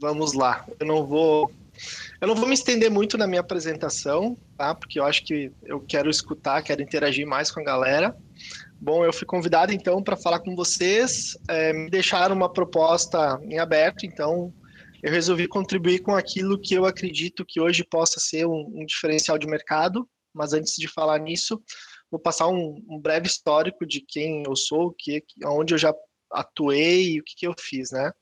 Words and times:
vamos 0.00 0.32
lá. 0.32 0.66
Eu 0.78 0.86
não 0.86 1.06
vou 1.06 1.52
eu 2.20 2.28
não 2.28 2.34
vou 2.34 2.46
me 2.46 2.54
estender 2.54 2.90
muito 2.90 3.16
na 3.16 3.26
minha 3.26 3.40
apresentação, 3.40 4.36
tá? 4.56 4.74
Porque 4.74 5.00
eu 5.00 5.04
acho 5.04 5.24
que 5.24 5.50
eu 5.64 5.80
quero 5.80 6.10
escutar, 6.10 6.62
quero 6.62 6.82
interagir 6.82 7.26
mais 7.26 7.50
com 7.50 7.60
a 7.60 7.64
galera. 7.64 8.14
Bom, 8.78 9.04
eu 9.04 9.12
fui 9.12 9.26
convidado 9.26 9.72
então 9.72 10.02
para 10.02 10.16
falar 10.16 10.40
com 10.40 10.54
vocês, 10.54 11.36
é, 11.48 11.72
me 11.72 11.88
deixaram 11.88 12.34
uma 12.34 12.52
proposta 12.52 13.40
em 13.44 13.58
aberto, 13.58 14.04
então 14.04 14.52
eu 15.02 15.10
resolvi 15.10 15.46
contribuir 15.46 16.00
com 16.00 16.14
aquilo 16.14 16.60
que 16.60 16.74
eu 16.74 16.84
acredito 16.84 17.44
que 17.46 17.60
hoje 17.60 17.84
possa 17.84 18.20
ser 18.20 18.46
um, 18.46 18.70
um 18.74 18.84
diferencial 18.84 19.38
de 19.38 19.46
mercado. 19.46 20.06
Mas 20.32 20.52
antes 20.52 20.76
de 20.76 20.86
falar 20.86 21.18
nisso, 21.18 21.60
vou 22.10 22.20
passar 22.20 22.48
um, 22.48 22.82
um 22.88 22.98
breve 23.00 23.26
histórico 23.26 23.86
de 23.86 24.00
quem 24.00 24.44
eu 24.46 24.54
sou, 24.54 24.94
que, 24.96 25.24
onde 25.46 25.74
eu 25.74 25.78
já 25.78 25.92
atuei 26.30 27.14
e 27.14 27.20
o 27.20 27.24
que, 27.24 27.34
que 27.34 27.46
eu 27.46 27.54
fiz, 27.58 27.90
né? 27.90 28.12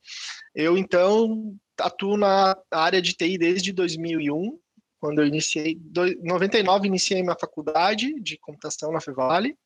Eu 0.55 0.77
então 0.77 1.55
atuo 1.79 2.17
na 2.17 2.55
área 2.71 3.01
de 3.01 3.13
TI 3.13 3.37
desde 3.37 3.71
2001, 3.71 4.59
quando 4.99 5.21
eu 5.21 5.27
iniciei, 5.27 5.73
em 5.73 6.27
99 6.27 6.87
iniciei 6.87 7.21
minha 7.21 7.37
faculdade 7.39 8.13
de 8.21 8.37
computação 8.37 8.91
na 8.91 8.99
Fevale, 8.99 9.57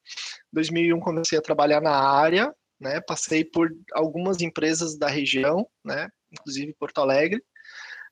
2001 0.52 1.00
comecei 1.00 1.38
a 1.38 1.42
trabalhar 1.42 1.82
na 1.82 1.96
área, 1.96 2.54
né, 2.80 3.02
passei 3.02 3.44
por 3.44 3.70
algumas 3.94 4.42
empresas 4.42 4.98
da 4.98 5.08
região, 5.08 5.68
né, 5.84 6.08
inclusive 6.32 6.76
Porto 6.80 7.00
Alegre, 7.02 7.42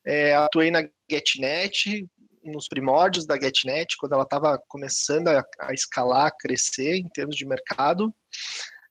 é, 0.05 0.33
atuei 0.33 0.71
na 0.71 0.87
GetNet, 1.09 2.07
nos 2.43 2.67
primórdios 2.67 3.25
da 3.25 3.39
GetNet, 3.39 3.95
quando 3.97 4.13
ela 4.13 4.23
estava 4.23 4.59
começando 4.67 5.27
a, 5.27 5.45
a, 5.59 5.73
escalar, 5.73 6.25
a 6.25 6.31
crescer 6.31 6.95
em 6.95 7.07
termos 7.09 7.35
de 7.35 7.45
mercado, 7.45 8.13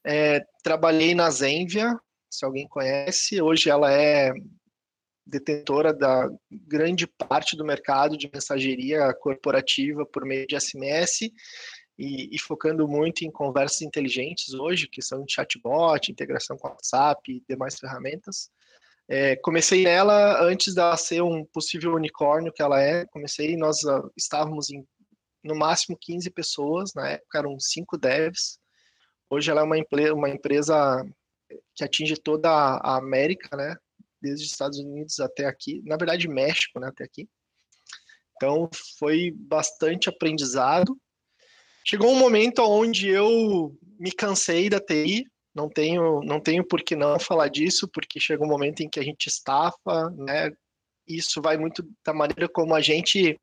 é, 0.06 0.40
trabalhei 0.62 1.14
na 1.14 1.28
Zenvia, 1.30 1.92
se 2.30 2.44
alguém 2.44 2.68
conhece, 2.68 3.42
hoje 3.42 3.68
ela 3.68 3.92
é 3.92 4.32
detentora 5.26 5.92
da 5.92 6.28
grande 6.50 7.06
parte 7.06 7.56
do 7.56 7.64
mercado 7.64 8.16
de 8.16 8.30
mensageria 8.32 9.12
corporativa 9.14 10.04
por 10.06 10.24
meio 10.24 10.46
de 10.46 10.58
SMS 10.58 11.30
e, 11.98 12.34
e, 12.34 12.38
focando 12.38 12.88
muito 12.88 13.22
em 13.22 13.30
conversas 13.30 13.82
inteligentes 13.82 14.54
hoje, 14.54 14.88
que 14.88 15.02
são 15.02 15.24
chatbot, 15.28 16.10
integração 16.10 16.56
com 16.56 16.68
WhatsApp 16.68 17.20
e 17.30 17.42
demais 17.48 17.78
ferramentas. 17.78 18.50
É, 19.08 19.36
comecei 19.36 19.84
nela 19.84 20.42
antes 20.42 20.74
dela 20.74 20.96
ser 20.96 21.22
um 21.22 21.44
possível 21.44 21.94
unicórnio 21.94 22.52
que 22.52 22.62
ela 22.62 22.80
é. 22.80 23.04
Comecei, 23.06 23.56
nós 23.56 23.82
uh, 23.82 24.10
estávamos 24.16 24.70
em 24.70 24.86
no 25.42 25.54
máximo 25.54 25.96
15 25.98 26.30
pessoas, 26.30 26.92
na 26.94 27.10
época 27.10 27.38
eram 27.38 27.58
cinco 27.58 27.96
devs. 27.96 28.58
Hoje 29.28 29.50
ela 29.50 29.62
é 29.62 29.64
uma, 29.64 29.76
uma 30.14 30.28
empresa 30.28 31.04
que 31.74 31.84
atinge 31.84 32.16
toda 32.16 32.50
a 32.50 32.96
América, 32.96 33.56
né? 33.56 33.76
Desde 34.20 34.44
os 34.44 34.52
Estados 34.52 34.78
Unidos 34.78 35.18
até 35.20 35.46
aqui, 35.46 35.82
na 35.84 35.96
verdade 35.96 36.28
México, 36.28 36.78
né, 36.78 36.88
até 36.88 37.04
aqui. 37.04 37.28
Então 38.36 38.68
foi 38.98 39.30
bastante 39.30 40.08
aprendizado. 40.08 40.98
Chegou 41.84 42.10
um 42.10 42.18
momento 42.18 42.62
onde 42.62 43.08
eu 43.08 43.76
me 43.98 44.12
cansei 44.12 44.70
da 44.70 44.80
TI, 44.80 45.26
não 45.54 45.68
tenho, 45.68 46.22
não 46.22 46.40
tenho 46.40 46.64
por 46.64 46.82
que 46.82 46.96
não 46.96 47.18
falar 47.18 47.48
disso, 47.48 47.88
porque 47.92 48.20
chega 48.20 48.44
um 48.44 48.48
momento 48.48 48.80
em 48.80 48.88
que 48.88 49.00
a 49.00 49.02
gente 49.02 49.26
estafa, 49.26 50.10
né? 50.10 50.50
Isso 51.06 51.42
vai 51.42 51.56
muito 51.56 51.86
da 52.04 52.14
maneira 52.14 52.48
como 52.48 52.74
a 52.74 52.80
gente 52.80 53.38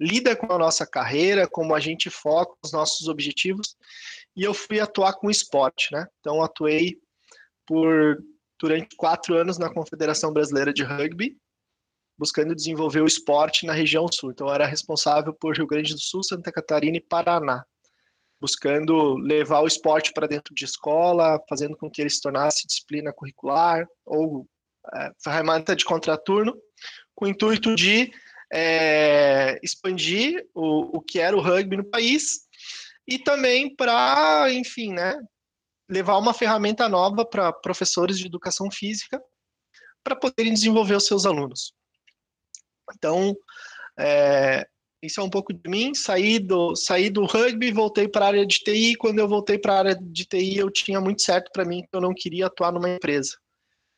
lida 0.00 0.34
com 0.34 0.52
a 0.52 0.58
nossa 0.58 0.86
carreira, 0.86 1.46
como 1.46 1.74
a 1.74 1.80
gente 1.80 2.10
foca 2.10 2.54
os 2.62 2.72
nossos 2.72 3.08
objetivos. 3.08 3.76
E 4.36 4.42
eu 4.42 4.52
fui 4.52 4.80
atuar 4.80 5.14
com 5.14 5.30
esporte, 5.30 5.92
né? 5.92 6.06
Então 6.20 6.42
atuei 6.42 6.98
por 7.66 8.18
durante 8.64 8.96
quatro 8.96 9.36
anos 9.36 9.58
na 9.58 9.68
Confederação 9.68 10.32
Brasileira 10.32 10.72
de 10.72 10.82
Rugby, 10.82 11.36
buscando 12.16 12.54
desenvolver 12.54 13.02
o 13.02 13.06
esporte 13.06 13.66
na 13.66 13.74
região 13.74 14.06
sul. 14.10 14.30
Então, 14.30 14.48
era 14.48 14.64
responsável 14.64 15.34
por 15.34 15.54
Rio 15.54 15.66
Grande 15.66 15.92
do 15.92 16.00
Sul, 16.00 16.22
Santa 16.22 16.50
Catarina 16.50 16.96
e 16.96 17.00
Paraná, 17.00 17.62
buscando 18.40 19.16
levar 19.16 19.60
o 19.60 19.66
esporte 19.66 20.14
para 20.14 20.26
dentro 20.26 20.54
de 20.54 20.64
escola, 20.64 21.38
fazendo 21.46 21.76
com 21.76 21.90
que 21.90 22.00
ele 22.00 22.08
se 22.08 22.22
tornasse 22.22 22.66
disciplina 22.66 23.12
curricular 23.12 23.86
ou 24.06 24.46
é, 24.94 25.12
ferramenta 25.22 25.76
de 25.76 25.84
contraturno, 25.84 26.56
com 27.14 27.26
o 27.26 27.28
intuito 27.28 27.74
de 27.74 28.10
é, 28.50 29.60
expandir 29.62 30.42
o, 30.54 30.96
o 30.96 31.00
que 31.02 31.18
era 31.18 31.36
o 31.36 31.40
rugby 31.40 31.76
no 31.76 31.84
país 31.84 32.46
e 33.06 33.18
também 33.18 33.76
para, 33.76 34.50
enfim, 34.50 34.94
né, 34.94 35.20
levar 35.94 36.18
uma 36.18 36.34
ferramenta 36.34 36.88
nova 36.88 37.24
para 37.24 37.52
professores 37.52 38.18
de 38.18 38.26
educação 38.26 38.68
física 38.68 39.22
para 40.02 40.16
poderem 40.16 40.52
desenvolver 40.52 40.96
os 40.96 41.06
seus 41.06 41.24
alunos. 41.24 41.72
Então, 42.96 43.34
é, 43.96 44.66
isso 45.00 45.20
é 45.20 45.22
um 45.22 45.30
pouco 45.30 45.52
de 45.52 45.70
mim. 45.70 45.94
Saí 45.94 46.40
do, 46.40 46.74
saí 46.74 47.08
do 47.08 47.24
rugby, 47.24 47.70
voltei 47.70 48.08
para 48.08 48.24
a 48.24 48.28
área 48.28 48.46
de 48.46 48.58
TI. 48.58 48.96
Quando 48.96 49.20
eu 49.20 49.28
voltei 49.28 49.56
para 49.56 49.74
a 49.74 49.78
área 49.78 49.94
de 49.94 50.24
TI, 50.24 50.58
eu 50.58 50.68
tinha 50.68 51.00
muito 51.00 51.22
certo 51.22 51.50
para 51.52 51.64
mim 51.64 51.82
que 51.82 51.96
eu 51.96 52.00
não 52.00 52.12
queria 52.12 52.46
atuar 52.46 52.72
numa 52.72 52.90
empresa. 52.90 53.38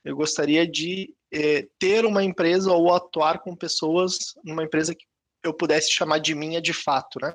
Eu 0.05 0.15
gostaria 0.15 0.69
de 0.69 1.15
é, 1.33 1.67
ter 1.79 2.05
uma 2.05 2.23
empresa 2.23 2.71
ou 2.71 2.95
atuar 2.95 3.41
com 3.41 3.57
pessoas 3.57 4.35
numa 4.45 4.63
empresa 4.63 4.95
que 4.95 5.05
eu 5.43 5.55
pudesse 5.55 5.91
chamar 5.91 6.19
de 6.19 6.35
minha 6.35 6.61
de 6.61 6.75
fato, 6.75 7.19
né? 7.21 7.33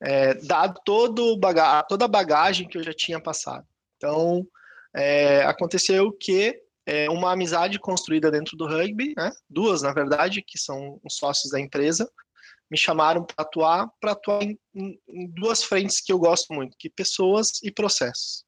É, 0.00 0.34
dado 0.34 0.80
todo 0.84 1.38
toda 1.88 2.04
a 2.04 2.08
bagagem 2.08 2.68
que 2.68 2.78
eu 2.78 2.82
já 2.82 2.92
tinha 2.92 3.20
passado. 3.20 3.66
Então, 3.96 4.46
é, 4.94 5.42
aconteceu 5.42 6.12
que 6.12 6.60
é, 6.86 7.10
uma 7.10 7.32
amizade 7.32 7.78
construída 7.78 8.30
dentro 8.30 8.56
do 8.56 8.66
rugby, 8.66 9.12
né, 9.16 9.30
duas, 9.48 9.82
na 9.82 9.92
verdade, 9.92 10.42
que 10.42 10.58
são 10.58 10.98
os 11.04 11.16
sócios 11.16 11.50
da 11.50 11.60
empresa, 11.60 12.10
me 12.70 12.78
chamaram 12.78 13.24
para 13.24 13.44
atuar, 13.44 13.90
para 14.00 14.12
atuar 14.12 14.42
em, 14.42 14.58
em, 14.74 15.00
em, 15.08 15.26
duas 15.28 15.62
frentes 15.62 16.00
que 16.00 16.12
eu 16.12 16.18
gosto 16.18 16.52
muito, 16.52 16.76
que 16.78 16.88
pessoas 16.88 17.62
e 17.62 17.70
processos. 17.70 18.44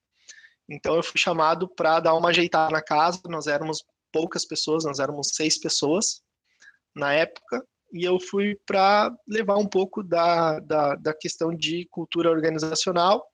Então, 0.68 0.94
eu 0.94 1.02
fui 1.02 1.18
chamado 1.18 1.68
para 1.68 2.00
dar 2.00 2.14
uma 2.14 2.28
ajeitada 2.28 2.70
na 2.70 2.82
casa, 2.82 3.20
nós 3.28 3.46
éramos 3.46 3.84
poucas 4.12 4.44
pessoas, 4.44 4.84
nós 4.84 4.98
éramos 5.00 5.30
seis 5.34 5.58
pessoas 5.58 6.22
na 6.94 7.12
época, 7.12 7.64
e 7.92 8.04
eu 8.04 8.18
fui 8.20 8.56
para 8.66 9.14
levar 9.26 9.56
um 9.56 9.66
pouco 9.66 10.02
da, 10.02 10.60
da, 10.60 10.94
da, 10.96 11.14
questão 11.14 11.54
de 11.54 11.86
cultura 11.90 12.30
organizacional 12.30 13.26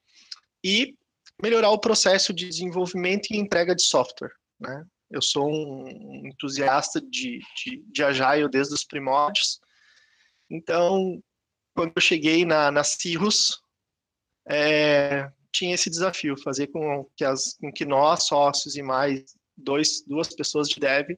e 0.65 0.95
melhorar 1.43 1.71
o 1.71 1.79
processo 1.79 2.33
de 2.33 2.49
desenvolvimento 2.49 3.31
e 3.31 3.37
entrega 3.37 3.75
de 3.75 3.83
software. 3.83 4.33
Né? 4.59 4.85
Eu 5.11 5.21
sou 5.21 5.49
um 5.49 6.27
entusiasta 6.27 7.01
de, 7.01 7.41
de, 7.65 7.85
de 7.87 8.03
Agile 8.03 8.49
desde 8.49 8.75
os 8.75 8.85
primórdios, 8.85 9.61
então, 10.51 11.23
quando 11.75 11.93
eu 11.95 12.03
cheguei 12.03 12.45
na, 12.45 12.71
na 12.71 12.85
Cirrus, 12.85 13.61
é, 14.49 15.29
tinha 15.53 15.75
esse 15.75 15.91
desafio, 15.91 16.41
fazer 16.41 16.69
com 16.69 17.09
que, 17.17 17.25
as, 17.25 17.55
com 17.55 17.73
que 17.73 17.85
nós, 17.85 18.25
sócios 18.25 18.77
e 18.77 18.83
mais 18.83 19.25
dois, 19.57 20.03
duas 20.07 20.35
pessoas 20.35 20.69
de 20.69 20.79
dev, 20.79 21.09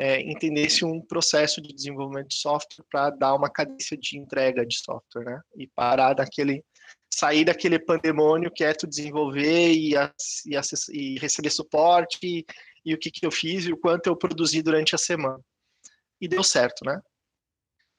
é, 0.00 0.18
entendesse 0.22 0.82
um 0.82 0.98
processo 0.98 1.60
de 1.60 1.74
desenvolvimento 1.74 2.28
de 2.28 2.36
software 2.36 2.86
para 2.90 3.10
dar 3.10 3.34
uma 3.34 3.50
cadência 3.50 3.98
de 3.98 4.16
entrega 4.16 4.64
de 4.64 4.78
software, 4.78 5.24
né? 5.24 5.40
E 5.54 5.66
parar 5.66 6.14
daquele, 6.14 6.64
sair 7.12 7.44
daquele 7.44 7.78
pandemônio 7.78 8.50
que 8.50 8.64
é 8.64 8.72
tu 8.72 8.86
desenvolver 8.86 9.74
e, 9.74 9.92
e, 9.94 10.56
e 10.92 11.18
receber 11.18 11.50
suporte 11.50 12.18
e, 12.22 12.46
e, 12.82 12.94
o 12.94 12.98
que, 12.98 13.10
que 13.10 13.26
eu 13.26 13.30
fiz 13.30 13.66
e 13.66 13.74
o 13.74 13.76
quanto 13.76 14.06
eu 14.06 14.16
produzi 14.16 14.62
durante 14.62 14.94
a 14.94 14.98
semana. 14.98 15.38
E 16.18 16.26
deu 16.26 16.42
certo, 16.42 16.82
né? 16.82 16.98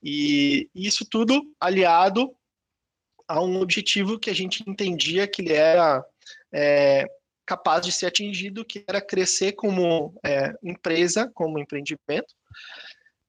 E 0.01 0.67
isso 0.73 1.05
tudo 1.07 1.39
aliado 1.59 2.35
a 3.27 3.39
um 3.43 3.61
objetivo 3.61 4.17
que 4.17 4.31
a 4.31 4.35
gente 4.35 4.63
entendia 4.67 5.27
que 5.27 5.43
ele 5.43 5.53
era 5.53 6.03
é, 6.51 7.05
capaz 7.45 7.85
de 7.85 7.91
ser 7.91 8.07
atingido, 8.07 8.65
que 8.65 8.83
era 8.87 9.01
crescer 9.01 9.53
como 9.53 10.13
é, 10.23 10.53
empresa, 10.63 11.29
como 11.33 11.59
empreendimento, 11.59 12.33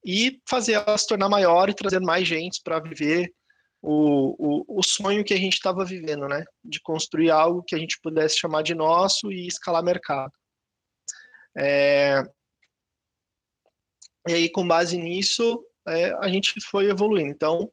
e 0.05 0.41
fazer 0.47 0.73
ela 0.73 0.97
se 0.97 1.07
tornar 1.07 1.29
maior 1.29 1.69
e 1.69 1.73
trazer 1.73 1.99
mais 1.99 2.27
gente 2.27 2.61
para 2.63 2.79
viver 2.79 3.33
o, 3.81 4.35
o, 4.37 4.79
o, 4.79 4.83
sonho 4.83 5.23
que 5.23 5.33
a 5.33 5.37
gente 5.37 5.53
estava 5.53 5.83
vivendo, 5.83 6.27
né? 6.27 6.45
De 6.63 6.79
construir 6.79 7.29
algo 7.29 7.63
que 7.63 7.75
a 7.75 7.77
gente 7.77 7.99
pudesse 8.01 8.39
chamar 8.39 8.61
de 8.61 8.73
nosso 8.73 9.31
e 9.31 9.45
escalar 9.45 9.83
mercado. 9.83 10.31
É... 11.57 12.23
E 14.27 14.33
aí, 14.33 14.49
com 14.49 14.65
base 14.65 14.97
nisso, 14.97 15.65
é, 15.85 16.13
a 16.13 16.29
gente 16.29 16.53
foi 16.61 16.89
evoluindo. 16.89 17.29
Então, 17.29 17.69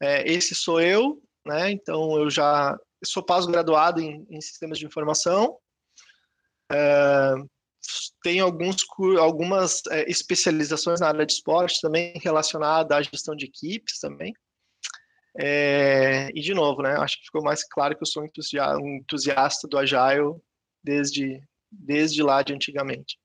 é, 0.00 0.30
esse 0.30 0.54
sou 0.54 0.80
eu, 0.80 1.20
né? 1.44 1.72
Então, 1.72 2.16
eu 2.16 2.30
já 2.30 2.78
sou 3.04 3.22
pós-graduado 3.22 4.00
em, 4.00 4.24
em 4.30 4.40
sistemas 4.40 4.78
de 4.78 4.86
informação, 4.86 5.58
é, 6.70 7.34
tem 8.22 8.40
alguns, 8.40 8.76
algumas 9.18 9.82
é, 9.90 10.10
especializações 10.10 11.00
na 11.00 11.08
área 11.08 11.26
de 11.26 11.32
esporte 11.32 11.80
também 11.80 12.12
relacionada 12.22 12.96
à 12.96 13.02
gestão 13.02 13.34
de 13.34 13.46
equipes 13.46 13.98
também. 13.98 14.32
É, 15.40 16.30
e 16.34 16.40
de 16.40 16.52
novo, 16.52 16.82
né? 16.82 16.96
Acho 16.96 17.18
que 17.18 17.26
ficou 17.26 17.42
mais 17.42 17.64
claro 17.64 17.96
que 17.96 18.02
eu 18.02 18.06
sou 18.06 18.24
um 18.24 18.96
entusiasta 18.96 19.68
do 19.68 19.78
Agile 19.78 20.34
desde, 20.82 21.40
desde 21.70 22.22
lá 22.22 22.42
de 22.42 22.52
antigamente. 22.52 23.18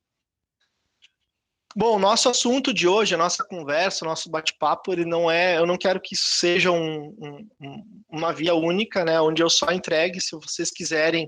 Bom, 1.75 1.97
nosso 1.97 2.29
assunto 2.29 2.71
de 2.71 2.87
hoje, 2.87 3.15
a 3.15 3.17
nossa 3.17 3.43
conversa, 3.43 4.05
o 4.05 4.07
nosso 4.07 4.29
bate-papo, 4.29 4.93
ele 4.93 5.05
não 5.05 5.29
é. 5.29 5.57
Eu 5.57 5.65
não 5.65 5.75
quero 5.75 5.99
que 5.99 6.13
isso 6.13 6.27
seja 6.27 6.69
um, 6.69 7.15
um, 7.59 8.03
uma 8.07 8.31
via 8.31 8.53
única, 8.53 9.03
né? 9.03 9.19
Onde 9.19 9.41
eu 9.41 9.49
só 9.49 9.71
entregue. 9.71 10.21
Se 10.21 10.35
vocês 10.35 10.69
quiserem 10.69 11.27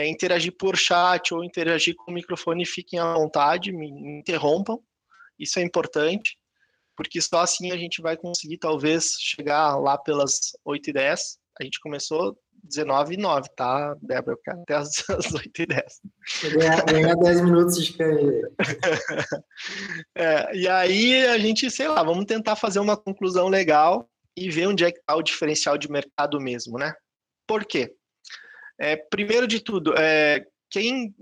é, 0.00 0.08
interagir 0.08 0.56
por 0.56 0.76
chat 0.76 1.34
ou 1.34 1.44
interagir 1.44 1.94
com 1.94 2.10
o 2.10 2.14
microfone, 2.14 2.64
fiquem 2.64 2.98
à 2.98 3.14
vontade, 3.14 3.72
me 3.72 3.88
interrompam. 4.18 4.78
Isso 5.38 5.58
é 5.58 5.62
importante, 5.62 6.38
porque 6.96 7.20
só 7.20 7.40
assim 7.40 7.70
a 7.70 7.76
gente 7.76 8.00
vai 8.00 8.16
conseguir, 8.16 8.58
talvez, 8.58 9.16
chegar 9.18 9.76
lá 9.76 9.98
pelas 9.98 10.52
8 10.64 10.90
e 10.90 10.92
10. 10.92 11.38
A 11.60 11.64
gente 11.64 11.80
começou 11.80 12.36
19 12.64 13.14
e 13.14 13.16
9, 13.16 13.48
tá, 13.56 13.94
Débora? 14.02 14.36
Eu 14.36 14.40
quero 14.42 14.60
até 14.62 14.74
as, 14.74 14.90
as 15.10 15.32
8 15.32 15.62
e 15.62 15.66
10. 15.66 16.00
Ganhar, 16.54 16.84
ganhar 16.84 17.14
10 17.14 17.40
minutos 17.42 17.84
de 17.84 17.92
canha. 17.92 18.42
é, 20.16 20.56
e 20.56 20.68
aí 20.68 21.26
a 21.26 21.38
gente, 21.38 21.70
sei 21.70 21.88
lá, 21.88 22.02
vamos 22.02 22.26
tentar 22.26 22.56
fazer 22.56 22.80
uma 22.80 22.96
conclusão 22.96 23.48
legal 23.48 24.08
e 24.36 24.50
ver 24.50 24.68
onde 24.68 24.84
é 24.84 24.92
que 24.92 24.98
está 24.98 25.16
o 25.16 25.22
diferencial 25.22 25.76
de 25.76 25.90
mercado 25.90 26.40
mesmo, 26.40 26.78
né? 26.78 26.94
Por 27.46 27.64
quê? 27.64 27.94
É, 28.80 28.96
primeiro 28.96 29.46
de 29.46 29.60
tudo, 29.60 29.92
é, 29.94 30.42
quem, 30.70 31.14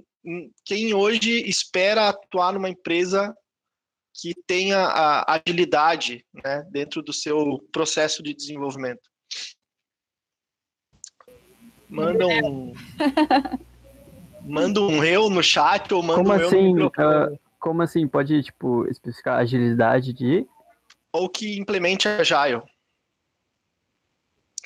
quem 0.65 0.95
hoje 0.95 1.43
espera 1.49 2.09
atuar 2.09 2.53
numa 2.53 2.69
empresa 2.69 3.37
que 4.15 4.33
tenha 4.47 4.79
a 4.79 5.35
agilidade 5.35 6.25
né, 6.45 6.63
dentro 6.71 7.03
do 7.03 7.13
seu 7.13 7.59
processo 7.73 8.23
de 8.23 8.33
desenvolvimento? 8.33 9.03
Manda 11.89 12.29
um. 12.29 12.73
manda 14.47 14.81
um 14.81 15.03
eu 15.03 15.29
no 15.29 15.43
chat 15.43 15.93
ou 15.93 16.01
manda 16.01 16.23
como 16.23 16.33
um 16.33 16.47
assim, 16.47 16.69
eu 16.69 16.75
no 16.75 16.87
uh, 16.87 17.41
Como 17.59 17.83
assim? 17.83 18.07
Pode, 18.07 18.41
tipo, 18.45 18.87
especificar 18.87 19.41
agilidade 19.41 20.13
de. 20.13 20.47
Ou 21.13 21.29
que 21.29 21.59
implemente 21.59 22.07
Agile. 22.07 22.63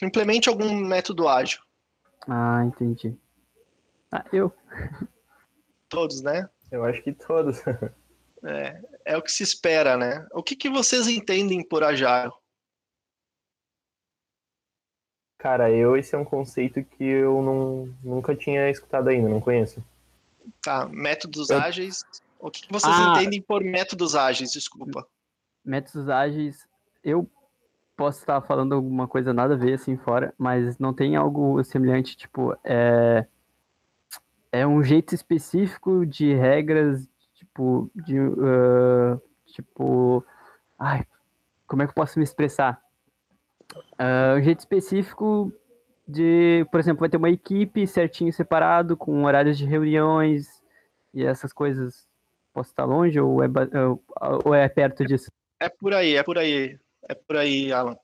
Implemente 0.03 0.51
algum 0.51 0.75
método 0.75 1.27
ágil. 1.27 1.61
Ah, 2.29 2.65
entendi. 2.65 3.17
Ah, 4.11 4.25
eu. 4.33 4.53
Todos, 5.89 6.23
né? 6.23 6.49
Eu 6.71 6.85
acho 6.85 7.03
que 7.03 7.13
todos. 7.13 7.59
É, 8.45 8.83
é 9.05 9.17
o 9.17 9.23
que 9.23 9.31
se 9.31 9.45
espera, 9.45 9.97
né? 9.97 10.27
O 10.33 10.43
que, 10.43 10.57
que 10.57 10.69
vocês 10.69 11.07
entendem 11.07 11.63
por 11.63 11.85
Agile? 11.85 12.33
Cara, 15.39 15.71
eu 15.71 15.97
esse 15.97 16.15
é 16.15 16.19
um 16.19 16.25
conceito 16.25 16.85
que 16.85 17.05
eu 17.05 17.43
não, 17.43 17.95
nunca 18.03 18.35
tinha 18.35 18.71
escutado 18.71 19.09
ainda, 19.09 19.29
não 19.29 19.41
conheço. 19.41 19.85
Tá, 20.61 20.89
métodos 20.89 21.51
eu... 21.51 21.59
ágeis. 21.59 22.05
O 22.39 22.51
que 22.51 22.67
vocês 22.69 22.93
ah, 22.93 23.15
entendem 23.15 23.41
por 23.41 23.63
métodos 23.63 24.17
ágeis? 24.17 24.53
Desculpa. 24.53 25.07
Métodos 25.65 26.09
ágeis, 26.09 26.67
eu 27.05 27.29
posso 28.03 28.19
estar 28.19 28.41
falando 28.41 28.75
alguma 28.75 29.07
coisa 29.07 29.33
nada 29.33 29.55
a 29.55 29.57
ver 29.57 29.75
assim 29.75 29.97
fora, 29.97 30.35
mas 30.37 30.77
não 30.77 30.93
tem 30.93 31.15
algo 31.15 31.63
semelhante, 31.63 32.17
tipo, 32.17 32.53
é, 32.65 33.25
é 34.51 34.67
um 34.67 34.83
jeito 34.83 35.15
específico 35.15 36.05
de 36.05 36.35
regras, 36.35 37.09
tipo, 37.35 37.89
de, 37.95 38.19
uh, 38.19 39.23
tipo, 39.47 40.27
ai, 40.77 41.07
como 41.65 41.83
é 41.83 41.87
que 41.87 41.91
eu 41.91 41.95
posso 41.95 42.19
me 42.19 42.25
expressar? 42.25 42.83
Uh, 43.73 44.41
um 44.41 44.43
jeito 44.43 44.59
específico 44.59 45.53
de, 46.07 46.67
por 46.73 46.81
exemplo, 46.81 46.99
vai 46.99 47.09
ter 47.09 47.19
uma 47.19 47.31
equipe 47.31 47.87
certinho 47.87 48.33
separado, 48.33 48.97
com 48.97 49.23
horários 49.23 49.57
de 49.57 49.65
reuniões 49.65 50.61
e 51.15 51.25
essas 51.25 51.53
coisas. 51.53 52.05
Posso 52.53 52.71
estar 52.71 52.85
longe 52.85 53.21
ou 53.21 53.45
é, 53.45 53.47
ou 54.45 54.53
é 54.53 54.69
perto 54.69 55.07
disso? 55.07 55.31
É 55.61 55.69
por 55.69 55.95
aí, 55.95 56.17
é 56.17 56.23
por 56.25 56.37
aí. 56.37 56.77
É 57.09 57.15
por 57.15 57.37
aí, 57.37 57.73
Alan. 57.73 57.97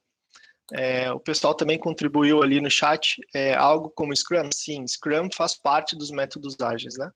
É, 0.73 1.11
o 1.13 1.21
pessoal 1.21 1.55
também 1.55 1.79
contribuiu 1.79 2.43
ali 2.43 2.61
no 2.61 2.71
chat. 2.71 3.17
É, 3.35 3.55
algo 3.55 3.91
como 3.91 4.15
Scrum? 4.15 4.51
Sim, 4.53 4.87
Scrum 4.87 5.29
faz 5.35 5.55
parte 5.55 5.97
dos 5.97 6.11
métodos 6.11 6.57
ágeis, 6.61 6.97
né? 6.99 7.11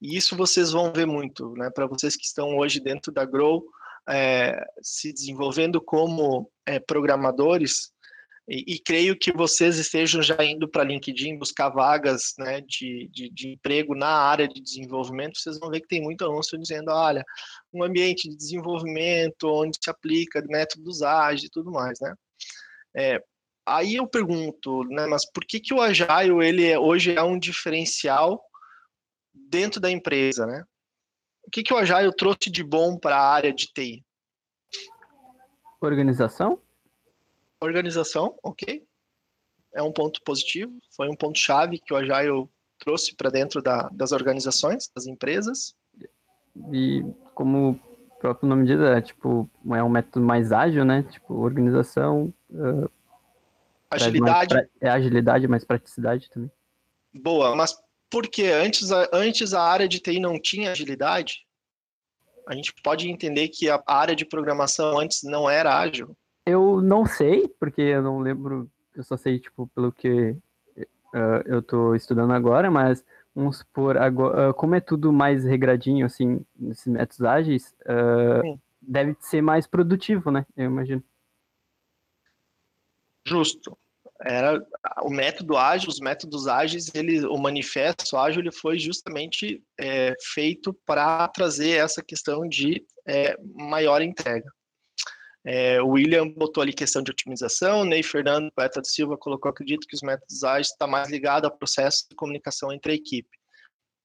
E 0.00 0.16
isso 0.16 0.36
vocês 0.36 0.72
vão 0.72 0.92
ver 0.92 1.06
muito, 1.06 1.52
né? 1.54 1.70
Para 1.70 1.86
vocês 1.86 2.16
que 2.16 2.24
estão 2.24 2.56
hoje 2.56 2.80
dentro 2.80 3.12
da 3.12 3.24
Grow, 3.24 3.64
é, 4.08 4.58
se 4.82 5.12
desenvolvendo 5.12 5.80
como 5.80 6.50
é, 6.66 6.80
programadores, 6.80 7.92
e, 8.50 8.74
e, 8.74 8.78
creio 8.80 9.16
que 9.16 9.32
vocês 9.32 9.78
estejam 9.78 10.20
já 10.20 10.36
indo 10.44 10.68
para 10.68 10.82
LinkedIn 10.82 11.38
buscar 11.38 11.68
vagas 11.68 12.34
né, 12.36 12.60
de, 12.60 13.08
de, 13.12 13.30
de, 13.30 13.50
emprego 13.50 13.94
na 13.94 14.08
área 14.08 14.48
de 14.48 14.60
desenvolvimento, 14.60 15.38
vocês 15.38 15.56
vão 15.56 15.70
ver 15.70 15.80
que 15.80 15.86
tem 15.86 16.02
muito 16.02 16.24
anúncio 16.24 16.58
dizendo, 16.58 16.90
olha, 16.90 17.24
um 17.72 17.84
ambiente 17.84 18.28
de 18.28 18.36
desenvolvimento 18.36 19.44
onde 19.44 19.78
se 19.80 19.88
aplica 19.88 20.42
métodos 20.48 21.00
ágeis 21.00 21.44
e 21.44 21.48
tudo 21.48 21.70
mais, 21.70 21.96
né? 22.00 22.12
É, 22.96 23.22
aí 23.64 23.94
eu 23.94 24.08
pergunto, 24.08 24.82
né, 24.82 25.06
mas 25.06 25.24
por 25.30 25.44
que, 25.44 25.60
que 25.60 25.72
o 25.72 25.80
Agile 25.80 26.44
ele 26.44 26.66
é, 26.66 26.76
hoje 26.76 27.14
é 27.14 27.22
um 27.22 27.38
diferencial 27.38 28.42
dentro 29.32 29.80
da 29.80 29.92
empresa, 29.92 30.44
né? 30.44 30.64
O 31.46 31.50
que, 31.52 31.62
que 31.62 31.72
o 31.72 31.76
Agile 31.76 32.14
trouxe 32.16 32.50
de 32.50 32.64
bom 32.64 32.98
para 32.98 33.16
a 33.16 33.32
área 33.32 33.52
de 33.54 33.66
TI? 33.72 34.04
Organização? 35.80 36.60
Organização, 37.60 38.38
ok. 38.42 38.82
É 39.74 39.82
um 39.82 39.92
ponto 39.92 40.20
positivo, 40.22 40.72
foi 40.96 41.08
um 41.08 41.14
ponto 41.14 41.38
chave 41.38 41.78
que 41.78 41.92
o 41.92 41.96
Agile 41.96 42.48
trouxe 42.78 43.14
para 43.14 43.30
dentro 43.30 43.62
da, 43.62 43.88
das 43.92 44.10
organizações, 44.12 44.90
das 44.94 45.06
empresas. 45.06 45.74
E 46.72 47.04
como 47.34 47.70
o 47.70 48.18
próprio 48.18 48.48
nome 48.48 48.66
diz, 48.66 48.80
é, 48.80 49.00
tipo, 49.00 49.48
é 49.72 49.82
um 49.82 49.88
método 49.88 50.24
mais 50.24 50.50
ágil, 50.50 50.84
né? 50.84 51.02
Tipo, 51.04 51.34
organização. 51.34 52.32
Uh, 52.50 52.90
agilidade. 53.90 54.54
Mais, 54.54 54.68
é 54.80 54.88
agilidade, 54.88 55.46
mais 55.46 55.64
praticidade 55.64 56.28
também. 56.30 56.50
Boa, 57.14 57.54
mas 57.54 57.76
porque 58.10 58.44
antes 58.44 58.90
a, 58.90 59.08
antes 59.12 59.54
a 59.54 59.62
área 59.62 59.88
de 59.88 60.00
TI 60.00 60.18
não 60.18 60.40
tinha 60.40 60.72
agilidade, 60.72 61.46
a 62.46 62.54
gente 62.54 62.74
pode 62.82 63.08
entender 63.08 63.48
que 63.48 63.68
a 63.68 63.80
área 63.86 64.16
de 64.16 64.24
programação 64.24 64.98
antes 64.98 65.22
não 65.22 65.48
era 65.48 65.78
ágil. 65.78 66.16
Eu 66.44 66.80
não 66.80 67.04
sei, 67.06 67.48
porque 67.48 67.80
eu 67.82 68.02
não 68.02 68.20
lembro, 68.20 68.70
eu 68.94 69.02
só 69.02 69.16
sei, 69.16 69.38
tipo, 69.38 69.66
pelo 69.68 69.92
que 69.92 70.30
uh, 71.14 71.42
eu 71.44 71.60
estou 71.60 71.94
estudando 71.94 72.32
agora, 72.32 72.70
mas 72.70 73.04
vamos 73.34 73.58
supor, 73.58 73.96
agora, 73.96 74.50
uh, 74.50 74.54
como 74.54 74.74
é 74.74 74.80
tudo 74.80 75.12
mais 75.12 75.44
regradinho, 75.44 76.06
assim, 76.06 76.44
nesses 76.56 76.86
métodos 76.86 77.22
ágeis, 77.22 77.74
uh, 77.82 78.58
deve 78.80 79.16
ser 79.20 79.42
mais 79.42 79.66
produtivo, 79.66 80.30
né? 80.30 80.46
Eu 80.56 80.66
imagino. 80.66 81.02
Justo 83.26 83.76
era 84.22 84.62
o 85.02 85.10
método 85.10 85.56
ágil, 85.56 85.88
os 85.88 85.98
métodos 85.98 86.46
ágeis, 86.46 86.90
ele, 86.94 87.24
o 87.26 87.38
manifesto 87.38 88.16
ágil 88.16 88.42
ele 88.42 88.52
foi 88.52 88.78
justamente 88.78 89.62
é, 89.78 90.14
feito 90.34 90.74
para 90.84 91.26
trazer 91.28 91.78
essa 91.82 92.02
questão 92.02 92.46
de 92.46 92.84
é, 93.06 93.34
maior 93.54 94.02
entrega. 94.02 94.50
É, 95.44 95.80
o 95.80 95.88
William 95.88 96.28
botou 96.28 96.62
ali 96.62 96.72
questão 96.72 97.02
de 97.02 97.10
otimização, 97.10 97.84
Ney 97.84 98.02
Fernando, 98.02 98.52
poeta 98.52 98.80
de 98.80 98.90
Silva, 98.90 99.16
colocou, 99.16 99.50
acredito 99.50 99.86
que 99.86 99.94
os 99.94 100.02
métodos 100.02 100.44
ágeis 100.44 100.68
está 100.68 100.86
mais 100.86 101.08
ligado 101.08 101.46
ao 101.46 101.56
processo 101.56 102.06
de 102.08 102.14
comunicação 102.14 102.70
entre 102.72 102.92
a 102.92 102.94
equipe. 102.94 103.30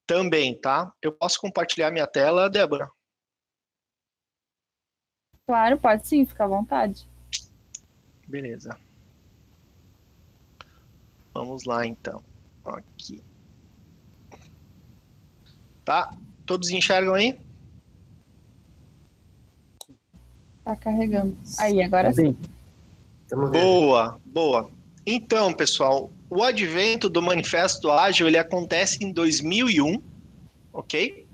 Também, 0.06 0.58
tá? 0.58 0.90
Eu 1.02 1.12
posso 1.12 1.38
compartilhar 1.38 1.90
minha 1.90 2.06
tela, 2.06 2.48
Débora? 2.48 2.88
Claro, 5.46 5.78
pode 5.78 6.06
sim, 6.06 6.24
fica 6.24 6.44
à 6.44 6.48
vontade. 6.48 7.08
Beleza. 8.26 8.78
Vamos 11.34 11.64
lá, 11.64 11.86
então. 11.86 12.24
Aqui. 12.64 13.22
Tá? 15.84 16.16
Todos 16.46 16.70
enxergam 16.70 17.14
aí? 17.14 17.38
Tá 20.66 20.74
carregando. 20.74 21.38
Aí, 21.60 21.80
agora 21.80 22.12
sim. 22.12 22.36
Boa, 23.52 24.18
boa. 24.24 24.68
Então, 25.06 25.52
pessoal, 25.52 26.10
o 26.28 26.42
advento 26.42 27.08
do 27.08 27.22
Manifesto 27.22 27.88
Ágil, 27.88 28.26
ele 28.26 28.36
acontece 28.36 29.04
em 29.04 29.12
2001, 29.12 30.02
ok? 30.72 31.24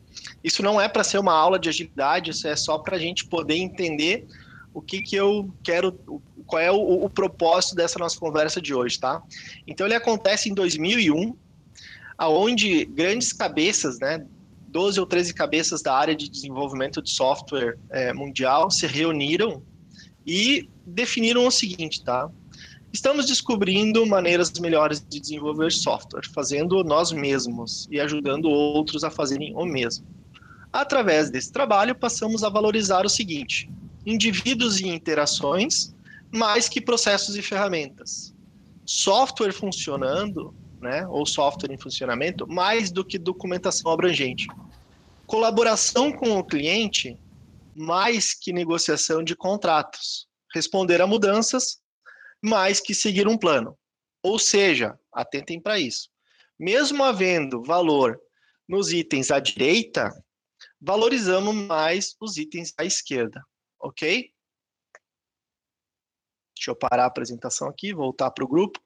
Isso 0.45 0.63
não 0.63 0.79
é 0.79 0.87
para 0.87 1.03
ser 1.03 1.17
uma 1.17 1.33
aula 1.33 1.59
de 1.59 1.71
agilidade, 1.71 2.31
isso 2.31 2.47
é 2.47 2.55
só 2.55 2.77
para 2.77 2.97
a 2.97 2.99
gente 2.99 3.25
poder 3.25 3.57
entender 3.57 4.27
o 4.75 4.83
que, 4.83 5.01
que 5.01 5.17
eu 5.17 5.51
quero, 5.63 5.99
qual 6.45 6.61
é 6.61 6.71
o, 6.71 7.03
o, 7.03 7.09
propósito 7.09 7.75
dessa 7.75 7.99
nossa 7.99 8.21
conversa 8.21 8.61
de 8.61 8.75
hoje, 8.75 9.01
tá? 9.01 9.23
Então 9.67 9.87
ele 9.87 9.95
acontece 9.95 10.51
em 10.51 10.55
2001, 10.55 11.35
aonde 12.19 12.85
grandes 12.85 13.33
cabeças, 13.33 13.99
né, 13.99 14.27
12 14.73 14.99
ou 14.99 15.07
13 15.07 15.35
cabeças 15.35 15.83
da 15.83 15.95
área 15.95 16.17
de 16.17 16.31
desenvolvimento 16.31 17.03
de 17.03 17.11
software 17.11 17.79
é, 17.91 18.13
mundial 18.13 18.71
se 18.71 18.87
reuniram 18.87 19.63
e 20.27 20.69
definiram 20.87 21.47
o 21.47 21.51
seguinte, 21.51 22.03
tá? 22.03 22.31
Estamos 22.91 23.27
descobrindo 23.27 24.05
maneiras 24.07 24.51
melhores 24.59 25.05
de 25.07 25.21
desenvolver 25.21 25.71
software, 25.73 26.27
fazendo 26.35 26.83
nós 26.83 27.13
mesmos 27.13 27.87
e 27.91 28.01
ajudando 28.01 28.47
outros 28.49 29.05
a 29.05 29.11
fazerem 29.11 29.55
o 29.55 29.65
mesmo. 29.65 30.07
Através 30.73 31.31
desse 31.31 31.53
trabalho, 31.53 31.95
passamos 31.95 32.43
a 32.43 32.49
valorizar 32.49 33.05
o 33.05 33.11
seguinte: 33.11 33.71
indivíduos 34.07 34.81
e 34.81 34.89
interações, 34.89 35.95
mais 36.31 36.69
que 36.69 36.81
processos 36.81 37.37
e 37.37 37.43
ferramentas. 37.43 38.35
Software 38.87 39.53
funcionando, 39.53 40.55
né, 40.83 41.07
ou 41.07 41.25
software 41.25 41.73
em 41.73 41.79
funcionamento, 41.79 42.47
mais 42.47 42.91
do 42.91 43.05
que 43.05 43.19
documentação 43.19 43.91
abrangente. 43.91 44.49
Colaboração 45.27 46.13
com 46.13 46.37
o 46.37 46.45
cliente, 46.45 47.17
mais 47.75 48.35
que 48.35 48.53
negociação 48.53 49.23
de 49.23 49.37
contratos. 49.37 50.29
Responder 50.53 51.01
a 51.01 51.07
mudanças, 51.07 51.81
mais 52.43 52.81
que 52.81 52.95
seguir 52.95 53.29
um 53.29 53.39
plano. 53.39 53.79
Ou 54.23 54.39
seja, 54.39 54.99
atentem 55.13 55.61
para 55.61 55.79
isso. 55.79 56.11
Mesmo 56.59 57.03
havendo 57.03 57.63
valor 57.63 58.21
nos 58.69 58.93
itens 58.93 59.31
à 59.31 59.39
direita, 59.39 60.13
valorizamos 60.81 61.55
mais 61.55 62.17
os 62.21 62.37
itens 62.37 62.75
à 62.77 62.85
esquerda, 62.85 63.43
ok? 63.81 64.33
Deixa 66.57 66.71
eu 66.71 66.77
parar 66.77 67.05
a 67.05 67.07
apresentação 67.07 67.69
aqui, 67.69 67.93
voltar 67.93 68.31
para 68.31 68.45
o 68.45 68.49
grupo. 68.49 68.81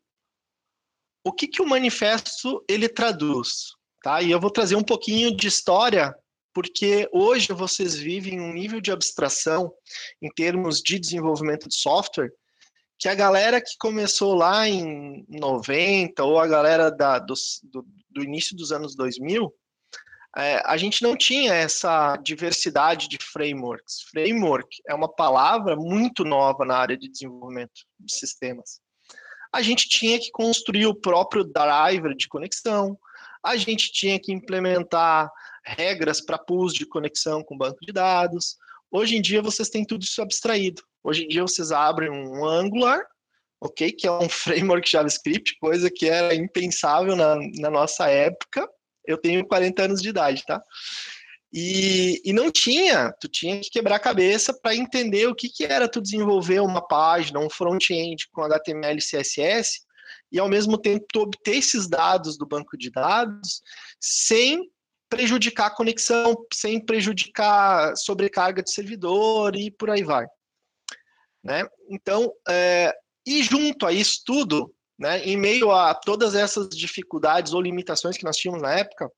O 1.26 1.32
que, 1.32 1.48
que 1.48 1.60
o 1.60 1.66
manifesto 1.66 2.64
ele 2.68 2.88
traduz? 2.88 3.74
Tá? 4.00 4.22
E 4.22 4.30
eu 4.30 4.38
vou 4.38 4.48
trazer 4.48 4.76
um 4.76 4.84
pouquinho 4.84 5.36
de 5.36 5.48
história, 5.48 6.14
porque 6.54 7.08
hoje 7.12 7.52
vocês 7.52 7.96
vivem 7.96 8.40
um 8.40 8.52
nível 8.52 8.80
de 8.80 8.92
abstração 8.92 9.72
em 10.22 10.30
termos 10.30 10.80
de 10.80 11.00
desenvolvimento 11.00 11.68
de 11.68 11.74
software 11.74 12.32
que 12.96 13.08
a 13.08 13.14
galera 13.16 13.60
que 13.60 13.76
começou 13.76 14.36
lá 14.36 14.68
em 14.68 15.26
90 15.28 16.22
ou 16.22 16.38
a 16.38 16.46
galera 16.46 16.92
da, 16.92 17.18
do, 17.18 17.34
do, 17.64 17.84
do 18.08 18.22
início 18.22 18.56
dos 18.56 18.70
anos 18.70 18.94
2000, 18.94 19.52
é, 20.36 20.62
a 20.64 20.76
gente 20.76 21.02
não 21.02 21.16
tinha 21.16 21.52
essa 21.54 22.16
diversidade 22.18 23.08
de 23.08 23.18
frameworks. 23.20 24.02
Framework 24.12 24.80
é 24.86 24.94
uma 24.94 25.12
palavra 25.12 25.74
muito 25.74 26.22
nova 26.24 26.64
na 26.64 26.76
área 26.76 26.96
de 26.96 27.08
desenvolvimento 27.08 27.80
de 27.98 28.14
sistemas. 28.14 28.85
A 29.52 29.62
gente 29.62 29.88
tinha 29.88 30.18
que 30.18 30.30
construir 30.30 30.86
o 30.86 30.94
próprio 30.94 31.44
driver 31.44 32.14
de 32.14 32.28
conexão, 32.28 32.98
a 33.42 33.56
gente 33.56 33.92
tinha 33.92 34.18
que 34.18 34.32
implementar 34.32 35.30
regras 35.64 36.20
para 36.20 36.38
pools 36.38 36.74
de 36.74 36.86
conexão 36.86 37.42
com 37.42 37.56
banco 37.56 37.78
de 37.80 37.92
dados. 37.92 38.56
Hoje 38.90 39.16
em 39.16 39.22
dia 39.22 39.42
vocês 39.42 39.68
têm 39.68 39.84
tudo 39.84 40.02
isso 40.02 40.20
abstraído. 40.20 40.82
Hoje 41.02 41.24
em 41.24 41.28
dia 41.28 41.42
vocês 41.42 41.70
abrem 41.70 42.10
um 42.10 42.44
Angular, 42.44 43.04
ok, 43.60 43.92
que 43.92 44.06
é 44.06 44.10
um 44.10 44.28
framework 44.28 44.90
JavaScript, 44.90 45.56
coisa 45.60 45.90
que 45.90 46.08
era 46.08 46.34
impensável 46.34 47.14
na, 47.14 47.36
na 47.58 47.70
nossa 47.70 48.08
época. 48.08 48.68
Eu 49.04 49.16
tenho 49.16 49.46
40 49.46 49.82
anos 49.82 50.02
de 50.02 50.08
idade, 50.08 50.44
tá? 50.44 50.60
E, 51.58 52.20
e 52.22 52.34
não 52.34 52.52
tinha, 52.52 53.10
tu 53.18 53.26
tinha 53.28 53.58
que 53.58 53.70
quebrar 53.70 53.96
a 53.96 53.98
cabeça 53.98 54.52
para 54.52 54.76
entender 54.76 55.26
o 55.26 55.34
que, 55.34 55.48
que 55.48 55.64
era 55.64 55.88
tu 55.88 56.02
desenvolver 56.02 56.60
uma 56.60 56.86
página, 56.86 57.40
um 57.40 57.48
front-end 57.48 58.28
com 58.30 58.42
HTML 58.42 58.98
e 58.98 59.02
CSS, 59.02 59.80
e 60.30 60.38
ao 60.38 60.50
mesmo 60.50 60.76
tempo 60.76 61.06
tu 61.10 61.20
obter 61.20 61.56
esses 61.56 61.88
dados 61.88 62.36
do 62.36 62.44
banco 62.44 62.76
de 62.76 62.90
dados 62.90 63.62
sem 63.98 64.70
prejudicar 65.08 65.68
a 65.68 65.74
conexão, 65.74 66.36
sem 66.52 66.78
prejudicar 66.78 67.96
sobrecarga 67.96 68.62
de 68.62 68.70
servidor 68.70 69.56
e 69.56 69.70
por 69.70 69.88
aí 69.88 70.02
vai. 70.02 70.26
Né? 71.42 71.66
Então, 71.88 72.30
é, 72.46 72.92
e 73.26 73.42
junto 73.42 73.86
a 73.86 73.92
isso 73.92 74.20
tudo, 74.26 74.74
né, 74.98 75.24
em 75.24 75.38
meio 75.38 75.70
a 75.70 75.94
todas 75.94 76.34
essas 76.34 76.68
dificuldades 76.68 77.54
ou 77.54 77.62
limitações 77.62 78.18
que 78.18 78.24
nós 78.24 78.36
tínhamos 78.36 78.60
na 78.60 78.74
época, 78.74 79.10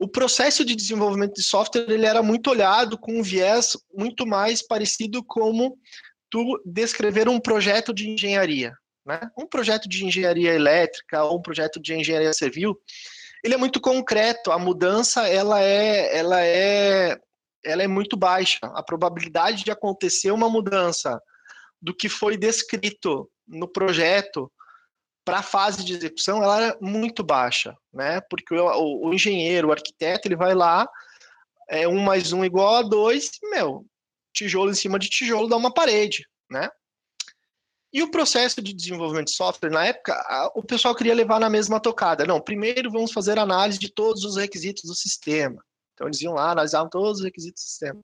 o 0.00 0.08
processo 0.08 0.64
de 0.64 0.74
desenvolvimento 0.74 1.34
de 1.34 1.42
software 1.42 1.84
ele 1.86 2.06
era 2.06 2.22
muito 2.22 2.48
olhado 2.48 2.98
com 2.98 3.20
um 3.20 3.22
viés 3.22 3.76
muito 3.94 4.26
mais 4.26 4.66
parecido 4.66 5.22
como 5.22 5.76
tu 6.30 6.58
descrever 6.64 7.28
um 7.28 7.38
projeto 7.38 7.92
de 7.92 8.08
engenharia. 8.08 8.72
Né? 9.04 9.20
Um 9.38 9.46
projeto 9.46 9.86
de 9.86 10.06
engenharia 10.06 10.54
elétrica 10.54 11.22
ou 11.24 11.38
um 11.38 11.42
projeto 11.42 11.78
de 11.78 11.94
engenharia 11.94 12.32
civil, 12.32 12.80
ele 13.44 13.52
é 13.52 13.58
muito 13.58 13.78
concreto. 13.78 14.50
A 14.50 14.58
mudança 14.58 15.28
ela 15.28 15.60
é, 15.60 16.16
ela 16.16 16.40
é, 16.40 17.18
ela 17.62 17.82
é 17.82 17.86
muito 17.86 18.16
baixa. 18.16 18.58
A 18.62 18.82
probabilidade 18.82 19.64
de 19.64 19.70
acontecer 19.70 20.30
uma 20.30 20.48
mudança 20.48 21.20
do 21.80 21.94
que 21.94 22.08
foi 22.08 22.38
descrito 22.38 23.30
no 23.46 23.68
projeto 23.68 24.50
para 25.24 25.38
a 25.38 25.42
fase 25.42 25.84
de 25.84 25.94
execução 25.94 26.42
ela 26.42 26.62
era 26.62 26.78
muito 26.80 27.22
baixa, 27.22 27.76
né? 27.92 28.20
Porque 28.22 28.54
o, 28.54 28.64
o, 28.64 29.08
o, 29.08 29.14
engenheiro, 29.14 29.68
o 29.68 29.72
arquiteto, 29.72 30.26
ele 30.26 30.36
vai 30.36 30.54
lá, 30.54 30.88
é 31.68 31.86
um 31.86 32.00
mais 32.00 32.32
um 32.32 32.44
igual 32.44 32.76
a 32.76 32.82
dois, 32.82 33.30
meu, 33.50 33.84
tijolo 34.32 34.70
em 34.70 34.74
cima 34.74 34.98
de 34.98 35.08
tijolo 35.08 35.48
dá 35.48 35.56
uma 35.56 35.72
parede, 35.72 36.26
né? 36.50 36.68
E 37.92 38.02
o 38.02 38.10
processo 38.10 38.62
de 38.62 38.72
desenvolvimento 38.72 39.26
de 39.26 39.34
software, 39.34 39.70
na 39.70 39.86
época, 39.86 40.14
a, 40.14 40.50
o 40.54 40.62
pessoal 40.62 40.94
queria 40.94 41.14
levar 41.14 41.40
na 41.40 41.50
mesma 41.50 41.80
tocada. 41.80 42.24
Não, 42.24 42.40
primeiro 42.40 42.90
vamos 42.90 43.12
fazer 43.12 43.36
análise 43.38 43.78
de 43.78 43.92
todos 43.92 44.24
os 44.24 44.36
requisitos 44.36 44.84
do 44.84 44.94
sistema. 44.94 45.60
Então 45.94 46.06
eles 46.06 46.20
iam 46.20 46.34
lá, 46.34 46.52
analisavam 46.52 46.88
todos 46.88 47.18
os 47.18 47.24
requisitos 47.24 47.62
do 47.62 47.66
sistema. 47.66 48.00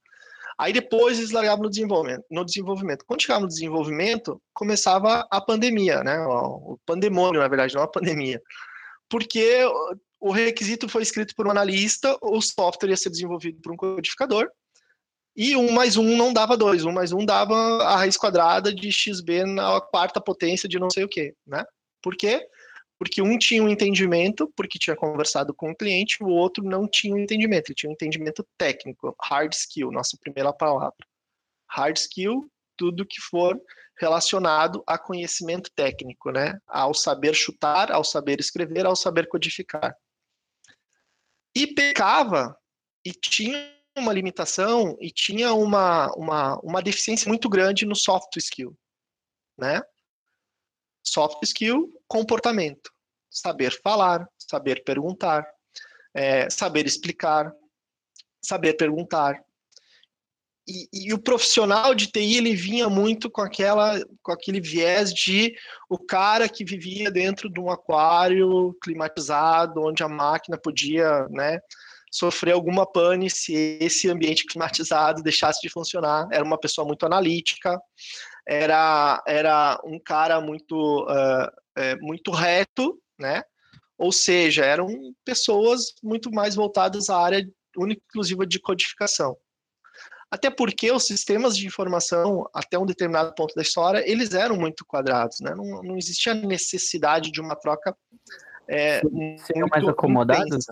Aí 0.58 0.72
depois 0.72 1.18
eles 1.18 1.32
largavam 1.32 1.64
no 1.64 1.70
desenvolvimento. 1.70 2.24
No 2.30 2.44
desenvolvimento. 2.44 3.04
Quando 3.06 3.22
chegava 3.22 3.42
no 3.42 3.48
desenvolvimento, 3.48 4.40
começava 4.54 5.26
a 5.30 5.40
pandemia, 5.40 6.02
né? 6.02 6.18
O 6.26 6.78
pandemônio, 6.86 7.40
na 7.40 7.48
verdade, 7.48 7.74
não 7.74 7.82
a 7.82 7.88
pandemia. 7.88 8.40
Porque 9.08 9.62
o 10.18 10.30
requisito 10.30 10.88
foi 10.88 11.02
escrito 11.02 11.34
por 11.34 11.46
um 11.46 11.50
analista, 11.50 12.16
o 12.22 12.40
software 12.40 12.90
ia 12.90 12.96
ser 12.96 13.10
desenvolvido 13.10 13.60
por 13.60 13.72
um 13.72 13.76
codificador, 13.76 14.48
e 15.36 15.54
um 15.54 15.70
mais 15.70 15.98
um 15.98 16.16
não 16.16 16.32
dava 16.32 16.56
dois, 16.56 16.84
um 16.84 16.92
mais 16.92 17.12
um 17.12 17.24
dava 17.24 17.54
a 17.82 17.96
raiz 17.96 18.16
quadrada 18.16 18.74
de 18.74 18.90
xb 18.90 19.44
na 19.44 19.80
quarta 19.80 20.18
potência 20.18 20.66
de 20.66 20.78
não 20.78 20.88
sei 20.90 21.04
o 21.04 21.08
quê, 21.08 21.34
né? 21.46 21.62
Por 22.02 22.16
quê? 22.16 22.46
Porque 22.98 23.20
um 23.20 23.38
tinha 23.38 23.62
um 23.62 23.68
entendimento, 23.68 24.50
porque 24.56 24.78
tinha 24.78 24.96
conversado 24.96 25.54
com 25.54 25.70
o 25.70 25.76
cliente, 25.76 26.22
o 26.22 26.28
outro 26.28 26.64
não 26.64 26.88
tinha 26.88 27.14
um 27.14 27.18
entendimento, 27.18 27.68
ele 27.68 27.76
tinha 27.76 27.90
um 27.90 27.92
entendimento 27.92 28.46
técnico, 28.56 29.14
hard 29.22 29.52
skill, 29.52 29.92
nossa 29.92 30.16
primeira 30.20 30.52
palavra. 30.52 31.06
Hard 31.68 31.96
skill, 31.96 32.50
tudo 32.76 33.06
que 33.06 33.20
for 33.20 33.60
relacionado 33.98 34.82
a 34.86 34.98
conhecimento 34.98 35.70
técnico, 35.74 36.30
né? 36.30 36.58
Ao 36.66 36.94
saber 36.94 37.34
chutar, 37.34 37.90
ao 37.90 38.04
saber 38.04 38.40
escrever, 38.40 38.86
ao 38.86 38.96
saber 38.96 39.28
codificar. 39.28 39.96
E 41.54 41.66
pecava 41.66 42.56
e 43.04 43.12
tinha 43.12 43.74
uma 43.96 44.12
limitação 44.12 44.96
e 45.00 45.10
tinha 45.10 45.54
uma, 45.54 46.12
uma, 46.14 46.58
uma 46.60 46.82
deficiência 46.82 47.28
muito 47.28 47.48
grande 47.48 47.86
no 47.86 47.96
soft 47.96 48.36
skill, 48.36 48.76
né? 49.58 49.82
Soft 51.06 51.42
skill, 51.44 51.92
comportamento. 52.08 52.90
Saber 53.30 53.78
falar, 53.82 54.28
saber 54.38 54.82
perguntar, 54.84 55.46
é, 56.14 56.50
saber 56.50 56.86
explicar, 56.86 57.52
saber 58.42 58.74
perguntar. 58.74 59.40
E, 60.68 60.88
e, 60.92 61.14
o 61.14 61.18
profissional 61.18 61.94
de 61.94 62.08
TI 62.08 62.38
ele 62.38 62.56
vinha 62.56 62.88
muito 62.88 63.30
com 63.30 63.40
aquela 63.40 64.04
com 64.20 64.32
aquele 64.32 64.60
viés 64.60 65.14
de 65.14 65.54
o 65.88 65.96
cara 65.96 66.48
que 66.48 66.64
vivia 66.64 67.08
dentro 67.08 67.48
de 67.48 67.60
um 67.60 67.70
aquário 67.70 68.76
climatizado 68.82 69.80
onde 69.80 70.02
a 70.02 70.08
máquina 70.08 70.58
podia 70.58 71.28
né 71.30 71.60
sofrer 72.10 72.52
alguma 72.52 72.84
pane 72.84 73.30
se 73.30 73.78
esse 73.80 74.10
ambiente 74.10 74.44
climatizado 74.44 75.22
deixasse 75.22 75.60
de 75.60 75.68
funcionar 75.68 76.26
era 76.32 76.44
uma 76.44 76.58
pessoa 76.58 76.84
muito 76.84 77.06
analítica 77.06 77.80
era, 78.46 79.22
era 79.26 79.80
um 79.84 79.98
cara 79.98 80.40
muito, 80.40 81.04
uh, 81.04 81.50
é, 81.76 81.96
muito 81.96 82.30
reto, 82.30 83.00
né? 83.18 83.42
Ou 83.98 84.12
seja, 84.12 84.64
eram 84.64 84.88
pessoas 85.24 85.94
muito 86.02 86.30
mais 86.30 86.54
voltadas 86.54 87.10
à 87.10 87.18
área 87.18 87.48
única 87.76 88.00
exclusiva 88.06 88.46
de 88.46 88.60
codificação. 88.60 89.36
Até 90.30 90.50
porque 90.50 90.90
os 90.90 91.06
sistemas 91.06 91.56
de 91.56 91.66
informação, 91.66 92.48
até 92.52 92.78
um 92.78 92.86
determinado 92.86 93.34
ponto 93.34 93.54
da 93.54 93.62
história, 93.62 94.02
eles 94.10 94.34
eram 94.34 94.56
muito 94.56 94.84
quadrados, 94.84 95.40
né? 95.40 95.54
Não, 95.54 95.82
não 95.82 95.96
existia 95.96 96.34
necessidade 96.34 97.30
de 97.30 97.40
uma 97.40 97.56
troca. 97.56 97.96
É, 98.68 99.00
Seriam 99.46 99.68
mais 99.70 99.86
acomodados? 99.86 100.66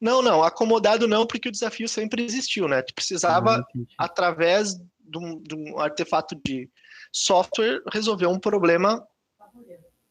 Não, 0.00 0.20
não, 0.20 0.42
acomodado 0.42 1.08
não, 1.08 1.26
porque 1.26 1.48
o 1.48 1.52
desafio 1.52 1.88
sempre 1.88 2.22
existiu, 2.22 2.68
né? 2.68 2.82
Tu 2.82 2.94
precisava, 2.94 3.56
ah, 3.58 3.64
através 3.98 4.74
de 4.74 5.18
um, 5.18 5.42
de 5.42 5.54
um 5.54 5.78
artefato 5.80 6.38
de 6.44 6.68
software 7.16 7.80
resolver 7.90 8.26
um 8.26 8.38
problema 8.38 9.02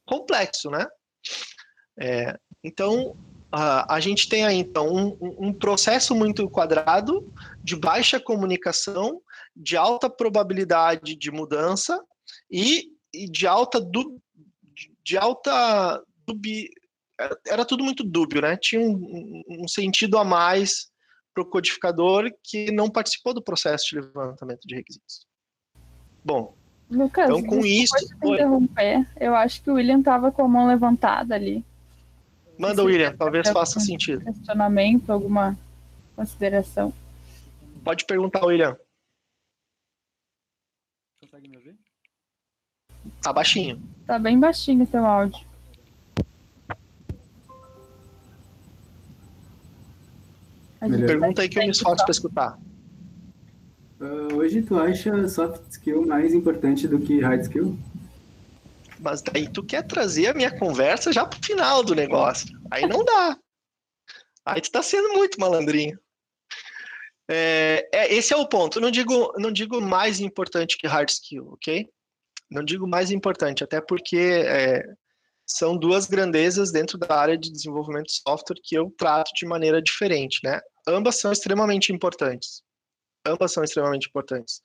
complexo, 0.05 0.71
né? 0.71 0.87
É, 1.99 2.37
então, 2.63 3.15
a, 3.51 3.95
a, 3.95 3.99
gente 3.99 4.27
tem 4.27 4.43
aí, 4.43 4.57
então, 4.57 4.87
um, 4.87 5.47
um, 5.47 5.53
processo 5.53 6.15
muito 6.15 6.49
quadrado, 6.49 7.31
de 7.63 7.75
baixa 7.75 8.19
comunicação, 8.19 9.21
de 9.55 9.77
alta 9.77 10.09
probabilidade 10.09 11.15
de 11.15 11.31
mudança 11.31 12.03
e, 12.51 12.89
e 13.13 13.29
de 13.29 13.45
alta 13.45 13.79
du, 13.79 14.19
de 15.03 15.17
alta 15.17 16.03
dubi, 16.27 16.69
era 17.47 17.63
tudo 17.63 17.83
muito 17.83 18.03
dúbio, 18.03 18.41
né? 18.41 18.57
Tinha 18.57 18.81
um, 18.81 19.43
um 19.47 19.67
sentido 19.67 20.17
a 20.17 20.23
mais 20.23 20.89
para 21.33 21.43
o 21.43 21.49
codificador 21.49 22.29
que 22.43 22.71
não 22.71 22.89
participou 22.89 23.33
do 23.33 23.43
processo 23.43 23.89
de 23.89 24.01
levantamento 24.01 24.61
de 24.65 24.75
requisitos. 24.75 25.27
Bom, 26.23 26.57
Lucas, 26.89 27.25
então 27.29 27.43
com 27.43 27.65
isso. 27.65 27.95
te 27.97 28.27
interromper. 28.27 29.07
Eu 29.19 29.35
acho 29.35 29.61
que 29.61 29.69
o 29.69 29.73
William 29.73 30.01
tava 30.01 30.31
com 30.31 30.43
a 30.43 30.47
mão 30.47 30.67
levantada 30.67 31.33
ali. 31.33 31.63
Manda, 32.57 32.81
Sim, 32.81 32.87
William, 32.87 33.15
talvez 33.17 33.49
faça 33.49 33.79
sentido. 33.79 34.23
Questionamento, 34.23 35.09
alguma 35.11 35.57
consideração. 36.15 36.93
Pode 37.83 38.05
perguntar, 38.05 38.45
William. 38.45 38.77
Consegue 41.21 41.49
me 41.49 41.57
ouvir? 41.57 41.75
Tá 43.21 43.33
baixinho. 43.33 43.81
Tá 44.05 44.17
bem 44.17 44.39
baixinho 44.39 44.83
o 44.83 44.87
seu 44.87 45.05
áudio. 45.05 45.45
Pergunta 50.79 51.41
aí 51.41 51.49
que 51.49 51.59
eu 51.59 51.63
me 51.63 51.71
esforço 51.71 52.03
para 52.03 52.11
escutar. 52.11 52.59
Ah, 53.99 54.33
hoje 54.33 54.61
tu 54.61 54.77
acha 54.77 55.27
soft 55.27 55.61
skill 55.71 56.05
mais 56.05 56.33
importante 56.33 56.87
do 56.87 56.99
que 56.99 57.21
hard 57.21 57.41
skill? 57.41 57.77
Mas 58.99 59.21
daí 59.21 59.47
tu 59.47 59.63
quer 59.63 59.83
trazer 59.83 60.27
a 60.27 60.33
minha 60.33 60.57
conversa 60.57 61.11
já 61.11 61.25
pro 61.25 61.39
final 61.43 61.83
do 61.83 61.95
negócio. 61.95 62.47
Aí 62.71 62.87
não 62.87 63.03
dá. 63.03 63.37
Aí 64.45 64.61
tu 64.61 64.71
tá 64.71 64.81
sendo 64.81 65.13
muito 65.13 65.39
malandrinho. 65.39 65.99
É, 67.29 67.87
é, 67.91 68.13
esse 68.13 68.33
é 68.33 68.37
o 68.37 68.47
ponto. 68.47 68.79
Não 68.79 68.91
digo, 68.91 69.33
não 69.37 69.51
digo 69.51 69.81
mais 69.81 70.19
importante 70.19 70.77
que 70.77 70.87
hard 70.87 71.09
skill, 71.09 71.49
ok? 71.53 71.87
Não 72.49 72.63
digo 72.63 72.87
mais 72.87 73.11
importante, 73.11 73.63
até 73.63 73.81
porque 73.81 74.17
é, 74.17 74.83
são 75.45 75.77
duas 75.77 76.05
grandezas 76.05 76.71
dentro 76.71 76.97
da 76.97 77.15
área 77.15 77.37
de 77.37 77.51
desenvolvimento 77.51 78.07
de 78.07 78.21
software 78.27 78.59
que 78.63 78.75
eu 78.75 78.93
trato 78.97 79.31
de 79.35 79.45
maneira 79.45 79.81
diferente, 79.81 80.39
né? 80.43 80.59
Ambas 80.87 81.19
são 81.19 81.31
extremamente 81.31 81.91
importantes. 81.91 82.61
Ambas 83.25 83.53
são 83.53 83.63
extremamente 83.63 84.07
importantes. 84.07 84.61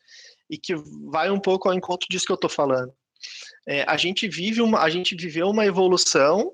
E 0.48 0.58
que 0.58 0.74
vai 1.10 1.30
um 1.30 1.40
pouco 1.40 1.68
ao 1.68 1.74
encontro 1.74 2.06
disso 2.10 2.26
que 2.26 2.32
eu 2.32 2.36
estou 2.36 2.50
falando. 2.50 2.92
É, 3.68 3.82
a 3.82 3.96
gente 3.96 4.28
vive 4.28 4.60
uma, 4.60 4.80
a 4.80 4.90
gente 4.90 5.14
viveu 5.14 5.48
uma 5.48 5.66
evolução, 5.66 6.52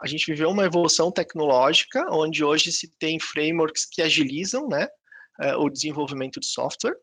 a 0.00 0.06
gente 0.06 0.26
viveu 0.26 0.50
uma 0.50 0.64
evolução 0.64 1.10
tecnológica, 1.10 2.04
onde 2.10 2.44
hoje 2.44 2.72
se 2.72 2.88
tem 2.98 3.18
frameworks 3.18 3.86
que 3.86 4.02
agilizam, 4.02 4.68
né, 4.68 4.86
é, 5.40 5.56
o 5.56 5.68
desenvolvimento 5.68 6.40
de 6.40 6.46
software. 6.46 6.96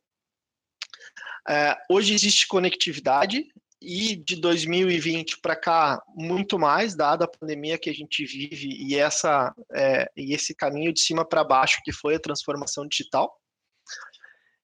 É, 1.47 1.75
hoje 1.89 2.13
existe 2.13 2.47
conectividade 2.47 3.45
e 3.81 4.15
de 4.15 4.37
2020 4.37 5.41
para 5.41 5.57
cá 5.57 6.01
muito 6.15 6.57
mais, 6.57 6.95
dada 6.95 7.25
a 7.25 7.27
pandemia 7.27 7.77
que 7.77 7.89
a 7.89 7.93
gente 7.93 8.25
vive 8.25 8.69
e 8.69 8.95
essa 8.95 9.53
é, 9.73 10.09
e 10.15 10.33
esse 10.33 10.55
caminho 10.55 10.93
de 10.93 11.01
cima 11.01 11.27
para 11.27 11.43
baixo 11.43 11.81
que 11.83 11.91
foi 11.91 12.15
a 12.15 12.19
transformação 12.19 12.87
digital. 12.87 13.37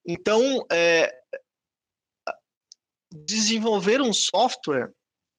Então, 0.06 0.66
é, 0.72 1.14
desenvolver 3.12 4.02
um 4.02 4.14
software, 4.14 4.92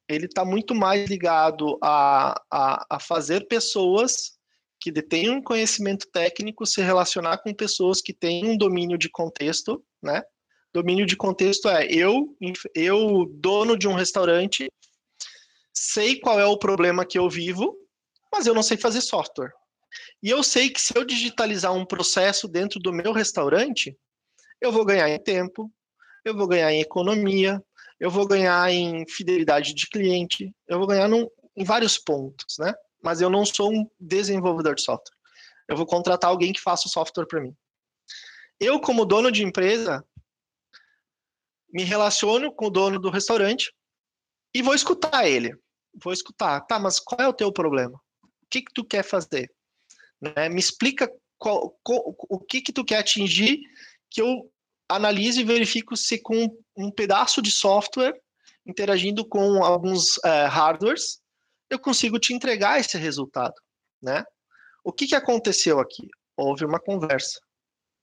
ele 0.08 0.26
está 0.26 0.44
muito 0.44 0.74
mais 0.74 1.08
ligado 1.08 1.78
a, 1.82 2.40
a, 2.50 2.86
a 2.96 3.00
fazer 3.00 3.46
pessoas 3.46 4.38
que 4.80 4.90
detenham 4.90 5.42
conhecimento 5.42 6.06
técnico 6.10 6.66
se 6.66 6.80
relacionar 6.80 7.38
com 7.38 7.54
pessoas 7.54 8.00
que 8.00 8.14
têm 8.14 8.46
um 8.46 8.56
domínio 8.56 8.96
de 8.96 9.10
contexto, 9.10 9.84
né? 10.02 10.22
Domínio 10.72 11.04
de 11.04 11.16
contexto 11.16 11.68
é 11.68 11.86
eu, 11.86 12.36
eu 12.74 13.26
dono 13.26 13.76
de 13.76 13.86
um 13.86 13.92
restaurante, 13.92 14.70
sei 15.72 16.18
qual 16.18 16.40
é 16.40 16.46
o 16.46 16.58
problema 16.58 17.04
que 17.04 17.18
eu 17.18 17.28
vivo, 17.28 17.76
mas 18.32 18.46
eu 18.46 18.54
não 18.54 18.62
sei 18.62 18.76
fazer 18.76 19.00
software. 19.00 19.52
E 20.22 20.30
eu 20.30 20.42
sei 20.42 20.70
que 20.70 20.80
se 20.80 20.96
eu 20.96 21.04
digitalizar 21.04 21.74
um 21.74 21.84
processo 21.84 22.46
dentro 22.46 22.78
do 22.78 22.92
meu 22.92 23.12
restaurante, 23.12 23.96
eu 24.60 24.70
vou 24.70 24.84
ganhar 24.84 25.08
em 25.08 25.18
tempo, 25.18 25.72
eu 26.24 26.36
vou 26.36 26.46
ganhar 26.46 26.72
em 26.72 26.80
economia, 26.80 27.62
eu 27.98 28.10
vou 28.10 28.26
ganhar 28.26 28.70
em 28.70 29.06
fidelidade 29.08 29.74
de 29.74 29.86
cliente, 29.88 30.54
eu 30.68 30.78
vou 30.78 30.86
ganhar 30.86 31.08
num, 31.08 31.28
em 31.56 31.64
vários 31.64 31.98
pontos, 31.98 32.56
né? 32.58 32.74
Mas 33.02 33.20
eu 33.20 33.30
não 33.30 33.44
sou 33.44 33.72
um 33.72 33.88
desenvolvedor 33.98 34.74
de 34.74 34.82
software. 34.82 35.16
Eu 35.68 35.76
vou 35.76 35.86
contratar 35.86 36.30
alguém 36.30 36.52
que 36.52 36.60
faça 36.60 36.86
o 36.86 36.90
software 36.90 37.26
para 37.26 37.40
mim. 37.40 37.54
Eu, 38.58 38.80
como 38.80 39.06
dono 39.06 39.32
de 39.32 39.42
empresa, 39.42 40.04
me 41.72 41.84
relaciono 41.84 42.52
com 42.52 42.66
o 42.66 42.70
dono 42.70 42.98
do 42.98 43.10
restaurante 43.10 43.72
e 44.54 44.60
vou 44.60 44.74
escutar 44.74 45.26
ele. 45.26 45.56
Vou 46.02 46.12
escutar, 46.12 46.60
tá, 46.62 46.78
mas 46.78 47.00
qual 47.00 47.20
é 47.20 47.28
o 47.28 47.32
teu 47.32 47.52
problema? 47.52 48.00
O 48.22 48.46
que 48.50 48.62
que 48.62 48.72
tu 48.72 48.84
quer 48.84 49.02
fazer? 49.02 49.50
Né? 50.20 50.48
Me 50.48 50.60
explica 50.60 51.10
qual, 51.38 51.78
qual, 51.82 52.14
o 52.28 52.38
que 52.38 52.60
que 52.60 52.72
tu 52.72 52.84
quer 52.84 52.98
atingir 52.98 53.60
que 54.10 54.20
eu 54.20 54.50
analise 54.88 55.40
e 55.40 55.44
verifico 55.44 55.96
se 55.96 56.20
com 56.20 56.48
um 56.76 56.90
pedaço 56.90 57.40
de 57.40 57.50
software 57.50 58.20
interagindo 58.66 59.24
com 59.24 59.62
alguns 59.62 60.16
uh, 60.18 60.48
hardwares 60.48 61.20
eu 61.70 61.78
consigo 61.78 62.18
te 62.18 62.34
entregar 62.34 62.80
esse 62.80 62.98
resultado, 62.98 63.54
né? 64.02 64.24
O 64.82 64.92
que, 64.92 65.06
que 65.06 65.14
aconteceu 65.14 65.78
aqui? 65.78 66.08
Houve 66.36 66.64
uma 66.64 66.80
conversa, 66.80 67.38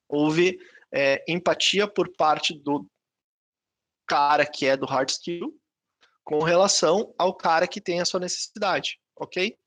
houve 0.08 0.58
é, 0.94 1.22
empatia 1.28 1.86
por 1.88 2.10
parte 2.16 2.58
do 2.58 2.88
cara 4.08 4.46
que 4.46 4.66
é 4.66 4.78
do 4.78 4.86
hard 4.86 5.10
skill 5.10 5.54
com 6.24 6.40
relação 6.40 7.14
ao 7.18 7.36
cara 7.36 7.68
que 7.68 7.82
tem 7.82 8.00
a 8.00 8.06
sua 8.06 8.22
necessidade, 8.22 9.00
ok? 9.16 9.58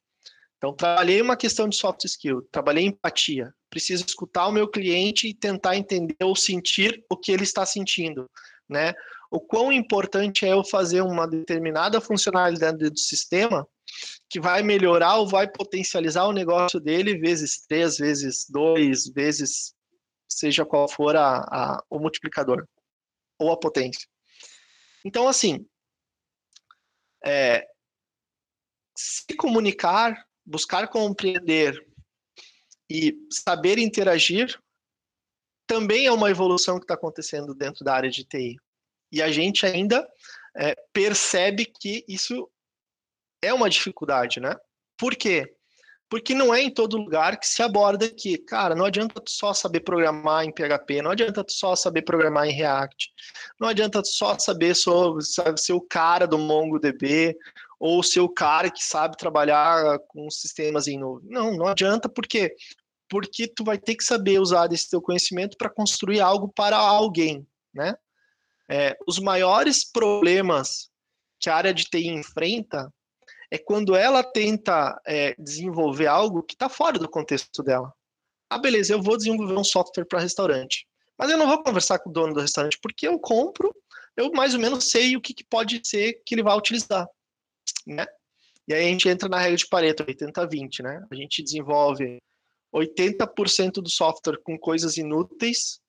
Então, 0.61 0.75
trabalhei 0.75 1.23
uma 1.23 1.39
questão 1.39 1.67
de 1.67 1.75
soft 1.75 2.05
skill, 2.05 2.47
trabalhei 2.53 2.85
empatia. 2.85 3.51
Preciso 3.71 4.05
escutar 4.05 4.47
o 4.47 4.53
meu 4.53 4.69
cliente 4.69 5.27
e 5.27 5.33
tentar 5.33 5.75
entender 5.75 6.17
ou 6.21 6.37
sentir 6.37 7.03
o 7.09 7.17
que 7.17 7.33
ele 7.33 7.45
está 7.45 7.65
sentindo, 7.65 8.31
né? 8.69 8.93
O 9.31 9.41
quão 9.41 9.73
importante 9.73 10.45
é 10.45 10.53
eu 10.53 10.63
fazer 10.63 11.01
uma 11.01 11.27
determinada 11.27 11.99
funcionalidade 11.99 12.91
do 12.91 12.99
sistema 12.99 13.67
que 14.29 14.39
vai 14.39 14.63
melhorar 14.63 15.17
ou 15.17 15.27
vai 15.27 15.51
potencializar 15.51 16.27
o 16.27 16.33
negócio 16.33 16.79
dele 16.79 17.17
vezes 17.17 17.65
três, 17.67 17.97
vezes 17.97 18.45
dois, 18.47 19.09
vezes 19.09 19.75
seja 20.29 20.67
qual 20.67 20.87
for 20.87 21.17
a, 21.17 21.39
a, 21.39 21.85
o 21.89 21.99
multiplicador 21.99 22.69
ou 23.39 23.51
a 23.51 23.59
potência. 23.59 24.07
Então, 25.07 25.27
assim, 25.27 25.67
é, 27.25 27.67
se 28.95 29.35
comunicar, 29.37 30.27
buscar 30.45 30.89
compreender 30.89 31.87
e 32.91 33.15
saber 33.31 33.79
interagir 33.79 34.59
também 35.67 36.07
é 36.07 36.13
uma 36.13 36.31
evolução 36.31 36.79
que 36.79 36.85
está 36.85 36.95
acontecendo 36.95 37.55
dentro 37.55 37.85
da 37.85 37.95
área 37.95 38.11
de 38.11 38.25
TI. 38.25 38.57
E 39.13 39.23
a 39.23 39.31
gente 39.31 39.65
ainda 39.65 40.05
é, 40.57 40.75
percebe 40.93 41.65
que 41.65 42.05
isso 42.09 42.51
é 43.41 43.55
uma 43.55 43.71
dificuldade, 43.71 44.41
né? 44.41 44.57
Por 44.99 45.15
quê? 45.15 45.55
Porque 46.09 46.35
não 46.35 46.53
é 46.53 46.61
em 46.61 46.75
todo 46.75 46.97
lugar 46.97 47.39
que 47.39 47.47
se 47.47 47.63
aborda 47.63 48.09
que, 48.09 48.37
cara, 48.37 48.75
não 48.75 48.85
adianta 48.85 49.21
tu 49.21 49.31
só 49.31 49.55
saber 49.55 49.81
programar 49.81 50.45
em 50.45 50.53
PHP, 50.53 51.03
não 51.03 51.13
adianta 51.13 51.45
tu 51.45 51.53
só 51.53 51.77
saber 51.77 52.03
programar 52.03 52.49
em 52.49 52.53
React, 52.53 53.09
não 53.61 53.69
adianta 53.69 54.03
tu 54.03 54.09
só 54.09 54.37
saber 54.37 54.75
sobre, 54.75 55.25
sabe, 55.25 55.61
ser 55.61 55.73
o 55.73 55.81
cara 55.81 56.27
do 56.27 56.37
MongoDB 56.37 57.37
ou 57.81 58.03
ser 58.03 58.21
o 58.21 58.29
cara 58.29 58.71
que 58.71 58.85
sabe 58.85 59.17
trabalhar 59.17 59.99
com 60.09 60.31
sistemas 60.31 60.87
em 60.87 60.99
nuvem. 60.99 61.31
Não, 61.31 61.57
não 61.57 61.67
adianta 61.67 62.09
porque 62.09 62.55
porque 63.09 63.49
tu 63.49 63.65
vai 63.65 63.77
ter 63.77 63.97
que 63.97 64.05
saber 64.05 64.39
usar 64.39 64.69
desse 64.69 64.89
teu 64.89 65.03
conhecimento 65.03 65.57
para 65.57 65.69
construir 65.69 66.21
algo 66.21 66.49
para 66.49 66.77
alguém, 66.77 67.45
né? 67.75 67.97
É, 68.71 68.97
os 69.05 69.19
maiores 69.19 69.83
problemas 69.83 70.89
que 71.41 71.51
a 71.51 71.57
área 71.57 71.75
de 71.75 71.87
TI 71.87 72.07
enfrenta 72.07 72.93
é 73.51 73.59
quando 73.59 73.97
ela 73.97 74.23
tenta 74.23 75.01
é, 75.05 75.35
desenvolver 75.37 76.07
algo 76.07 76.45
que 76.45 76.55
está 76.55 76.69
fora 76.69 77.01
do 77.01 77.09
contexto 77.09 77.65
dela. 77.65 77.93
Ah, 78.49 78.59
beleza, 78.59 78.93
eu 78.93 79.03
vou 79.03 79.17
desenvolver 79.17 79.57
um 79.57 79.65
software 79.65 80.05
para 80.05 80.21
restaurante, 80.21 80.87
mas 81.19 81.31
eu 81.31 81.37
não 81.37 81.49
vou 81.49 81.61
conversar 81.65 81.99
com 81.99 82.11
o 82.11 82.13
dono 82.13 82.33
do 82.33 82.41
restaurante 82.41 82.79
porque 82.81 83.09
eu 83.09 83.19
compro, 83.19 83.75
eu 84.17 84.31
mais 84.31 84.55
ou 84.55 84.61
menos 84.61 84.89
sei 84.89 85.17
o 85.17 85.21
que, 85.21 85.35
que 85.35 85.45
pode 85.45 85.81
ser 85.83 86.21
que 86.25 86.37
ele 86.37 86.45
vai 86.45 86.57
utilizar, 86.57 87.09
né? 87.95 88.07
E 88.69 88.75
aí 88.75 88.87
a 88.87 88.89
gente 88.89 89.09
entra 89.09 89.29
na 89.29 89.39
regra 89.39 89.57
de 89.57 89.67
Pareto, 89.67 90.05
80-20, 90.05 90.83
né? 90.83 91.05
A 91.11 91.15
gente 91.15 91.43
desenvolve 91.43 92.19
80% 92.73 93.75
do 93.83 93.91
software 93.91 94.41
com 94.43 94.59
coisas 94.59 94.97
inúteis 94.97 95.81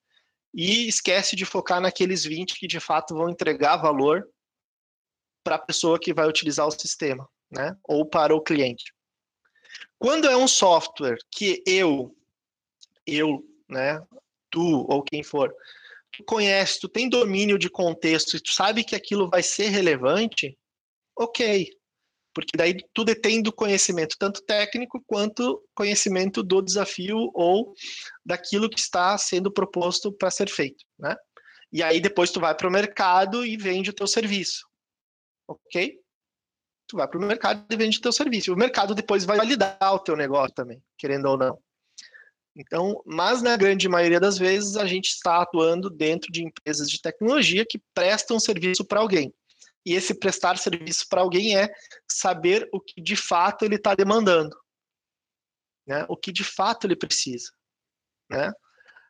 e 0.53 0.87
esquece 0.87 1.35
de 1.35 1.45
focar 1.45 1.79
naqueles 1.79 2.25
20 2.25 2.59
que 2.59 2.67
de 2.67 2.79
fato 2.79 3.15
vão 3.15 3.29
entregar 3.29 3.77
valor 3.77 4.27
para 5.43 5.55
a 5.55 5.59
pessoa 5.59 5.99
que 5.99 6.13
vai 6.13 6.27
utilizar 6.27 6.67
o 6.67 6.71
sistema, 6.71 7.27
né? 7.51 7.75
Ou 7.83 8.05
para 8.05 8.35
o 8.35 8.41
cliente. 8.41 8.93
Quando 9.97 10.27
é 10.27 10.35
um 10.35 10.47
software 10.47 11.17
que 11.29 11.63
eu, 11.65 12.15
eu, 13.05 13.45
né, 13.69 14.01
tu 14.49 14.85
ou 14.89 15.03
quem 15.03 15.23
for, 15.23 15.53
tu 16.11 16.23
conhece, 16.23 16.79
tu 16.79 16.89
tem 16.89 17.07
domínio 17.07 17.57
de 17.57 17.69
contexto 17.69 18.35
e 18.35 18.39
tu 18.39 18.51
sabe 18.51 18.83
que 18.83 18.95
aquilo 18.95 19.29
vai 19.29 19.43
ser 19.43 19.69
relevante, 19.69 20.57
ok. 21.15 21.69
Porque 22.33 22.57
daí 22.57 22.77
tu 22.93 23.03
detém 23.03 23.41
do 23.41 23.51
conhecimento, 23.51 24.15
tanto 24.17 24.41
técnico 24.43 25.03
quanto 25.05 25.61
conhecimento 25.75 26.41
do 26.41 26.61
desafio 26.61 27.29
ou 27.33 27.73
daquilo 28.25 28.69
que 28.69 28.79
está 28.79 29.17
sendo 29.17 29.51
proposto 29.51 30.11
para 30.11 30.31
ser 30.31 30.49
feito, 30.49 30.85
né? 30.97 31.15
E 31.71 31.81
aí 31.81 31.99
depois 32.01 32.31
tu 32.31 32.39
vai 32.39 32.55
para 32.55 32.67
o 32.67 32.71
mercado 32.71 33.45
e 33.45 33.55
vende 33.57 33.89
o 33.89 33.93
teu 33.93 34.07
serviço, 34.07 34.65
ok? 35.47 35.97
Tu 36.87 36.97
vai 36.97 37.07
para 37.07 37.17
o 37.17 37.21
mercado 37.21 37.65
e 37.69 37.75
vende 37.77 37.97
o 37.97 38.01
teu 38.01 38.11
serviço. 38.11 38.53
O 38.53 38.57
mercado 38.57 38.93
depois 38.93 39.23
vai 39.23 39.37
validar 39.37 39.77
o 39.81 39.99
teu 39.99 40.15
negócio 40.15 40.53
também, 40.53 40.81
querendo 40.97 41.25
ou 41.25 41.37
não. 41.37 41.57
Então, 42.55 43.01
mas 43.05 43.41
na 43.41 43.55
grande 43.55 43.87
maioria 43.87 44.19
das 44.19 44.37
vezes 44.37 44.75
a 44.75 44.85
gente 44.85 45.07
está 45.07 45.41
atuando 45.41 45.89
dentro 45.89 46.31
de 46.31 46.43
empresas 46.43 46.89
de 46.89 47.01
tecnologia 47.01 47.65
que 47.65 47.81
prestam 47.93 48.39
serviço 48.39 48.83
para 48.83 48.99
alguém. 48.99 49.33
E 49.85 49.93
esse 49.93 50.13
prestar 50.13 50.57
serviço 50.57 51.07
para 51.09 51.21
alguém 51.21 51.57
é 51.57 51.69
saber 52.07 52.67
o 52.71 52.79
que 52.79 53.01
de 53.01 53.15
fato 53.15 53.65
ele 53.65 53.75
está 53.75 53.95
demandando, 53.95 54.55
né? 55.87 56.05
O 56.07 56.15
que 56.15 56.31
de 56.31 56.43
fato 56.43 56.85
ele 56.85 56.95
precisa, 56.95 57.51
né? 58.29 58.51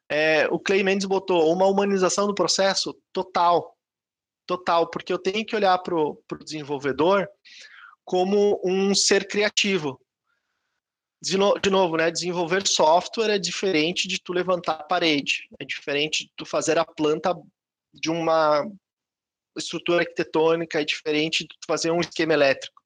É, 0.10 0.48
o 0.50 0.60
Clay 0.60 0.84
Mendes 0.84 1.08
botou 1.08 1.54
uma 1.54 1.68
humanização 1.68 2.28
do 2.28 2.36
processo 2.36 2.94
total, 3.14 3.78
total, 4.46 4.90
porque 4.90 5.12
eu 5.12 5.18
tenho 5.18 5.46
que 5.46 5.56
olhar 5.56 5.78
para 5.78 5.96
o 5.96 6.22
desenvolvedor 6.44 7.30
como 8.04 8.60
um 8.64 8.94
ser 8.94 9.26
criativo, 9.26 10.02
de, 11.22 11.38
no, 11.38 11.58
de, 11.60 11.70
novo, 11.70 11.98
né, 11.98 12.10
desenvolver 12.10 12.68
software 12.68 13.36
é 13.36 13.38
diferente 13.38 14.08
de 14.08 14.20
tu 14.20 14.34
levantar 14.34 14.74
a 14.74 14.84
parede, 14.84 15.48
é 15.60 15.66
diferente 15.66 16.26
de 16.26 16.32
tu 16.36 16.46
fazer 16.46 16.80
a 16.80 16.86
planta 16.86 17.34
de 17.94 18.10
uma 18.10 18.66
estrutura 19.58 20.02
arquitetônica, 20.02 20.80
é 20.82 20.86
diferente 20.86 21.44
de 21.44 21.56
fazer 21.68 21.92
um 21.92 22.00
esquema 22.00 22.34
elétrico. 22.34 22.82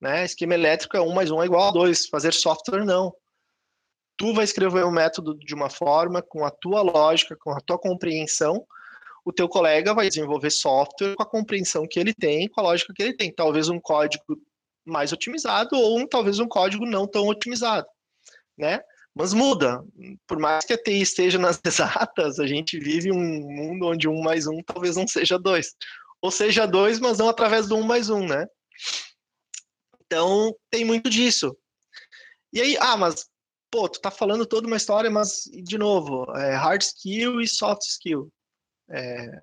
Né? 0.00 0.24
Esquema 0.24 0.54
elétrico 0.54 0.96
é 0.96 1.00
um 1.00 1.12
mais 1.12 1.30
um 1.30 1.42
é 1.42 1.46
igual 1.46 1.68
a 1.68 1.72
dois, 1.72 2.06
fazer 2.06 2.32
software 2.32 2.84
não. 2.84 3.14
Tu 4.16 4.32
vai 4.32 4.44
escrever 4.44 4.84
um 4.84 4.90
método 4.90 5.36
de 5.38 5.54
uma 5.54 5.68
forma, 5.68 6.22
com 6.22 6.44
a 6.44 6.50
tua 6.50 6.82
lógica, 6.82 7.36
com 7.36 7.50
a 7.50 7.60
tua 7.60 7.78
compreensão, 7.78 8.64
o 9.24 9.32
teu 9.32 9.48
colega 9.48 9.94
vai 9.94 10.08
desenvolver 10.08 10.50
software 10.50 11.14
com 11.14 11.22
a 11.22 11.26
compreensão 11.26 11.86
que 11.88 11.98
ele 11.98 12.12
tem, 12.12 12.48
com 12.48 12.60
a 12.60 12.64
lógica 12.64 12.92
que 12.94 13.02
ele 13.02 13.16
tem. 13.16 13.32
Talvez 13.32 13.68
um 13.68 13.80
código 13.80 14.22
mais 14.84 15.12
otimizado 15.12 15.76
ou 15.76 15.98
um, 15.98 16.06
talvez 16.06 16.38
um 16.38 16.46
código 16.46 16.84
não 16.84 17.06
tão 17.06 17.26
otimizado, 17.26 17.86
né? 18.56 18.80
Mas 19.14 19.32
muda. 19.32 19.84
Por 20.26 20.38
mais 20.38 20.64
que 20.64 20.72
a 20.72 20.82
TI 20.82 21.00
esteja 21.00 21.38
nas 21.38 21.60
exatas, 21.64 22.38
a 22.38 22.46
gente 22.46 22.78
vive 22.78 23.12
um 23.12 23.40
mundo 23.40 23.86
onde 23.86 24.08
um 24.08 24.20
mais 24.22 24.46
um 24.46 24.62
talvez 24.62 24.96
não 24.96 25.06
seja 25.06 25.38
dois. 25.38 25.74
Ou 26.20 26.30
seja 26.30 26.66
dois, 26.66 26.98
mas 26.98 27.18
não 27.18 27.28
através 27.28 27.68
do 27.68 27.76
um 27.76 27.82
mais 27.82 28.10
um, 28.10 28.26
né? 28.26 28.46
Então, 30.06 30.54
tem 30.70 30.84
muito 30.84 31.08
disso. 31.08 31.56
E 32.52 32.60
aí, 32.60 32.76
ah, 32.78 32.96
mas, 32.96 33.26
pô, 33.70 33.88
tu 33.88 34.00
tá 34.00 34.10
falando 34.10 34.46
toda 34.46 34.66
uma 34.66 34.76
história, 34.76 35.10
mas, 35.10 35.42
de 35.52 35.76
novo, 35.76 36.24
é 36.36 36.54
hard 36.54 36.82
skill 36.82 37.40
e 37.40 37.48
soft 37.48 37.82
skill. 37.82 38.32
É, 38.88 39.40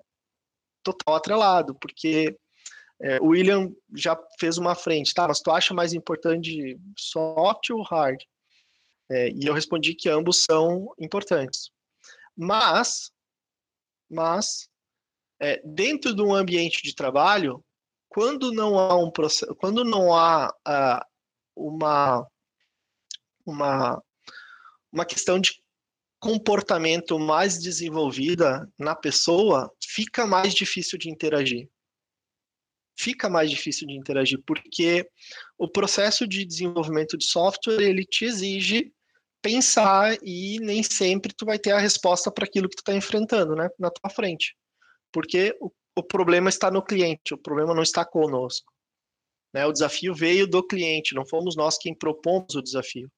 total 0.82 1.16
atrelado, 1.16 1.74
porque 1.76 2.36
é, 3.00 3.20
o 3.20 3.26
William 3.28 3.70
já 3.94 4.18
fez 4.38 4.58
uma 4.58 4.74
frente, 4.74 5.14
tá? 5.14 5.26
Mas 5.26 5.40
tu 5.40 5.50
acha 5.50 5.74
mais 5.74 5.92
importante 5.92 6.78
soft 6.96 7.70
ou 7.70 7.82
hard? 7.82 8.20
É, 9.12 9.28
e 9.30 9.44
eu 9.46 9.52
respondi 9.52 9.94
que 9.94 10.08
ambos 10.08 10.42
são 10.42 10.94
importantes. 10.98 11.70
Mas, 12.34 13.12
mas 14.10 14.70
é, 15.38 15.60
dentro 15.64 16.14
de 16.14 16.22
um 16.22 16.34
ambiente 16.34 16.82
de 16.82 16.94
trabalho, 16.94 17.62
quando 18.08 18.50
não 18.52 18.78
há 18.78 18.96
um 18.96 19.10
processo, 19.10 19.54
quando 19.56 19.84
não 19.84 20.14
há 20.14 20.48
uh, 20.48 21.04
uma 21.54 22.26
uma 23.44 24.02
uma 24.90 25.04
questão 25.04 25.38
de 25.38 25.62
comportamento 26.18 27.18
mais 27.18 27.58
desenvolvida 27.58 28.66
na 28.78 28.94
pessoa, 28.94 29.70
fica 29.82 30.26
mais 30.26 30.54
difícil 30.54 30.98
de 30.98 31.10
interagir 31.10 31.68
fica 32.98 33.28
mais 33.28 33.50
difícil 33.50 33.86
de 33.86 33.94
interagir, 33.94 34.40
porque 34.46 35.08
o 35.58 35.68
processo 35.68 36.26
de 36.26 36.44
desenvolvimento 36.44 37.16
de 37.16 37.24
software, 37.24 37.82
ele 37.82 38.04
te 38.04 38.24
exige 38.24 38.92
pensar 39.42 40.16
e 40.22 40.58
nem 40.60 40.82
sempre 40.82 41.34
tu 41.34 41.44
vai 41.44 41.58
ter 41.58 41.72
a 41.72 41.78
resposta 41.78 42.30
para 42.30 42.44
aquilo 42.44 42.68
que 42.68 42.76
tu 42.76 42.80
está 42.80 42.94
enfrentando, 42.94 43.56
né, 43.56 43.68
na 43.78 43.90
tua 43.90 44.08
frente. 44.08 44.56
Porque 45.12 45.54
o, 45.60 45.70
o, 45.96 46.02
problema 46.02 46.48
está 46.48 46.70
no 46.70 46.82
cliente, 46.82 47.34
o 47.34 47.38
problema 47.38 47.74
não 47.74 47.82
está 47.82 48.04
conosco. 48.04 48.72
Né? 49.52 49.66
O 49.66 49.72
desafio 49.72 50.14
veio 50.14 50.46
do 50.46 50.66
cliente, 50.66 51.14
não 51.14 51.26
fomos 51.26 51.56
nós 51.56 51.76
quem 51.76 51.94
propomos 51.94 52.54
o 52.54 52.62
desafio. 52.62 53.10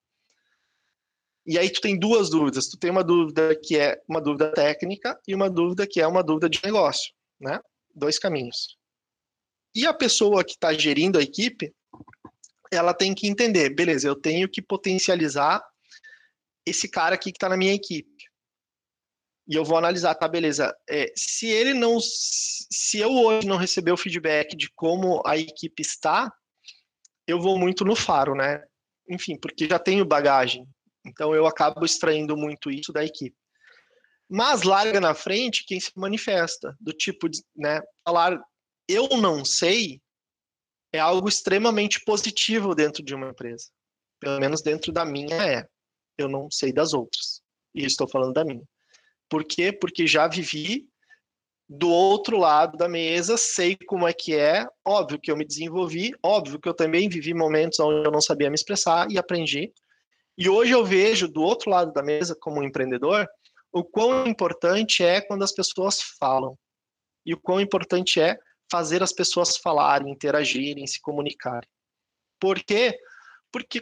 E 1.47 1.59
aí 1.59 1.69
tu 1.71 1.81
tem 1.81 1.99
duas 1.99 2.31
dúvidas, 2.31 2.69
tu 2.69 2.79
tem 2.79 2.91
uma 2.91 3.05
dúvida 3.05 3.55
que 3.63 3.79
é 3.79 4.03
uma 4.09 4.21
dúvida 4.21 4.51
técnica 4.53 5.21
e 5.29 5.35
uma 5.35 5.51
dúvida 5.51 5.87
que 5.87 6.01
é 6.01 6.07
uma 6.07 6.23
dúvida 6.23 6.49
de 6.49 6.59
negócio, 6.65 7.13
né? 7.39 7.61
Dois 7.95 8.19
caminhos. 8.19 8.79
E 9.75 9.87
a 9.87 9.93
pessoa 9.93 10.43
que 10.43 10.53
está 10.53 10.73
gerindo 10.73 11.19
a 11.19 11.23
equipe, 11.23 11.75
ela 12.73 12.95
tem 12.95 13.15
que 13.15 13.27
entender, 13.27 13.75
beleza, 13.75 14.09
eu 14.09 14.17
tenho 14.17 14.49
que 14.49 14.63
potencializar 14.63 15.63
esse 16.67 16.89
cara 16.89 17.15
aqui 17.15 17.31
que 17.31 17.37
está 17.37 17.49
na 17.49 17.57
minha 17.57 17.75
equipe. 17.75 18.11
E 19.47 19.55
eu 19.55 19.65
vou 19.65 19.77
analisar, 19.77 20.15
tá, 20.15 20.27
beleza. 20.27 20.75
É, 20.89 21.13
se 21.15 21.47
ele 21.47 21.75
não. 21.75 21.99
Se 22.01 22.99
eu 22.99 23.11
hoje 23.11 23.47
não 23.47 23.57
receber 23.57 23.93
o 23.93 23.97
feedback 23.97 24.57
de 24.57 24.71
como 24.75 25.23
a 25.27 25.37
equipe 25.37 25.83
está, 25.83 26.33
eu 27.27 27.41
vou 27.41 27.59
muito 27.59 27.85
no 27.85 27.95
faro, 27.95 28.35
né? 28.35 28.65
Enfim, 29.09 29.39
porque 29.39 29.69
já 29.69 29.79
tenho 29.79 30.05
bagagem. 30.05 30.67
Então 31.07 31.35
eu 31.35 31.47
acabo 31.47 31.85
extraindo 31.85 32.37
muito 32.37 32.71
isso 32.71 32.93
da 32.93 33.05
equipe. 33.05 33.37
Mas 34.29 34.63
larga 34.63 34.99
na 35.01 35.15
frente 35.15 35.67
quem 35.67 35.79
se 35.79 35.93
manifesta, 35.95 36.75
do 36.81 36.93
tipo 36.93 37.29
de, 37.29 37.43
né, 37.55 37.83
falar 38.03 38.41
eu 38.89 39.09
não 39.09 39.45
sei 39.45 40.01
é 40.93 40.99
algo 40.99 41.29
extremamente 41.29 42.01
positivo 42.05 42.75
dentro 42.75 43.03
de 43.03 43.15
uma 43.15 43.29
empresa. 43.29 43.69
Pelo 44.21 44.39
menos 44.39 44.63
dentro 44.63 44.93
da 44.93 45.05
minha 45.05 45.35
é. 45.35 45.69
Eu 46.17 46.29
não 46.29 46.51
sei 46.51 46.73
das 46.73 46.93
outras. 46.93 47.43
E 47.75 47.85
estou 47.85 48.09
falando 48.09 48.33
da 48.33 48.45
minha. 48.45 48.63
Por 49.29 49.45
quê? 49.45 49.73
Porque 49.73 50.07
já 50.07 50.29
vivi 50.29 50.87
do 51.69 51.91
outro 51.91 52.39
lado 52.39 52.77
da 52.77 52.89
mesa, 52.89 53.37
sei 53.37 53.77
como 53.87 54.07
é 54.07 54.13
que 54.13 54.37
é, 54.37 54.67
óbvio 54.85 55.19
que 55.19 55.31
eu 55.31 55.37
me 55.37 55.47
desenvolvi, 55.47 56.13
óbvio 56.23 56.61
que 56.61 56.69
eu 56.69 56.75
também 56.75 57.09
vivi 57.09 57.33
momentos 57.33 57.81
onde 57.81 58.07
eu 58.07 58.13
não 58.13 58.21
sabia 58.21 58.51
me 58.51 58.55
expressar 58.55 59.11
e 59.11 59.19
aprendi. 59.19 59.73
E 60.37 60.49
hoje 60.49 60.73
eu 60.73 60.85
vejo 60.85 61.27
do 61.27 61.43
outro 61.43 61.71
lado 61.71 61.93
da 61.93 62.03
mesa, 62.03 62.37
como 62.39 62.63
empreendedor, 62.63 63.27
o 63.73 63.83
quão 63.83 64.27
importante 64.27 65.03
é 65.03 65.21
quando 65.21 65.43
as 65.43 65.53
pessoas 65.53 66.01
falam. 66.19 66.57
E 67.25 67.33
o 67.33 67.41
quão 67.41 67.61
importante 67.61 68.21
é 68.21 68.39
fazer 68.71 69.03
as 69.03 69.13
pessoas 69.13 69.57
falarem, 69.57 70.13
interagirem, 70.13 70.87
se 70.87 71.01
comunicarem. 71.01 71.69
Por 72.39 72.63
quê? 72.63 72.93
Porque 72.93 73.14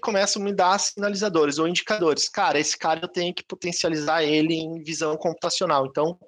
começam 0.01 0.43
a 0.43 0.45
me 0.45 0.53
dar 0.55 0.79
sinalizadores 0.79 1.59
ou 1.59 1.69
indicadores. 1.69 2.29
Cara, 2.29 2.59
esse 2.59 2.77
cara 2.77 3.01
eu 3.03 3.09
tenho 3.09 3.35
que 3.35 3.45
potencializar 3.45 4.23
ele 4.23 4.55
em 4.55 4.83
visão 4.83 5.17
computacional. 5.17 5.87
Então, 5.87 6.19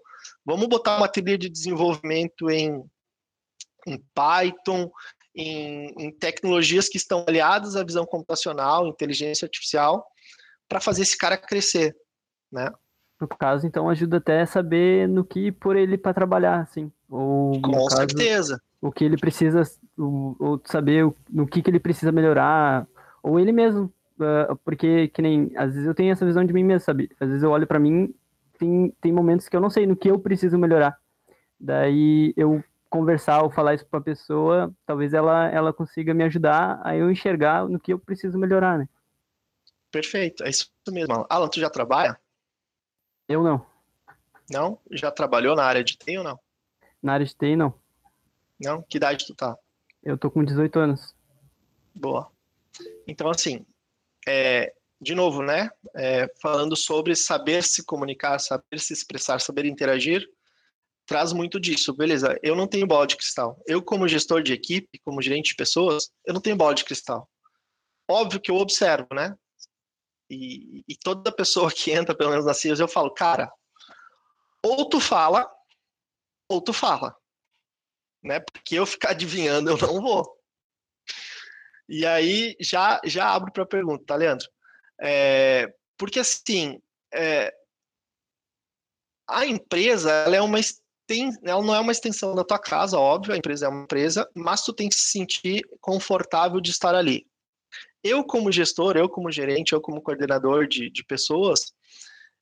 vamos 0.44 0.66
botar 0.68 0.96
uma 0.96 1.08
trilha 1.08 1.36
de 1.36 1.48
desenvolvimento 1.48 2.50
em, 2.50 2.82
em 3.86 4.02
Python, 4.14 4.90
em, 5.34 5.92
em, 5.98 6.12
tecnologias 6.12 6.88
que 6.88 6.96
estão 6.96 7.24
aliadas 7.28 7.76
à 7.76 7.82
visão 7.82 8.06
computacional, 8.06 8.86
inteligência 8.86 9.46
artificial, 9.46 10.06
para 10.68 10.80
fazer 10.80 11.02
esse 11.02 11.18
cara 11.18 11.36
crescer, 11.36 11.94
né? 12.50 12.70
No 13.20 13.28
caso, 13.28 13.66
então, 13.66 13.88
ajuda 13.88 14.18
até 14.18 14.42
a 14.42 14.46
saber 14.46 15.08
no 15.08 15.24
que 15.24 15.50
por 15.50 15.76
ele 15.76 15.96
para 15.96 16.14
trabalhar, 16.14 16.60
assim. 16.60 16.90
Ou, 17.08 17.60
Com 17.60 17.86
caso, 17.86 17.96
certeza. 17.96 18.60
O 18.80 18.92
que 18.92 19.04
ele 19.04 19.16
precisa, 19.16 19.62
ou 19.96 20.60
saber 20.64 21.10
no 21.30 21.46
que, 21.46 21.62
que 21.62 21.70
ele 21.70 21.80
precisa 21.80 22.12
melhorar, 22.12 22.86
ou 23.24 23.40
ele 23.40 23.52
mesmo, 23.52 23.90
uh, 24.20 24.54
porque 24.62 25.08
que 25.08 25.22
nem, 25.22 25.50
às 25.56 25.72
vezes 25.72 25.86
eu 25.86 25.94
tenho 25.94 26.12
essa 26.12 26.26
visão 26.26 26.44
de 26.44 26.52
mim 26.52 26.62
mesmo, 26.62 26.84
sabe? 26.84 27.10
Às 27.18 27.26
vezes 27.26 27.42
eu 27.42 27.50
olho 27.50 27.66
para 27.66 27.78
mim, 27.78 28.14
tem, 28.58 28.94
tem 29.00 29.10
momentos 29.10 29.48
que 29.48 29.56
eu 29.56 29.62
não 29.62 29.70
sei 29.70 29.86
no 29.86 29.96
que 29.96 30.10
eu 30.10 30.18
preciso 30.18 30.58
melhorar. 30.58 30.98
Daí 31.58 32.34
eu 32.36 32.62
conversar 32.90 33.42
ou 33.42 33.50
falar 33.50 33.74
isso 33.74 33.86
para 33.86 33.98
a 33.98 34.02
pessoa, 34.02 34.72
talvez 34.84 35.14
ela, 35.14 35.48
ela 35.48 35.72
consiga 35.72 36.12
me 36.12 36.22
ajudar 36.22 36.80
a 36.84 36.94
eu 36.94 37.10
enxergar 37.10 37.66
no 37.66 37.80
que 37.80 37.94
eu 37.94 37.98
preciso 37.98 38.38
melhorar, 38.38 38.78
né? 38.78 38.86
Perfeito, 39.90 40.44
é 40.44 40.50
isso 40.50 40.70
mesmo. 40.90 41.26
Alan, 41.30 41.48
tu 41.48 41.58
já 41.58 41.70
trabalha? 41.70 42.20
Eu 43.26 43.42
não. 43.42 43.64
Não? 44.50 44.78
Já 44.90 45.10
trabalhou 45.10 45.56
na 45.56 45.64
área 45.64 45.82
de 45.82 45.96
TI 45.96 46.18
ou 46.18 46.24
não? 46.24 46.38
Na 47.02 47.14
área 47.14 47.24
de 47.24 47.34
TI, 47.34 47.56
não. 47.56 47.72
Não? 48.60 48.82
Que 48.82 48.98
idade 48.98 49.26
tu 49.26 49.34
tá? 49.34 49.56
Eu 50.02 50.18
tô 50.18 50.30
com 50.30 50.44
18 50.44 50.78
anos. 50.78 51.14
Boa. 51.94 52.33
Então, 53.06 53.30
assim, 53.30 53.64
é, 54.26 54.72
de 55.00 55.14
novo, 55.14 55.42
né? 55.42 55.70
É, 55.94 56.28
falando 56.40 56.76
sobre 56.76 57.14
saber 57.14 57.62
se 57.62 57.84
comunicar, 57.84 58.38
saber 58.38 58.78
se 58.78 58.92
expressar, 58.92 59.40
saber 59.40 59.66
interagir, 59.66 60.28
traz 61.06 61.32
muito 61.32 61.60
disso. 61.60 61.92
Beleza, 61.92 62.38
eu 62.42 62.56
não 62.56 62.66
tenho 62.66 62.86
bola 62.86 63.06
de 63.06 63.16
cristal. 63.16 63.60
Eu, 63.66 63.82
como 63.82 64.08
gestor 64.08 64.42
de 64.42 64.52
equipe, 64.52 64.98
como 65.04 65.22
gerente 65.22 65.48
de 65.48 65.56
pessoas, 65.56 66.10
eu 66.24 66.32
não 66.32 66.40
tenho 66.40 66.56
bola 66.56 66.74
de 66.74 66.84
cristal. 66.84 67.28
Óbvio 68.10 68.40
que 68.40 68.50
eu 68.50 68.56
observo, 68.56 69.08
né? 69.12 69.36
E, 70.30 70.82
e 70.88 70.96
toda 70.96 71.30
pessoa 71.30 71.70
que 71.70 71.90
entra, 71.90 72.14
pelo 72.14 72.30
menos 72.30 72.46
na 72.46 72.54
CIOs, 72.54 72.80
eu 72.80 72.88
falo, 72.88 73.10
cara, 73.10 73.52
ou 74.64 74.88
tu 74.88 74.98
fala, 75.00 75.50
ou 76.48 76.60
tu 76.60 76.72
fala. 76.72 77.14
Né? 78.22 78.40
Porque 78.40 78.76
eu 78.76 78.86
ficar 78.86 79.10
adivinhando, 79.10 79.70
eu 79.70 79.76
não 79.76 80.00
vou. 80.00 80.43
E 81.88 82.06
aí, 82.06 82.56
já, 82.60 83.00
já 83.04 83.32
abro 83.32 83.52
para 83.52 83.62
a 83.62 83.66
pergunta, 83.66 84.04
tá, 84.06 84.16
Leandro? 84.16 84.48
É, 85.00 85.72
porque, 85.98 86.18
assim, 86.18 86.80
é, 87.12 87.54
a 89.28 89.46
empresa, 89.46 90.10
ela 90.10 90.36
é 90.36 90.40
uma 90.40 90.58
ela 91.42 91.62
não 91.62 91.74
é 91.74 91.80
uma 91.80 91.92
extensão 91.92 92.34
da 92.34 92.42
tua 92.42 92.58
casa, 92.58 92.98
óbvio, 92.98 93.34
a 93.34 93.36
empresa 93.36 93.66
é 93.66 93.68
uma 93.68 93.82
empresa, 93.82 94.28
mas 94.34 94.62
tu 94.62 94.72
tem 94.72 94.88
que 94.88 94.94
se 94.94 95.10
sentir 95.10 95.62
confortável 95.78 96.60
de 96.62 96.70
estar 96.70 96.94
ali. 96.94 97.26
Eu, 98.02 98.24
como 98.24 98.50
gestor, 98.50 98.96
eu 98.96 99.08
como 99.08 99.30
gerente, 99.30 99.72
eu 99.72 99.80
como 99.80 100.00
coordenador 100.00 100.66
de, 100.66 100.88
de 100.88 101.04
pessoas, 101.04 101.74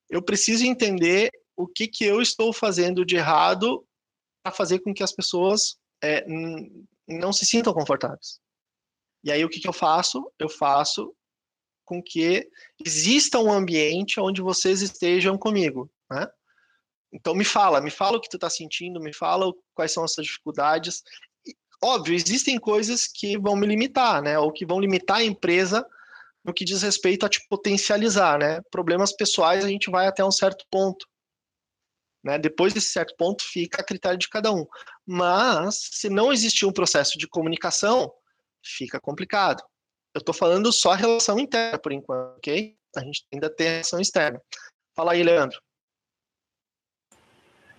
eu 0.09 0.23
preciso 0.23 0.65
entender 0.65 1.31
o 1.57 1.67
que, 1.67 1.89
que 1.89 2.05
eu 2.05 2.23
estou 2.23 2.53
fazendo 2.53 3.05
de 3.05 3.17
errado 3.17 3.85
para 4.45 4.53
fazer 4.53 4.79
com 4.81 4.95
que 4.95 5.03
as 5.03 5.13
pessoas 5.13 5.77
é, 6.03 6.25
não 7.09 7.33
se 7.33 7.45
sintam 7.45 7.73
confortáveis. 7.73 8.41
E 9.25 9.31
aí 9.31 9.45
o 9.45 9.49
que, 9.49 9.61
que 9.61 9.69
eu 9.69 9.73
faço? 9.73 10.31
Eu 10.39 10.49
faço 10.49 11.15
com 11.85 12.03
que 12.03 12.49
exista 12.85 13.39
um 13.39 13.53
ambiente 13.53 14.21
onde 14.21 14.41
vocês 14.41 14.83
estejam 14.83 15.37
comigo, 15.37 15.91
né? 16.11 16.27
Então 17.13 17.35
me 17.35 17.45
fala, 17.45 17.81
me 17.81 17.91
fala 17.91 18.17
o 18.17 18.21
que 18.21 18.29
tu 18.29 18.37
está 18.37 18.49
sentindo, 18.49 19.01
me 19.01 19.13
fala 19.13 19.53
quais 19.75 19.93
são 19.93 20.03
as 20.03 20.15
suas 20.15 20.27
dificuldades. 20.27 21.03
E, 21.47 21.55
óbvio, 21.83 22.15
existem 22.15 22.59
coisas 22.59 23.07
que 23.07 23.39
vão 23.39 23.55
me 23.55 23.67
limitar, 23.67 24.23
né? 24.23 24.39
Ou 24.39 24.51
que 24.51 24.65
vão 24.65 24.81
limitar 24.81 25.19
a 25.19 25.25
empresa 25.25 25.87
no 26.43 26.55
que 26.55 26.65
diz 26.65 26.83
respeito 26.83 27.27
a 27.27 27.29
te 27.29 27.47
potencializar, 27.49 28.39
né? 28.39 28.61
Problemas 28.71 29.13
pessoais 29.13 29.65
a 29.65 29.69
gente 29.69 29.91
vai 29.91 30.07
até 30.07 30.25
um 30.25 30.31
certo 30.31 30.65
ponto. 30.71 31.07
Né? 32.25 32.39
Depois 32.39 32.73
desse 32.73 32.93
certo 32.93 33.15
ponto 33.17 33.43
fica 33.45 33.83
a 33.83 33.85
critério 33.85 34.19
de 34.19 34.29
cada 34.29 34.53
um. 34.53 34.65
Mas 35.05 35.91
se 35.93 36.09
não 36.09 36.33
existir 36.33 36.65
um 36.65 36.73
processo 36.73 37.19
de 37.19 37.27
comunicação, 37.27 38.13
fica 38.63 39.01
complicado. 39.01 39.63
Eu 40.15 40.19
estou 40.19 40.35
falando 40.35 40.73
só 40.73 40.93
relação 40.93 41.39
interna 41.39 41.79
por 41.79 41.93
enquanto, 41.93 42.37
ok? 42.37 42.75
A 42.97 43.01
gente 43.01 43.25
ainda 43.33 43.49
tem 43.49 43.69
relação 43.69 44.01
externa. 44.01 44.41
Fala 44.95 45.13
aí, 45.13 45.23
Leandro. 45.23 45.59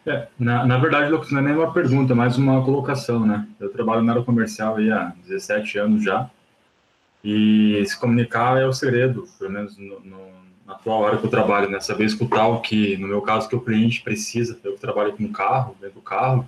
É, 0.05 0.27
na, 0.37 0.65
na 0.65 0.77
verdade, 0.77 1.09
Lucas, 1.09 1.31
não 1.31 1.39
é 1.39 1.43
nem 1.43 1.55
uma 1.55 1.71
pergunta, 1.71 2.11
é 2.11 2.15
mais 2.15 2.37
uma 2.37 2.63
colocação, 2.65 3.25
né? 3.25 3.47
Eu 3.59 3.71
trabalho 3.71 4.01
na 4.01 4.13
área 4.13 4.23
comercial 4.23 4.75
há 4.75 5.13
17 5.23 5.77
anos 5.77 6.03
já, 6.03 6.29
e 7.23 7.81
se 7.85 7.97
comunicar 7.97 8.59
é 8.59 8.65
o 8.65 8.73
segredo, 8.73 9.25
pelo 9.39 9.51
menos 9.51 9.77
no, 9.77 10.01
no, 10.01 10.17
na 10.65 10.73
atual 10.73 11.01
hora 11.01 11.17
que 11.17 11.25
eu 11.25 11.29
trabalho, 11.29 11.69
né? 11.69 11.79
Saber 11.79 12.03
escutar 12.03 12.47
o 12.47 12.59
que, 12.59 12.97
no 12.97 13.07
meu 13.07 13.21
caso, 13.21 13.47
que 13.47 13.55
o 13.55 13.61
cliente 13.61 14.01
precisa. 14.01 14.59
Eu 14.61 14.73
que 14.73 14.81
trabalho 14.81 15.15
com 15.15 15.31
carro, 15.31 15.77
dentro 15.79 15.95
do 15.95 16.01
carro, 16.01 16.45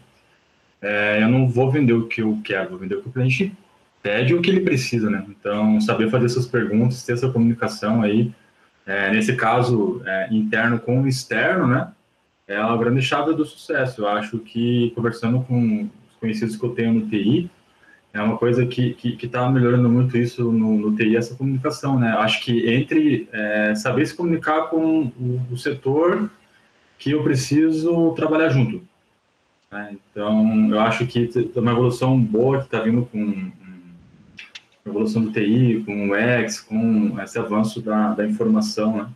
é, 0.81 1.23
eu 1.23 1.29
não 1.29 1.47
vou 1.47 1.71
vender 1.71 1.93
o 1.93 2.07
que 2.07 2.21
eu 2.21 2.41
quero, 2.43 2.71
vou 2.71 2.79
vender 2.79 2.95
o 2.95 3.01
que 3.01 3.07
o 3.07 3.11
cliente 3.11 3.55
pede 4.05 4.35
o 4.35 4.41
que 4.41 4.51
ele 4.51 4.59
precisa, 4.59 5.09
né? 5.09 5.25
Então, 5.27 5.81
saber 5.81 6.11
fazer 6.11 6.27
essas 6.27 6.45
perguntas, 6.45 7.03
ter 7.03 7.13
essa 7.13 7.27
comunicação 7.27 8.03
aí, 8.03 8.31
é, 8.85 9.09
nesse 9.09 9.35
caso, 9.35 9.99
é, 10.05 10.27
interno 10.29 10.79
com 10.79 11.07
externo, 11.07 11.65
né? 11.65 11.91
É 12.47 12.55
a 12.55 12.77
grande 12.77 13.01
chave 13.01 13.33
do 13.33 13.43
sucesso. 13.43 14.03
Eu 14.03 14.07
acho 14.07 14.37
que, 14.37 14.91
conversando 14.93 15.41
com 15.41 15.89
os 16.07 16.15
conhecidos 16.19 16.55
que 16.55 16.63
eu 16.63 16.69
tenho 16.69 16.93
no 16.93 17.07
TI, 17.07 17.49
é 18.13 18.21
uma 18.21 18.37
coisa 18.37 18.63
que 18.67 18.95
está 19.23 19.49
melhorando 19.49 19.89
muito 19.89 20.15
isso 20.15 20.51
no, 20.51 20.77
no, 20.77 20.95
TI, 20.95 21.17
essa 21.17 21.33
comunicação, 21.33 21.99
né? 21.99 22.09
Acho 22.11 22.43
que 22.43 22.69
entre 22.69 23.27
é, 23.33 23.73
saber 23.73 24.05
se 24.05 24.15
comunicar 24.15 24.69
com 24.69 25.11
o, 25.19 25.41
o 25.51 25.57
setor 25.57 26.29
que 26.99 27.09
eu 27.09 27.23
preciso 27.23 28.11
trabalhar 28.11 28.49
junto. 28.49 28.83
Né? 29.71 29.97
Então, 30.11 30.69
eu 30.69 30.79
acho 30.79 31.07
que 31.07 31.27
é 31.55 31.59
uma 31.59 31.71
evolução 31.71 32.21
boa 32.21 32.59
que 32.59 32.65
está 32.65 32.81
vindo 32.81 33.03
com 33.11 33.51
evolução 34.85 35.23
do 35.23 35.31
TI, 35.31 35.83
com 35.83 36.09
o 36.09 36.15
X, 36.15 36.61
com 36.61 37.19
esse 37.19 37.39
avanço 37.39 37.81
da, 37.81 38.13
da 38.13 38.25
informação, 38.25 38.97
né? 38.97 39.09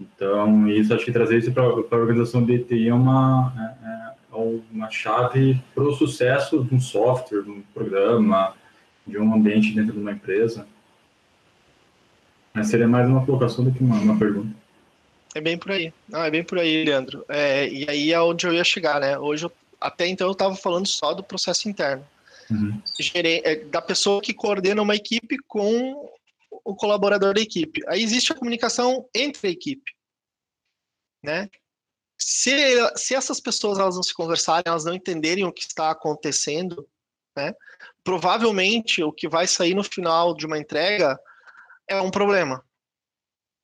Então, 0.00 0.66
isso 0.68 0.92
acho 0.92 1.04
que 1.04 1.12
trazer 1.12 1.38
isso 1.38 1.52
para 1.52 1.62
a 1.62 1.96
organização 1.96 2.44
de 2.44 2.58
TI 2.60 2.88
é 2.88 2.94
uma, 2.94 3.52
é, 3.80 4.36
é 4.36 4.60
uma 4.72 4.90
chave 4.90 5.62
para 5.74 5.84
o 5.84 5.92
sucesso 5.92 6.64
de 6.64 6.74
um 6.74 6.80
software, 6.80 7.42
de 7.42 7.50
um 7.50 7.62
programa, 7.74 8.54
de 9.06 9.18
um 9.18 9.32
ambiente 9.32 9.74
dentro 9.74 9.92
de 9.92 10.00
uma 10.00 10.12
empresa. 10.12 10.66
Mas 12.54 12.68
seria 12.68 12.88
mais 12.88 13.08
uma 13.08 13.24
colocação 13.24 13.64
do 13.64 13.70
que 13.70 13.84
uma, 13.84 13.96
uma 13.96 14.18
pergunta. 14.18 14.54
É 15.34 15.40
bem 15.40 15.56
por 15.56 15.72
aí. 15.72 15.92
Não, 16.08 16.24
é 16.24 16.30
bem 16.30 16.42
por 16.42 16.58
aí, 16.58 16.84
Leandro. 16.84 17.24
É, 17.28 17.68
e 17.68 17.88
aí 17.88 18.12
é 18.12 18.20
onde 18.20 18.46
eu 18.46 18.52
ia 18.52 18.64
chegar, 18.64 19.00
né? 19.00 19.18
Hoje, 19.18 19.44
eu, 19.44 19.52
até 19.80 20.06
então, 20.06 20.26
eu 20.26 20.32
estava 20.32 20.54
falando 20.56 20.86
só 20.86 21.14
do 21.14 21.22
processo 21.22 21.68
interno 21.68 22.04
uhum. 22.50 22.82
É, 23.14 23.56
da 23.64 23.82
pessoa 23.82 24.20
que 24.20 24.34
coordena 24.34 24.82
uma 24.82 24.96
equipe 24.96 25.36
com 25.46 26.10
o 26.64 26.74
colaborador 26.76 27.34
da 27.34 27.40
equipe. 27.40 27.82
Aí 27.88 28.02
existe 28.02 28.32
a 28.32 28.36
comunicação 28.36 29.08
entre 29.14 29.48
a 29.48 29.50
equipe, 29.50 29.92
né? 31.22 31.48
Se, 32.18 32.50
se 32.96 33.14
essas 33.14 33.40
pessoas 33.40 33.78
elas 33.78 33.96
não 33.96 34.02
se 34.02 34.14
conversarem, 34.14 34.64
elas 34.66 34.84
não 34.84 34.94
entenderem 34.94 35.44
o 35.44 35.52
que 35.52 35.62
está 35.62 35.90
acontecendo, 35.90 36.88
né? 37.36 37.52
Provavelmente 38.04 39.02
o 39.02 39.12
que 39.12 39.28
vai 39.28 39.46
sair 39.46 39.74
no 39.74 39.82
final 39.82 40.34
de 40.34 40.46
uma 40.46 40.58
entrega 40.58 41.18
é 41.88 42.00
um 42.00 42.10
problema. 42.10 42.64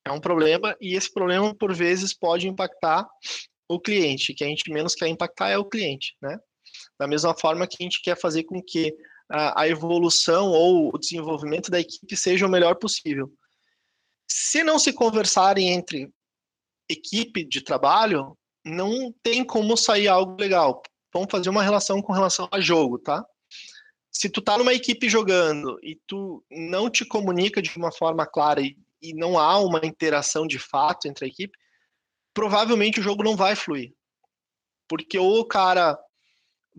É 0.04 0.10
um 0.10 0.20
problema 0.20 0.76
e 0.80 0.94
esse 0.94 1.12
problema 1.12 1.54
por 1.54 1.74
vezes 1.74 2.14
pode 2.14 2.48
impactar 2.48 3.06
o 3.68 3.78
cliente. 3.78 4.34
Que 4.34 4.42
a 4.42 4.46
gente 4.46 4.72
menos 4.72 4.94
quer 4.94 5.06
impactar 5.06 5.50
é 5.50 5.58
o 5.58 5.64
cliente, 5.64 6.16
né? 6.20 6.38
Da 6.98 7.06
mesma 7.06 7.34
forma 7.34 7.66
que 7.66 7.76
a 7.80 7.82
gente 7.82 8.02
quer 8.02 8.18
fazer 8.18 8.44
com 8.44 8.62
que 8.62 8.94
a, 9.28 9.62
a 9.62 9.68
evolução 9.68 10.50
ou 10.50 10.90
o 10.92 10.98
desenvolvimento 10.98 11.70
da 11.70 11.78
equipe 11.78 12.16
seja 12.16 12.46
o 12.46 12.50
melhor 12.50 12.74
possível. 12.76 13.32
Se 14.28 14.62
não 14.62 14.78
se 14.78 14.92
conversarem 14.92 15.70
entre 15.70 16.10
equipe 16.88 17.44
de 17.44 17.62
trabalho, 17.62 18.36
não 18.64 19.12
tem 19.22 19.44
como 19.44 19.76
sair 19.76 20.08
algo 20.08 20.36
legal. 20.40 20.82
Vamos 21.12 21.30
fazer 21.30 21.48
uma 21.48 21.62
relação 21.62 22.02
com 22.02 22.12
relação 22.12 22.48
a 22.50 22.60
jogo, 22.60 22.98
tá? 22.98 23.24
Se 24.10 24.28
tu 24.28 24.42
tá 24.42 24.58
numa 24.58 24.74
equipe 24.74 25.08
jogando 25.08 25.78
e 25.82 25.96
tu 26.06 26.44
não 26.50 26.90
te 26.90 27.04
comunica 27.04 27.62
de 27.62 27.74
uma 27.76 27.92
forma 27.92 28.26
clara 28.26 28.60
e, 28.60 28.76
e 29.00 29.14
não 29.14 29.38
há 29.38 29.58
uma 29.58 29.80
interação 29.84 30.46
de 30.46 30.58
fato 30.58 31.06
entre 31.06 31.24
a 31.24 31.28
equipe, 31.28 31.56
provavelmente 32.34 33.00
o 33.00 33.02
jogo 33.02 33.22
não 33.22 33.36
vai 33.36 33.54
fluir. 33.54 33.94
Porque 34.88 35.18
ou 35.18 35.40
o 35.40 35.44
cara 35.44 35.98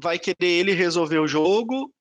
vai 0.02 0.18
querer 0.20 0.48
ele 0.48 0.74
resolver 0.74 1.20
o 1.20 1.28
jogo, 1.28 1.94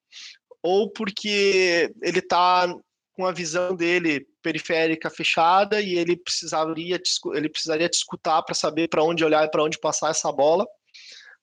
ou 0.62 0.90
porque 0.90 1.92
ele 2.02 2.18
está 2.18 2.72
com 3.12 3.26
a 3.26 3.32
visão 3.32 3.74
dele 3.74 4.26
periférica 4.42 5.10
fechada 5.10 5.80
e 5.80 5.94
ele 5.94 6.16
precisaria 6.16 7.00
ele 7.34 7.48
precisaria 7.48 7.88
te 7.88 7.94
escutar 7.94 8.42
para 8.42 8.54
saber 8.54 8.88
para 8.88 9.02
onde 9.02 9.24
olhar 9.24 9.44
e 9.44 9.50
para 9.50 9.64
onde 9.64 9.78
passar 9.78 10.10
essa 10.10 10.30
bola 10.30 10.64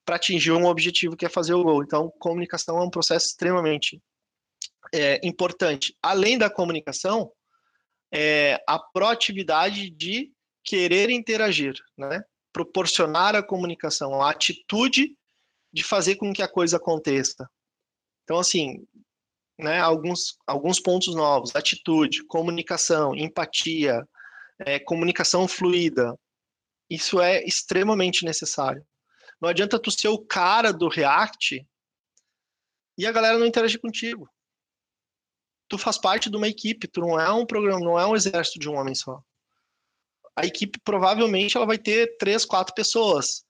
para 0.06 0.16
atingir 0.16 0.52
um 0.52 0.66
objetivo 0.66 1.18
que 1.18 1.26
é 1.26 1.30
fazer 1.30 1.56
o 1.56 1.64
gol. 1.64 1.84
Então, 1.84 2.14
comunicação 2.20 2.78
é 2.78 2.84
um 2.84 2.90
processo 2.90 3.26
extremamente 3.26 4.00
é, 4.94 5.20
importante. 5.24 5.96
Além 6.02 6.38
da 6.38 6.50
comunicação, 6.50 7.32
é 8.14 8.62
a 8.68 8.78
proatividade 8.78 9.90
de 9.90 10.32
querer 10.64 11.10
interagir, 11.10 11.74
né? 11.98 12.24
Proporcionar 12.54 13.36
a 13.36 13.44
comunicação, 13.44 14.22
a 14.22 14.30
atitude 14.30 15.18
de 15.76 15.84
fazer 15.84 16.16
com 16.16 16.32
que 16.32 16.42
a 16.42 16.48
coisa 16.48 16.78
aconteça. 16.78 17.50
Então, 18.24 18.40
assim, 18.40 18.88
né, 19.60 19.82
alguns, 19.82 20.38
alguns 20.48 20.80
pontos 20.80 21.14
novos: 21.14 21.54
atitude, 21.54 22.24
comunicação, 22.24 23.14
empatia, 23.14 24.08
é, 24.60 24.80
comunicação 24.80 25.50
fluida. 25.50 26.18
Isso 26.90 27.20
é 27.20 27.44
extremamente 27.44 28.24
necessário. 28.24 28.88
Não 29.42 29.50
adianta 29.50 29.78
tu 29.78 29.92
ser 29.92 30.08
o 30.08 30.26
cara 30.26 30.72
do 30.72 30.88
React 30.88 31.68
e 32.98 33.06
a 33.06 33.12
galera 33.12 33.38
não 33.38 33.46
interagir 33.46 33.82
contigo. 33.82 34.30
Tu 35.68 35.78
faz 35.78 35.98
parte 35.98 36.30
de 36.30 36.38
uma 36.38 36.48
equipe, 36.48 36.88
tu 36.88 37.02
não 37.02 37.20
é 37.20 37.30
um 37.34 37.46
programa, 37.46 37.82
não 37.82 38.00
é 38.00 38.06
um 38.06 38.16
exército 38.16 38.60
de 38.60 38.70
um 38.70 38.76
homem 38.76 38.96
só. 38.96 39.22
A 40.38 40.46
equipe 40.46 40.80
provavelmente 40.86 41.58
ela 41.58 41.66
vai 41.66 41.78
ter 41.78 42.16
três, 42.18 42.46
quatro 42.46 42.74
pessoas 42.74 43.45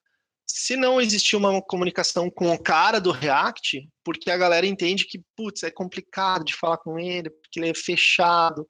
se 0.58 0.78
não 0.78 1.02
existir 1.02 1.36
uma 1.36 1.62
comunicação 1.62 2.32
com 2.32 2.50
o 2.50 2.58
cara 2.58 3.02
do 3.02 3.12
React, 3.12 3.90
porque 4.02 4.32
a 4.32 4.38
galera 4.38 4.66
entende 4.66 5.04
que, 5.04 5.22
putz, 5.36 5.64
é 5.64 5.70
complicado 5.70 6.46
de 6.46 6.56
falar 6.56 6.78
com 6.78 6.98
ele, 6.98 7.30
porque 7.30 7.60
ele 7.60 7.72
é 7.72 7.74
fechado. 7.74 8.66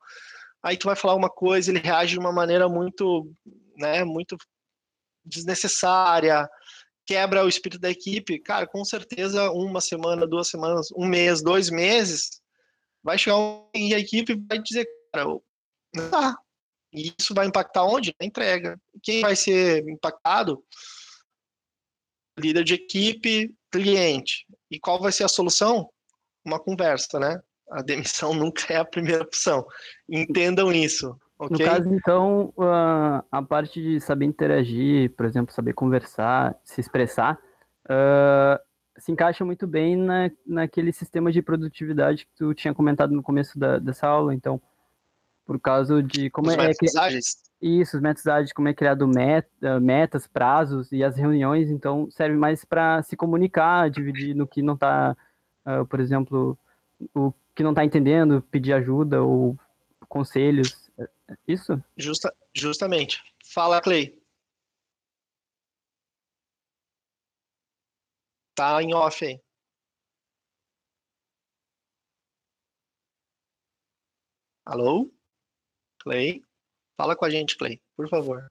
Aí 0.64 0.78
tu 0.78 0.88
vai 0.88 0.96
falar 0.96 1.14
uma 1.14 1.30
coisa, 1.30 1.70
ele 1.70 1.78
reage 1.78 2.14
de 2.14 2.20
uma 2.20 2.32
maneira 2.32 2.68
muito, 2.68 3.32
né, 3.78 4.04
muito 4.04 4.36
desnecessária. 5.24 6.50
quebra 7.06 7.46
o 7.46 7.48
espírito 7.48 7.80
da 7.80 7.92
equipe, 7.92 8.40
cara, 8.40 8.66
com 8.66 8.84
certeza 8.84 9.52
uma 9.52 9.80
semana, 9.80 10.26
duas 10.26 10.48
semanas, 10.48 10.88
um 10.98 11.06
mês, 11.06 11.44
dois 11.44 11.70
meses, 11.70 12.42
vai 13.04 13.16
chegar 13.20 13.38
um, 13.38 13.70
e 13.76 13.94
a 13.94 14.00
equipe 14.00 14.34
vai 14.50 14.58
dizer, 14.58 14.88
cara, 15.14 15.26
não 15.94 16.10
dá. 16.10 16.36
E 16.92 17.14
isso 17.20 17.36
vai 17.36 17.46
impactar 17.46 17.86
onde? 17.86 18.16
Na 18.20 18.26
entrega. 18.26 18.76
Quem 19.04 19.22
vai 19.22 19.36
ser 19.36 19.88
impactado? 19.88 20.64
Líder 22.38 22.64
de 22.64 22.74
equipe, 22.74 23.54
cliente. 23.72 24.46
E 24.70 24.80
qual 24.80 25.00
vai 25.00 25.12
ser 25.12 25.24
a 25.24 25.30
solução? 25.30 25.90
Uma 26.44 26.60
conversa, 26.60 27.20
né? 27.20 27.40
A 27.70 27.82
demissão 27.82 28.34
nunca 28.36 28.74
é 28.74 28.78
a 28.78 28.86
primeira 28.86 29.24
opção. 29.24 29.66
Entendam 30.10 30.72
isso. 30.72 31.18
Okay? 31.38 31.66
No 31.66 31.72
caso, 31.72 31.94
então, 31.94 32.54
a 33.32 33.42
parte 33.42 33.82
de 33.82 34.00
saber 34.00 34.26
interagir, 34.26 35.14
por 35.16 35.26
exemplo, 35.26 35.54
saber 35.54 35.74
conversar, 35.74 36.56
se 36.64 36.80
expressar, 36.80 37.38
uh, 37.86 38.58
se 38.98 39.12
encaixa 39.12 39.44
muito 39.44 39.68
bem 39.68 39.98
na, 39.98 40.32
naquele 40.46 40.94
sistema 40.94 41.32
de 41.32 41.42
produtividade 41.42 42.26
que 42.26 42.32
tu 42.38 42.54
tinha 42.54 42.74
comentado 42.74 43.12
no 43.12 43.22
começo 43.22 43.60
da, 43.60 43.80
dessa 43.80 44.08
aula. 44.08 44.34
Então, 44.34 44.62
por 45.46 45.60
causa 45.60 46.02
de 46.02 46.30
como 46.30 46.48
Os 46.50 46.58
é 46.58 46.74
que. 46.74 46.86
Isso, 47.62 47.98
os 47.98 48.04
métodos 48.04 48.54
como 48.54 48.68
é 48.68 48.74
criado 48.74 49.08
meta, 49.08 49.80
metas, 49.80 50.28
prazos 50.28 50.92
e 50.92 51.04
as 51.04 51.16
reuniões, 51.18 51.70
então 51.70 52.10
serve 52.12 52.38
mais 52.38 52.64
para 52.66 53.02
se 53.04 53.16
comunicar, 53.16 53.90
dividir 53.90 54.36
no 54.36 54.48
que 54.48 54.62
não 54.62 54.76
está, 54.76 55.16
uh, 55.66 55.86
por 55.88 56.00
exemplo, 56.00 56.58
o 57.14 57.34
que 57.56 57.64
não 57.64 57.72
está 57.72 57.84
entendendo, 57.84 58.42
pedir 58.52 58.74
ajuda 58.74 59.24
ou 59.24 59.58
conselhos 60.08 60.86
isso? 61.48 61.84
Justa, 61.98 62.36
justamente. 62.54 63.22
Fala, 63.54 63.82
Clay. 63.82 64.22
Tá 68.56 68.82
em 68.82 68.94
off 68.94 69.26
aí. 69.26 69.42
Alô? 74.66 75.12
Clay? 76.00 76.45
Fala 76.98 77.16
com 77.16 77.26
a 77.26 77.30
gente, 77.30 77.58
Clay, 77.58 77.80
por 77.96 78.08
favor. 78.10 78.50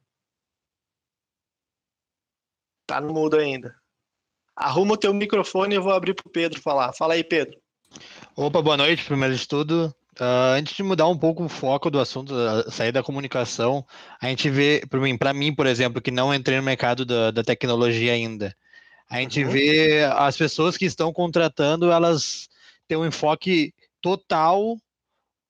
Tá 2.87 3.01
no 3.01 3.13
mudo 3.13 3.37
ainda. 3.37 3.75
Arruma 4.55 4.95
o 4.95 4.99
teu 4.99 5.13
microfone 5.13 5.75
e 5.75 5.79
eu 5.79 5.83
vou 5.83 5.93
abrir 5.93 6.15
pro 6.15 6.31
Pedro 6.31 6.61
falar. 6.61 6.93
Fala 6.93 7.15
aí, 7.15 7.25
Pedro. 7.25 7.59
Opa, 8.37 8.61
boa 8.61 8.77
noite, 8.77 9.05
primeiro 9.05 9.35
de 9.35 9.49
tudo. 9.49 9.95
Uh, 10.21 10.55
antes 10.57 10.77
de 10.77 10.83
mudar 10.83 11.09
um 11.09 11.19
pouco 11.19 11.45
o 11.45 11.49
foco 11.49 11.91
do 11.91 11.99
assunto, 11.99 12.35
sair 12.71 12.93
da 12.93 13.03
comunicação, 13.03 13.85
a 14.21 14.29
gente 14.29 14.49
vê, 14.49 14.83
para 14.89 15.01
mim, 15.01 15.19
mim, 15.35 15.55
por 15.55 15.67
exemplo, 15.67 16.01
que 16.01 16.11
não 16.11 16.33
entrei 16.33 16.57
no 16.59 16.63
mercado 16.63 17.05
da, 17.05 17.33
da 17.33 17.43
tecnologia 17.43 18.13
ainda, 18.13 18.55
a 19.11 19.21
gente 19.21 19.43
uhum. 19.43 19.51
vê 19.51 20.05
as 20.05 20.37
pessoas 20.37 20.77
que 20.77 20.85
estão 20.85 21.13
contratando, 21.13 21.91
elas 21.91 22.49
têm 22.87 22.97
um 22.97 23.07
enfoque 23.07 23.75
total 24.01 24.77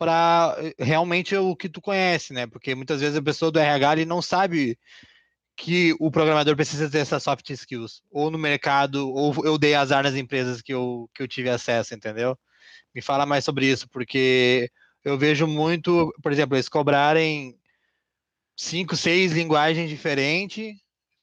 para 0.04 0.54
realmente 0.78 1.34
o 1.34 1.56
que 1.56 1.66
tu 1.66 1.80
conhece, 1.80 2.34
né? 2.34 2.46
Porque 2.46 2.74
muitas 2.74 3.00
vezes 3.00 3.16
a 3.16 3.22
pessoa 3.22 3.50
do 3.50 3.58
RH 3.58 3.92
ele 3.94 4.04
não 4.04 4.20
sabe 4.20 4.78
que 5.56 5.94
o 5.98 6.10
programador 6.10 6.54
precisa 6.54 6.90
ter 6.90 6.98
essas 6.98 7.22
soft 7.22 7.48
skills, 7.48 8.02
ou 8.10 8.30
no 8.30 8.36
mercado, 8.36 9.08
ou 9.08 9.34
eu 9.46 9.56
dei 9.56 9.74
azar 9.74 10.02
nas 10.02 10.14
empresas 10.14 10.60
que 10.60 10.74
eu, 10.74 11.08
que 11.14 11.22
eu 11.22 11.28
tive 11.28 11.48
acesso, 11.48 11.94
entendeu? 11.94 12.38
Me 12.94 13.00
fala 13.00 13.24
mais 13.24 13.46
sobre 13.46 13.66
isso, 13.66 13.88
porque 13.88 14.70
eu 15.02 15.16
vejo 15.16 15.46
muito, 15.46 16.12
por 16.22 16.30
exemplo, 16.30 16.54
eles 16.54 16.68
cobrarem 16.68 17.58
cinco, 18.54 18.94
seis 18.94 19.32
linguagens 19.32 19.88
diferentes, 19.88 20.74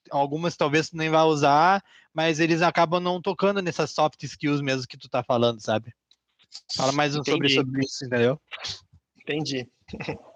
algumas 0.09 0.57
talvez 0.57 0.89
tu 0.89 0.97
nem 0.97 1.09
vá 1.11 1.23
usar, 1.23 1.83
mas 2.11 2.39
eles 2.39 2.63
acabam 2.63 2.99
não 2.99 3.21
tocando 3.21 3.61
nessas 3.61 3.91
soft 3.91 4.23
skills 4.23 4.59
mesmo 4.59 4.87
que 4.87 4.97
tu 4.97 5.07
tá 5.07 5.23
falando, 5.23 5.61
sabe? 5.61 5.93
Fala 6.75 6.91
mais 6.91 7.15
um 7.15 7.23
sobre, 7.23 7.49
sobre 7.49 7.85
isso, 7.85 8.05
entendeu? 8.05 8.39
Entendi. 9.17 9.69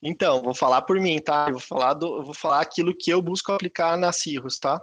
Então, 0.00 0.42
vou 0.42 0.54
falar 0.54 0.82
por 0.82 1.00
mim, 1.00 1.20
tá? 1.20 1.46
Eu 1.48 1.54
vou 1.54 1.60
falar, 1.60 1.94
do, 1.94 2.22
vou 2.22 2.34
falar 2.34 2.60
aquilo 2.60 2.96
que 2.96 3.10
eu 3.10 3.20
busco 3.20 3.50
aplicar 3.50 3.96
na 3.98 4.12
Cirrus, 4.12 4.58
tá? 4.58 4.80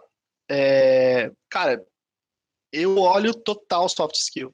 É, 0.51 1.31
cara, 1.49 1.81
eu 2.71 2.97
olho 2.97 3.33
total 3.33 3.87
soft 3.87 4.15
skill. 4.15 4.53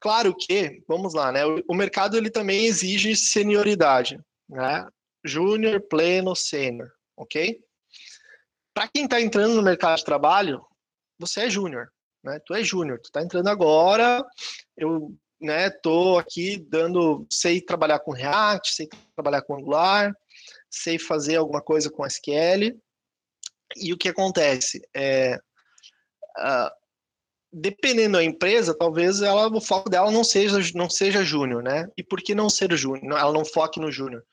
Claro 0.00 0.34
que, 0.34 0.82
vamos 0.86 1.12
lá, 1.12 1.32
né? 1.32 1.44
O, 1.44 1.60
o 1.70 1.74
mercado 1.74 2.16
ele 2.16 2.30
também 2.30 2.66
exige 2.66 3.16
senioridade, 3.16 4.20
né? 4.48 4.86
Júnior, 5.24 5.80
pleno, 5.80 6.36
sênior, 6.36 6.92
ok? 7.16 7.60
Para 8.72 8.86
quem 8.86 9.04
está 9.04 9.20
entrando 9.20 9.56
no 9.56 9.62
mercado 9.62 9.98
de 9.98 10.04
trabalho, 10.04 10.64
você 11.18 11.46
é 11.46 11.50
júnior, 11.50 11.92
né? 12.28 12.40
Tu 12.44 12.54
é 12.54 12.62
júnior, 12.62 12.98
tu 13.00 13.06
está 13.06 13.22
entrando 13.22 13.48
agora. 13.48 14.24
Eu, 14.76 15.14
né? 15.40 15.70
Tô 15.70 16.18
aqui 16.18 16.58
dando, 16.58 17.26
sei 17.30 17.60
trabalhar 17.60 17.98
com 18.00 18.12
React, 18.12 18.74
sei 18.74 18.88
trabalhar 19.14 19.42
com 19.42 19.54
Angular, 19.54 20.14
sei 20.70 20.98
fazer 20.98 21.36
alguma 21.36 21.62
coisa 21.62 21.90
com 21.90 22.06
SQL. 22.06 22.78
E 23.76 23.92
o 23.92 23.98
que 23.98 24.08
acontece 24.08 24.80
é 24.94 25.38
uh, 26.38 26.70
dependendo 27.52 28.18
da 28.18 28.24
empresa, 28.24 28.76
talvez 28.76 29.22
ela, 29.22 29.48
o 29.48 29.60
foco 29.60 29.88
dela 29.88 30.10
não 30.10 30.24
seja 30.24 30.58
não 30.74 30.88
seja 30.88 31.24
júnior, 31.24 31.62
né? 31.62 31.88
E 31.96 32.02
por 32.02 32.20
que 32.20 32.34
não 32.34 32.50
ser 32.50 32.74
júnior? 32.76 33.18
Ela 33.18 33.32
não 33.32 33.44
foque 33.44 33.80
no 33.80 33.90
júnior. 33.90 34.24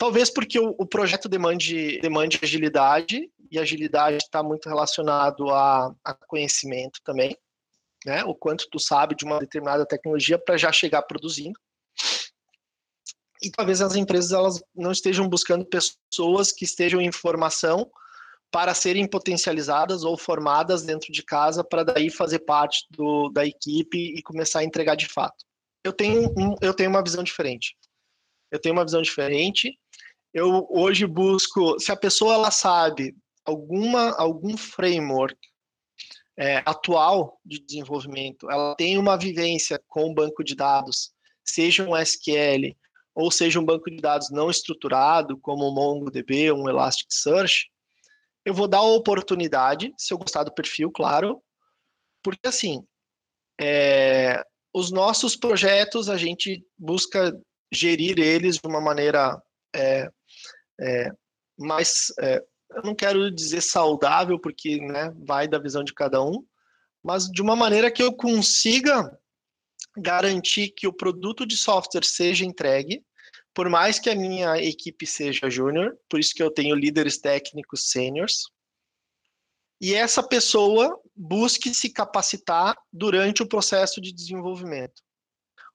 Talvez 0.00 0.30
porque 0.30 0.58
o, 0.58 0.74
o, 0.78 0.86
projeto 0.86 1.28
demande, 1.28 2.00
demande 2.00 2.40
agilidade, 2.42 3.30
e 3.50 3.58
agilidade 3.58 4.16
está 4.16 4.42
muito 4.42 4.66
relacionado 4.66 5.50
a, 5.50 5.94
a, 6.02 6.14
conhecimento 6.26 7.02
também, 7.04 7.36
né? 8.06 8.24
O 8.24 8.34
quanto 8.34 8.66
tu 8.70 8.78
sabe 8.78 9.14
de 9.14 9.26
uma 9.26 9.38
determinada 9.38 9.84
tecnologia 9.84 10.38
para 10.38 10.56
já 10.56 10.72
chegar 10.72 11.02
produzindo. 11.02 11.60
E 13.42 13.50
talvez 13.50 13.82
as 13.82 13.94
empresas 13.94 14.32
elas 14.32 14.62
não 14.74 14.90
estejam 14.90 15.28
buscando 15.28 15.66
pessoas 15.66 16.50
que 16.50 16.64
estejam 16.64 17.02
em 17.02 17.12
formação 17.12 17.86
para 18.50 18.72
serem 18.72 19.06
potencializadas 19.06 20.02
ou 20.02 20.16
formadas 20.16 20.82
dentro 20.82 21.12
de 21.12 21.22
casa 21.22 21.62
para 21.62 21.84
daí 21.84 22.08
fazer 22.08 22.38
parte 22.38 22.86
do, 22.88 23.28
da 23.28 23.44
equipe 23.44 23.98
e 24.16 24.22
começar 24.22 24.60
a 24.60 24.64
entregar 24.64 24.94
de 24.94 25.08
fato. 25.08 25.44
Eu 25.84 25.92
tenho, 25.92 26.30
um, 26.38 26.54
eu 26.62 26.72
tenho 26.72 26.88
uma 26.88 27.04
visão 27.04 27.22
diferente. 27.22 27.76
Eu 28.50 28.60
tenho 28.60 28.74
uma 28.74 28.84
visão 28.84 29.02
diferente. 29.02 29.78
Eu 30.32 30.66
hoje 30.70 31.06
busco, 31.06 31.78
se 31.78 31.90
a 31.90 31.96
pessoa 31.96 32.34
ela 32.34 32.50
sabe 32.50 33.14
alguma 33.44 34.14
algum 34.16 34.56
framework 34.56 35.36
é, 36.36 36.58
atual 36.64 37.38
de 37.44 37.60
desenvolvimento, 37.60 38.50
ela 38.50 38.74
tem 38.76 38.96
uma 38.96 39.16
vivência 39.16 39.80
com 39.88 40.10
o 40.10 40.14
banco 40.14 40.42
de 40.44 40.54
dados, 40.54 41.12
seja 41.44 41.86
um 41.86 41.96
SQL 41.96 42.76
ou 43.14 43.30
seja 43.30 43.58
um 43.60 43.64
banco 43.64 43.90
de 43.90 43.98
dados 43.98 44.30
não 44.30 44.50
estruturado, 44.50 45.36
como 45.38 45.64
o 45.64 45.74
MongoDB, 45.74 46.52
um 46.52 46.68
Elasticsearch, 46.68 47.70
eu 48.44 48.54
vou 48.54 48.66
dar 48.66 48.78
a 48.78 48.82
oportunidade, 48.82 49.92
se 49.98 50.14
eu 50.14 50.18
gostar 50.18 50.44
do 50.44 50.54
perfil, 50.54 50.90
claro, 50.90 51.42
porque 52.22 52.48
assim, 52.48 52.82
é, 53.60 54.42
os 54.72 54.90
nossos 54.90 55.36
projetos 55.36 56.08
a 56.08 56.16
gente 56.16 56.64
busca 56.78 57.38
gerir 57.72 58.18
eles 58.18 58.56
de 58.56 58.66
uma 58.66 58.80
maneira 58.80 59.40
é, 59.74 60.10
é, 60.80 61.10
mais, 61.58 62.12
é, 62.20 62.42
eu 62.70 62.82
não 62.82 62.94
quero 62.94 63.30
dizer 63.30 63.60
saudável, 63.60 64.38
porque 64.38 64.80
né, 64.80 65.12
vai 65.16 65.46
da 65.46 65.58
visão 65.58 65.84
de 65.84 65.94
cada 65.94 66.22
um, 66.22 66.44
mas 67.02 67.26
de 67.26 67.40
uma 67.42 67.56
maneira 67.56 67.90
que 67.90 68.02
eu 68.02 68.12
consiga 68.12 69.18
garantir 69.96 70.70
que 70.70 70.86
o 70.86 70.92
produto 70.92 71.46
de 71.46 71.56
software 71.56 72.04
seja 72.04 72.44
entregue, 72.44 73.04
por 73.54 73.68
mais 73.68 73.98
que 73.98 74.08
a 74.08 74.14
minha 74.14 74.56
equipe 74.62 75.06
seja 75.06 75.50
júnior, 75.50 75.98
por 76.08 76.20
isso 76.20 76.34
que 76.34 76.42
eu 76.42 76.50
tenho 76.50 76.74
líderes 76.74 77.18
técnicos 77.18 77.90
sêniores, 77.90 78.44
e 79.80 79.94
essa 79.94 80.22
pessoa 80.22 81.00
busque 81.16 81.74
se 81.74 81.90
capacitar 81.90 82.76
durante 82.92 83.42
o 83.42 83.48
processo 83.48 84.00
de 84.00 84.12
desenvolvimento. 84.12 85.02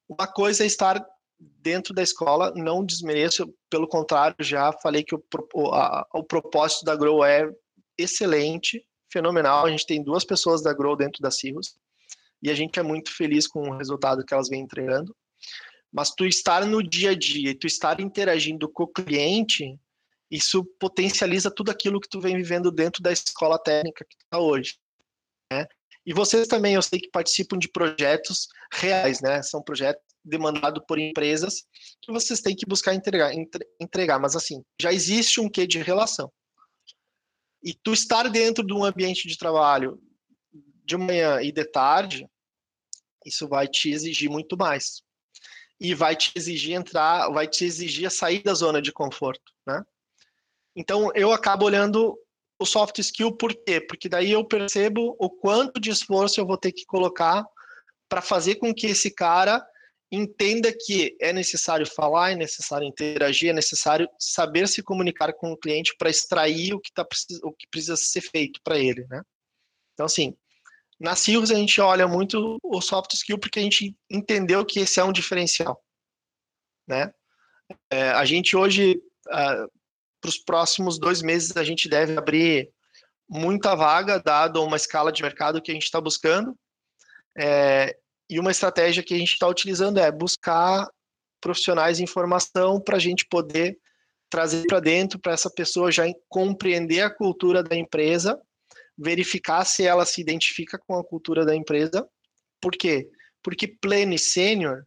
Uma 0.08 0.28
coisa 0.28 0.64
é 0.64 0.68
estar 0.68 1.04
dentro 1.40 1.94
da 1.94 2.02
escola, 2.02 2.54
não 2.56 2.86
desmereço, 2.86 3.54
pelo 3.70 3.88
contrário, 3.88 4.36
já 4.40 4.72
falei 4.72 5.04
que 5.04 5.16
o, 5.16 5.24
a, 5.74 6.08
o 6.14 6.24
propósito 6.24 6.86
da 6.86 6.96
Grow 6.96 7.24
é 7.24 7.50
excelente, 7.98 8.86
fenomenal. 9.12 9.66
A 9.66 9.72
gente 9.72 9.86
tem 9.86 10.04
duas 10.04 10.24
pessoas 10.24 10.62
da 10.62 10.74
Grow 10.74 10.96
dentro 10.96 11.22
da 11.22 11.32
Cirrus 11.32 11.76
e 12.42 12.50
a 12.50 12.56
gente 12.56 12.80
é 12.80 12.84
muito 12.84 13.12
feliz 13.16 13.48
com 13.48 13.70
o 13.70 13.78
resultado 13.78 14.24
que 14.26 14.34
elas 14.34 14.50
vêm 14.50 14.62
entregando. 14.62 15.16
Mas 15.92 16.12
tu 16.12 16.26
estar 16.26 16.66
no 16.66 16.84
dia 16.84 17.12
a 17.12 17.16
dia 17.16 17.52
e 17.52 17.56
tu 17.56 17.68
estar 17.68 18.00
interagindo 18.00 18.70
com 18.70 18.84
o 18.84 18.88
cliente, 18.88 19.80
isso 20.30 20.64
potencializa 20.80 21.50
tudo 21.50 21.72
aquilo 21.72 22.00
que 22.00 22.10
tu 22.10 22.20
vem 22.20 22.36
vivendo 22.36 22.72
dentro 22.72 23.02
da 23.02 23.12
escola 23.12 23.58
técnica 23.58 24.06
que 24.06 24.16
está 24.16 24.40
hoje. 24.40 24.78
Né? 25.52 25.66
E 26.06 26.14
vocês 26.14 26.48
também, 26.48 26.76
eu 26.76 26.82
sei 26.82 27.00
que 27.00 27.10
participam 27.10 27.58
de 27.58 27.70
projetos 27.70 28.48
reais, 28.72 29.22
né? 29.22 29.42
São 29.42 29.62
projetos 29.62 30.04
demandados 30.26 30.84
por 30.88 31.00
empresas 31.00 31.64
que 32.02 32.12
vocês 32.12 32.42
têm 32.42 32.56
que 32.56 32.66
buscar 32.66 32.94
entregar, 32.94 33.32
entregar. 33.80 34.20
Mas 34.20 34.36
assim, 34.36 34.64
já 34.82 34.92
existe 34.92 35.40
um 35.40 35.50
quê 35.50 35.68
de 35.68 35.80
relação. 35.80 36.32
E 37.64 37.74
tu 37.74 37.94
estar 37.94 38.30
dentro 38.30 38.66
de 38.66 38.74
um 38.74 38.84
ambiente 38.84 39.28
de 39.28 39.38
trabalho 39.38 40.00
de 40.84 40.98
manhã 40.98 41.42
e 41.42 41.52
de 41.52 41.66
tarde, 41.66 42.28
isso 43.26 43.48
vai 43.48 43.68
te 43.68 43.90
exigir 43.90 44.30
muito 44.30 44.58
mais. 44.58 45.02
E 45.80 45.94
vai 45.94 46.16
te 46.16 46.32
exigir 46.36 46.74
entrar, 46.74 47.30
vai 47.30 47.48
te 47.48 47.66
exigir 47.66 48.10
sair 48.12 48.44
da 48.44 48.54
zona 48.54 48.82
de 48.82 48.92
conforto, 48.92 49.52
né? 49.68 49.84
Então, 50.76 51.12
eu 51.16 51.32
acabo 51.32 51.66
olhando 51.66 52.18
o 52.60 52.66
soft 52.66 53.00
skill 53.00 53.36
por 53.36 53.54
quê? 53.54 53.82
Porque 53.82 54.08
daí 54.08 54.32
eu 54.32 54.46
percebo 54.46 55.16
o 55.20 55.30
quanto 55.30 55.80
de 55.80 55.90
esforço 55.90 56.40
eu 56.40 56.46
vou 56.46 56.58
ter 56.58 56.72
que 56.72 56.86
colocar 56.86 57.46
para 58.08 58.22
fazer 58.22 58.56
com 58.56 58.74
que 58.74 58.88
esse 58.88 59.10
cara 59.10 59.66
entenda 60.12 60.72
que 60.72 61.16
é 61.20 61.34
necessário 61.34 61.86
falar, 61.86 62.32
é 62.32 62.36
necessário 62.36 62.88
interagir, 62.88 63.50
é 63.50 63.54
necessário 63.54 64.08
saber 64.20 64.68
se 64.68 64.84
comunicar 64.84 65.34
com 65.34 65.52
o 65.52 65.58
cliente 65.58 65.96
para 65.98 66.10
extrair 66.10 66.74
o 66.74 66.80
que, 66.80 66.92
tá, 66.92 67.06
o 67.44 67.52
que 67.52 67.68
precisa 67.68 67.96
ser 67.96 68.22
feito 68.22 68.60
para 68.64 68.78
ele, 68.78 69.06
né? 69.08 69.22
Então, 69.94 70.06
assim, 70.06 70.36
na 71.00 71.16
Cirrus 71.16 71.52
a 71.52 71.56
gente 71.56 71.82
olha 71.82 72.08
muito 72.08 72.58
o 72.64 72.82
soft 72.82 73.14
skill 73.14 73.38
porque 73.38 73.60
a 73.60 73.64
gente 73.64 73.96
entendeu 74.10 74.66
que 74.66 74.80
esse 74.80 75.00
é 75.00 75.04
um 75.04 75.12
diferencial, 75.12 75.84
né? 76.88 77.14
É, 77.90 78.10
a 78.10 78.24
gente 78.26 78.56
hoje, 78.56 79.02
uh, 79.28 79.72
para 80.22 80.30
os 80.30 80.38
próximos 80.38 81.00
dois 81.00 81.22
meses, 81.22 81.58
a 81.58 81.64
gente 81.64 81.90
deve 81.90 82.18
abrir 82.18 82.72
muita 83.28 83.76
vaga, 83.76 84.20
dado 84.20 84.64
uma 84.64 84.78
escala 84.78 85.12
de 85.12 85.24
mercado 85.24 85.62
que 85.62 85.72
a 85.72 85.74
gente 85.74 85.84
está 85.84 86.00
buscando. 86.00 86.56
É, 87.38 87.98
e 88.30 88.40
uma 88.40 88.52
estratégia 88.52 89.04
que 89.04 89.14
a 89.14 89.18
gente 89.18 89.34
está 89.34 89.48
utilizando 89.48 90.00
é 90.00 90.12
buscar 90.12 90.90
profissionais 91.40 92.00
em 92.00 92.08
formação 92.08 92.82
para 92.82 92.98
a 92.98 93.00
gente 93.00 93.26
poder 93.28 93.78
trazer 94.30 94.66
para 94.68 94.80
dentro, 94.80 95.20
para 95.20 95.34
essa 95.34 95.50
pessoa 95.50 95.92
já 95.92 96.04
compreender 96.28 97.02
a 97.02 97.10
cultura 97.10 97.62
da 97.62 97.76
empresa, 97.76 98.40
verificar 98.98 99.64
se 99.66 99.86
ela 99.86 100.06
se 100.06 100.20
identifica 100.20 100.78
com 100.78 100.96
a 100.98 101.04
cultura 101.04 101.46
da 101.46 101.56
empresa. 101.56 102.08
Por 102.60 102.72
quê? 102.72 103.08
Porque 103.44 103.68
pleno 103.68 104.14
e 104.14 104.20
sênior, 104.20 104.86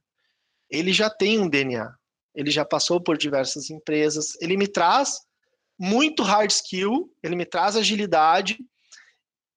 ele 0.68 0.92
já 0.92 1.08
tem 1.08 1.38
um 1.38 1.48
DNA, 1.48 1.94
ele 2.34 2.50
já 2.50 2.64
passou 2.64 3.00
por 3.00 3.16
diversas 3.16 3.70
empresas, 3.70 4.34
ele 4.40 4.56
me 4.56 4.66
traz 4.66 5.20
muito 5.78 6.22
hard 6.22 6.50
skill, 6.50 7.12
ele 7.22 7.36
me 7.36 7.46
traz 7.46 7.76
agilidade. 7.76 8.58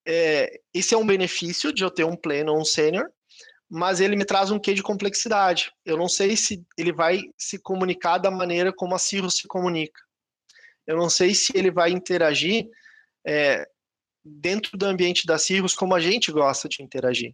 É, 0.08 0.60
esse 0.74 0.94
é 0.94 0.98
um 0.98 1.06
benefício 1.06 1.74
de 1.74 1.84
eu 1.84 1.90
ter 1.90 2.04
um 2.04 2.16
pleno 2.16 2.54
ou 2.54 2.62
um 2.62 2.66
sênior, 2.66 3.10
mas 3.74 4.02
ele 4.02 4.18
me 4.18 4.26
traz 4.26 4.52
um 4.52 4.60
quê 4.60 4.74
de 4.74 4.84
complexidade. 4.84 5.72
Eu 5.86 5.96
não 5.96 6.10
sei 6.10 6.36
se 6.36 6.62
ele 6.78 6.92
vai 6.92 7.22
se 7.38 7.58
comunicar 7.58 8.18
da 8.18 8.30
maneira 8.30 8.74
como 8.74 8.94
a 8.94 9.00
Cirrus 9.00 9.38
se 9.38 9.48
comunica. 9.48 9.98
Eu 10.86 10.98
não 10.98 11.10
sei 11.10 11.34
se 11.34 11.58
ele 11.58 11.72
vai 11.72 11.90
interagir 11.92 12.68
é, 13.26 13.66
dentro 14.26 14.78
do 14.78 14.86
ambiente 14.86 15.26
da 15.26 15.38
Cirrus 15.38 15.74
como 15.74 15.96
a 15.96 16.02
gente 16.02 16.34
gosta 16.34 16.68
de 16.68 16.84
interagir. 16.84 17.34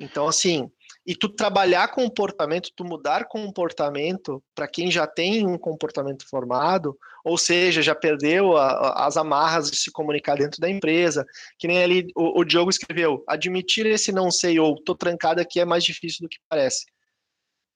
Então, 0.00 0.26
assim, 0.26 0.70
e 1.06 1.14
tu 1.14 1.28
trabalhar 1.28 1.88
comportamento, 1.88 2.70
tu 2.74 2.84
mudar 2.84 3.28
comportamento 3.28 4.42
para 4.54 4.66
quem 4.66 4.90
já 4.90 5.06
tem 5.06 5.46
um 5.46 5.58
comportamento 5.58 6.26
formado, 6.26 6.98
ou 7.22 7.36
seja, 7.36 7.82
já 7.82 7.94
perdeu 7.94 8.56
a, 8.56 8.70
a, 8.70 9.06
as 9.06 9.18
amarras 9.18 9.70
de 9.70 9.76
se 9.76 9.92
comunicar 9.92 10.36
dentro 10.36 10.58
da 10.58 10.70
empresa, 10.70 11.26
que 11.58 11.68
nem 11.68 11.82
ali 11.82 12.06
o, 12.16 12.40
o 12.40 12.44
Diogo 12.44 12.70
escreveu, 12.70 13.22
admitir 13.28 13.84
esse 13.84 14.10
não 14.10 14.30
sei 14.30 14.58
ou 14.58 14.82
tô 14.82 14.94
trancado 14.94 15.38
aqui 15.38 15.60
é 15.60 15.66
mais 15.66 15.84
difícil 15.84 16.22
do 16.22 16.28
que 16.30 16.38
parece. 16.48 16.86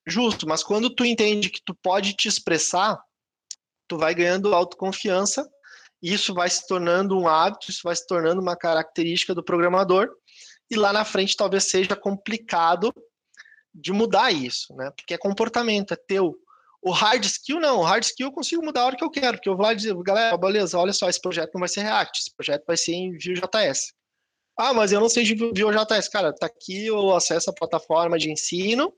Justo, 0.06 0.48
mas 0.48 0.62
quando 0.62 0.88
tu 0.88 1.04
entende 1.04 1.50
que 1.50 1.60
tu 1.62 1.74
pode 1.74 2.14
te 2.14 2.26
expressar, 2.26 2.98
tu 3.86 3.98
vai 3.98 4.14
ganhando 4.14 4.54
autoconfiança, 4.54 5.46
e 6.02 6.12
isso 6.12 6.34
vai 6.34 6.50
se 6.50 6.66
tornando 6.66 7.18
um 7.18 7.26
hábito, 7.26 7.70
isso 7.70 7.80
vai 7.84 7.96
se 7.96 8.06
tornando 8.06 8.40
uma 8.40 8.54
característica 8.54 9.34
do 9.34 9.42
programador, 9.42 10.10
e 10.74 10.78
lá 10.78 10.92
na 10.92 11.04
frente 11.04 11.36
talvez 11.36 11.68
seja 11.68 11.96
complicado 11.96 12.92
de 13.74 13.92
mudar 13.92 14.30
isso, 14.30 14.74
né? 14.74 14.90
Porque 14.96 15.14
é 15.14 15.18
comportamento, 15.18 15.92
é 15.92 15.96
teu. 15.96 16.36
O 16.80 16.90
hard 16.90 17.24
skill, 17.24 17.58
não. 17.58 17.80
O 17.80 17.82
hard 17.82 18.04
skill 18.04 18.28
eu 18.28 18.32
consigo 18.32 18.64
mudar 18.64 18.82
a 18.82 18.86
hora 18.86 18.96
que 18.96 19.04
eu 19.04 19.10
quero, 19.10 19.38
porque 19.38 19.48
eu 19.48 19.56
vou 19.56 19.64
lá 19.64 19.74
dizer, 19.74 19.94
galera, 20.02 20.36
beleza, 20.36 20.78
olha 20.78 20.92
só, 20.92 21.08
esse 21.08 21.20
projeto 21.20 21.54
não 21.54 21.60
vai 21.60 21.68
ser 21.68 21.82
React, 21.82 22.20
esse 22.20 22.36
projeto 22.36 22.64
vai 22.66 22.76
ser 22.76 22.92
em 22.92 23.12
Vue.js. 23.12 23.92
Ah, 24.56 24.72
mas 24.72 24.92
eu 24.92 25.00
não 25.00 25.08
sei 25.08 25.24
de 25.24 25.34
Vue.js. 25.34 26.08
Cara, 26.08 26.32
tá 26.32 26.46
aqui, 26.46 26.86
eu 26.86 27.12
acesso 27.14 27.50
a 27.50 27.54
plataforma 27.54 28.18
de 28.18 28.30
ensino, 28.30 28.92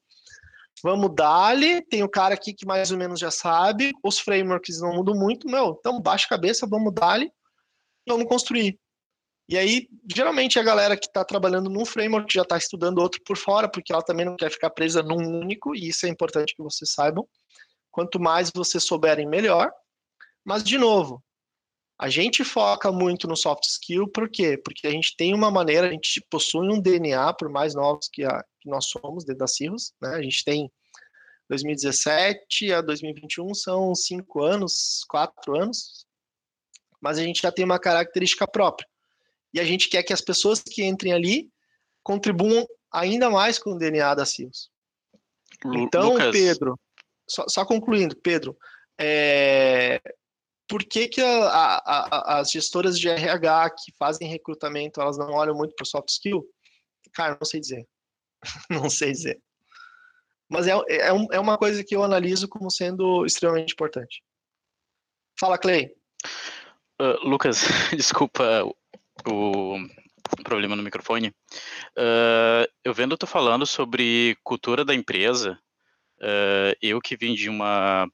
vamos 0.82 1.14
dar-lhe, 1.14 1.80
tem 1.82 2.02
o 2.02 2.08
cara 2.08 2.34
aqui 2.34 2.52
que 2.52 2.66
mais 2.66 2.90
ou 2.90 2.98
menos 2.98 3.18
já 3.18 3.30
sabe, 3.30 3.92
os 4.04 4.18
frameworks 4.18 4.80
não 4.80 4.96
mudam 4.96 5.14
muito, 5.14 5.48
meu, 5.48 5.76
então 5.78 6.00
baixa 6.00 6.26
a 6.26 6.30
cabeça, 6.30 6.66
vamos 6.66 6.92
dar-lhe, 6.92 7.30
vamos 8.06 8.26
construir. 8.26 8.78
E 9.48 9.56
aí, 9.56 9.88
geralmente, 10.12 10.58
a 10.58 10.62
galera 10.62 10.96
que 10.96 11.06
está 11.06 11.24
trabalhando 11.24 11.70
num 11.70 11.84
framework 11.84 12.32
já 12.32 12.42
está 12.42 12.58
estudando 12.58 12.98
outro 12.98 13.22
por 13.22 13.36
fora, 13.36 13.68
porque 13.68 13.92
ela 13.92 14.02
também 14.02 14.26
não 14.26 14.36
quer 14.36 14.50
ficar 14.50 14.70
presa 14.70 15.04
num 15.04 15.40
único, 15.40 15.74
e 15.74 15.88
isso 15.88 16.04
é 16.04 16.08
importante 16.08 16.54
que 16.54 16.62
vocês 16.62 16.90
saibam. 16.90 17.26
Quanto 17.92 18.18
mais 18.18 18.50
vocês 18.50 18.84
souberem, 18.84 19.26
melhor. 19.26 19.70
Mas, 20.44 20.64
de 20.64 20.76
novo, 20.76 21.22
a 21.98 22.08
gente 22.10 22.42
foca 22.42 22.90
muito 22.90 23.28
no 23.28 23.36
soft 23.36 23.64
skill, 23.64 24.08
por 24.08 24.28
quê? 24.28 24.58
Porque 24.58 24.86
a 24.86 24.90
gente 24.90 25.14
tem 25.16 25.32
uma 25.32 25.50
maneira, 25.50 25.86
a 25.86 25.92
gente 25.92 26.20
possui 26.28 26.68
um 26.68 26.80
DNA, 26.80 27.32
por 27.34 27.48
mais 27.48 27.72
novos 27.72 28.08
que, 28.12 28.24
a, 28.24 28.44
que 28.60 28.68
nós 28.68 28.86
somos 28.86 29.24
dentro 29.24 29.38
da 29.38 29.46
Cirrus, 29.46 29.92
né? 30.02 30.16
A 30.16 30.22
gente 30.22 30.44
tem 30.44 30.70
2017 31.48 32.72
a 32.72 32.80
2021 32.80 33.54
são 33.54 33.94
cinco 33.94 34.42
anos, 34.42 35.04
quatro 35.08 35.56
anos, 35.56 36.04
mas 37.00 37.16
a 37.16 37.22
gente 37.22 37.42
já 37.42 37.52
tem 37.52 37.64
uma 37.64 37.78
característica 37.78 38.46
própria 38.48 38.86
e 39.56 39.60
a 39.60 39.64
gente 39.64 39.88
quer 39.88 40.02
que 40.02 40.12
as 40.12 40.20
pessoas 40.20 40.60
que 40.62 40.84
entrem 40.84 41.14
ali 41.14 41.50
contribuam 42.02 42.68
ainda 42.92 43.30
mais 43.30 43.58
com 43.58 43.70
o 43.70 43.78
DNA 43.78 44.14
da 44.14 44.26
CIOs. 44.26 44.70
Então, 45.64 46.12
Lucas... 46.12 46.30
Pedro, 46.30 46.78
só, 47.26 47.48
só, 47.48 47.64
concluindo, 47.64 48.14
Pedro, 48.16 48.54
é, 49.00 49.98
por 50.68 50.84
que, 50.84 51.08
que 51.08 51.22
a, 51.22 51.48
a, 51.48 51.78
a, 51.78 52.38
as 52.40 52.50
gestoras 52.50 53.00
de 53.00 53.08
RH 53.08 53.70
que 53.70 53.92
fazem 53.98 54.28
recrutamento, 54.28 55.00
elas 55.00 55.16
não 55.16 55.32
olham 55.32 55.54
muito 55.54 55.74
para 55.74 55.84
o 55.84 55.86
soft 55.86 56.10
skill? 56.10 56.46
Cara, 57.14 57.38
não 57.40 57.46
sei 57.46 57.58
dizer. 57.58 57.88
não 58.68 58.90
sei 58.90 59.12
dizer. 59.12 59.40
Mas 60.50 60.66
é, 60.66 60.72
é, 60.90 61.08
é 61.08 61.40
uma 61.40 61.56
coisa 61.56 61.82
que 61.82 61.96
eu 61.96 62.04
analiso 62.04 62.46
como 62.46 62.70
sendo 62.70 63.24
extremamente 63.24 63.72
importante. 63.72 64.22
Fala, 65.40 65.56
Clay. 65.56 65.96
Uh, 67.00 67.26
Lucas, 67.26 67.62
desculpa 67.96 68.62
o 69.28 69.78
problema 70.42 70.76
no 70.76 70.82
microfone. 70.82 71.28
Uh, 71.96 72.66
eu 72.84 72.94
vendo 72.94 73.16
tu 73.16 73.26
falando 73.26 73.66
sobre 73.66 74.36
cultura 74.42 74.84
da 74.84 74.94
empresa, 74.94 75.58
uh, 76.20 76.76
eu 76.80 77.00
que 77.00 77.16
vim 77.16 77.34
de 77.34 77.48
uma 77.48 78.08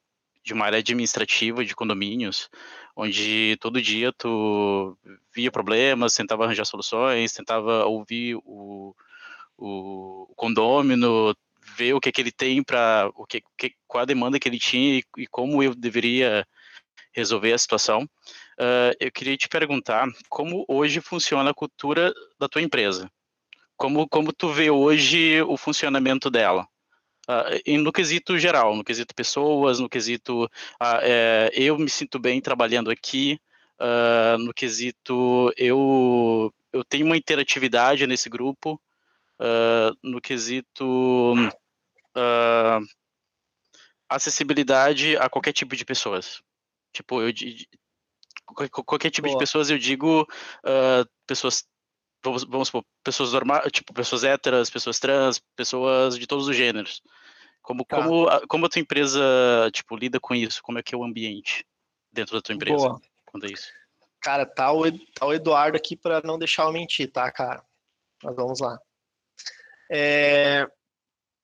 de 0.44 0.52
uma 0.52 0.64
área 0.64 0.80
administrativa 0.80 1.64
de 1.64 1.72
condomínios, 1.72 2.50
onde 2.96 3.56
todo 3.60 3.80
dia 3.80 4.12
tu 4.12 4.98
via 5.32 5.52
problemas, 5.52 6.14
tentava 6.14 6.44
arranjar 6.44 6.64
soluções, 6.64 7.32
tentava 7.32 7.84
ouvir 7.84 8.34
o, 8.44 8.92
o, 9.56 10.32
condômino, 10.34 11.32
ver 11.76 11.94
o 11.94 12.00
que, 12.00 12.10
que 12.10 12.20
ele 12.20 12.32
tem 12.32 12.60
para 12.60 13.08
o 13.14 13.24
que, 13.24 13.40
que, 13.56 13.72
qual 13.86 14.02
a 14.02 14.04
demanda 14.04 14.38
que 14.40 14.48
ele 14.48 14.58
tinha 14.58 14.98
e, 14.98 15.04
e 15.18 15.26
como 15.28 15.62
eu 15.62 15.76
deveria 15.76 16.44
resolver 17.12 17.52
a 17.52 17.58
situação. 17.58 18.02
Uh, 18.58 18.94
eu 19.00 19.10
queria 19.10 19.36
te 19.36 19.48
perguntar 19.48 20.06
como 20.28 20.64
hoje 20.68 21.00
funciona 21.00 21.50
a 21.50 21.54
cultura 21.54 22.12
da 22.38 22.48
tua 22.48 22.62
empresa. 22.62 23.10
Como, 23.76 24.08
como 24.08 24.32
tu 24.32 24.48
vê 24.48 24.70
hoje 24.70 25.42
o 25.42 25.56
funcionamento 25.56 26.30
dela? 26.30 26.66
Uh, 27.28 27.78
no 27.78 27.92
quesito 27.92 28.36
geral, 28.36 28.74
no 28.74 28.82
quesito 28.82 29.14
pessoas, 29.14 29.78
no 29.78 29.88
quesito 29.88 30.44
uh, 30.44 30.98
é, 31.02 31.50
eu 31.54 31.78
me 31.78 31.88
sinto 31.88 32.18
bem 32.18 32.40
trabalhando 32.40 32.90
aqui, 32.90 33.40
uh, 33.80 34.38
no 34.38 34.52
quesito 34.52 35.52
eu, 35.56 36.52
eu 36.72 36.84
tenho 36.84 37.06
uma 37.06 37.16
interatividade 37.16 38.06
nesse 38.06 38.28
grupo, 38.28 38.80
no 40.02 40.20
quesito 40.20 41.34
acessibilidade 44.08 45.16
a 45.16 45.28
qualquer 45.28 45.52
tipo 45.52 45.74
de 45.74 45.84
pessoas. 45.84 46.40
Tipo, 46.92 47.22
eu 47.22 47.32
qualquer 48.70 49.10
tipo 49.10 49.26
Boa. 49.26 49.36
de 49.36 49.42
pessoas, 49.42 49.70
eu 49.70 49.78
digo 49.78 50.22
uh, 50.22 51.08
pessoas, 51.26 51.64
vamos, 52.22 52.44
vamos 52.44 52.68
supor, 52.68 52.84
pessoas 53.02 53.32
normais, 53.32 53.70
tipo, 53.72 53.92
pessoas 53.94 54.24
héteras, 54.24 54.70
pessoas 54.70 54.98
trans, 54.98 55.40
pessoas 55.56 56.18
de 56.18 56.26
todos 56.26 56.48
os 56.48 56.56
gêneros. 56.56 57.02
Como, 57.62 57.84
tá. 57.84 57.96
como, 57.96 58.28
a, 58.28 58.46
como 58.46 58.66
a 58.66 58.68
tua 58.68 58.80
empresa, 58.80 59.20
tipo, 59.72 59.96
lida 59.96 60.18
com 60.20 60.34
isso? 60.34 60.62
Como 60.62 60.78
é 60.78 60.82
que 60.82 60.94
é 60.94 60.98
o 60.98 61.04
ambiente 61.04 61.64
dentro 62.12 62.34
da 62.34 62.42
tua 62.42 62.54
empresa 62.54 62.76
Boa. 62.76 63.00
quando 63.24 63.46
é 63.46 63.52
isso? 63.52 63.72
Cara, 64.20 64.44
tá 64.44 64.72
o, 64.72 64.84
tá 65.12 65.26
o 65.26 65.32
Eduardo 65.32 65.76
aqui 65.76 65.96
para 65.96 66.20
não 66.22 66.38
deixar 66.38 66.64
eu 66.64 66.72
mentir, 66.72 67.10
tá, 67.10 67.30
cara? 67.30 67.64
Mas 68.22 68.36
vamos 68.36 68.60
lá. 68.60 68.78
É, 69.90 70.68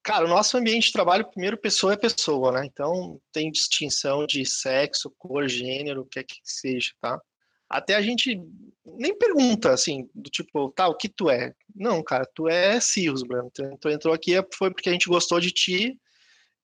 Cara, 0.09 0.25
o 0.25 0.29
nosso 0.29 0.57
ambiente 0.57 0.87
de 0.87 0.93
trabalho, 0.93 1.31
primeiro, 1.31 1.59
pessoa 1.59 1.93
é 1.93 1.97
pessoa, 1.97 2.51
né? 2.51 2.65
Então, 2.65 3.21
tem 3.31 3.51
distinção 3.51 4.27
de 4.27 4.43
sexo, 4.47 5.13
cor, 5.19 5.47
gênero, 5.47 6.01
o 6.01 6.07
que 6.07 6.21
é 6.21 6.25
que 6.25 6.37
seja, 6.43 6.93
tá? 6.99 7.21
até 7.69 7.95
a 7.95 8.01
gente 8.01 8.41
nem 8.87 9.15
pergunta 9.19 9.71
assim, 9.71 10.09
do 10.15 10.31
tipo, 10.31 10.71
tá, 10.71 10.89
o 10.89 10.95
que 10.95 11.11
tu 11.11 11.29
é? 11.29 11.55
Não, 11.77 12.03
cara, 12.03 12.27
tu 12.35 12.49
é 12.49 12.81
Cirrus, 12.81 13.23
Bruno. 13.23 13.53
Tu 13.79 13.91
entrou 13.91 14.15
aqui 14.15 14.33
foi 14.55 14.71
porque 14.71 14.89
a 14.89 14.93
gente 14.93 15.11
gostou 15.11 15.39
de 15.39 15.51
ti 15.51 16.01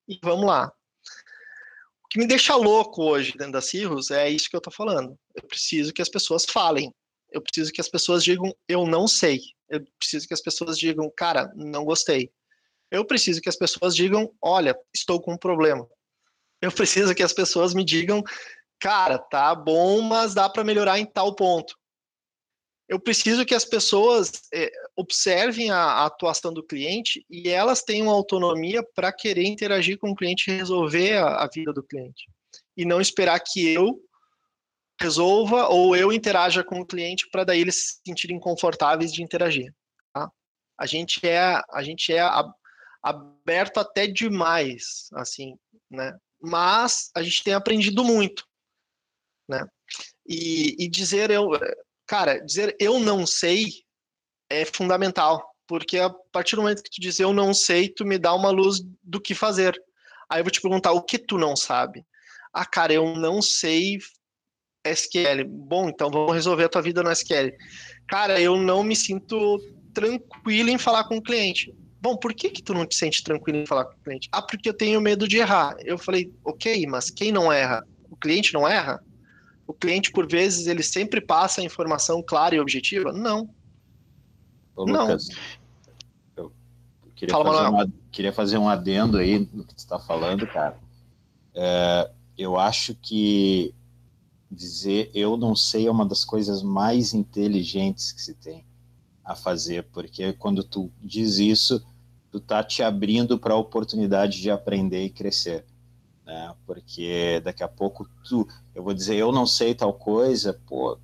e 0.09 0.19
vamos 0.23 0.47
lá. 0.47 0.73
O 2.03 2.09
que 2.09 2.19
me 2.19 2.27
deixa 2.27 2.57
louco 2.57 3.03
hoje 3.03 3.33
dentro 3.33 3.53
da 3.53 3.61
Cirrus 3.61 4.11
é 4.11 4.31
isso 4.31 4.49
que 4.49 4.57
eu 4.57 4.61
tô 4.63 4.71
falando. 4.71 5.19
Eu 5.35 5.43
preciso 5.47 5.93
que 5.93 6.01
as 6.01 6.09
pessoas 6.09 6.47
falem. 6.47 6.91
Eu 7.31 7.43
preciso 7.43 7.71
que 7.71 7.81
as 7.83 7.91
pessoas 7.91 8.25
digam, 8.25 8.57
eu 8.67 8.87
não 8.87 9.07
sei. 9.07 9.41
Eu 9.69 9.85
preciso 9.99 10.27
que 10.27 10.33
as 10.33 10.41
pessoas 10.41 10.79
digam, 10.79 11.13
cara, 11.15 11.53
não 11.55 11.85
gostei. 11.85 12.33
Eu 12.95 13.05
preciso 13.05 13.41
que 13.41 13.49
as 13.49 13.57
pessoas 13.57 13.97
digam, 13.97 14.33
olha, 14.41 14.79
estou 14.95 15.21
com 15.21 15.33
um 15.33 15.37
problema. 15.37 15.85
Eu 16.63 16.71
preciso 16.71 17.13
que 17.13 17.25
as 17.25 17.33
pessoas 17.33 17.75
me 17.75 17.85
digam, 17.85 18.23
cara, 18.79 19.19
tá 19.19 19.53
bom, 19.53 20.01
mas 20.01 20.33
dá 20.33 20.49
para 20.49 20.63
melhorar 20.63 21.01
em 21.01 21.05
tal 21.05 21.35
ponto. 21.35 21.77
Eu 22.89 23.01
preciso 23.01 23.45
que 23.45 23.55
as 23.55 23.65
pessoas 23.65 24.31
é, 24.53 24.71
observem 24.95 25.73
a, 25.73 25.77
a, 25.77 26.07
atuação 26.07 26.53
do 26.53 26.63
cliente 26.63 27.27
e 27.29 27.49
elas 27.49 27.83
tenham 27.83 28.09
autonomia 28.09 28.81
para 28.95 29.13
querer 29.13 29.45
interagir 29.45 29.99
com 29.99 30.11
o 30.11 30.15
cliente 30.15 30.49
e 30.49 30.57
resolver 30.57 31.17
a, 31.17 31.43
a 31.43 31.49
vida 31.53 31.73
do 31.73 31.83
cliente. 31.83 32.31
E 32.77 32.85
não 32.85 33.01
esperar 33.01 33.41
que 33.41 33.73
eu 33.73 33.99
resolva 35.01 35.67
ou 35.67 35.97
eu 35.97 36.13
interaja 36.13 36.63
com 36.63 36.79
o 36.79 36.87
cliente 36.87 37.29
para 37.29 37.43
daí 37.43 37.61
eles 37.61 37.75
se 37.75 38.01
sentirem 38.07 38.39
confortáveis 38.39 39.13
de 39.13 39.21
interagir. 39.21 39.75
Tá? 40.13 40.31
A 40.79 40.87
gente 40.87 41.27
é 41.27 41.61
a 41.73 41.83
gente 41.83 42.13
é 42.13 42.21
aberto 43.05 43.79
até 43.79 44.07
demais, 44.07 45.11
assim, 45.13 45.59
né? 45.91 46.17
Mas 46.41 47.11
a 47.15 47.23
gente 47.23 47.45
tem 47.45 47.53
aprendido 47.53 48.03
muito, 48.03 48.47
né? 49.47 49.67
E, 50.27 50.75
e 50.83 50.89
dizer 50.89 51.31
eu, 51.31 51.51
cara, 52.07 52.39
dizer 52.39 52.75
eu 52.81 52.99
não 52.99 53.27
sei 53.27 53.67
é 54.49 54.65
fundamental, 54.65 55.55
porque 55.67 55.99
a 55.99 56.09
partir 56.33 56.57
do 56.57 56.63
momento 56.63 56.83
que 56.83 56.91
tu 56.91 57.01
diz 57.01 57.21
eu 57.21 57.33
não 57.35 57.53
sei, 57.53 57.91
tu 57.91 58.07
me 58.07 58.19
dá 58.19 58.35
uma 58.35 58.51
luz 58.51 58.81
do 59.03 59.21
que 59.21 59.35
fazer. 59.35 59.79
Aí 60.31 60.41
eu 60.41 60.45
vou 60.45 60.51
te 60.51 60.63
perguntar 60.63 60.93
o 60.93 61.03
que 61.03 61.19
tu 61.19 61.37
não 61.37 61.55
sabe. 61.55 62.07
Ah, 62.53 62.65
cara, 62.65 62.93
eu 62.95 63.17
não 63.17 63.43
sei 63.43 63.99
SQL. 64.83 65.45
Bom, 65.47 65.89
então 65.91 66.11
vamos 66.11 66.33
resolver 66.33 66.65
a 66.65 66.69
tua 66.69 66.83
vida 66.83 67.03
no 67.03 67.11
SQL. 67.11 67.53
Cara, 68.09 68.41
eu 68.41 68.57
não 68.57 68.83
me 68.83 68.97
sinto 68.97 69.59
tranquilo 69.93 70.71
em 70.71 70.79
falar 70.79 71.05
com 71.05 71.19
o 71.19 71.23
cliente. 71.23 71.75
Bom, 72.05 72.19
por 72.19 72.35
que 72.35 72.51
que 72.51 72.63
tu 72.63 72.75
não 72.75 72.85
te 72.85 72.95
sente 72.95 73.25
tranquilo 73.25 73.61
em 73.61 73.65
falar 73.65 73.87
com 73.87 73.95
o 73.95 74.05
cliente? 74.05 74.29
Ah, 74.31 74.43
porque 74.43 74.69
eu 74.69 74.75
tenho 74.75 75.01
medo 75.01 75.27
de 75.27 75.39
errar. 75.39 75.75
Eu 75.81 75.97
falei, 75.97 76.31
ok, 76.45 76.87
mas 76.87 77.09
quem 77.09 77.33
não 77.33 77.51
erra? 77.51 77.83
O 78.11 78.17
cliente 78.17 78.53
não 78.53 78.69
erra? 78.69 79.03
O 79.67 79.73
cliente, 79.73 80.13
por 80.13 80.29
vezes, 80.29 80.67
ele 80.67 80.83
sempre 80.83 81.19
passa 81.19 81.63
a 81.63 81.65
informação 81.65 82.23
clara 82.23 82.55
e 82.55 82.61
objetiva? 82.61 83.11
Não. 83.11 83.49
Ô, 84.77 84.85
Lucas, 84.85 85.29
não. 86.37 86.45
eu 86.45 86.53
queria, 87.17 87.35
Fala, 87.35 87.55
fazer 87.55 87.69
uma, 87.71 87.93
queria 88.13 88.33
fazer 88.35 88.59
um 88.59 88.69
adendo 88.69 89.17
aí 89.17 89.39
no 89.51 89.65
que 89.65 89.75
tu 89.75 89.79
está 89.79 89.99
falando, 89.99 90.47
cara. 90.47 90.79
É, 91.55 92.11
eu 92.37 92.59
acho 92.59 92.95
que 92.97 93.75
dizer 94.51 95.11
eu 95.15 95.39
não 95.39 95.57
sei 95.57 95.87
é 95.87 95.91
uma 95.91 96.05
das 96.05 96.23
coisas 96.23 96.63
mais 96.63 97.15
inteligentes 97.15 98.13
que 98.13 98.21
se 98.21 98.35
tem 98.35 98.63
a 99.25 99.35
fazer, 99.35 99.85
porque 99.85 100.35
quando 100.35 100.63
tu 100.63 100.93
diz 101.01 101.39
isso, 101.39 101.83
tu 102.35 102.41
tá 102.41 102.65
te 102.65 102.83
abrindo 102.83 103.39
para 103.39 103.55
a 103.55 103.57
oportunidade 103.57 104.43
de 104.43 104.51
aprender 104.51 105.05
e 105.05 105.09
crescer, 105.09 105.65
né? 106.27 106.53
Porque 106.67 107.41
daqui 107.45 107.63
a 107.63 107.69
pouco 107.69 108.09
tu, 108.29 108.45
eu 108.75 108.83
vou 108.83 108.93
dizer 108.93 109.15
eu 109.15 109.31
não 109.31 109.47
sei 109.47 109.73
tal 109.73 109.95
coisa, 109.95 110.61
pô, 110.67 110.99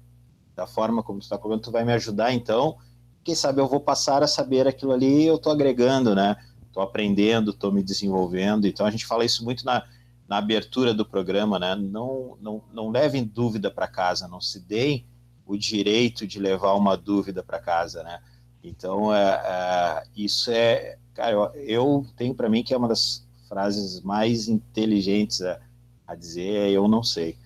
da 0.57 0.67
forma 0.67 1.05
como 1.05 1.21
tu 1.21 1.23
está 1.23 1.39
colocando, 1.39 1.63
tu 1.63 1.71
vai 1.71 1.85
me 1.85 1.93
ajudar 1.93 2.33
então, 2.33 2.77
quem 3.23 3.37
sabe 3.37 3.61
eu 3.61 3.69
vou 3.69 3.79
passar 3.79 4.25
a 4.25 4.27
saber 4.27 4.67
aquilo 4.67 4.91
ali, 4.91 5.25
eu 5.25 5.39
tô 5.39 5.51
agregando, 5.51 6.17
né? 6.17 6.37
Tô 6.73 6.81
aprendendo, 6.81 7.53
tô 7.53 7.71
me 7.71 7.83
desenvolvendo, 7.83 8.67
então 8.67 8.85
a 8.85 8.91
gente 8.91 9.07
fala 9.07 9.25
isso 9.25 9.45
muito 9.45 9.65
na 9.65 9.85
na 10.27 10.39
abertura 10.39 10.95
do 10.95 11.05
programa, 11.05 11.59
né? 11.59 11.75
Não, 11.75 12.37
não, 12.41 12.63
não 12.73 12.89
levem 12.89 13.25
dúvida 13.25 13.69
para 13.69 13.89
casa, 13.89 14.29
não 14.29 14.41
se 14.41 14.61
deem 14.61 15.05
o 15.45 15.57
direito 15.57 16.25
de 16.25 16.39
levar 16.39 16.75
uma 16.75 16.97
dúvida 16.97 17.43
para 17.43 17.59
casa, 17.59 18.05
né? 18.05 18.21
Então, 18.63 19.13
é, 19.13 19.43
é, 19.45 20.03
isso 20.15 20.51
é, 20.51 20.99
cara, 21.21 21.33
eu, 21.33 21.53
eu 21.55 22.07
tenho 22.17 22.35
para 22.35 22.49
mim 22.49 22.65
que 22.65 22.73
é 22.73 22.77
uma 22.77 22.89
das 22.89 23.29
frases 23.47 24.01
mais 24.01 24.49
inteligentes 24.49 25.43
a, 25.43 25.61
a 26.07 26.15
dizer, 26.15 26.53
é 26.53 26.71
eu 26.71 26.89
não 26.89 27.03
sei. 27.03 27.37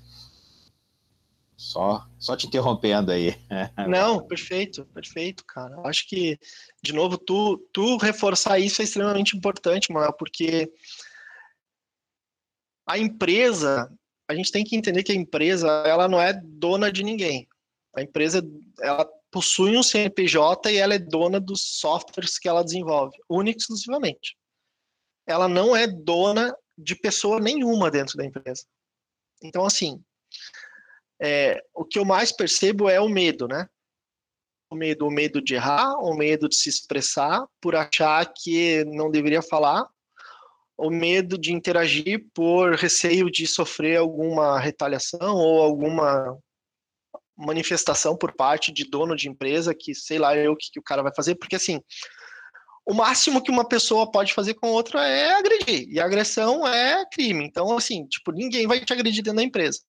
Só, 1.57 2.07
só 2.19 2.37
te 2.37 2.47
interrompendo 2.47 3.11
aí. 3.11 3.35
Não, 3.89 4.23
perfeito, 4.23 4.85
perfeito, 4.93 5.43
cara. 5.47 5.81
Acho 5.87 6.07
que, 6.07 6.39
de 6.83 6.93
novo, 6.93 7.17
tu, 7.17 7.57
tu 7.73 7.97
reforçar 7.97 8.59
isso 8.59 8.83
é 8.83 8.85
extremamente 8.85 9.35
importante, 9.35 9.91
Manuel, 9.91 10.13
porque 10.13 10.71
a 12.87 12.99
empresa, 12.99 13.91
a 14.29 14.35
gente 14.35 14.53
tem 14.53 14.63
que 14.63 14.77
entender 14.77 15.03
que 15.03 15.13
a 15.13 15.15
empresa, 15.15 15.67
ela 15.87 16.07
não 16.07 16.21
é 16.21 16.35
dona 16.35 16.93
de 16.93 17.03
ninguém. 17.03 17.49
A 17.97 18.03
empresa, 18.03 18.47
ela 18.83 19.09
possui 19.35 19.77
um 19.77 19.83
CNPJ 19.83 20.71
e 20.71 20.77
ela 20.77 20.95
é 20.95 20.99
dona 20.99 21.41
dos 21.41 21.61
softwares 21.81 22.39
que 22.39 22.49
ela 22.49 22.63
desenvolve, 22.63 23.19
única 23.29 23.59
e 23.59 23.61
exclusivamente. 23.61 24.37
Ela 25.27 25.49
não 25.49 25.75
é 25.75 25.89
dona 25.89 26.57
de 26.79 26.95
pessoa 26.95 27.41
nenhuma 27.41 27.91
dentro 27.91 28.17
da 28.17 28.25
empresa. 28.25 28.65
Então, 29.43 29.65
assim, 29.65 30.01
é, 31.21 31.61
o 31.75 31.85
que 31.85 31.99
eu 31.99 32.05
mais 32.05 32.31
percebo 32.31 32.89
é 32.89 33.01
o 33.01 33.09
medo, 33.09 33.49
né? 33.49 33.69
O 34.71 34.77
medo, 34.77 35.05
o 35.05 35.11
medo 35.11 35.43
de 35.43 35.57
errar, 35.57 35.95
o 35.99 36.15
medo 36.15 36.49
de 36.49 36.55
se 36.55 36.69
expressar, 36.69 37.45
por 37.61 37.75
achar 37.75 38.33
que 38.33 38.85
não 38.85 39.11
deveria 39.11 39.43
falar, 39.43 39.85
o 40.79 40.91
medo 40.91 41.37
de 41.37 41.53
interagir 41.53 42.25
por 42.33 42.77
receio 42.77 43.29
de 43.29 43.49
sofrer 43.49 43.97
alguma 43.97 44.61
retaliação 44.61 45.35
ou 45.35 45.61
alguma 45.61 46.39
manifestação 47.37 48.17
por 48.17 48.33
parte 48.33 48.73
de 48.73 48.89
dono 48.89 49.17
de 49.17 49.29
empresa 49.29 49.75
que 49.75 49.95
sei 49.95 50.19
lá 50.19 50.37
eu 50.37 50.57
que, 50.57 50.71
que 50.73 50.81
o 50.81 50.83
cara 50.83 51.03
vai 51.03 51.13
fazer, 51.15 51.35
porque 51.35 51.57
assim, 51.57 51.81
o 52.87 52.93
máximo 52.93 53.43
que 53.43 53.51
uma 53.51 53.67
pessoa 53.67 54.11
pode 54.11 54.35
fazer 54.35 54.55
com 54.55 54.69
outra 54.69 55.07
é 55.07 55.35
agredir, 55.35 55.89
e 55.89 55.99
agressão 55.99 56.67
é 56.67 57.05
crime. 57.11 57.45
Então, 57.45 57.77
assim, 57.77 58.07
tipo, 58.07 58.31
ninguém 58.31 58.67
vai 58.67 58.85
te 58.85 58.93
agredir 58.93 59.23
dentro 59.23 59.39
da 59.39 59.43
empresa. 59.43 59.81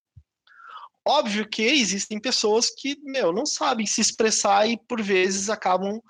Óbvio 1.08 1.48
que 1.48 1.62
existem 1.62 2.20
pessoas 2.20 2.70
que, 2.70 2.98
meu, 3.04 3.32
não 3.32 3.46
sabem 3.46 3.86
se 3.86 4.02
expressar 4.02 4.68
e 4.68 4.78
por 4.88 5.02
vezes 5.02 5.50
acabam 5.50 6.02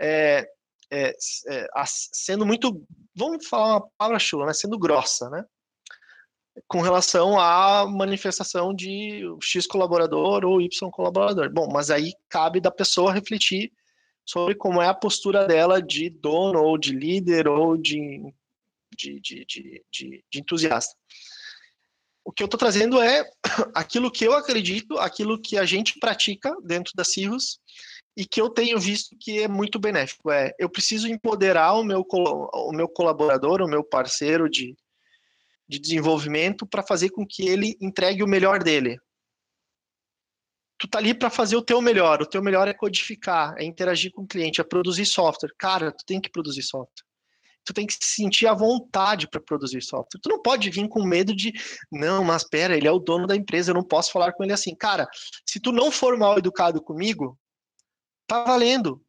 é, 0.00 0.48
é, 0.90 1.14
é, 1.48 1.66
sendo 2.12 2.44
muito, 2.44 2.82
vamos 3.14 3.46
falar 3.46 3.76
uma 3.76 3.88
palavra 3.96 4.18
chula, 4.18 4.46
né? 4.46 4.52
Sendo 4.52 4.78
grossa, 4.78 5.30
né? 5.30 5.44
Com 6.66 6.80
relação 6.80 7.38
à 7.38 7.86
manifestação 7.86 8.74
de 8.74 9.22
X 9.42 9.66
colaborador 9.66 10.44
ou 10.44 10.60
Y 10.60 10.90
colaborador. 10.90 11.50
Bom, 11.52 11.68
mas 11.72 11.90
aí 11.90 12.12
cabe 12.28 12.60
da 12.60 12.70
pessoa 12.70 13.12
refletir 13.12 13.72
sobre 14.24 14.54
como 14.54 14.80
é 14.80 14.86
a 14.86 14.94
postura 14.94 15.46
dela 15.46 15.82
de 15.82 16.08
dono 16.08 16.62
ou 16.62 16.78
de 16.78 16.92
líder 16.92 17.48
ou 17.48 17.76
de, 17.76 18.32
de, 18.96 19.20
de, 19.20 19.44
de, 19.44 19.84
de, 20.30 20.38
entusiasta. 20.38 20.94
O 22.24 22.30
que 22.30 22.42
eu 22.42 22.44
estou 22.44 22.58
trazendo 22.58 23.00
é 23.00 23.28
aquilo 23.74 24.10
que 24.10 24.24
eu 24.24 24.32
acredito, 24.32 24.98
aquilo 24.98 25.40
que 25.40 25.58
a 25.58 25.64
gente 25.64 25.98
pratica 25.98 26.54
dentro 26.62 26.92
da 26.94 27.02
Cirrus 27.02 27.58
e 28.16 28.24
que 28.24 28.40
eu 28.40 28.50
tenho 28.50 28.78
visto 28.78 29.16
que 29.18 29.40
é 29.40 29.48
muito 29.48 29.78
benéfico. 29.78 30.30
É, 30.30 30.54
eu 30.58 30.68
preciso 30.68 31.08
empoderar 31.08 31.72
o 31.72 31.82
meu, 31.82 32.06
o 32.08 32.72
meu 32.72 32.88
colaborador, 32.88 33.62
o 33.62 33.68
meu 33.68 33.82
parceiro 33.82 34.48
de, 34.48 34.76
de 35.70 35.78
desenvolvimento 35.78 36.66
para 36.66 36.82
fazer 36.82 37.10
com 37.10 37.26
que 37.26 37.48
ele 37.48 37.76
entregue 37.80 38.22
o 38.22 38.28
melhor 38.28 38.62
dele. 38.62 38.98
Tu 40.78 40.88
tá 40.88 40.98
ali 40.98 41.14
para 41.14 41.30
fazer 41.30 41.56
o 41.56 41.62
teu 41.62 41.80
melhor. 41.80 42.22
O 42.22 42.26
teu 42.26 42.42
melhor 42.42 42.66
é 42.66 42.74
codificar, 42.74 43.54
é 43.58 43.64
interagir 43.64 44.10
com 44.12 44.22
o 44.22 44.26
cliente, 44.26 44.60
é 44.60 44.64
produzir 44.64 45.06
software. 45.06 45.52
Cara, 45.58 45.92
tu 45.92 46.04
tem 46.04 46.20
que 46.20 46.30
produzir 46.30 46.62
software. 46.62 47.04
Tu 47.64 47.74
tem 47.74 47.86
que 47.86 47.92
se 47.92 48.14
sentir 48.14 48.46
à 48.46 48.54
vontade 48.54 49.28
para 49.28 49.40
produzir 49.40 49.82
software. 49.82 50.20
Tu 50.22 50.28
não 50.28 50.40
pode 50.40 50.70
vir 50.70 50.88
com 50.88 51.04
medo 51.04 51.36
de, 51.36 51.52
não, 51.92 52.24
mas 52.24 52.42
pera, 52.42 52.76
ele 52.76 52.88
é 52.88 52.90
o 52.90 52.98
dono 52.98 53.26
da 53.26 53.36
empresa, 53.36 53.70
eu 53.70 53.74
não 53.74 53.84
posso 53.84 54.10
falar 54.10 54.32
com 54.32 54.42
ele 54.42 54.52
assim. 54.54 54.74
Cara, 54.74 55.06
se 55.46 55.60
tu 55.60 55.70
não 55.70 55.90
for 55.90 56.16
mal 56.16 56.38
educado 56.38 56.82
comigo, 56.82 57.38
Tá 58.30 58.44
valendo. 58.44 59.04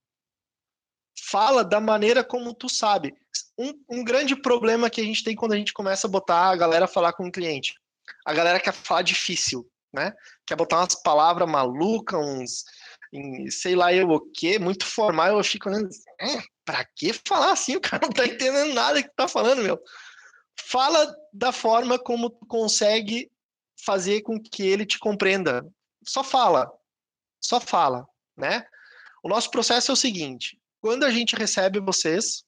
Fala 1.30 1.64
da 1.64 1.80
maneira 1.80 2.24
como 2.24 2.56
tu 2.56 2.68
sabe. 2.68 3.14
Um, 3.62 4.00
um 4.00 4.04
grande 4.04 4.36
problema 4.36 4.90
que 4.90 5.00
a 5.00 5.04
gente 5.04 5.24
tem 5.24 5.36
quando 5.36 5.54
a 5.54 5.58
gente 5.58 5.72
começa 5.72 6.08
a 6.08 6.10
botar 6.10 6.50
a 6.50 6.56
galera 6.56 6.86
a 6.86 6.88
falar 6.88 7.14
com 7.14 7.28
o 7.28 7.32
cliente. 7.32 7.76
A 8.26 8.34
galera 8.34 8.60
quer 8.60 8.74
falar 8.74 9.04
difícil, 9.04 9.70
né? 9.94 10.14
Quer 10.48 10.56
botar 10.56 10.78
umas 10.78 10.96
palavras 10.96 11.48
malucas, 11.48 12.20
uns, 12.20 12.66
sei 13.52 13.76
lá 13.76 13.94
eu 13.94 14.10
o 14.10 14.20
que, 14.20 14.58
muito 14.58 14.86
formal, 14.86 15.38
eu 15.38 15.44
fico 15.44 15.70
olhando, 15.70 15.90
é, 16.20 16.42
pra 16.66 16.84
que 16.96 17.14
falar 17.14 17.52
assim? 17.52 17.76
O 17.78 17.82
cara 17.82 18.08
não 18.08 18.14
tá 18.14 18.26
entendendo 18.26 18.74
nada 18.74 19.04
que 19.04 19.10
tá 19.16 19.28
falando, 19.28 19.62
meu. 19.62 19.80
Fala 20.60 21.14
da 21.32 21.52
forma 21.52 22.00
como 22.00 22.30
tu 22.30 22.46
consegue 22.48 23.30
fazer 23.86 24.22
com 24.22 24.42
que 24.42 24.64
ele 24.64 24.86
te 24.86 24.98
compreenda. 24.98 25.66
Só 26.04 26.24
fala, 26.24 26.72
só 27.40 27.60
fala, 27.60 28.08
né? 28.36 28.66
O 29.24 29.30
nosso 29.30 29.52
processo 29.52 29.92
é 29.92 29.94
o 29.94 29.98
seguinte: 29.98 30.60
quando 30.82 31.04
a 31.04 31.12
gente 31.12 31.36
recebe 31.36 31.80
vocês, 31.80 32.44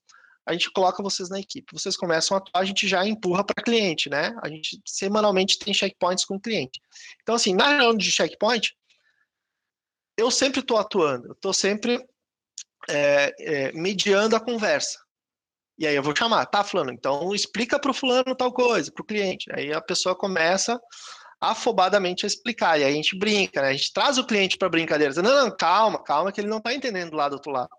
a 0.46 0.54
gente 0.54 0.72
coloca 0.72 1.02
vocês 1.02 1.30
na 1.30 1.40
equipe. 1.40 1.74
Vocês 1.74 1.96
começam 1.96 2.36
a 2.36 2.40
atuar, 2.40 2.62
a 2.62 2.66
gente 2.66 2.88
já 2.88 3.06
empurra 3.06 3.44
para 3.44 3.64
cliente, 3.64 4.10
né? 4.10 4.36
A 4.42 4.50
gente 4.50 4.82
semanalmente 4.86 5.58
tem 5.58 5.74
checkpoints 5.74 6.26
com 6.26 6.36
o 6.36 6.40
cliente. 6.40 6.82
Então, 7.22 7.36
assim, 7.36 7.56
na 7.56 7.70
reunião 7.70 7.96
de 7.96 8.12
checkpoint, 8.12 8.76
eu 10.18 10.30
sempre 10.30 10.60
estou 10.60 10.78
atuando, 10.78 11.28
eu 11.28 11.34
estou 11.34 11.54
sempre 11.54 12.06
é, 12.90 13.34
é, 13.40 13.72
mediando 13.72 14.36
a 14.36 14.40
conversa. 14.40 15.00
E 15.78 15.88
aí 15.88 15.96
eu 15.96 16.04
vou 16.04 16.16
chamar, 16.16 16.46
tá, 16.46 16.64
fulano, 16.64 16.92
então 16.92 17.34
explica 17.34 17.80
para 17.80 17.90
o 17.90 17.94
fulano 17.94 18.36
tal 18.36 18.54
coisa, 18.54 18.92
para 18.92 19.02
o 19.02 19.06
cliente. 19.06 19.52
Aí 19.54 19.74
a 19.74 19.82
pessoa 19.82 20.16
começa 20.16 20.80
afobadamente 21.42 22.26
a 22.26 22.28
explicar, 22.28 22.80
e 22.80 22.84
aí 22.84 22.94
a 22.94 22.96
gente 22.96 23.18
brinca, 23.18 23.62
né? 23.62 23.70
A 23.70 23.74
gente 23.74 23.92
traz 23.92 24.18
o 24.18 24.26
cliente 24.26 24.58
para 24.58 24.70
brincadeira, 24.70 25.10
dizendo, 25.10 25.30
não, 25.30 25.46
não, 25.46 25.56
calma, 25.56 26.02
calma, 26.02 26.32
que 26.32 26.40
ele 26.40 26.48
não 26.48 26.60
está 26.60 26.74
entendendo 26.74 27.16
lá 27.16 27.28
do 27.28 27.34
outro 27.34 27.52
lado. 27.52 27.70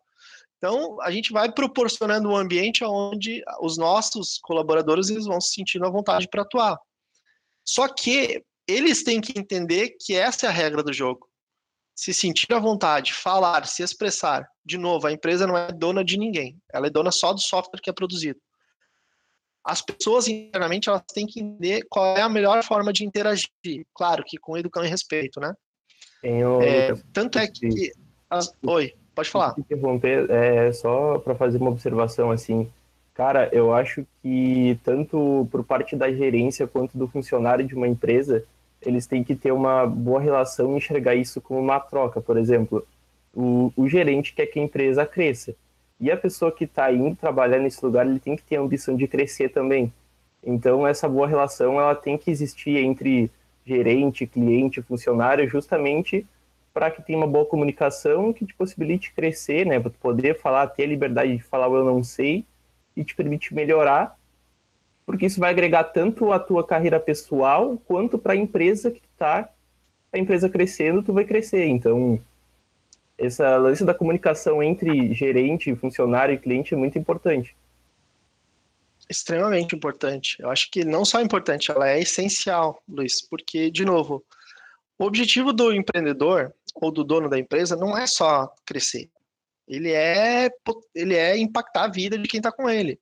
Então, 0.64 0.98
a 1.02 1.10
gente 1.10 1.30
vai 1.30 1.52
proporcionando 1.52 2.30
um 2.30 2.34
ambiente 2.34 2.82
onde 2.82 3.44
os 3.60 3.76
nossos 3.76 4.38
colaboradores 4.38 5.10
eles 5.10 5.26
vão 5.26 5.38
se 5.38 5.52
sentindo 5.52 5.84
à 5.84 5.90
vontade 5.90 6.26
para 6.26 6.40
atuar. 6.40 6.78
Só 7.62 7.86
que 7.86 8.42
eles 8.66 9.04
têm 9.04 9.20
que 9.20 9.38
entender 9.38 9.94
que 10.00 10.14
essa 10.14 10.46
é 10.46 10.48
a 10.48 10.52
regra 10.52 10.82
do 10.82 10.90
jogo. 10.90 11.28
Se 11.94 12.14
sentir 12.14 12.50
à 12.54 12.58
vontade, 12.58 13.12
falar, 13.12 13.66
se 13.66 13.82
expressar. 13.82 14.48
De 14.64 14.78
novo, 14.78 15.06
a 15.06 15.12
empresa 15.12 15.46
não 15.46 15.54
é 15.54 15.70
dona 15.70 16.02
de 16.02 16.16
ninguém. 16.16 16.58
Ela 16.72 16.86
é 16.86 16.90
dona 16.90 17.12
só 17.12 17.34
do 17.34 17.40
software 17.40 17.82
que 17.82 17.90
é 17.90 17.92
produzido. 17.92 18.40
As 19.62 19.82
pessoas 19.82 20.28
internamente 20.28 20.88
elas 20.88 21.02
têm 21.12 21.26
que 21.26 21.40
entender 21.40 21.84
qual 21.90 22.16
é 22.16 22.22
a 22.22 22.28
melhor 22.28 22.64
forma 22.64 22.90
de 22.90 23.04
interagir. 23.04 23.50
Claro 23.94 24.24
que 24.26 24.38
com 24.38 24.56
educação 24.56 24.86
e 24.86 24.90
respeito, 24.90 25.40
né? 25.40 25.52
Tenho... 26.22 26.62
É, 26.62 26.94
tanto 27.12 27.38
é 27.38 27.46
que. 27.46 27.92
As... 28.30 28.50
Oi, 28.66 28.94
pode 29.14 29.30
falar. 29.30 29.54
Interromper, 29.58 30.30
é 30.30 30.72
só 30.72 31.18
para 31.18 31.34
fazer 31.34 31.58
uma 31.58 31.70
observação 31.70 32.30
assim. 32.30 32.68
Cara, 33.14 33.48
eu 33.52 33.72
acho 33.72 34.04
que 34.20 34.78
tanto 34.82 35.48
por 35.50 35.62
parte 35.64 35.94
da 35.94 36.12
gerência 36.12 36.66
quanto 36.66 36.98
do 36.98 37.06
funcionário 37.06 37.64
de 37.64 37.74
uma 37.74 37.86
empresa, 37.86 38.44
eles 38.82 39.06
têm 39.06 39.22
que 39.22 39.36
ter 39.36 39.52
uma 39.52 39.86
boa 39.86 40.20
relação 40.20 40.72
e 40.72 40.76
enxergar 40.76 41.14
isso 41.14 41.40
como 41.40 41.60
uma 41.60 41.78
troca. 41.78 42.20
Por 42.20 42.36
exemplo, 42.36 42.84
o, 43.32 43.72
o 43.76 43.88
gerente 43.88 44.34
quer 44.34 44.46
que 44.46 44.58
a 44.58 44.62
empresa 44.62 45.06
cresça. 45.06 45.54
E 46.00 46.10
a 46.10 46.16
pessoa 46.16 46.50
que 46.50 46.64
está 46.64 46.92
indo 46.92 47.16
trabalhar 47.16 47.58
nesse 47.58 47.84
lugar, 47.84 48.06
ele 48.06 48.18
tem 48.18 48.36
que 48.36 48.42
ter 48.42 48.56
a 48.56 48.60
ambição 48.60 48.96
de 48.96 49.06
crescer 49.06 49.48
também. 49.50 49.92
Então, 50.42 50.86
essa 50.86 51.08
boa 51.08 51.26
relação, 51.26 51.80
ela 51.80 51.94
tem 51.94 52.18
que 52.18 52.30
existir 52.30 52.76
entre 52.76 53.30
gerente, 53.64 54.26
cliente, 54.26 54.82
funcionário, 54.82 55.48
justamente 55.48 56.26
para 56.74 56.90
que 56.90 57.00
tenha 57.00 57.16
uma 57.16 57.26
boa 57.26 57.46
comunicação 57.46 58.32
que 58.32 58.44
te 58.44 58.52
possibilite 58.52 59.14
crescer, 59.14 59.64
né? 59.64 59.80
Para 59.80 59.90
poder 59.90 60.38
falar, 60.38 60.66
ter 60.66 60.82
a 60.82 60.88
liberdade 60.88 61.36
de 61.36 61.42
falar 61.42 61.68
eu 61.68 61.84
não 61.84 62.04
sei 62.04 62.44
e 62.94 63.02
te 63.02 63.14
permite 63.14 63.54
melhorar 63.54 64.18
porque 65.06 65.26
isso 65.26 65.40
vai 65.40 65.50
agregar 65.50 65.84
tanto 65.84 66.32
a 66.32 66.38
tua 66.38 66.66
carreira 66.66 66.98
pessoal 66.98 67.76
quanto 67.86 68.18
para 68.18 68.32
a 68.32 68.36
empresa 68.36 68.90
que 68.90 69.02
está 69.12 69.50
a 70.12 70.18
empresa 70.18 70.48
crescendo, 70.48 71.02
tu 71.02 71.12
vai 71.12 71.24
crescer. 71.24 71.66
Então, 71.66 72.20
essa 73.18 73.56
lance 73.56 73.84
da 73.84 73.92
comunicação 73.92 74.62
entre 74.62 75.12
gerente, 75.12 75.74
funcionário 75.74 76.34
e 76.34 76.38
cliente 76.38 76.72
é 76.72 76.76
muito 76.76 76.96
importante. 76.96 77.56
Extremamente 79.10 79.74
importante. 79.74 80.36
Eu 80.40 80.50
acho 80.50 80.70
que 80.70 80.84
não 80.84 81.04
só 81.04 81.20
importante, 81.20 81.70
ela 81.70 81.88
é 81.88 82.00
essencial, 82.00 82.80
Luiz, 82.88 83.20
porque, 83.28 83.70
de 83.72 83.84
novo, 83.84 84.24
o 84.96 85.04
objetivo 85.04 85.52
do 85.52 85.72
empreendedor 85.72 86.54
ou 86.74 86.90
do 86.90 87.04
dono 87.04 87.28
da 87.28 87.38
empresa 87.38 87.76
não 87.76 87.96
é 87.96 88.06
só 88.06 88.52
crescer. 88.64 89.10
Ele 89.66 89.92
é, 89.92 90.50
ele 90.94 91.14
é 91.14 91.38
impactar 91.38 91.84
a 91.84 91.90
vida 91.90 92.18
de 92.18 92.28
quem 92.28 92.38
está 92.38 92.52
com 92.52 92.68
ele. 92.68 93.00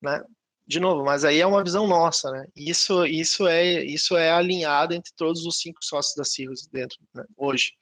Né? 0.00 0.22
de 0.70 0.78
novo, 0.78 1.04
mas 1.04 1.24
aí 1.24 1.40
é 1.40 1.46
uma 1.46 1.64
visão 1.64 1.84
nossa, 1.88 2.30
né? 2.30 2.46
Isso, 2.54 3.04
isso 3.04 3.48
é, 3.48 3.84
isso 3.84 4.16
é 4.16 4.30
alinhado 4.30 4.94
entre 4.94 5.12
todos 5.16 5.44
os 5.44 5.58
cinco 5.58 5.84
sócios 5.84 6.14
da 6.14 6.22
Cirrus 6.22 6.68
dentro 6.68 6.96
né? 7.12 7.24
hoje. 7.36 7.72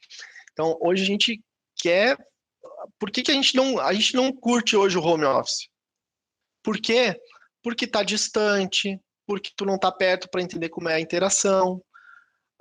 Então, 0.54 0.74
hoje 0.80 1.02
a 1.02 1.06
gente 1.06 1.44
quer. 1.76 2.16
Por 2.98 3.10
que, 3.10 3.22
que 3.22 3.30
a 3.30 3.34
gente 3.34 3.54
não, 3.54 3.78
a 3.78 3.92
gente 3.92 4.14
não 4.14 4.32
curte 4.32 4.74
hoje 4.74 4.96
o 4.96 5.02
home 5.02 5.26
office? 5.26 5.68
Por 6.62 6.80
quê? 6.80 7.14
Porque 7.62 7.84
está 7.84 8.02
distante, 8.02 8.98
porque 9.26 9.50
tu 9.54 9.66
não 9.66 9.74
está 9.74 9.92
perto 9.92 10.26
para 10.30 10.40
entender 10.40 10.70
como 10.70 10.88
é 10.88 10.94
a 10.94 11.00
interação, 11.00 11.82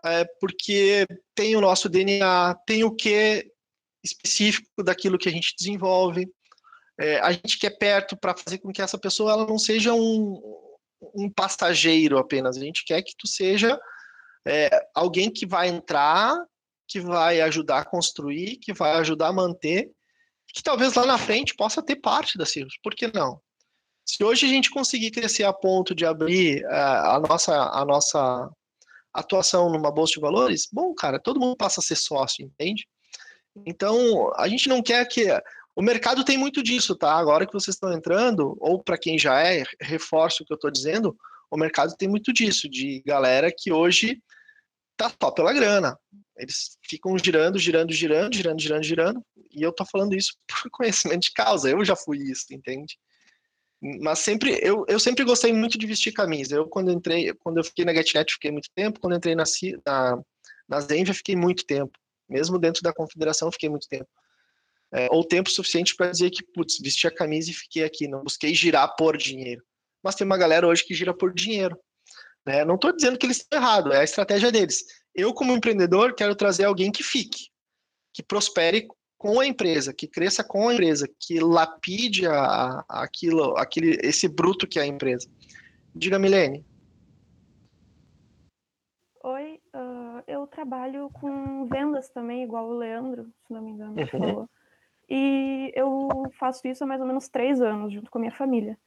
é 0.06 0.26
porque 0.40 1.06
tem 1.36 1.56
o 1.56 1.62
nosso 1.62 1.90
DNA, 1.90 2.56
tem 2.66 2.84
o 2.84 2.96
que 2.96 3.52
específico 4.04 4.84
daquilo 4.84 5.18
que 5.18 5.28
a 5.28 5.32
gente 5.32 5.56
desenvolve 5.58 6.28
é, 7.00 7.20
a 7.20 7.32
gente 7.32 7.60
quer 7.60 7.78
perto 7.78 8.18
para 8.18 8.36
fazer 8.36 8.58
com 8.58 8.72
que 8.72 8.82
essa 8.82 8.98
pessoa 8.98 9.32
ela 9.32 9.46
não 9.46 9.60
seja 9.60 9.94
um, 9.94 10.42
um 11.14 11.30
passageiro 11.30 12.18
apenas. 12.18 12.58
A 12.58 12.60
gente 12.60 12.84
quer 12.84 13.04
que 13.04 13.14
tu 13.18 13.28
seja 13.28 13.80
é, 14.48 14.70
alguém 14.96 15.32
que 15.32 15.46
vai 15.46 15.68
entrar, 15.68 16.36
que 16.88 17.00
vai 17.00 17.42
ajudar 17.42 17.80
a 17.80 17.86
construir, 17.86 18.58
que 18.58 18.74
vai 18.74 18.94
ajudar 18.96 19.28
a 19.28 19.34
manter, 19.34 19.92
que 20.48 20.64
talvez 20.64 20.96
lá 20.96 21.06
na 21.06 21.18
frente 21.18 21.56
possa 21.56 21.84
ter 21.84 21.98
parte 21.98 22.38
da 22.38 22.46
Cirrus. 22.46 22.80
Por 22.82 22.96
que 22.96 23.08
não? 23.14 23.40
Se 24.04 24.24
hoje 24.24 24.46
a 24.46 24.50
gente 24.50 24.72
conseguir 24.72 25.12
crescer 25.12 25.44
a 25.44 25.54
ponto 25.54 25.94
de 25.94 26.06
abrir 26.06 26.66
uh, 26.66 26.70
a, 26.70 27.20
nossa, 27.20 27.54
a 27.54 27.86
nossa 27.86 28.50
atuação 29.20 29.70
numa 29.70 29.92
bolsa 29.92 30.14
de 30.14 30.20
valores, 30.20 30.68
bom, 30.72 30.94
cara, 30.94 31.20
todo 31.20 31.40
mundo 31.40 31.56
passa 31.56 31.80
a 31.80 31.84
ser 31.84 31.96
sócio, 31.96 32.46
entende? 32.46 32.88
Então, 33.66 34.32
a 34.36 34.48
gente 34.48 34.70
não 34.70 34.82
quer 34.82 35.06
que 35.08 35.28
o 35.76 35.82
mercado 35.82 36.24
tem 36.24 36.38
muito 36.38 36.62
disso, 36.62 36.96
tá? 36.96 37.14
Agora 37.14 37.46
que 37.46 37.54
vocês 37.54 37.76
estão 37.76 37.92
entrando, 37.92 38.56
ou 38.60 38.84
para 38.84 38.98
quem 38.98 39.18
já 39.18 39.42
é, 39.42 39.64
reforço 39.82 40.44
o 40.44 40.46
que 40.46 40.54
eu 40.54 40.56
estou 40.56 40.72
dizendo, 40.72 41.16
o 41.50 41.58
mercado 41.58 41.96
tem 41.96 42.08
muito 42.08 42.34
disso, 42.34 42.70
de 42.70 43.02
galera 43.06 43.52
que 43.56 43.72
hoje 43.72 44.22
tá 44.98 45.12
só 45.22 45.32
pela 45.32 45.54
grana. 45.54 45.98
Eles 46.38 46.78
ficam 46.88 47.18
girando, 47.18 47.58
girando, 47.58 47.94
girando, 47.94 48.36
girando, 48.36 48.62
girando, 48.62 48.84
girando, 48.84 49.26
e 49.52 49.62
eu 49.62 49.72
tô 49.72 49.86
falando 49.86 50.16
isso 50.16 50.34
por 50.48 50.70
conhecimento 50.72 51.24
de 51.24 51.34
causa, 51.34 51.70
eu 51.70 51.84
já 51.84 51.96
fui 51.96 52.18
isso, 52.20 52.46
entende? 52.52 52.98
Mas 53.82 54.20
sempre, 54.20 54.60
eu, 54.62 54.86
eu 54.88 55.00
sempre 55.00 55.24
gostei 55.24 55.54
muito 55.54 55.78
de 55.78 55.86
vestir 55.86 56.12
camisa. 56.12 56.56
Eu, 56.56 56.68
quando 56.68 56.92
entrei, 56.92 57.34
quando 57.36 57.58
eu 57.58 57.64
fiquei 57.64 57.86
na 57.86 57.94
GetNet, 57.94 58.34
fiquei 58.34 58.52
muito 58.52 58.70
tempo, 58.74 59.00
quando 59.00 59.16
entrei 59.16 59.36
na, 59.36 59.44
na, 59.86 60.20
na 60.68 60.80
Zenvia, 60.82 61.14
fiquei 61.14 61.36
muito 61.36 61.66
tempo. 61.66 61.98
Mesmo 62.28 62.58
dentro 62.60 62.82
da 62.82 62.92
confederação, 62.92 63.52
fiquei 63.52 63.70
muito 63.70 63.88
tempo 63.88 64.10
é, 64.92 65.08
ou 65.12 65.24
tempo 65.24 65.50
suficiente 65.50 65.96
para 65.96 66.12
dizer 66.12 66.30
que, 66.30 66.44
putz, 66.44 66.80
vesti 66.80 67.08
a 67.08 67.12
camisa 67.12 67.50
e 67.50 67.54
fiquei 67.54 67.84
aqui, 67.84 68.08
não 68.08 68.24
busquei 68.24 68.54
girar 68.54 68.96
por 68.96 69.18
dinheiro. 69.18 69.64
Mas 70.02 70.16
tem 70.16 70.26
uma 70.26 70.38
galera 70.38 70.68
hoje 70.68 70.84
que 70.84 70.94
gira 70.94 71.14
por 71.14 71.34
dinheiro. 71.34 71.78
Né? 72.46 72.64
Não 72.64 72.76
estou 72.76 72.96
dizendo 72.96 73.18
que 73.18 73.26
eles 73.26 73.38
estão 73.38 73.60
errados, 73.60 73.94
é 73.94 74.00
a 74.00 74.04
estratégia 74.04 74.52
deles. 74.52 74.84
Eu, 75.14 75.34
como 75.34 75.54
empreendedor, 75.54 76.16
quero 76.16 76.36
trazer 76.36 76.66
alguém 76.66 76.92
que 76.92 77.04
fique, 77.04 77.50
que 78.14 78.24
prospere 78.24 78.88
com 79.18 79.40
a 79.40 79.48
empresa, 79.48 79.94
que 79.94 80.08
cresça 80.08 80.44
com 80.44 80.70
a 80.70 80.74
empresa, 80.74 81.10
que 81.20 81.40
lapide 81.40 82.28
a, 82.28 82.84
a, 82.88 83.04
aquilo, 83.04 83.58
aquele, 83.58 83.98
esse 84.04 84.28
bruto 84.28 84.68
que 84.68 84.80
é 84.80 84.84
a 84.84 84.88
empresa. 84.88 85.28
Diga, 85.94 86.20
Milene. 86.20 86.64
Oi, 89.24 89.60
uh, 89.76 90.24
eu 90.28 90.46
trabalho 90.48 91.10
com 91.10 91.66
vendas 91.66 92.10
também, 92.10 92.44
igual 92.44 92.70
o 92.70 92.78
Leandro, 92.78 93.26
se 93.46 93.54
não 93.54 93.62
me 93.62 93.72
engano, 93.72 94.00
uhum. 94.00 94.08
falou. 94.08 94.50
E 95.10 95.72
eu 95.76 96.10
faço 96.38 96.68
isso 96.68 96.84
há 96.84 96.88
mais 96.88 97.02
ou 97.02 97.08
menos 97.08 97.28
três 97.28 97.60
anos, 97.60 97.92
junto 97.92 98.12
com 98.12 98.20
a 98.20 98.22
minha 98.22 98.32
família. 98.32 98.78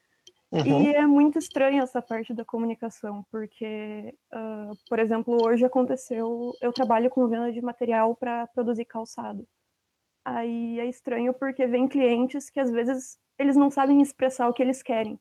Uhum. 0.53 0.83
E 0.83 0.95
é 0.95 1.07
muito 1.07 1.39
estranho 1.39 1.83
essa 1.83 2.01
parte 2.01 2.33
da 2.33 2.45
comunicação, 2.45 3.25
porque, 3.31 4.15
uh, 4.33 4.77
por 4.89 4.99
exemplo, 4.99 5.39
hoje 5.45 5.65
aconteceu, 5.65 6.53
eu 6.61 6.73
trabalho 6.73 7.11
com 7.11 7.29
venda 7.29 7.53
de 7.53 7.61
material 7.61 8.15
para 8.15 8.47
produzir 8.49 8.85
calçado. 8.85 9.47
Aí 10.31 10.79
é 10.79 10.87
estranho 10.87 11.35
porque 11.35 11.67
vem 11.67 11.89
clientes 11.89 12.49
que 12.51 12.61
às 12.61 12.71
vezes 12.71 13.19
eles 13.37 13.57
não 13.57 13.69
sabem 13.69 14.01
expressar 14.01 14.49
o 14.49 14.53
que 14.53 14.63
eles 14.63 14.83
querem. 14.83 15.19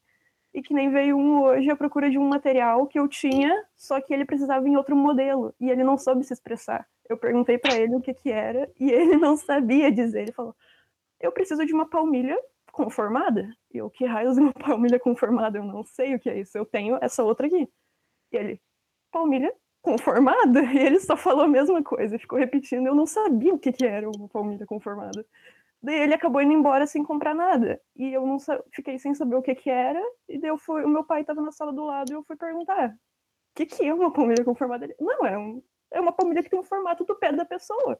E 0.53 0.62
que 0.62 0.74
nem 0.74 0.91
veio 0.91 1.18
um 1.18 1.41
hoje 1.41 1.70
à 1.70 1.76
procura 1.76 2.10
de 2.10 2.18
um 2.18 2.28
material 2.28 2.86
que 2.86 2.99
eu 2.99 3.07
tinha, 3.07 3.53
só 3.76 3.99
que 4.01 4.14
ele 4.14 4.26
precisava 4.26 4.68
em 4.68 4.78
outro 4.78 4.95
modelo 4.95 5.53
e 5.60 5.70
ele 5.70 5.84
não 5.84 5.97
soube 5.97 6.24
se 6.24 6.34
expressar. 6.34 6.88
Eu 7.07 7.18
perguntei 7.18 7.57
para 7.57 7.76
ele 7.76 7.95
o 7.95 8.01
que 8.01 8.14
que 8.14 8.32
era 8.32 8.72
e 8.80 8.89
ele 8.91 9.18
não 9.18 9.36
sabia 9.36 9.91
dizer. 9.91 10.24
Ele 10.24 10.32
falou: 10.32 10.55
eu 11.20 11.32
preciso 11.32 11.66
de 11.66 11.74
uma 11.74 11.89
palmilha 11.89 12.38
conformada. 12.72 13.49
E 13.74 13.78
eu, 13.78 13.89
que 13.89 14.05
raios 14.05 14.38
uma 14.38 14.53
palmilha 14.53 14.99
conformada? 14.99 15.57
Eu 15.57 15.64
não 15.64 15.84
sei 15.84 16.16
o 16.16 16.20
que 16.20 16.30
é 16.30 16.39
isso. 16.39 16.57
Eu 16.57 16.66
tenho 16.66 16.97
essa 17.01 17.24
outra 17.24 17.47
aqui. 17.47 17.68
E 18.32 18.38
ele, 18.38 18.62
palmilha 19.12 19.53
conformada? 19.82 20.61
E 20.73 20.77
ele 20.77 20.99
só 20.99 21.17
falou 21.17 21.43
a 21.43 21.47
mesma 21.47 21.84
coisa, 21.84 22.19
ficou 22.19 22.38
repetindo. 22.39 22.88
Eu 22.88 22.95
não 22.95 23.05
sabia 23.05 23.53
o 23.53 23.59
que, 23.59 23.71
que 23.71 23.86
era 23.86 24.09
uma 24.09 24.27
palmilha 24.27 24.65
conformada. 24.65 25.25
Daí 25.82 25.99
ele 26.01 26.13
acabou 26.13 26.41
indo 26.41 26.53
embora 26.53 26.86
sem 26.86 27.03
comprar 27.03 27.34
nada. 27.34 27.82
E 27.95 28.13
eu 28.13 28.25
não 28.25 28.38
fiquei 28.71 28.99
sem 28.99 29.13
saber 29.15 29.36
o 29.36 29.41
que, 29.41 29.55
que 29.55 29.69
era. 29.69 30.01
E 30.27 30.38
daí 30.38 30.49
eu 30.49 30.57
fui, 30.57 30.84
o 30.84 30.89
meu 30.89 31.03
pai 31.03 31.21
estava 31.21 31.41
na 31.41 31.51
sala 31.51 31.71
do 31.71 31.86
lado 31.86 32.11
e 32.11 32.15
eu 32.15 32.23
fui 32.23 32.36
perguntar: 32.36 32.89
o 32.89 32.95
que, 33.55 33.65
que 33.65 33.86
é 33.86 33.93
uma 33.93 34.11
palmilha 34.11 34.43
conformada? 34.43 34.86
Ele, 34.86 34.95
não, 34.99 35.25
é, 35.25 35.38
um, 35.38 35.63
é 35.91 36.01
uma 36.01 36.11
palmilha 36.11 36.43
que 36.43 36.49
tem 36.49 36.59
o 36.59 36.63
formato 36.63 37.05
do 37.05 37.15
pé 37.15 37.32
da 37.32 37.45
pessoa. 37.45 37.99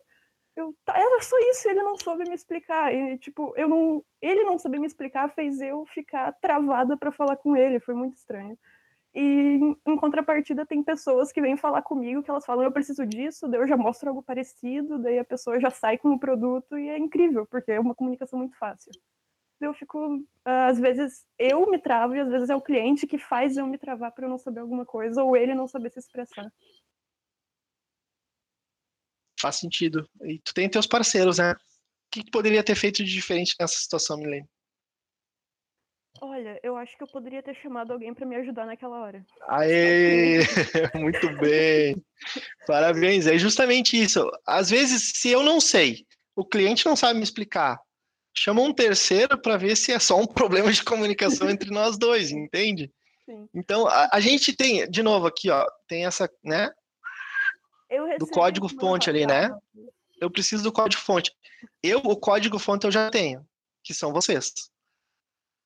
eu, 0.56 0.76
tá, 0.86 0.94
era 0.98 1.22
só 1.22 1.38
isso, 1.52 1.70
ele 1.70 1.82
não 1.84 1.98
soube 1.98 2.26
me 2.28 2.36
explicar. 2.36 2.94
E, 2.94 3.18
tipo, 3.18 3.54
eu 3.56 3.68
não, 3.70 4.04
ele 4.22 4.44
não 4.44 4.60
saber 4.60 4.80
me 4.80 4.88
explicar 4.88 5.30
fez 5.34 5.62
eu 5.62 5.86
ficar 5.88 6.34
travada 6.42 6.98
para 6.98 7.12
falar 7.12 7.38
com 7.38 7.56
ele, 7.56 7.80
foi 7.80 7.96
muito 7.96 8.16
estranho. 8.18 8.58
E 9.22 9.60
em 9.86 9.98
contrapartida 9.98 10.66
tem 10.66 10.82
pessoas 10.82 11.30
que 11.30 11.42
vêm 11.42 11.58
falar 11.58 11.82
comigo 11.82 12.24
que 12.24 12.32
elas 12.32 12.46
falam 12.46 12.64
eu 12.64 12.72
preciso 12.72 13.06
disso, 13.06 13.50
daí 13.50 13.60
eu 13.60 13.68
já 13.68 13.76
mostro 13.76 14.08
algo 14.08 14.24
parecido, 14.24 14.98
daí 14.98 15.20
a 15.20 15.26
pessoa 15.26 15.60
já 15.60 15.70
sai 15.70 15.98
com 15.98 16.14
o 16.14 16.20
produto 16.20 16.78
e 16.78 16.88
é 16.88 16.98
incrível, 16.98 17.46
porque 17.46 17.70
é 17.74 17.80
uma 17.82 17.94
comunicação 17.94 18.40
muito 18.40 18.58
fácil. 18.58 18.94
Eu 19.60 19.74
fico, 19.74 20.26
às 20.46 20.80
vezes 20.80 21.26
eu 21.38 21.70
me 21.70 21.78
travo 21.78 22.16
e 22.16 22.22
às 22.22 22.30
vezes 22.30 22.50
é 22.50 22.56
o 22.56 22.62
cliente 22.62 23.06
que 23.06 23.18
faz 23.18 23.58
eu 23.58 23.68
me 23.68 23.78
travar 23.78 24.14
para 24.14 24.26
eu 24.26 24.30
não 24.30 24.38
saber 24.38 24.62
alguma 24.62 24.86
coisa 24.86 25.22
ou 25.22 25.36
ele 25.36 25.54
não 25.54 25.68
saber 25.68 25.92
se 25.92 26.00
expressar. 26.00 26.50
Faz 29.38 29.58
sentido. 29.58 30.10
E 30.24 30.40
tu 30.40 30.54
tem 30.54 30.70
teus 30.70 30.88
parceiros, 30.88 31.40
né? 31.40 31.52
O 31.52 31.56
que, 32.10 32.24
que 32.24 32.32
poderia 32.32 32.64
ter 32.64 32.76
feito 32.76 33.04
de 33.04 33.12
diferente 33.12 33.54
nessa 33.60 33.78
situação, 33.78 34.18
Milene? 34.18 34.48
Olha, 36.22 36.60
eu 36.64 36.76
acho 36.76 36.98
que 36.98 37.04
eu 37.04 37.08
poderia 37.08 37.42
ter 37.42 37.56
chamado 37.56 37.94
alguém 37.94 38.14
para 38.14 38.26
me 38.26 38.36
ajudar 38.38 38.66
naquela 38.66 39.00
hora. 39.00 39.26
Aê! 39.48 40.40
Muito 40.96 41.36
bem! 41.38 42.02
Parabéns! 42.68 43.28
É 43.28 43.38
justamente 43.38 44.02
isso. 44.02 44.30
Às 44.46 44.70
vezes, 44.70 45.14
se 45.16 45.30
eu 45.30 45.44
não 45.44 45.62
sei, 45.62 46.06
o 46.36 46.46
cliente 46.46 46.86
não 46.86 46.96
sabe 46.96 47.18
me 47.18 47.24
explicar, 47.24 47.80
chama 48.36 48.62
um 48.62 48.74
terceiro 48.74 49.40
para 49.42 49.58
ver 49.58 49.76
se 49.76 49.92
é 49.92 50.00
só 50.00 50.20
um 50.20 50.28
problema 50.28 50.72
de 50.72 50.84
comunicação 50.84 51.50
entre 51.50 51.70
nós 51.70 51.98
dois, 51.98 52.32
entende? 52.32 52.92
Sim. 53.26 53.48
Então, 53.54 53.88
a, 53.88 54.10
a, 54.14 54.20
gente 54.20 54.56
tem, 54.56 54.90
de 54.90 55.04
novo 55.04 55.28
aqui, 55.28 55.50
ó, 55.50 55.66
tem 55.88 56.06
essa, 56.06 56.30
né? 56.44 56.70
do 58.20 58.28
código 58.28 58.70
fonte 58.70 59.10
ali, 59.10 59.26
né? 59.26 59.50
Eu 60.22 60.30
preciso 60.30 60.64
do 60.64 60.72
código 60.72 61.02
fonte. 61.02 61.32
Eu, 61.82 62.00
o 62.00 62.16
código 62.16 62.60
fonte 62.60 62.86
eu 62.86 62.92
já 62.92 63.10
tenho, 63.10 63.44
que 63.84 63.94
são 63.94 64.14
vocês. 64.14 64.52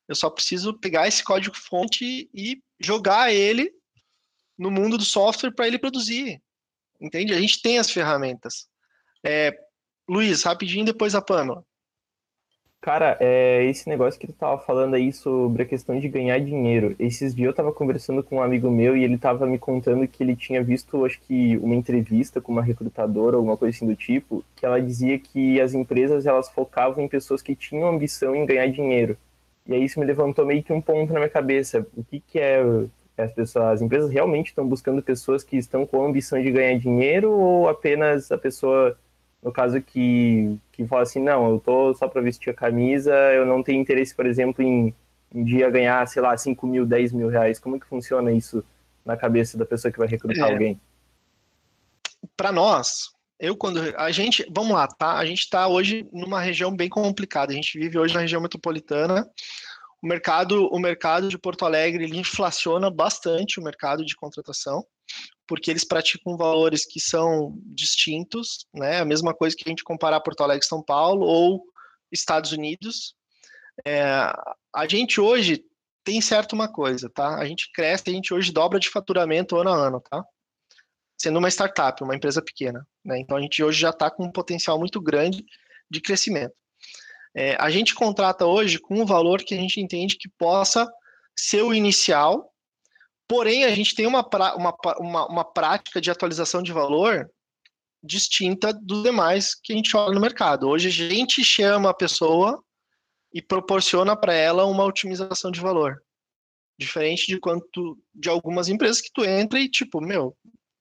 Eu 0.08 0.16
só 0.16 0.30
preciso 0.30 0.74
pegar 0.74 1.08
esse 1.08 1.24
código 1.24 1.56
fonte 1.56 2.30
e 2.34 2.62
jogar 2.80 3.34
ele 3.34 3.72
no 4.58 4.70
mundo 4.70 4.98
do 4.98 5.06
software 5.06 5.52
para 5.52 5.68
ele 5.68 5.80
produzir. 5.80 6.42
Entende? 7.00 7.34
A 7.34 7.40
gente 7.40 7.62
tem 7.62 7.80
as 7.80 7.90
ferramentas. 7.90 8.68
É, 9.24 9.54
Luiz, 10.08 10.44
rapidinho 10.44 10.86
depois 10.86 11.16
a 11.16 11.22
Pamela. 11.22 11.66
Cara, 12.84 13.16
é, 13.22 13.64
esse 13.64 13.88
negócio 13.88 14.20
que 14.20 14.28
tu 14.28 14.34
tava 14.34 14.58
falando 14.58 14.96
aí 14.96 15.14
sobre 15.14 15.64
a 15.64 15.66
questão 15.66 15.98
de 15.98 16.10
ganhar 16.10 16.38
dinheiro. 16.40 16.94
Esses 17.00 17.34
dias 17.34 17.48
eu 17.48 17.54
tava 17.54 17.72
conversando 17.72 18.22
com 18.22 18.36
um 18.36 18.44
amigo 18.44 18.70
meu 18.70 18.98
e 18.98 19.06
ele 19.06 19.18
tava 19.18 19.48
me 19.48 19.58
contando 19.58 20.06
que 20.06 20.22
ele 20.22 20.36
tinha 20.36 20.62
visto, 20.62 21.06
acho 21.06 21.18
que, 21.22 21.56
uma 21.60 21.76
entrevista 21.76 22.42
com 22.42 22.52
uma 22.52 22.62
recrutadora, 22.62 23.38
alguma 23.38 23.56
coisa 23.56 23.74
assim 23.74 23.88
do 23.88 23.96
tipo, 23.96 24.44
que 24.54 24.66
ela 24.66 24.82
dizia 24.82 25.18
que 25.18 25.62
as 25.62 25.74
empresas 25.74 26.26
elas 26.26 26.50
focavam 26.50 27.02
em 27.02 27.08
pessoas 27.08 27.42
que 27.42 27.56
tinham 27.56 27.88
ambição 27.88 28.36
em 28.36 28.46
ganhar 28.46 28.68
dinheiro. 28.68 29.18
E 29.68 29.74
aí 29.74 29.84
isso 29.84 30.00
me 30.00 30.06
levantou 30.06 30.46
meio 30.46 30.64
que 30.64 30.74
um 30.74 30.82
ponto 30.82 31.14
na 31.14 31.20
minha 31.20 31.30
cabeça. 31.30 31.86
O 31.96 32.04
que, 32.04 32.20
que 32.20 32.40
é 32.40 32.62
as 33.18 33.32
pessoas, 33.32 33.66
as 33.66 33.82
empresas 33.82 34.12
realmente 34.12 34.48
estão 34.48 34.68
buscando 34.68 35.02
pessoas 35.02 35.44
que 35.44 35.58
estão 35.58 35.86
com 35.86 36.04
a 36.04 36.08
ambição 36.08 36.42
de 36.42 36.52
ganhar 36.52 36.78
dinheiro 36.80 37.32
ou 37.32 37.70
apenas 37.70 38.32
a 38.32 38.38
pessoa 38.38 38.98
no 39.44 39.52
caso 39.52 39.82
que, 39.82 40.58
que 40.72 40.88
fala 40.88 41.04
assim, 41.04 41.22
não, 41.22 41.50
eu 41.50 41.60
tô 41.60 41.94
só 41.94 42.08
para 42.08 42.22
vestir 42.22 42.50
a 42.50 42.54
camisa, 42.54 43.14
eu 43.34 43.46
não 43.46 43.62
tenho 43.62 43.82
interesse, 43.82 44.16
por 44.16 44.26
exemplo, 44.26 44.64
em 44.64 44.96
um 45.34 45.44
dia 45.44 45.70
ganhar, 45.70 46.08
sei 46.08 46.22
lá, 46.22 46.36
5 46.38 46.66
mil, 46.66 46.86
10 46.86 47.12
mil 47.12 47.28
reais. 47.28 47.60
Como 47.60 47.80
que 47.80 47.86
funciona 47.86 48.32
isso 48.32 48.64
na 49.04 49.18
cabeça 49.18 49.58
da 49.58 49.66
pessoa 49.66 49.92
que 49.92 50.00
vai 50.00 50.08
recrutar 50.08 50.48
é, 50.48 50.52
alguém? 50.54 50.82
Para 52.38 52.52
nós, 52.52 53.13
eu 53.40 53.56
quando 53.58 53.80
a 53.98 54.12
gente, 54.12 54.46
vamos 54.54 54.74
lá, 54.74 54.88
tá? 54.88 55.18
A 55.18 55.26
gente 55.26 55.42
está 55.42 55.68
hoje 55.68 56.08
numa 56.12 56.40
região 56.42 56.76
bem 56.76 56.90
complicada. 56.90 57.52
A 57.52 57.56
gente 57.56 57.78
vive 57.78 57.98
hoje 57.98 58.14
na 58.14 58.22
região 58.22 58.42
metropolitana. 58.42 59.28
O 60.02 60.08
mercado, 60.08 60.68
o 60.72 60.80
mercado 60.80 61.30
de 61.30 61.38
Porto 61.38 61.66
Alegre 61.66 62.04
ele 62.04 62.18
inflaciona 62.18 62.90
bastante 62.92 63.60
o 63.60 63.64
mercado 63.64 64.06
de 64.06 64.16
contratação 64.16 64.86
porque 65.48 65.70
eles 65.70 65.84
praticam 65.84 66.38
valores 66.38 66.86
que 66.86 67.00
são 67.00 67.54
distintos, 67.66 68.66
né? 68.74 69.00
A 69.00 69.06
mesma 69.06 69.34
coisa 69.34 69.56
que 69.56 69.64
a 69.66 69.70
gente 69.70 69.84
comparar 69.84 70.22
Porto 70.22 70.42
Alegre 70.42 70.66
São 70.66 70.82
Paulo 70.82 71.26
ou 71.26 71.64
Estados 72.12 72.52
Unidos. 72.52 73.16
É, 73.86 74.04
a 74.74 74.88
gente 74.88 75.20
hoje 75.20 75.64
tem 76.04 76.22
certo 76.22 76.54
uma 76.54 76.72
coisa, 76.72 77.10
tá? 77.10 77.38
A 77.38 77.46
gente 77.46 77.72
cresce, 77.74 78.10
a 78.10 78.14
gente 78.14 78.34
hoje 78.34 78.52
dobra 78.52 78.80
de 78.80 78.90
faturamento 78.90 79.58
ano 79.58 79.70
a 79.70 79.76
ano, 79.76 80.02
tá? 80.02 80.24
Sendo 81.18 81.40
uma 81.40 81.50
startup, 81.50 82.04
uma 82.04 82.16
empresa 82.16 82.42
pequena, 82.42 82.86
né? 83.04 83.20
Então 83.20 83.38
a 83.38 83.42
gente 83.42 83.64
hoje 83.64 83.80
já 83.80 83.92
está 83.92 84.10
com 84.10 84.26
um 84.26 84.32
potencial 84.32 84.78
muito 84.78 85.00
grande 85.02 85.46
de 85.90 86.02
crescimento. 86.02 86.54
É, 87.36 87.56
a 87.60 87.70
gente 87.70 87.96
contrata 87.96 88.46
hoje 88.46 88.78
com 88.78 89.02
um 89.02 89.06
valor 89.06 89.42
que 89.44 89.54
a 89.54 89.58
gente 89.58 89.80
entende 89.80 90.18
que 90.18 90.30
possa 90.30 90.88
ser 91.36 91.64
o 91.64 91.74
inicial 91.74 92.54
Porém, 93.28 93.64
a 93.64 93.74
gente 93.74 93.96
tem 93.96 94.06
uma, 94.06 94.28
uma, 94.56 94.76
uma, 95.00 95.28
uma 95.28 95.44
prática 95.44 96.02
de 96.02 96.12
atualização 96.12 96.62
de 96.62 96.72
valor 96.72 97.30
distinta 98.04 98.74
dos 98.74 99.02
demais 99.02 99.56
que 99.56 99.72
a 99.72 99.76
gente 99.76 99.96
olha 99.96 100.14
no 100.14 100.22
mercado. 100.22 100.68
Hoje 100.68 100.90
a 100.90 100.92
gente 100.92 101.44
chama 101.44 101.90
a 101.90 101.94
pessoa 101.94 102.64
e 103.34 103.42
proporciona 103.42 104.16
para 104.16 104.34
ela 104.34 104.66
uma 104.66 104.84
otimização 104.84 105.50
de 105.50 105.62
valor. 105.62 106.04
Diferente 106.78 107.28
de 107.28 107.40
quanto 107.40 107.98
de 108.14 108.30
algumas 108.30 108.68
empresas 108.68 109.00
que 109.00 109.12
tu 109.12 109.24
entra 109.24 109.60
e 109.60 109.70
tipo, 109.70 110.02
meu, 110.02 110.36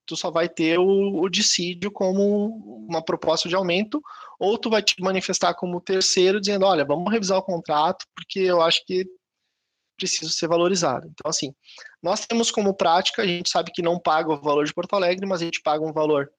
tu 0.07 0.17
só 0.17 0.31
vai 0.31 0.49
ter 0.49 0.79
o, 0.79 1.21
o 1.21 1.29
dissídio 1.29 1.91
como 1.91 2.87
uma 2.89 3.03
proposta 3.05 3.49
de 3.49 3.55
aumento, 3.55 4.03
ou 4.39 4.59
tu 4.59 4.69
vai 4.71 4.83
te 4.83 5.01
manifestar 5.01 5.55
como 5.55 5.81
terceiro 5.81 6.41
dizendo, 6.41 6.67
olha, 6.67 6.85
vamos 6.85 7.11
revisar 7.11 7.39
o 7.39 7.43
contrato, 7.43 8.05
porque 8.15 8.41
eu 8.41 8.61
acho 8.61 8.85
que 8.87 9.07
preciso 9.97 10.33
ser 10.33 10.49
valorizado. 10.49 11.07
Então, 11.07 11.29
assim, 11.29 11.55
nós 12.03 12.27
temos 12.27 12.51
como 12.51 12.75
prática, 12.75 13.23
a 13.23 13.27
gente 13.27 13.49
sabe 13.49 13.71
que 13.73 13.83
não 13.83 14.01
paga 14.01 14.33
o 14.33 14.41
valor 14.41 14.65
de 14.65 14.75
Porto 14.75 14.95
Alegre, 14.95 15.27
mas 15.27 15.41
a 15.41 15.45
gente 15.45 15.63
paga 15.63 15.85
um 15.85 15.93
valor 15.93 16.31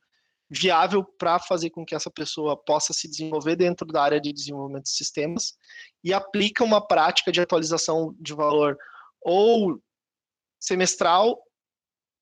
viável 0.50 1.04
para 1.04 1.40
fazer 1.40 1.70
com 1.70 1.86
que 1.86 1.96
essa 1.96 2.12
pessoa 2.12 2.56
possa 2.56 2.94
se 2.94 3.08
desenvolver 3.08 3.56
dentro 3.56 3.88
da 3.88 4.04
área 4.04 4.22
de 4.22 4.32
desenvolvimento 4.34 4.84
de 4.84 4.90
sistemas 4.90 5.58
e 6.04 6.14
aplica 6.14 6.64
uma 6.64 6.86
prática 6.86 7.32
de 7.32 7.42
atualização 7.42 8.14
de 8.20 8.34
valor 8.34 8.78
ou 9.22 9.82
semestral 10.60 11.42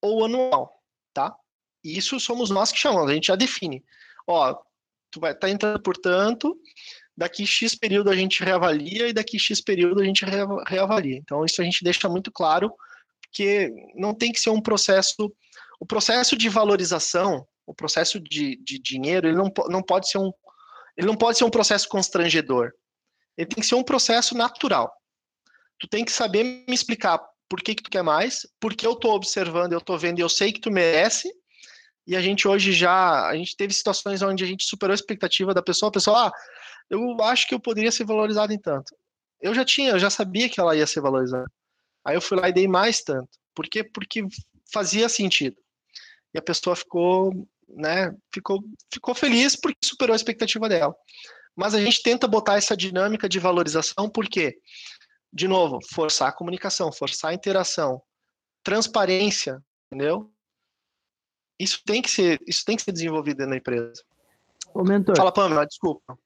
ou 0.02 0.26
anual, 0.26 0.81
isso 1.84 2.20
somos 2.20 2.50
nós 2.50 2.72
que 2.72 2.80
chamamos, 2.80 3.10
a 3.10 3.14
gente 3.14 3.28
já 3.28 3.36
define. 3.36 3.84
Ó, 4.28 4.56
tu 5.10 5.20
vai 5.20 5.32
estar 5.32 5.48
tá 5.48 5.50
entrando, 5.50 5.82
portanto, 5.82 6.58
daqui 7.16 7.46
X 7.46 7.76
período 7.76 8.10
a 8.10 8.16
gente 8.16 8.44
reavalia 8.44 9.10
e 9.10 9.14
daqui 9.14 9.38
X 9.38 9.62
período 9.62 10.02
a 10.02 10.06
gente 10.06 10.26
reavalia. 10.68 11.18
Então, 11.18 11.46
isso 11.46 11.62
a 11.62 11.66
gente 11.66 11.84
deixa 11.84 12.08
muito 12.08 12.32
claro, 12.32 12.74
porque 13.24 13.72
não 13.96 14.14
tem 14.14 14.32
que 14.32 14.40
ser 14.40 14.50
um 14.50 14.62
processo. 14.62 15.34
O 15.80 15.86
processo 15.86 16.38
de 16.38 16.50
valorização, 16.50 17.46
o 17.66 17.74
processo 17.74 18.20
de, 18.20 18.58
de 18.64 18.80
dinheiro, 18.80 19.28
ele 19.28 19.38
não, 19.38 19.52
não 19.70 19.82
pode 19.82 20.10
ser 20.10 20.18
um. 20.18 20.32
Ele 20.98 21.08
não 21.08 21.16
pode 21.16 21.38
ser 21.38 21.46
um 21.46 21.50
processo 21.50 21.88
constrangedor. 21.88 22.72
Ele 23.38 23.48
tem 23.48 23.62
que 23.62 23.68
ser 23.68 23.76
um 23.76 23.84
processo 23.84 24.36
natural. 24.36 24.92
Tu 25.80 25.88
tem 25.88 26.06
que 26.06 26.12
saber 26.12 26.44
me 26.44 26.76
explicar 26.76 27.20
por 27.50 27.62
que, 27.62 27.76
que 27.76 27.84
tu 27.84 27.90
quer 27.90 28.04
mais, 28.04 28.46
porque 28.60 28.86
eu 28.86 28.94
estou 28.94 29.14
observando, 29.14 29.74
eu 29.74 29.80
estou 29.80 29.98
vendo 29.98 30.20
eu 30.20 30.30
sei 30.30 30.52
que 30.54 30.60
tu 30.60 30.70
merece, 30.70 31.32
e 32.12 32.16
a 32.18 32.22
gente 32.22 32.46
hoje 32.46 32.74
já, 32.74 33.26
a 33.26 33.34
gente 33.38 33.56
teve 33.56 33.74
situações 33.74 34.22
onde 34.22 34.44
a 34.44 34.48
gente 34.48 34.66
superou 34.66 34.92
a 34.92 34.96
expectativa 34.96 35.54
da 35.54 35.62
pessoa, 35.62 35.88
a 35.88 35.94
pessoa, 35.94 36.28
ah, 36.28 36.32
eu 36.90 37.16
acho 37.22 37.48
que 37.48 37.56
eu 37.56 37.60
poderia 37.60 37.90
ser 37.90 38.04
valorizado 38.04 38.52
em 38.52 38.60
tanto. 38.60 38.94
Eu 39.40 39.56
já 39.56 39.64
tinha, 39.64 39.92
eu 39.92 40.00
já 40.00 40.10
sabia 40.10 40.50
que 40.50 40.60
ela 40.60 40.76
ia 40.76 40.86
ser 40.86 41.00
valorizada. 41.00 41.50
Aí 42.06 42.14
eu 42.14 42.22
fui 42.22 42.38
lá 42.38 42.50
e 42.50 42.54
dei 42.54 42.68
mais 42.68 43.02
tanto. 43.02 43.30
Por 43.56 43.66
quê? 43.66 43.82
Porque 43.82 44.26
fazia 44.74 45.08
sentido. 45.08 45.56
E 46.34 46.38
a 46.38 46.42
pessoa 46.42 46.76
ficou, 46.76 47.48
né, 47.70 48.14
ficou, 48.34 48.62
ficou 48.94 49.16
feliz 49.16 49.56
porque 49.56 49.78
superou 49.82 50.12
a 50.12 50.18
expectativa 50.18 50.68
dela. 50.68 50.94
Mas 51.56 51.74
a 51.74 51.80
gente 51.80 52.04
tenta 52.04 52.28
botar 52.28 52.58
essa 52.58 52.76
dinâmica 52.76 53.30
de 53.30 53.40
valorização 53.40 54.10
porque, 54.10 54.58
de 55.32 55.48
novo, 55.48 55.80
forçar 55.94 56.28
a 56.28 56.34
comunicação, 56.34 56.92
forçar 56.92 57.32
a 57.32 57.34
interação, 57.34 58.02
transparência, 58.66 59.64
entendeu? 59.90 60.30
Isso 61.62 61.80
tem 61.86 62.02
que 62.02 62.10
ser, 62.10 62.40
isso 62.48 62.66
tem 62.66 62.76
que 62.76 62.82
ser 62.82 62.92
desenvolvido 62.92 63.46
na 63.46 63.56
empresa. 63.56 64.04
Ô, 64.74 64.84
mentor. 64.84 65.16
Fala, 65.16 65.32
Pamela, 65.32 65.64
desculpa. 65.64 66.18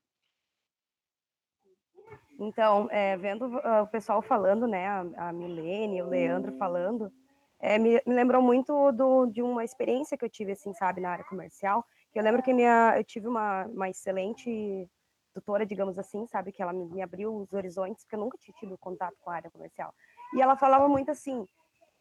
Então, 2.40 2.88
é, 2.90 3.18
vendo 3.18 3.46
uh, 3.46 3.84
o 3.84 3.88
pessoal 3.88 4.22
falando, 4.22 4.66
né, 4.66 4.88
a, 4.88 5.30
a 5.30 5.34
Milene, 5.34 6.02
o 6.02 6.08
Leandro 6.08 6.54
falando, 6.58 7.12
é, 7.60 7.78
me, 7.78 8.02
me, 8.06 8.16
lembrou 8.16 8.42
muito 8.42 8.94
do, 8.94 9.26
de 9.26 9.42
uma 9.42 9.66
experiência 9.66 10.18
que 10.18 10.24
eu 10.24 10.30
tive, 10.30 10.54
assim, 10.54 10.74
sabe, 10.74 11.02
na 11.02 11.12
área 11.12 11.26
comercial. 11.26 11.86
Que 12.14 12.20
eu 12.20 12.24
lembro 12.24 12.42
que 12.42 12.54
minha, 12.54 12.94
eu 12.96 13.04
tive 13.04 13.28
uma, 13.28 13.66
uma 13.66 13.90
excelente 13.90 14.90
tutora, 15.34 15.66
digamos 15.66 16.00
assim, 16.00 16.26
sabe, 16.28 16.54
que 16.54 16.62
ela 16.62 16.72
me, 16.72 16.86
me, 16.86 17.02
abriu 17.02 17.36
os 17.36 17.52
horizontes, 17.52 18.06
porque 18.06 18.16
eu 18.16 18.20
nunca 18.22 18.38
tinha 18.38 18.56
tido 18.58 18.78
contato 18.78 19.16
com 19.20 19.30
a 19.32 19.36
área 19.36 19.52
comercial. 19.52 19.94
E 20.34 20.42
ela 20.42 20.56
falava 20.56 20.88
muito 20.88 21.12
assim, 21.12 21.46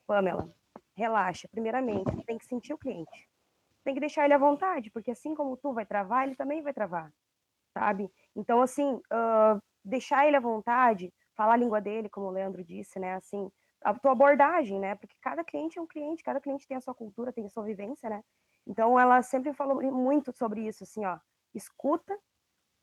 Pamela, 0.06 0.48
relaxa, 0.94 1.48
primeiramente, 1.48 2.24
tem 2.24 2.38
que 2.38 2.46
sentir 2.46 2.72
o 2.72 2.78
cliente. 2.78 3.28
tem 3.84 3.94
que 3.94 4.00
deixar 4.00 4.24
ele 4.24 4.34
à 4.34 4.38
vontade, 4.38 4.90
porque 4.90 5.10
assim 5.10 5.34
como 5.34 5.56
tu 5.58 5.72
vai 5.74 5.84
travar, 5.84 6.26
ele 6.26 6.34
também 6.36 6.62
vai 6.62 6.72
travar, 6.72 7.12
sabe? 7.74 8.10
Então, 8.34 8.62
assim, 8.62 8.94
uh, 8.94 9.60
deixar 9.84 10.26
ele 10.26 10.36
à 10.36 10.40
vontade, 10.40 11.12
falar 11.36 11.54
a 11.54 11.56
língua 11.56 11.80
dele, 11.80 12.08
como 12.08 12.26
o 12.26 12.30
Leandro 12.30 12.64
disse, 12.64 12.98
né? 12.98 13.14
Assim, 13.14 13.50
a 13.82 13.92
tua 13.92 14.12
abordagem, 14.12 14.80
né? 14.80 14.94
Porque 14.94 15.14
cada 15.20 15.44
cliente 15.44 15.78
é 15.78 15.82
um 15.82 15.86
cliente, 15.86 16.22
cada 16.22 16.40
cliente 16.40 16.66
tem 16.66 16.76
a 16.76 16.80
sua 16.80 16.94
cultura, 16.94 17.32
tem 17.32 17.44
a 17.44 17.50
sua 17.50 17.64
vivência, 17.64 18.08
né? 18.08 18.22
Então, 18.66 18.98
ela 18.98 19.20
sempre 19.22 19.52
falou 19.52 19.82
muito 19.92 20.32
sobre 20.32 20.66
isso, 20.66 20.84
assim, 20.84 21.04
ó, 21.04 21.18
escuta, 21.54 22.18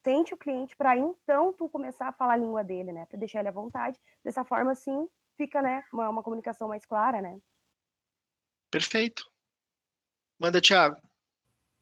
sente 0.04 0.34
o 0.34 0.38
cliente 0.38 0.76
para 0.76 0.96
então 0.98 1.54
tu 1.54 1.68
começar 1.70 2.10
a 2.10 2.12
falar 2.12 2.34
a 2.34 2.38
língua 2.38 2.64
dele, 2.64 2.92
né? 2.92 3.06
Para 3.08 3.18
deixar 3.18 3.40
ele 3.40 3.50
à 3.50 3.52
vontade. 3.52 4.00
Dessa 4.24 4.44
forma, 4.44 4.72
assim, 4.72 5.08
fica, 5.36 5.62
né, 5.62 5.84
uma, 5.92 6.10
uma 6.10 6.24
comunicação 6.24 6.68
mais 6.68 6.86
clara, 6.86 7.22
né? 7.22 7.40
Perfeito. 8.72 9.26
Manda, 10.40 10.62
Thiago. 10.62 10.96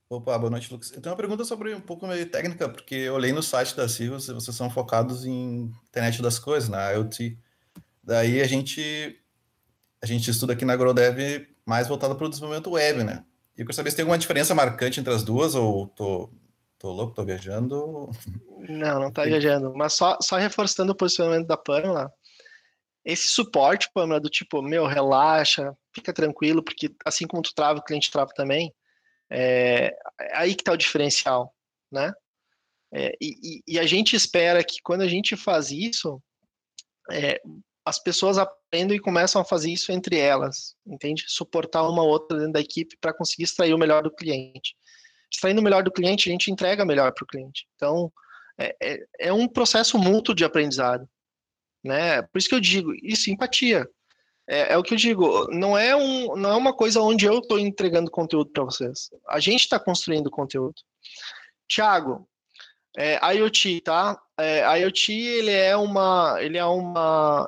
Opa, 0.09 0.35
boa 0.39 0.49
noite, 0.49 0.71
Lucas. 0.73 0.91
Eu 0.91 0.99
tenho 0.99 1.13
uma 1.13 1.17
pergunta 1.17 1.45
sobre 1.45 1.73
um 1.75 1.79
pouco 1.79 2.07
meio 2.07 2.27
técnica, 2.29 2.67
porque 2.67 2.95
eu 2.95 3.13
olhei 3.13 3.31
no 3.31 3.43
site 3.43 3.75
da 3.75 3.85
e 3.85 4.09
vocês 4.09 4.55
são 4.55 4.69
focados 4.71 5.23
em 5.23 5.71
internet 5.87 6.19
das 6.19 6.39
coisas, 6.39 6.67
na 6.67 6.89
IoT. 6.89 7.37
Daí 8.03 8.41
a 8.41 8.47
gente 8.47 9.21
a 10.01 10.05
gente 10.07 10.31
estuda 10.31 10.53
aqui 10.53 10.65
na 10.65 10.73
AgroDev 10.73 11.47
mais 11.63 11.87
voltado 11.87 12.15
para 12.15 12.25
o 12.25 12.29
desenvolvimento 12.29 12.71
web, 12.71 13.03
né? 13.03 13.23
E 13.55 13.61
eu 13.61 13.65
quero 13.65 13.75
saber 13.75 13.91
se 13.91 13.97
tem 13.97 14.03
alguma 14.03 14.17
diferença 14.17 14.55
marcante 14.55 14.99
entre 14.99 15.13
as 15.13 15.23
duas, 15.23 15.53
ou 15.53 15.87
tô, 15.89 16.31
tô 16.79 16.91
louco, 16.91 17.13
tô 17.13 17.23
viajando? 17.23 18.09
Não, 18.67 18.99
não 18.99 19.11
tá 19.11 19.25
viajando. 19.25 19.73
Mas 19.75 19.93
só, 19.93 20.17
só 20.21 20.37
reforçando 20.37 20.91
o 20.93 20.95
posicionamento 20.95 21.45
da 21.45 21.57
Pamela, 21.57 22.11
esse 23.05 23.27
suporte, 23.27 23.89
Pamela, 23.93 24.19
do 24.19 24.29
tipo, 24.29 24.61
meu, 24.61 24.87
relaxa, 24.87 25.75
fica 25.93 26.13
tranquilo, 26.13 26.63
porque 26.63 26.93
assim 27.05 27.27
como 27.27 27.41
tu 27.41 27.53
trava, 27.53 27.79
o 27.79 27.83
cliente 27.83 28.11
trava 28.11 28.31
também, 28.33 28.73
é, 29.29 29.95
é 30.19 30.37
aí 30.37 30.55
que 30.55 30.63
tá 30.63 30.71
o 30.71 30.77
diferencial, 30.77 31.53
né? 31.91 32.13
É, 32.91 33.15
e, 33.21 33.61
e, 33.67 33.79
a 33.79 33.85
gente 33.85 34.15
espera 34.15 34.63
que 34.63 34.81
quando 34.81 35.01
a 35.01 35.07
gente 35.07 35.37
faz 35.37 35.69
isso, 35.69 36.19
é, 37.11 37.39
as 37.85 37.99
pessoas 37.99 38.37
aprendem 38.37 38.97
e 38.97 39.01
começam 39.01 39.41
a 39.41 39.45
fazer 39.45 39.71
isso 39.71 39.91
entre 39.91 40.17
elas, 40.17 40.75
entende? 40.85 41.25
Suportar 41.27 41.87
uma 41.87 42.03
outra 42.03 42.37
dentro 42.37 42.53
da 42.53 42.59
equipe 42.59 42.97
para 42.99 43.13
conseguir 43.13 43.43
extrair 43.43 43.73
o 43.73 43.77
melhor 43.77 44.01
do 44.03 44.11
cliente. 44.11 44.75
Extraindo 45.31 45.61
o 45.61 45.63
melhor 45.63 45.83
do 45.83 45.91
cliente, 45.91 46.29
a 46.29 46.31
gente 46.31 46.51
entrega 46.51 46.83
melhor 46.83 47.13
para 47.13 47.23
o 47.23 47.27
cliente. 47.27 47.67
Então, 47.75 48.11
é, 48.57 48.75
é, 48.81 49.05
é, 49.19 49.33
um 49.33 49.47
processo 49.47 49.97
mútuo 49.97 50.33
de 50.33 50.43
aprendizado, 50.43 51.07
né? 51.83 52.21
Por 52.23 52.39
isso 52.39 52.49
que 52.49 52.55
eu 52.55 52.59
digo, 52.59 52.91
isso, 53.03 53.29
empatia. 53.29 53.87
É, 54.51 54.73
é 54.73 54.77
o 54.77 54.81
que 54.81 54.95
eu 54.95 54.97
digo, 54.97 55.47
não 55.51 55.77
é, 55.77 55.95
um, 55.95 56.35
não 56.35 56.49
é 56.49 56.55
uma 56.55 56.73
coisa 56.73 56.99
onde 57.01 57.23
eu 57.23 57.37
estou 57.37 57.59
entregando 57.59 58.09
conteúdo 58.09 58.49
para 58.49 58.63
vocês. 58.63 59.11
A 59.27 59.39
gente 59.39 59.61
está 59.61 59.79
construindo 59.79 60.31
conteúdo. 60.31 60.73
Tiago, 61.67 62.27
é, 62.97 63.19
IoT, 63.35 63.81
tá? 63.81 64.19
É, 64.39 64.61
IoT 64.79 65.13
ele 65.13 65.51
é 65.51 65.77
uma, 65.77 66.37
ele 66.39 66.57
é 66.57 66.65
uma 66.65 67.47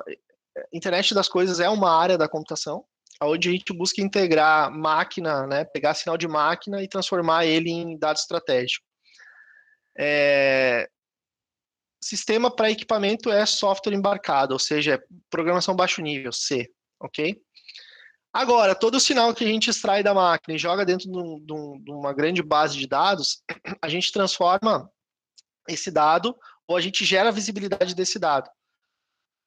internet 0.72 1.12
das 1.12 1.28
coisas 1.28 1.58
é 1.58 1.68
uma 1.68 1.90
área 1.90 2.16
da 2.16 2.28
computação, 2.28 2.84
onde 3.20 3.48
a 3.48 3.52
gente 3.52 3.72
busca 3.72 4.00
integrar 4.00 4.70
máquina, 4.70 5.44
né, 5.46 5.64
pegar 5.64 5.94
sinal 5.94 6.16
de 6.16 6.28
máquina 6.28 6.82
e 6.82 6.88
transformar 6.88 7.46
ele 7.46 7.70
em 7.70 7.98
dado 7.98 8.16
estratégico. 8.16 8.86
É, 9.98 10.88
sistema 12.00 12.54
para 12.54 12.70
equipamento 12.70 13.28
é 13.28 13.44
software 13.44 13.94
embarcado, 13.94 14.52
ou 14.52 14.58
seja, 14.60 14.94
é 14.94 15.02
programação 15.28 15.74
baixo 15.74 16.00
nível, 16.00 16.32
C, 16.32 16.70
ok? 17.02 17.40
Agora, 18.32 18.74
todo 18.74 18.94
o 18.94 19.00
sinal 19.00 19.34
que 19.34 19.44
a 19.44 19.46
gente 19.46 19.68
extrai 19.68 20.02
da 20.02 20.14
máquina 20.14 20.54
e 20.54 20.58
joga 20.58 20.86
dentro 20.86 21.10
de, 21.10 21.84
de 21.84 21.90
uma 21.90 22.14
grande 22.14 22.42
base 22.42 22.78
de 22.78 22.86
dados, 22.86 23.42
a 23.82 23.88
gente 23.88 24.10
transforma 24.10 24.90
esse 25.68 25.90
dado 25.90 26.34
ou 26.66 26.76
a 26.76 26.80
gente 26.80 27.04
gera 27.04 27.28
a 27.28 27.32
visibilidade 27.32 27.94
desse 27.94 28.18
dado. 28.18 28.48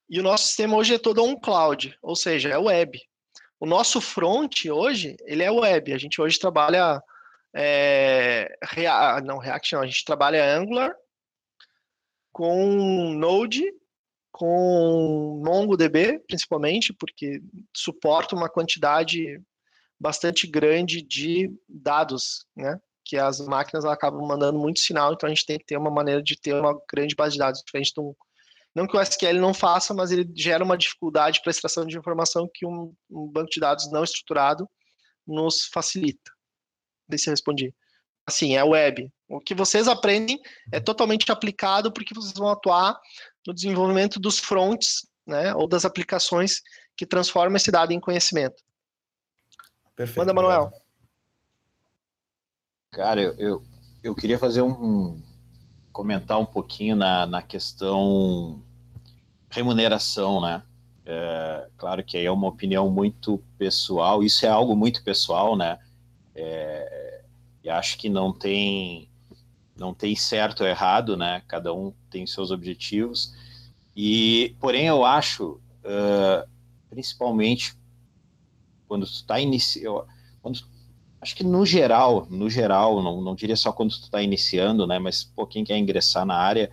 E 0.08 0.20
o 0.20 0.24
nosso 0.24 0.46
sistema 0.46 0.78
hoje 0.78 0.94
é 0.94 1.00
todo 1.00 1.24
on 1.24 1.36
cloud, 1.40 1.98
ou 2.02 2.16
seja, 2.16 2.50
é 2.50 2.58
web. 2.58 3.02
O 3.60 3.66
nosso 3.66 4.00
front 4.00 4.66
hoje, 4.66 5.16
ele 5.26 5.42
é 5.42 5.50
web. 5.50 5.92
A 5.92 5.98
gente 5.98 6.22
hoje 6.22 6.38
trabalha 6.38 7.02
é, 7.56 8.56
Rea 8.64 9.20
não 9.22 9.38
React, 9.38 9.74
não, 9.74 9.82
a 9.82 9.86
gente 9.88 10.04
trabalha 10.06 10.58
Angular 10.58 10.94
com 12.32 13.14
Node, 13.14 13.64
com 14.36 15.42
MongoDB, 15.46 16.20
principalmente, 16.28 16.92
porque 16.92 17.42
suporta 17.74 18.36
uma 18.36 18.50
quantidade 18.50 19.42
bastante 19.98 20.46
grande 20.46 21.02
de 21.02 21.50
dados, 21.70 22.46
né? 22.54 22.78
Que 23.06 23.16
as 23.16 23.40
máquinas 23.40 23.86
acabam 23.86 24.28
mandando 24.28 24.60
muito 24.60 24.82
sinal, 24.82 25.14
então 25.14 25.26
a 25.26 25.30
gente 25.30 25.46
tem 25.46 25.58
que 25.58 25.66
ter 25.66 25.78
uma 25.78 25.90
maneira 25.90 26.22
de 26.22 26.38
ter 26.38 26.54
uma 26.54 26.78
grande 26.92 27.16
base 27.16 27.34
de 27.34 27.40
dados, 27.40 27.62
diferente 27.66 27.94
de 27.94 28.02
um, 28.02 28.14
não 28.76 28.86
que 28.86 28.98
o 28.98 29.02
SQL 29.02 29.40
não 29.40 29.54
faça, 29.54 29.94
mas 29.94 30.12
ele 30.12 30.30
gera 30.36 30.66
uma 30.66 30.78
dificuldade 30.78 31.42
para 31.42 31.50
extração 31.52 31.86
de 31.86 31.98
informação 31.98 32.50
que 32.54 32.66
um, 32.66 32.94
um, 33.10 33.28
banco 33.28 33.50
de 33.50 33.62
dados 33.62 33.90
não 33.90 34.04
estruturado 34.04 34.70
nos 35.26 35.68
facilita. 35.68 36.30
Sei 37.10 37.18
se 37.18 37.30
eu 37.30 37.32
respondi. 37.32 37.74
Assim, 38.28 38.58
é 38.58 38.64
web. 38.66 39.10
O 39.30 39.40
que 39.40 39.56
vocês 39.56 39.88
aprendem 39.88 40.38
é 40.74 40.82
totalmente 40.82 41.32
aplicado 41.32 41.90
porque 41.90 42.14
vocês 42.14 42.34
vão 42.34 42.50
atuar 42.50 43.00
no 43.46 43.54
desenvolvimento 43.54 44.20
dos 44.20 44.40
fronts, 44.40 45.08
né, 45.26 45.54
ou 45.56 45.68
das 45.68 45.86
aplicações 45.86 46.62
que 46.96 47.06
transformam 47.06 47.56
esse 47.56 47.72
dado 47.72 47.92
em 47.92 48.00
conhecimento. 48.00 48.64
Perfeito. 49.96 50.20
Manda, 50.20 50.34
Manuel. 50.34 50.72
Cara, 52.92 53.22
eu, 53.22 53.34
eu, 53.38 53.64
eu 54.04 54.16
queria 54.16 54.40
fazer 54.40 54.62
um, 54.62 55.22
comentar 55.92 56.40
um 56.40 56.46
pouquinho 56.46 56.96
na, 56.96 57.26
na 57.26 57.42
questão 57.42 58.62
remuneração, 59.50 60.42
né? 60.42 60.64
É, 61.06 61.70
claro 61.78 62.04
que 62.04 62.18
aí 62.18 62.26
é 62.26 62.32
uma 62.32 62.48
opinião 62.48 62.90
muito 62.90 63.42
pessoal, 63.58 64.24
isso 64.24 64.46
é 64.46 64.50
algo 64.50 64.76
muito 64.76 65.04
pessoal, 65.04 65.56
né? 65.56 65.80
É, 66.34 67.24
e 67.64 67.70
acho 67.70 67.98
que 67.98 68.10
não 68.10 68.34
tem 68.34 69.10
não 69.78 69.94
tem 69.94 70.16
certo 70.16 70.62
ou 70.62 70.68
errado, 70.68 71.18
né? 71.18 71.42
Cada 71.48 71.74
um 71.74 71.94
tem 72.10 72.26
seus 72.26 72.52
objetivos. 72.52 73.34
E 73.96 74.56
porém 74.60 74.88
eu 74.88 75.06
acho, 75.06 75.60
uh, 75.84 76.48
principalmente 76.90 77.76
quando 78.88 79.06
tu 79.06 79.14
está 79.14 79.40
iniciando, 79.40 80.06
acho 81.20 81.36
que 81.36 81.44
no 81.44 81.66
geral, 81.66 82.28
no 82.30 82.50
geral, 82.50 83.02
não, 83.02 83.22
não 83.22 83.36
diria 83.36 83.56
só 83.56 83.72
quando 83.72 83.92
tu 83.92 84.04
está 84.04 84.22
iniciando, 84.22 84.86
né? 84.86 85.00
Mas 85.00 85.24
pô, 85.24 85.46
quem 85.46 85.64
quer 85.64 85.78
ingressar 85.78 86.26
na 86.26 86.36
área, 86.36 86.72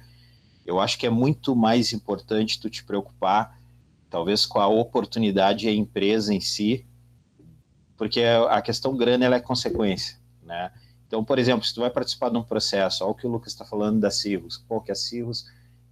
eu 0.64 0.78
acho 0.78 0.98
que 0.98 1.06
é 1.06 1.10
muito 1.10 1.56
mais 1.56 1.92
importante 1.92 2.60
tu 2.60 2.70
te 2.70 2.84
preocupar, 2.84 3.58
talvez 4.10 4.46
com 4.46 4.60
a 4.60 4.66
oportunidade 4.66 5.66
e 5.66 5.68
a 5.70 5.74
empresa 5.74 6.34
em 6.34 6.40
si, 6.40 6.86
porque 7.96 8.22
a 8.22 8.60
questão 8.60 8.96
grana 8.96 9.24
ela 9.24 9.36
é 9.36 9.40
consequência, 9.40 10.18
né? 10.42 10.70
Então, 11.12 11.22
por 11.22 11.38
exemplo, 11.38 11.62
se 11.62 11.74
tu 11.74 11.80
vai 11.80 11.90
participar 11.90 12.30
de 12.30 12.38
um 12.38 12.42
processo, 12.42 13.04
olha 13.04 13.10
o 13.10 13.14
que 13.14 13.26
o 13.26 13.30
Lucas 13.30 13.52
está 13.52 13.66
falando 13.66 14.00
da 14.00 14.10
Cirrus, 14.10 14.56
pô, 14.66 14.80
que 14.80 14.90
a 14.90 14.94
Cirrus 14.94 15.44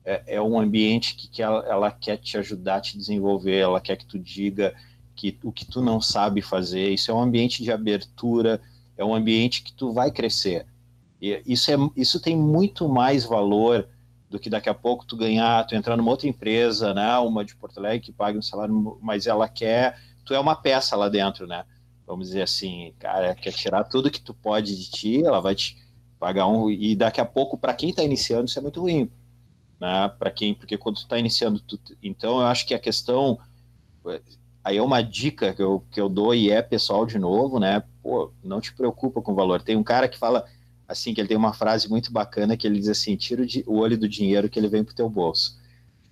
é, 0.03 0.37
é 0.37 0.41
um 0.41 0.59
ambiente 0.59 1.15
que, 1.15 1.29
que 1.29 1.43
ela, 1.43 1.63
ela, 1.67 1.91
quer 1.91 2.17
te 2.17 2.39
ajudar 2.39 2.77
a 2.77 2.81
te 2.81 2.97
desenvolver, 2.97 3.59
ela 3.59 3.83
quer 3.83 3.97
que 3.97 4.07
tu 4.07 4.19
diga 4.19 4.75
que 5.15 5.39
o 5.45 5.53
que 5.53 5.67
tu 5.67 5.83
não 5.83 6.01
sabe 6.01 6.41
fazer, 6.41 6.89
isso 6.89 7.11
é 7.11 7.15
um 7.15 7.21
ambiente 7.21 7.63
de 7.63 7.71
abertura, 7.71 8.63
é 8.97 9.05
um 9.05 9.15
ambiente 9.15 9.63
que 9.63 9.75
tu 9.75 9.93
vai 9.93 10.11
crescer. 10.11 10.65
E 11.21 11.43
isso, 11.45 11.71
é, 11.71 11.77
isso 11.95 12.19
tem 12.19 12.35
muito 12.35 12.89
mais 12.89 13.23
valor 13.23 13.87
do 14.31 14.39
que 14.39 14.49
daqui 14.49 14.71
a 14.71 14.75
pouco 14.75 15.05
tu 15.05 15.19
ganhar, 15.19 15.67
tu 15.67 15.75
entrar 15.75 15.99
numa 15.99 16.13
outra 16.13 16.29
empresa, 16.29 16.95
né, 16.95 17.19
uma 17.19 17.45
de 17.45 17.55
Porto 17.57 17.77
Alegre 17.77 18.07
que 18.07 18.13
paga 18.13 18.39
um 18.39 18.43
salário, 18.43 18.99
mas 19.03 19.27
ela 19.27 19.47
quer, 19.51 20.01
tu 20.25 20.33
é 20.33 20.41
uma 20.41 20.57
peça 20.57 20.97
lá 20.97 21.11
dentro, 21.11 21.47
né, 21.47 21.67
vamos 22.11 22.27
dizer 22.27 22.43
assim, 22.43 22.93
cara, 22.99 23.37
quer 23.37 23.53
tirar 23.53 23.85
tudo 23.85 24.11
que 24.11 24.21
tu 24.21 24.35
pode 24.35 24.77
de 24.77 24.91
ti, 24.91 25.25
ela 25.25 25.41
vai 25.41 25.55
te 25.55 25.77
pagar 26.19 26.49
um, 26.49 26.69
e 26.69 26.97
daqui 26.97 27.21
a 27.21 27.25
pouco, 27.25 27.57
para 27.57 27.73
quem 27.73 27.91
está 27.91 28.03
iniciando, 28.03 28.47
isso 28.47 28.59
é 28.59 28.63
muito 28.63 28.81
ruim, 28.81 29.09
né, 29.81 30.09
para 30.19 30.31
quem, 30.31 30.53
porque 30.53 30.77
quando 30.77 30.97
tu 30.97 31.03
está 31.03 31.17
iniciando, 31.17 31.61
tu, 31.61 31.79
então 32.03 32.41
eu 32.41 32.47
acho 32.47 32.67
que 32.67 32.75
a 32.75 32.81
questão, 32.81 33.39
aí 34.65 34.77
é 34.77 34.83
uma 34.83 35.03
dica 35.03 35.55
que 35.55 35.63
eu, 35.63 35.85
que 35.89 36.01
eu 36.01 36.09
dou 36.09 36.35
e 36.35 36.51
é 36.51 36.61
pessoal 36.61 37.07
de 37.07 37.17
novo, 37.17 37.61
né, 37.61 37.81
pô, 38.03 38.33
não 38.43 38.61
te 38.61 38.75
preocupa 38.75 39.23
com 39.23 39.31
o 39.31 39.37
valor, 39.37 39.63
tem 39.63 39.77
um 39.77 39.85
cara 39.85 40.09
que 40.09 40.19
fala, 40.19 40.45
assim, 40.89 41.15
que 41.15 41.21
ele 41.21 41.29
tem 41.29 41.37
uma 41.37 41.53
frase 41.53 41.89
muito 41.89 42.13
bacana 42.13 42.57
que 42.57 42.67
ele 42.67 42.81
diz 42.81 42.89
assim, 42.89 43.15
tira 43.15 43.47
o 43.69 43.79
olho 43.79 43.97
do 43.97 44.09
dinheiro 44.09 44.51
que 44.51 44.59
ele 44.59 44.69
vem 44.69 44.83
pro 44.83 44.95
teu 44.97 45.09
bolso, 45.09 45.57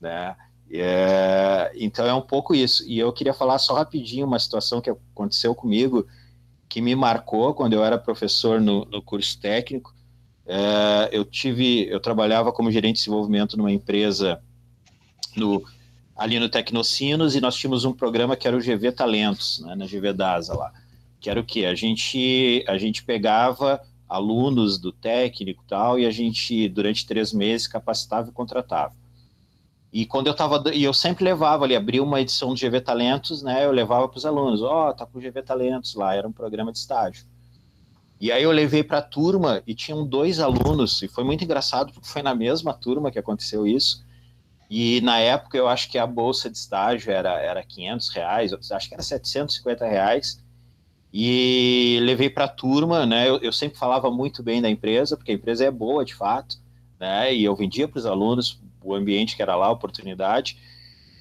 né? 0.00 0.36
É, 0.70 1.72
então 1.74 2.06
é 2.06 2.14
um 2.14 2.20
pouco 2.20 2.54
isso. 2.54 2.86
E 2.86 2.98
eu 2.98 3.12
queria 3.12 3.32
falar 3.32 3.58
só 3.58 3.74
rapidinho 3.74 4.26
uma 4.26 4.38
situação 4.38 4.80
que 4.80 4.90
aconteceu 4.90 5.54
comigo, 5.54 6.06
que 6.68 6.80
me 6.80 6.94
marcou 6.94 7.54
quando 7.54 7.72
eu 7.72 7.84
era 7.84 7.98
professor 7.98 8.60
no, 8.60 8.84
no 8.86 9.02
curso 9.02 9.40
técnico. 9.40 9.94
É, 10.46 11.08
eu 11.12 11.24
tive, 11.24 11.88
eu 11.88 12.00
trabalhava 12.00 12.52
como 12.52 12.70
gerente 12.70 12.96
de 12.96 13.00
desenvolvimento 13.00 13.56
numa 13.56 13.72
empresa 13.72 14.42
no, 15.36 15.62
ali 16.16 16.38
no 16.38 16.48
Tecnocinos 16.48 17.34
e 17.34 17.40
nós 17.40 17.54
tínhamos 17.54 17.84
um 17.84 17.92
programa 17.92 18.36
que 18.36 18.48
era 18.48 18.56
o 18.56 18.60
GV 18.60 18.92
Talentos, 18.92 19.60
né, 19.60 19.74
na 19.74 19.86
GV 19.86 20.12
DASA 20.12 20.54
lá. 20.54 20.72
que 21.20 21.30
era 21.30 21.40
o 21.40 21.44
quê? 21.44 21.64
A 21.64 21.74
gente, 21.74 22.64
a 22.66 22.76
gente 22.78 23.04
pegava 23.04 23.80
alunos 24.08 24.78
do 24.78 24.90
técnico 24.90 25.62
e 25.62 25.68
tal, 25.68 25.98
e 25.98 26.06
a 26.06 26.10
gente, 26.10 26.68
durante 26.68 27.06
três 27.06 27.32
meses, 27.32 27.66
capacitava 27.66 28.30
e 28.30 28.32
contratava. 28.32 28.94
E 29.92 30.04
quando 30.04 30.26
eu 30.26 30.34
tava, 30.34 30.62
e 30.74 30.84
eu 30.84 30.92
sempre 30.92 31.24
levava 31.24 31.64
ali, 31.64 31.74
abria 31.74 32.02
uma 32.02 32.20
edição 32.20 32.52
do 32.52 32.60
GV 32.60 32.80
Talentos, 32.82 33.42
né? 33.42 33.64
Eu 33.64 33.72
levava 33.72 34.06
para 34.08 34.18
os 34.18 34.26
alunos, 34.26 34.62
ó, 34.62 34.90
oh, 34.90 34.94
tá 34.94 35.06
com 35.06 35.18
o 35.18 35.20
GV 35.20 35.42
Talentos 35.42 35.94
lá, 35.94 36.14
era 36.14 36.28
um 36.28 36.32
programa 36.32 36.70
de 36.70 36.78
estágio. 36.78 37.24
E 38.20 38.30
aí 38.30 38.42
eu 38.42 38.50
levei 38.50 38.82
para 38.82 38.98
a 38.98 39.02
turma 39.02 39.62
e 39.66 39.74
tinham 39.74 40.06
dois 40.06 40.40
alunos, 40.40 41.00
e 41.02 41.08
foi 41.08 41.24
muito 41.24 41.42
engraçado 41.44 41.92
porque 41.92 42.08
foi 42.08 42.20
na 42.20 42.34
mesma 42.34 42.74
turma 42.74 43.10
que 43.10 43.18
aconteceu 43.18 43.66
isso. 43.66 44.04
E 44.70 45.00
na 45.00 45.18
época 45.18 45.56
eu 45.56 45.66
acho 45.66 45.90
que 45.90 45.96
a 45.96 46.06
bolsa 46.06 46.50
de 46.50 46.58
estágio 46.58 47.10
era, 47.10 47.40
era 47.40 47.62
500 47.64 48.08
reais, 48.10 48.52
acho 48.52 48.88
que 48.88 48.94
era 48.94 49.02
750 49.02 49.86
reais. 49.86 50.44
E 51.12 51.98
levei 52.02 52.28
para 52.28 52.44
a 52.44 52.48
turma, 52.48 53.06
né? 53.06 53.28
Eu, 53.28 53.38
eu, 53.38 53.52
sempre 53.52 53.78
falava 53.78 54.10
muito 54.10 54.42
bem 54.42 54.60
da 54.60 54.68
empresa, 54.68 55.16
porque 55.16 55.32
a 55.32 55.34
empresa 55.34 55.64
é 55.64 55.70
boa 55.70 56.04
de 56.04 56.14
fato, 56.14 56.58
né? 57.00 57.34
E 57.34 57.44
eu 57.44 57.56
vendia 57.56 57.88
para 57.88 57.98
os 57.98 58.04
alunos 58.04 58.60
o 58.82 58.94
ambiente 58.94 59.36
que 59.36 59.42
era 59.42 59.56
lá, 59.56 59.66
a 59.66 59.72
oportunidade. 59.72 60.58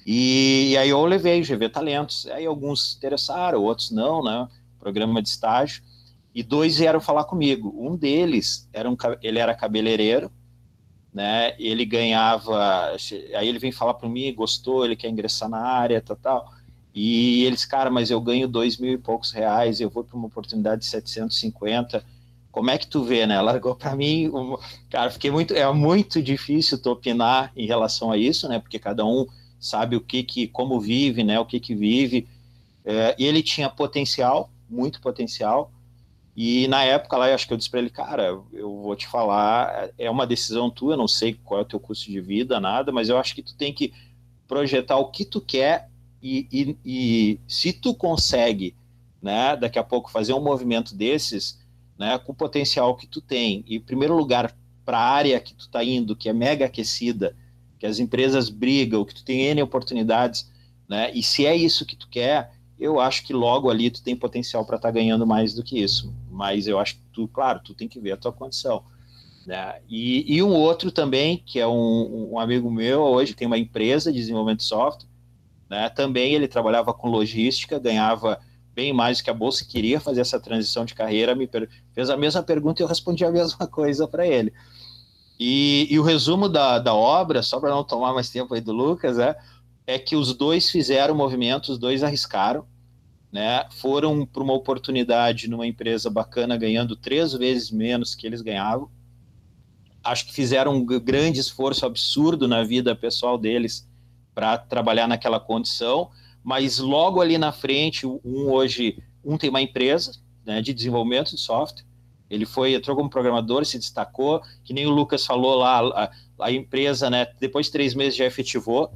E, 0.06 0.70
e, 0.70 0.76
aí 0.76 0.88
eu 0.88 1.04
levei 1.04 1.42
GV 1.42 1.68
Talentos. 1.68 2.26
Aí 2.28 2.46
alguns 2.46 2.96
interessaram, 2.96 3.62
outros 3.62 3.90
não, 3.90 4.22
né? 4.22 4.48
Programa 4.78 5.20
de 5.22 5.28
estágio. 5.28 5.82
E 6.34 6.42
dois 6.42 6.78
vieram 6.78 7.00
falar 7.00 7.24
comigo. 7.24 7.74
Um 7.78 7.96
deles 7.96 8.68
era 8.72 8.88
um, 8.88 8.96
ele 9.22 9.38
era 9.38 9.54
cabeleireiro, 9.54 10.30
né? 11.12 11.54
Ele 11.58 11.84
ganhava. 11.84 12.92
Aí 13.36 13.48
ele 13.48 13.58
vem 13.58 13.72
falar 13.72 13.94
para 13.94 14.08
mim, 14.08 14.34
gostou, 14.34 14.84
ele 14.84 14.96
quer 14.96 15.08
ingressar 15.08 15.48
na 15.48 15.60
área, 15.60 16.00
tal, 16.00 16.16
tal. 16.16 16.52
E 16.94 17.44
eles, 17.44 17.64
cara, 17.64 17.90
mas 17.90 18.10
eu 18.10 18.20
ganho 18.20 18.48
dois 18.48 18.76
mil 18.78 18.92
e 18.94 18.98
poucos 18.98 19.30
reais, 19.30 19.80
eu 19.80 19.90
vou 19.90 20.02
para 20.02 20.16
uma 20.16 20.26
oportunidade 20.26 20.80
de 20.80 20.86
750 20.86 22.04
como 22.50 22.70
é 22.70 22.78
que 22.78 22.86
tu 22.86 23.04
vê, 23.04 23.26
né? 23.26 23.40
Largou 23.40 23.74
para 23.74 23.94
mim, 23.94 24.30
cara, 24.90 25.10
fiquei 25.10 25.30
muito, 25.30 25.54
é 25.54 25.70
muito 25.72 26.22
difícil 26.22 26.78
tu 26.78 26.90
opinar 26.90 27.52
em 27.56 27.66
relação 27.66 28.10
a 28.10 28.16
isso, 28.16 28.48
né? 28.48 28.58
Porque 28.58 28.78
cada 28.78 29.04
um 29.04 29.26
sabe 29.60 29.96
o 29.96 30.00
que 30.00 30.22
que, 30.22 30.48
como 30.48 30.80
vive, 30.80 31.22
né? 31.22 31.38
O 31.38 31.46
que 31.46 31.60
que 31.60 31.74
vive. 31.74 32.26
É, 32.84 33.14
e 33.18 33.26
ele 33.26 33.42
tinha 33.42 33.68
potencial, 33.68 34.50
muito 34.68 35.00
potencial. 35.00 35.70
E 36.34 36.68
na 36.68 36.84
época 36.84 37.16
lá, 37.16 37.28
eu 37.28 37.34
acho 37.34 37.46
que 37.46 37.52
eu 37.52 37.56
disse 37.56 37.68
para 37.68 37.80
ele, 37.80 37.90
cara, 37.90 38.40
eu 38.52 38.80
vou 38.80 38.94
te 38.94 39.08
falar, 39.08 39.90
é 39.98 40.08
uma 40.08 40.26
decisão 40.26 40.70
tua, 40.70 40.96
não 40.96 41.08
sei 41.08 41.34
qual 41.44 41.60
é 41.60 41.62
o 41.62 41.66
teu 41.66 41.80
custo 41.80 42.10
de 42.10 42.20
vida, 42.20 42.60
nada, 42.60 42.92
mas 42.92 43.08
eu 43.08 43.18
acho 43.18 43.34
que 43.34 43.42
tu 43.42 43.56
tem 43.56 43.72
que 43.72 43.92
projetar 44.46 44.96
o 44.98 45.10
que 45.10 45.24
tu 45.24 45.40
quer 45.40 45.88
e, 46.22 46.46
e, 46.52 46.76
e 46.84 47.40
se 47.48 47.72
tu 47.72 47.92
consegue, 47.92 48.74
né, 49.20 49.56
daqui 49.56 49.80
a 49.80 49.84
pouco 49.84 50.10
fazer 50.10 50.32
um 50.32 50.40
movimento 50.40 50.94
desses, 50.94 51.58
né, 51.98 52.18
com 52.18 52.32
o 52.32 52.34
potencial 52.34 52.96
que 52.96 53.06
tu 53.06 53.20
tem, 53.20 53.64
e 53.66 53.76
em 53.76 53.80
primeiro 53.80 54.16
lugar, 54.16 54.54
para 54.84 54.98
a 54.98 55.10
área 55.10 55.40
que 55.40 55.54
tu 55.54 55.62
está 55.66 55.82
indo, 55.82 56.16
que 56.16 56.28
é 56.28 56.32
mega 56.32 56.66
aquecida, 56.66 57.36
que 57.78 57.86
as 57.86 57.98
empresas 57.98 58.48
brigam, 58.48 59.04
que 59.04 59.14
tu 59.14 59.24
tem 59.24 59.42
N 59.42 59.62
oportunidades, 59.62 60.50
né, 60.88 61.10
e 61.12 61.22
se 61.22 61.44
é 61.44 61.54
isso 61.54 61.84
que 61.84 61.96
tu 61.96 62.08
quer, 62.08 62.52
eu 62.78 63.00
acho 63.00 63.24
que 63.26 63.32
logo 63.32 63.68
ali 63.68 63.90
tu 63.90 64.02
tem 64.02 64.14
potencial 64.14 64.64
para 64.64 64.76
estar 64.76 64.88
tá 64.88 64.92
ganhando 64.92 65.26
mais 65.26 65.52
do 65.52 65.62
que 65.62 65.82
isso, 65.82 66.14
mas 66.30 66.66
eu 66.68 66.78
acho 66.78 66.94
que 66.94 67.02
tu, 67.12 67.26
claro, 67.28 67.60
tu 67.62 67.74
tem 67.74 67.88
que 67.88 67.98
ver 67.98 68.12
a 68.12 68.16
tua 68.16 68.32
condição. 68.32 68.84
Né? 69.44 69.80
E, 69.88 70.36
e 70.36 70.42
um 70.42 70.52
outro 70.52 70.92
também, 70.92 71.42
que 71.44 71.58
é 71.58 71.66
um, 71.66 72.30
um 72.32 72.38
amigo 72.38 72.70
meu, 72.70 73.00
hoje 73.00 73.34
tem 73.34 73.46
uma 73.46 73.58
empresa 73.58 74.12
de 74.12 74.18
desenvolvimento 74.18 74.60
de 74.60 74.66
software, 74.66 75.08
né? 75.68 75.88
também 75.88 76.34
ele 76.34 76.46
trabalhava 76.46 76.94
com 76.94 77.08
logística, 77.08 77.78
ganhava 77.78 78.38
bem 78.78 78.92
mais 78.92 79.20
que 79.20 79.28
a 79.28 79.34
bolsa, 79.34 79.64
queria 79.64 79.98
fazer 79.98 80.20
essa 80.20 80.38
transição 80.38 80.84
de 80.84 80.94
carreira, 80.94 81.34
me 81.34 81.50
fez 81.92 82.08
a 82.08 82.16
mesma 82.16 82.44
pergunta 82.44 82.80
e 82.80 82.84
eu 82.84 82.86
respondi 82.86 83.24
a 83.24 83.30
mesma 83.32 83.66
coisa 83.66 84.06
para 84.06 84.24
ele. 84.24 84.52
E, 85.36 85.88
e, 85.90 85.98
o 85.98 86.02
resumo 86.04 86.48
da, 86.48 86.78
da 86.78 86.94
obra, 86.94 87.42
só 87.42 87.58
para 87.58 87.70
não 87.70 87.82
tomar 87.82 88.14
mais 88.14 88.30
tempo 88.30 88.54
aí 88.54 88.60
do 88.60 88.70
Lucas, 88.70 89.18
é, 89.18 89.36
é 89.84 89.98
que 89.98 90.14
os 90.14 90.32
dois 90.32 90.70
fizeram 90.70 91.12
o 91.12 91.16
movimento, 91.16 91.72
os 91.72 91.78
dois 91.78 92.04
arriscaram, 92.04 92.64
né? 93.32 93.66
Foram 93.72 94.24
para 94.24 94.44
uma 94.44 94.52
oportunidade 94.52 95.48
numa 95.48 95.66
empresa 95.66 96.08
bacana, 96.08 96.56
ganhando 96.56 96.94
três 96.94 97.32
vezes 97.32 97.72
menos 97.72 98.14
que 98.14 98.28
eles 98.28 98.42
ganhavam. 98.42 98.88
Acho 100.04 100.26
que 100.26 100.32
fizeram 100.32 100.76
um 100.76 100.84
grande 100.84 101.40
esforço 101.40 101.84
absurdo 101.84 102.46
na 102.46 102.62
vida 102.62 102.94
pessoal 102.94 103.36
deles 103.36 103.88
para 104.34 104.56
trabalhar 104.56 105.08
naquela 105.08 105.40
condição 105.40 106.10
mas 106.42 106.78
logo 106.78 107.20
ali 107.20 107.36
na 107.38 107.52
frente, 107.52 108.06
um 108.06 108.50
hoje, 108.50 109.02
um 109.24 109.36
tem 109.36 109.50
uma 109.50 109.60
empresa 109.60 110.12
né, 110.44 110.62
de 110.62 110.72
desenvolvimento 110.72 111.30
de 111.30 111.40
software, 111.40 111.84
ele 112.30 112.44
foi, 112.44 112.74
entrou 112.74 112.96
como 112.96 113.08
programador, 113.08 113.64
se 113.64 113.78
destacou, 113.78 114.42
que 114.62 114.74
nem 114.74 114.86
o 114.86 114.90
Lucas 114.90 115.24
falou 115.24 115.56
lá, 115.56 115.80
a, 115.80 116.10
a 116.40 116.52
empresa, 116.52 117.08
né, 117.08 117.26
depois 117.40 117.66
de 117.66 117.72
três 117.72 117.94
meses 117.94 118.16
já 118.16 118.24
efetivou, 118.24 118.92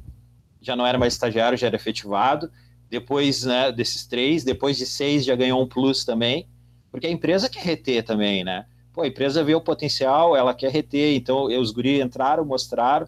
já 0.61 0.75
não 0.75 0.85
era 0.85 0.97
mais 0.97 1.13
estagiário, 1.13 1.57
já 1.57 1.67
era 1.67 1.75
efetivado, 1.75 2.51
depois 2.89 3.43
né, 3.43 3.71
desses 3.71 4.05
três, 4.05 4.43
depois 4.43 4.77
de 4.77 4.85
seis 4.85 5.25
já 5.25 5.35
ganhou 5.35 5.61
um 5.61 5.67
plus 5.67 6.05
também, 6.05 6.47
porque 6.91 7.07
a 7.07 7.11
empresa 7.11 7.49
quer 7.49 7.63
reter 7.63 8.03
também, 8.03 8.43
né, 8.43 8.65
pô, 8.93 9.01
a 9.01 9.07
empresa 9.07 9.43
vê 9.43 9.55
o 9.55 9.61
potencial, 9.61 10.35
ela 10.35 10.53
quer 10.53 10.71
reter, 10.71 11.15
então 11.15 11.45
os 11.45 11.71
guri 11.71 12.01
entraram, 12.01 12.45
mostraram, 12.45 13.07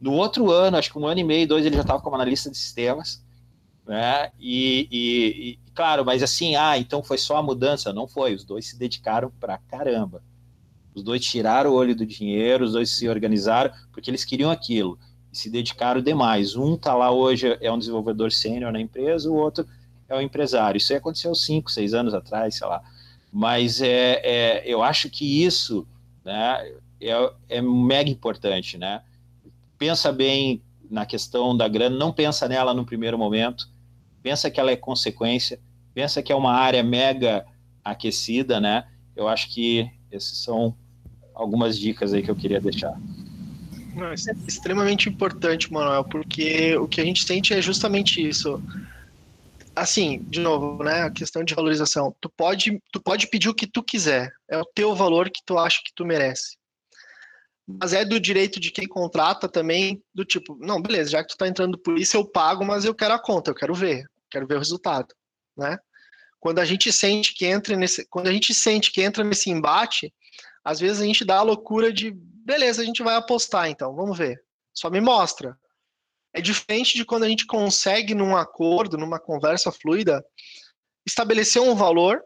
no 0.00 0.12
outro 0.12 0.50
ano, 0.50 0.76
acho 0.76 0.92
que 0.92 0.98
um 0.98 1.06
ano 1.06 1.20
e 1.20 1.24
meio, 1.24 1.48
dois, 1.48 1.66
ele 1.66 1.74
já 1.74 1.82
estava 1.82 2.00
como 2.00 2.14
analista 2.14 2.50
de 2.50 2.56
sistemas, 2.56 3.24
né? 3.86 4.30
E, 4.38 4.88
e, 4.90 5.50
e, 5.50 5.58
claro, 5.74 6.04
mas 6.04 6.22
assim, 6.22 6.56
ah, 6.56 6.76
então 6.76 7.02
foi 7.02 7.16
só 7.16 7.36
a 7.36 7.42
mudança? 7.42 7.92
Não 7.92 8.08
foi, 8.08 8.34
os 8.34 8.44
dois 8.44 8.68
se 8.68 8.78
dedicaram 8.78 9.30
pra 9.40 9.58
caramba. 9.58 10.22
Os 10.94 11.02
dois 11.02 11.24
tiraram 11.24 11.70
o 11.70 11.74
olho 11.74 11.94
do 11.94 12.04
dinheiro, 12.04 12.64
os 12.64 12.72
dois 12.72 12.90
se 12.90 13.08
organizaram 13.08 13.70
porque 13.92 14.10
eles 14.10 14.24
queriam 14.24 14.50
aquilo 14.50 14.98
e 15.32 15.36
se 15.36 15.48
dedicaram 15.50 16.00
demais. 16.00 16.56
Um 16.56 16.76
tá 16.76 16.94
lá 16.94 17.10
hoje 17.10 17.56
é 17.60 17.70
um 17.70 17.78
desenvolvedor 17.78 18.32
sênior 18.32 18.72
na 18.72 18.80
empresa, 18.80 19.30
o 19.30 19.34
outro 19.34 19.66
é 20.08 20.16
um 20.16 20.20
empresário. 20.20 20.78
Isso 20.78 20.92
aí 20.92 20.98
aconteceu 20.98 21.34
cinco, 21.34 21.70
seis 21.70 21.94
anos 21.94 22.14
atrás, 22.14 22.56
sei 22.56 22.66
lá. 22.66 22.82
Mas 23.32 23.80
é, 23.82 24.20
é 24.24 24.62
eu 24.66 24.82
acho 24.82 25.10
que 25.10 25.44
isso, 25.44 25.86
né, 26.24 26.72
é, 27.00 27.32
é 27.48 27.62
mega 27.62 28.10
importante, 28.10 28.78
né? 28.78 29.02
Pensa 29.78 30.10
bem 30.10 30.62
na 30.90 31.04
questão 31.04 31.54
da 31.54 31.68
grana, 31.68 31.96
não 31.96 32.12
pensa 32.12 32.48
nela 32.48 32.72
no 32.72 32.86
primeiro 32.86 33.18
momento 33.18 33.68
pensa 34.26 34.50
que 34.50 34.58
ela 34.58 34.72
é 34.72 34.76
consequência, 34.76 35.60
pensa 35.94 36.20
que 36.20 36.32
é 36.32 36.34
uma 36.34 36.52
área 36.52 36.82
mega 36.82 37.46
aquecida, 37.84 38.60
né? 38.60 38.84
Eu 39.14 39.28
acho 39.28 39.54
que 39.54 39.88
essas 40.10 40.38
são 40.38 40.76
algumas 41.32 41.78
dicas 41.78 42.12
aí 42.12 42.24
que 42.24 42.30
eu 42.32 42.34
queria 42.34 42.60
deixar. 42.60 43.00
Não, 43.94 44.08
é 44.08 44.14
extremamente 44.48 45.08
importante, 45.08 45.72
Manuel, 45.72 46.02
porque 46.02 46.76
o 46.76 46.88
que 46.88 47.00
a 47.00 47.04
gente 47.04 47.24
sente 47.24 47.54
é 47.54 47.62
justamente 47.62 48.20
isso. 48.20 48.60
Assim, 49.76 50.18
de 50.28 50.40
novo, 50.40 50.82
né, 50.82 51.02
a 51.02 51.10
questão 51.10 51.44
de 51.44 51.54
valorização. 51.54 52.12
Tu 52.20 52.28
pode, 52.28 52.82
tu 52.90 53.00
pode 53.00 53.28
pedir 53.28 53.48
o 53.48 53.54
que 53.54 53.68
tu 53.68 53.80
quiser, 53.80 54.32
é 54.50 54.58
o 54.58 54.64
teu 54.74 54.92
valor 54.92 55.30
que 55.30 55.40
tu 55.46 55.56
acha 55.56 55.80
que 55.84 55.94
tu 55.94 56.04
merece. 56.04 56.56
Mas 57.64 57.92
é 57.92 58.04
do 58.04 58.18
direito 58.18 58.58
de 58.58 58.72
quem 58.72 58.88
contrata 58.88 59.48
também, 59.48 60.02
do 60.12 60.24
tipo, 60.24 60.58
não, 60.60 60.82
beleza, 60.82 61.10
já 61.10 61.22
que 61.22 61.28
tu 61.28 61.36
tá 61.36 61.46
entrando 61.46 61.78
por 61.78 61.96
isso, 61.96 62.16
eu 62.16 62.24
pago, 62.24 62.64
mas 62.64 62.84
eu 62.84 62.92
quero 62.92 63.14
a 63.14 63.20
conta, 63.20 63.52
eu 63.52 63.54
quero 63.54 63.72
ver 63.72 64.04
quero 64.30 64.46
ver 64.46 64.56
o 64.56 64.58
resultado, 64.58 65.14
né? 65.56 65.78
Quando 66.38 66.58
a 66.58 66.64
gente 66.64 66.92
sente 66.92 67.34
que 67.34 67.46
entra 67.46 67.76
nesse, 67.76 68.06
quando 68.08 68.28
a 68.28 68.32
gente 68.32 68.54
sente 68.54 68.92
que 68.92 69.02
entra 69.02 69.24
nesse 69.24 69.50
embate, 69.50 70.12
às 70.64 70.78
vezes 70.78 71.00
a 71.00 71.04
gente 71.04 71.24
dá 71.24 71.38
a 71.38 71.42
loucura 71.42 71.92
de, 71.92 72.10
beleza, 72.10 72.82
a 72.82 72.84
gente 72.84 73.02
vai 73.02 73.16
apostar 73.16 73.68
então, 73.68 73.94
vamos 73.94 74.16
ver. 74.16 74.42
Só 74.72 74.90
me 74.90 75.00
mostra. 75.00 75.58
É 76.34 76.40
diferente 76.40 76.96
de 76.96 77.04
quando 77.04 77.24
a 77.24 77.28
gente 77.28 77.46
consegue 77.46 78.14
num 78.14 78.36
acordo, 78.36 78.98
numa 78.98 79.18
conversa 79.18 79.72
fluida, 79.72 80.24
estabelecer 81.06 81.62
um 81.62 81.74
valor 81.74 82.22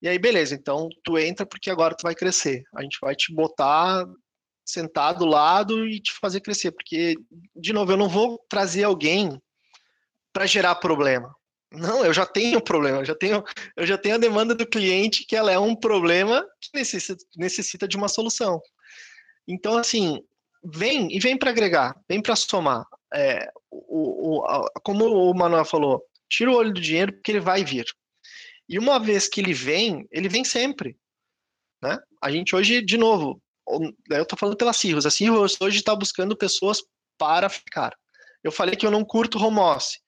e 0.00 0.08
aí 0.08 0.18
beleza, 0.18 0.54
então 0.54 0.88
tu 1.02 1.18
entra 1.18 1.46
porque 1.46 1.70
agora 1.70 1.94
tu 1.94 2.02
vai 2.02 2.14
crescer. 2.14 2.62
A 2.74 2.82
gente 2.82 2.98
vai 3.00 3.14
te 3.14 3.34
botar 3.34 4.06
sentado 4.64 5.20
do 5.20 5.26
lado 5.26 5.86
e 5.86 6.00
te 6.00 6.12
fazer 6.12 6.40
crescer, 6.40 6.72
porque 6.72 7.16
de 7.54 7.72
novo, 7.72 7.92
eu 7.92 7.96
não 7.96 8.08
vou 8.08 8.44
trazer 8.48 8.84
alguém 8.84 9.40
para 10.36 10.44
gerar 10.44 10.74
problema. 10.74 11.34
Não, 11.72 12.04
eu 12.04 12.12
já 12.12 12.26
tenho 12.26 12.60
problema, 12.60 12.98
eu 12.98 13.06
já 13.06 13.14
tenho, 13.14 13.42
eu 13.74 13.86
já 13.86 13.96
tenho 13.96 14.16
a 14.16 14.18
demanda 14.18 14.54
do 14.54 14.66
cliente 14.66 15.24
que 15.24 15.34
ela 15.34 15.50
é 15.50 15.58
um 15.58 15.74
problema 15.74 16.46
que 16.60 16.68
necessita, 16.74 17.24
necessita 17.34 17.88
de 17.88 17.96
uma 17.96 18.06
solução. 18.06 18.60
Então, 19.48 19.78
assim, 19.78 20.22
vem 20.62 21.08
e 21.10 21.18
vem 21.18 21.38
para 21.38 21.48
agregar, 21.48 21.98
vem 22.06 22.20
para 22.20 22.36
somar. 22.36 22.84
É, 23.14 23.50
o, 23.70 24.40
o, 24.40 24.44
a, 24.44 24.70
como 24.84 25.06
o 25.06 25.32
Manuel 25.32 25.64
falou, 25.64 26.04
tira 26.28 26.50
o 26.50 26.54
olho 26.54 26.74
do 26.74 26.82
dinheiro 26.82 27.14
porque 27.14 27.32
ele 27.32 27.40
vai 27.40 27.64
vir. 27.64 27.86
E 28.68 28.78
uma 28.78 28.98
vez 28.98 29.28
que 29.28 29.40
ele 29.40 29.54
vem, 29.54 30.06
ele 30.12 30.28
vem 30.28 30.44
sempre. 30.44 30.98
Né? 31.82 31.98
A 32.22 32.30
gente 32.30 32.54
hoje, 32.54 32.82
de 32.82 32.98
novo, 32.98 33.40
eu 34.10 34.22
estou 34.22 34.38
falando 34.38 34.58
pela 34.58 34.74
Cirrus, 34.74 35.06
a 35.06 35.10
Cirrus 35.10 35.56
hoje 35.58 35.78
está 35.78 35.96
buscando 35.96 36.36
pessoas 36.36 36.82
para 37.16 37.48
ficar. 37.48 37.96
Eu 38.44 38.52
falei 38.52 38.76
que 38.76 38.84
eu 38.84 38.90
não 38.90 39.02
curto 39.02 39.42
home 39.42 39.60
office 39.60 40.04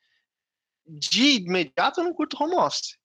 de 0.88 1.36
imediato 1.36 2.00
eu 2.00 2.04
não 2.04 2.14
curto 2.14 2.42
home 2.42 2.54
office. 2.54 2.96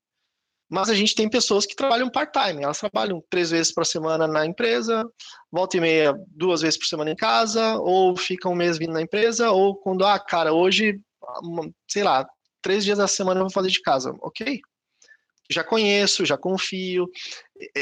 Mas 0.69 0.89
a 0.89 0.95
gente 0.95 1.13
tem 1.13 1.29
pessoas 1.29 1.65
que 1.65 1.75
trabalham 1.75 2.09
part-time, 2.09 2.63
elas 2.63 2.79
trabalham 2.79 3.23
três 3.29 3.51
vezes 3.51 3.71
por 3.71 3.85
semana 3.85 4.27
na 4.27 4.45
empresa, 4.45 5.07
volta 5.51 5.77
e 5.77 5.79
meia, 5.79 6.15
duas 6.29 6.61
vezes 6.61 6.79
por 6.79 6.87
semana 6.87 7.11
em 7.11 7.15
casa, 7.15 7.77
ou 7.77 8.17
ficam 8.17 8.53
um 8.53 8.55
mês 8.55 8.77
vindo 8.77 8.93
na 8.93 9.01
empresa, 9.01 9.51
ou 9.51 9.75
quando, 9.75 10.03
ah, 10.03 10.17
cara, 10.17 10.51
hoje, 10.51 10.99
sei 11.87 12.03
lá, 12.03 12.27
três 12.61 12.83
dias 12.83 12.97
da 12.97 13.07
semana 13.07 13.41
eu 13.41 13.43
vou 13.43 13.51
fazer 13.51 13.69
de 13.69 13.81
casa. 13.81 14.15
Ok. 14.21 14.61
Já 15.51 15.63
conheço, 15.63 16.25
já 16.25 16.37
confio. 16.37 17.07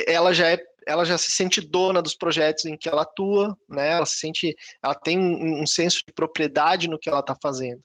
Ela 0.07 0.33
já 0.33 0.49
é 0.49 0.57
ela 0.87 1.05
já 1.05 1.17
se 1.17 1.31
sente 1.31 1.61
dona 1.61 2.01
dos 2.01 2.15
projetos 2.15 2.65
em 2.65 2.75
que 2.75 2.89
ela 2.89 3.03
atua, 3.03 3.55
né? 3.69 3.91
Ela 3.91 4.05
se 4.05 4.17
sente, 4.17 4.55
ela 4.83 4.95
tem 4.95 5.17
um, 5.17 5.61
um 5.61 5.67
senso 5.67 6.03
de 6.05 6.11
propriedade 6.13 6.87
no 6.87 6.97
que 6.97 7.07
ela 7.07 7.19
está 7.19 7.35
fazendo. 7.41 7.81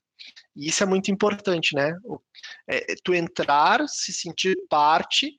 E 0.55 0.69
isso 0.69 0.83
é 0.83 0.87
muito 0.87 1.11
importante, 1.11 1.75
né? 1.75 1.97
É, 2.69 2.95
tu 3.05 3.15
entrar, 3.15 3.87
se 3.89 4.13
sentir 4.13 4.57
parte 4.69 5.39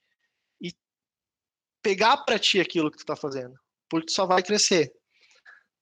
e 0.62 0.74
pegar 1.82 2.18
para 2.18 2.38
ti 2.38 2.60
aquilo 2.60 2.92
que 2.92 2.98
tu 2.98 3.02
está 3.02 3.16
fazendo, 3.16 3.56
porque 3.90 4.08
tu 4.08 4.14
só 4.14 4.26
vai 4.26 4.44
crescer. 4.44 4.92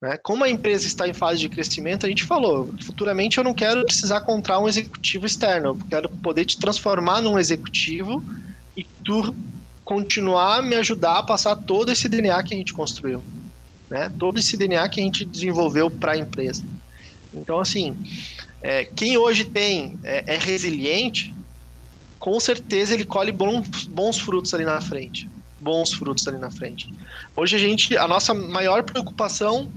Né? 0.02 0.18
Como 0.18 0.44
a 0.44 0.50
empresa 0.50 0.88
está 0.88 1.08
em 1.08 1.14
fase 1.14 1.40
de 1.40 1.50
crescimento, 1.50 2.06
a 2.06 2.10
gente 2.10 2.24
falou, 2.24 2.74
futuramente 2.84 3.38
eu 3.38 3.44
não 3.44 3.54
quero 3.54 3.86
precisar 3.86 4.22
comprar 4.22 4.60
um 4.60 4.68
executivo 4.68 5.26
externo, 5.26 5.70
eu 5.70 5.88
quero 5.90 6.10
poder 6.10 6.46
te 6.46 6.60
transformar 6.60 7.22
num 7.22 7.40
executivo 7.40 8.24
e 8.76 8.84
tu 8.84 9.36
continuar 9.84 10.58
a 10.58 10.62
me 10.62 10.76
ajudar 10.76 11.20
a 11.20 11.24
passar 11.24 11.56
todo 11.56 11.92
esse 11.92 12.10
DNA 12.10 12.42
que 12.44 12.54
a 12.54 12.58
gente 12.58 12.74
construiu, 12.74 13.24
né? 13.90 14.12
Todo 14.18 14.40
esse 14.40 14.58
DNA 14.58 14.90
que 14.90 15.00
a 15.00 15.04
gente 15.04 15.24
desenvolveu 15.24 15.90
para 15.92 16.14
a 16.14 16.18
empresa. 16.18 16.64
Então, 17.34 17.60
assim, 17.60 17.96
é, 18.66 18.84
quem 18.84 19.16
hoje 19.16 19.46
tem 19.46 19.96
é, 20.04 20.24
é, 20.26 20.38
resiliente, 20.40 21.32
com 22.18 22.40
certeza 22.40 22.96
ele 22.96 23.06
colhe 23.06 23.32
bons, 23.32 23.86
bons 23.86 24.18
frutos 24.18 24.56
ali 24.56 24.66
na 24.66 24.82
frente. 24.82 25.30
Bons 25.62 25.94
frutos 25.94 26.28
ali 26.28 26.40
na 26.40 26.50
frente. 26.50 26.92
Hoje 27.36 27.56
a 27.58 27.60
gente, 27.60 27.96
a 27.96 28.08
nossa 28.08 28.34
maior 28.34 28.82
preocupação 28.82 29.72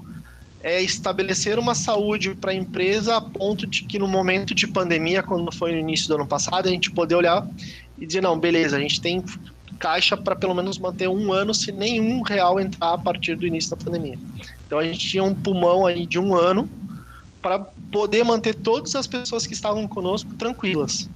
é 0.62 0.80
estabelecer 0.80 1.58
uma 1.58 1.74
saúde 1.74 2.34
para 2.34 2.52
a 2.52 2.54
empresa 2.54 3.18
a 3.18 3.20
ponto 3.20 3.66
de 3.66 3.84
que 3.84 3.98
no 3.98 4.08
momento 4.08 4.54
de 4.54 4.66
pandemia, 4.66 5.22
quando 5.22 5.52
foi 5.52 5.72
no 5.72 5.78
início 5.78 6.08
do 6.08 6.14
ano 6.14 6.26
passado, 6.26 6.66
a 6.66 6.70
gente 6.70 6.90
poder 6.90 7.16
olhar 7.16 7.46
e 7.98 8.06
dizer, 8.06 8.22
não, 8.22 8.38
beleza, 8.38 8.78
a 8.78 8.80
gente 8.80 9.02
tem 9.02 9.22
caixa 9.78 10.16
para 10.16 10.34
pelo 10.34 10.54
menos 10.54 10.78
manter 10.78 11.08
um 11.08 11.30
ano 11.30 11.52
se 11.52 11.70
nenhum 11.70 12.22
real 12.22 12.58
entrar 12.58 12.94
a 12.94 12.98
partir 12.98 13.36
do 13.36 13.46
início 13.46 13.68
da 13.68 13.76
pandemia. 13.76 14.18
Então 14.66 14.78
a 14.78 14.84
gente 14.84 15.06
tinha 15.06 15.22
um 15.22 15.34
pulmão 15.34 15.84
aí 15.84 16.06
de 16.06 16.18
um 16.18 16.34
ano 16.34 16.66
para 17.40 17.58
poder 17.92 18.24
manter 18.24 18.54
todas 18.54 18.94
as 18.94 19.06
pessoas 19.06 19.46
que 19.46 19.54
estavam 19.54 19.86
conosco 19.86 20.34
tranquilas. 20.34 21.08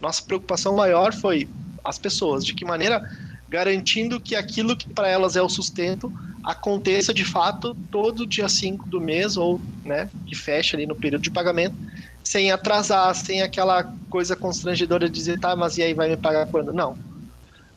Nossa 0.00 0.22
preocupação 0.22 0.76
maior 0.76 1.12
foi 1.12 1.48
as 1.84 1.98
pessoas, 1.98 2.44
de 2.44 2.54
que 2.54 2.64
maneira 2.64 3.02
garantindo 3.48 4.20
que 4.20 4.36
aquilo 4.36 4.76
que 4.76 4.92
para 4.92 5.08
elas 5.08 5.34
é 5.34 5.42
o 5.42 5.48
sustento 5.48 6.12
aconteça 6.44 7.14
de 7.14 7.24
fato 7.24 7.74
todo 7.90 8.26
dia 8.26 8.48
5 8.48 8.88
do 8.88 9.00
mês 9.00 9.36
ou, 9.36 9.60
né, 9.84 10.10
que 10.26 10.34
fecha 10.34 10.76
ali 10.76 10.86
no 10.86 10.94
período 10.94 11.22
de 11.22 11.30
pagamento, 11.30 11.76
sem 12.22 12.50
atrasar, 12.50 13.14
sem 13.14 13.42
aquela 13.42 13.84
coisa 14.10 14.36
constrangedora 14.36 15.08
de 15.08 15.14
dizer, 15.14 15.40
tá, 15.40 15.56
mas 15.56 15.78
e 15.78 15.82
aí 15.82 15.94
vai 15.94 16.08
me 16.08 16.16
pagar 16.16 16.46
quando? 16.46 16.72
Não. 16.72 16.96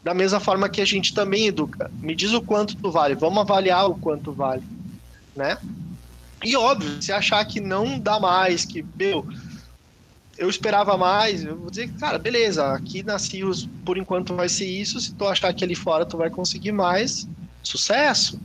Da 0.04 0.14
mesma 0.14 0.40
forma 0.40 0.68
que 0.68 0.82
a 0.82 0.86
gente 0.86 1.14
também 1.14 1.48
educa, 1.48 1.90
me 1.94 2.16
diz 2.16 2.34
o 2.34 2.42
quanto 2.42 2.76
tu 2.76 2.92
vale, 2.92 3.16
vamos 3.16 3.40
avaliar 3.40 3.90
o 3.90 3.96
quanto 3.96 4.34
vale, 4.34 4.64
né? 5.36 5.58
E 6.44 6.56
óbvio, 6.56 7.02
se 7.02 7.12
achar 7.12 7.44
que 7.46 7.60
não 7.60 8.00
dá 8.00 8.20
mais, 8.20 8.66
que, 8.66 8.84
meu, 8.96 9.28
eu 10.38 10.50
esperava 10.50 10.98
mais, 10.98 11.44
eu 11.44 11.56
vou 11.56 11.70
dizer, 11.70 11.92
cara, 12.00 12.18
beleza, 12.18 12.74
aqui 12.74 13.04
na 13.04 13.20
Cios 13.20 13.70
por 13.86 13.98
enquanto 13.98 14.36
vai 14.36 14.50
ser 14.50 14.66
isso, 14.66 15.00
se 15.00 15.14
tu 15.14 15.28
achar 15.28 15.54
que 15.54 15.64
ali 15.64 15.76
fora 15.76 16.06
tu 16.06 16.18
vai 16.18 16.30
conseguir 16.30 16.72
mais, 16.72 17.28
sucesso, 17.62 18.40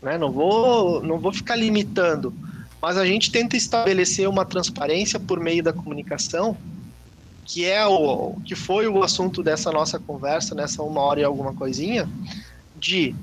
né? 0.00 0.16
Não 0.16 0.32
vou, 0.32 1.02
não 1.02 1.18
vou 1.18 1.32
ficar 1.32 1.56
limitando, 1.56 2.34
mas 2.80 2.96
a 2.96 3.04
gente 3.04 3.30
tenta 3.30 3.56
estabelecer 3.56 4.28
uma 4.28 4.44
transparência 4.44 5.20
por 5.20 5.38
meio 5.38 5.62
da 5.62 5.72
comunicação, 5.72 6.56
que 7.44 7.66
é 7.66 7.84
o 7.84 8.36
que 8.44 8.54
foi 8.54 8.88
o 8.88 9.02
assunto 9.02 9.42
dessa 9.42 9.70
nossa 9.70 9.98
conversa, 9.98 10.54
nessa 10.54 10.82
uma 10.82 11.00
hora 11.02 11.20
e 11.20 11.24
alguma 11.24 11.54
coisinha, 11.54 12.08
de 12.74 13.14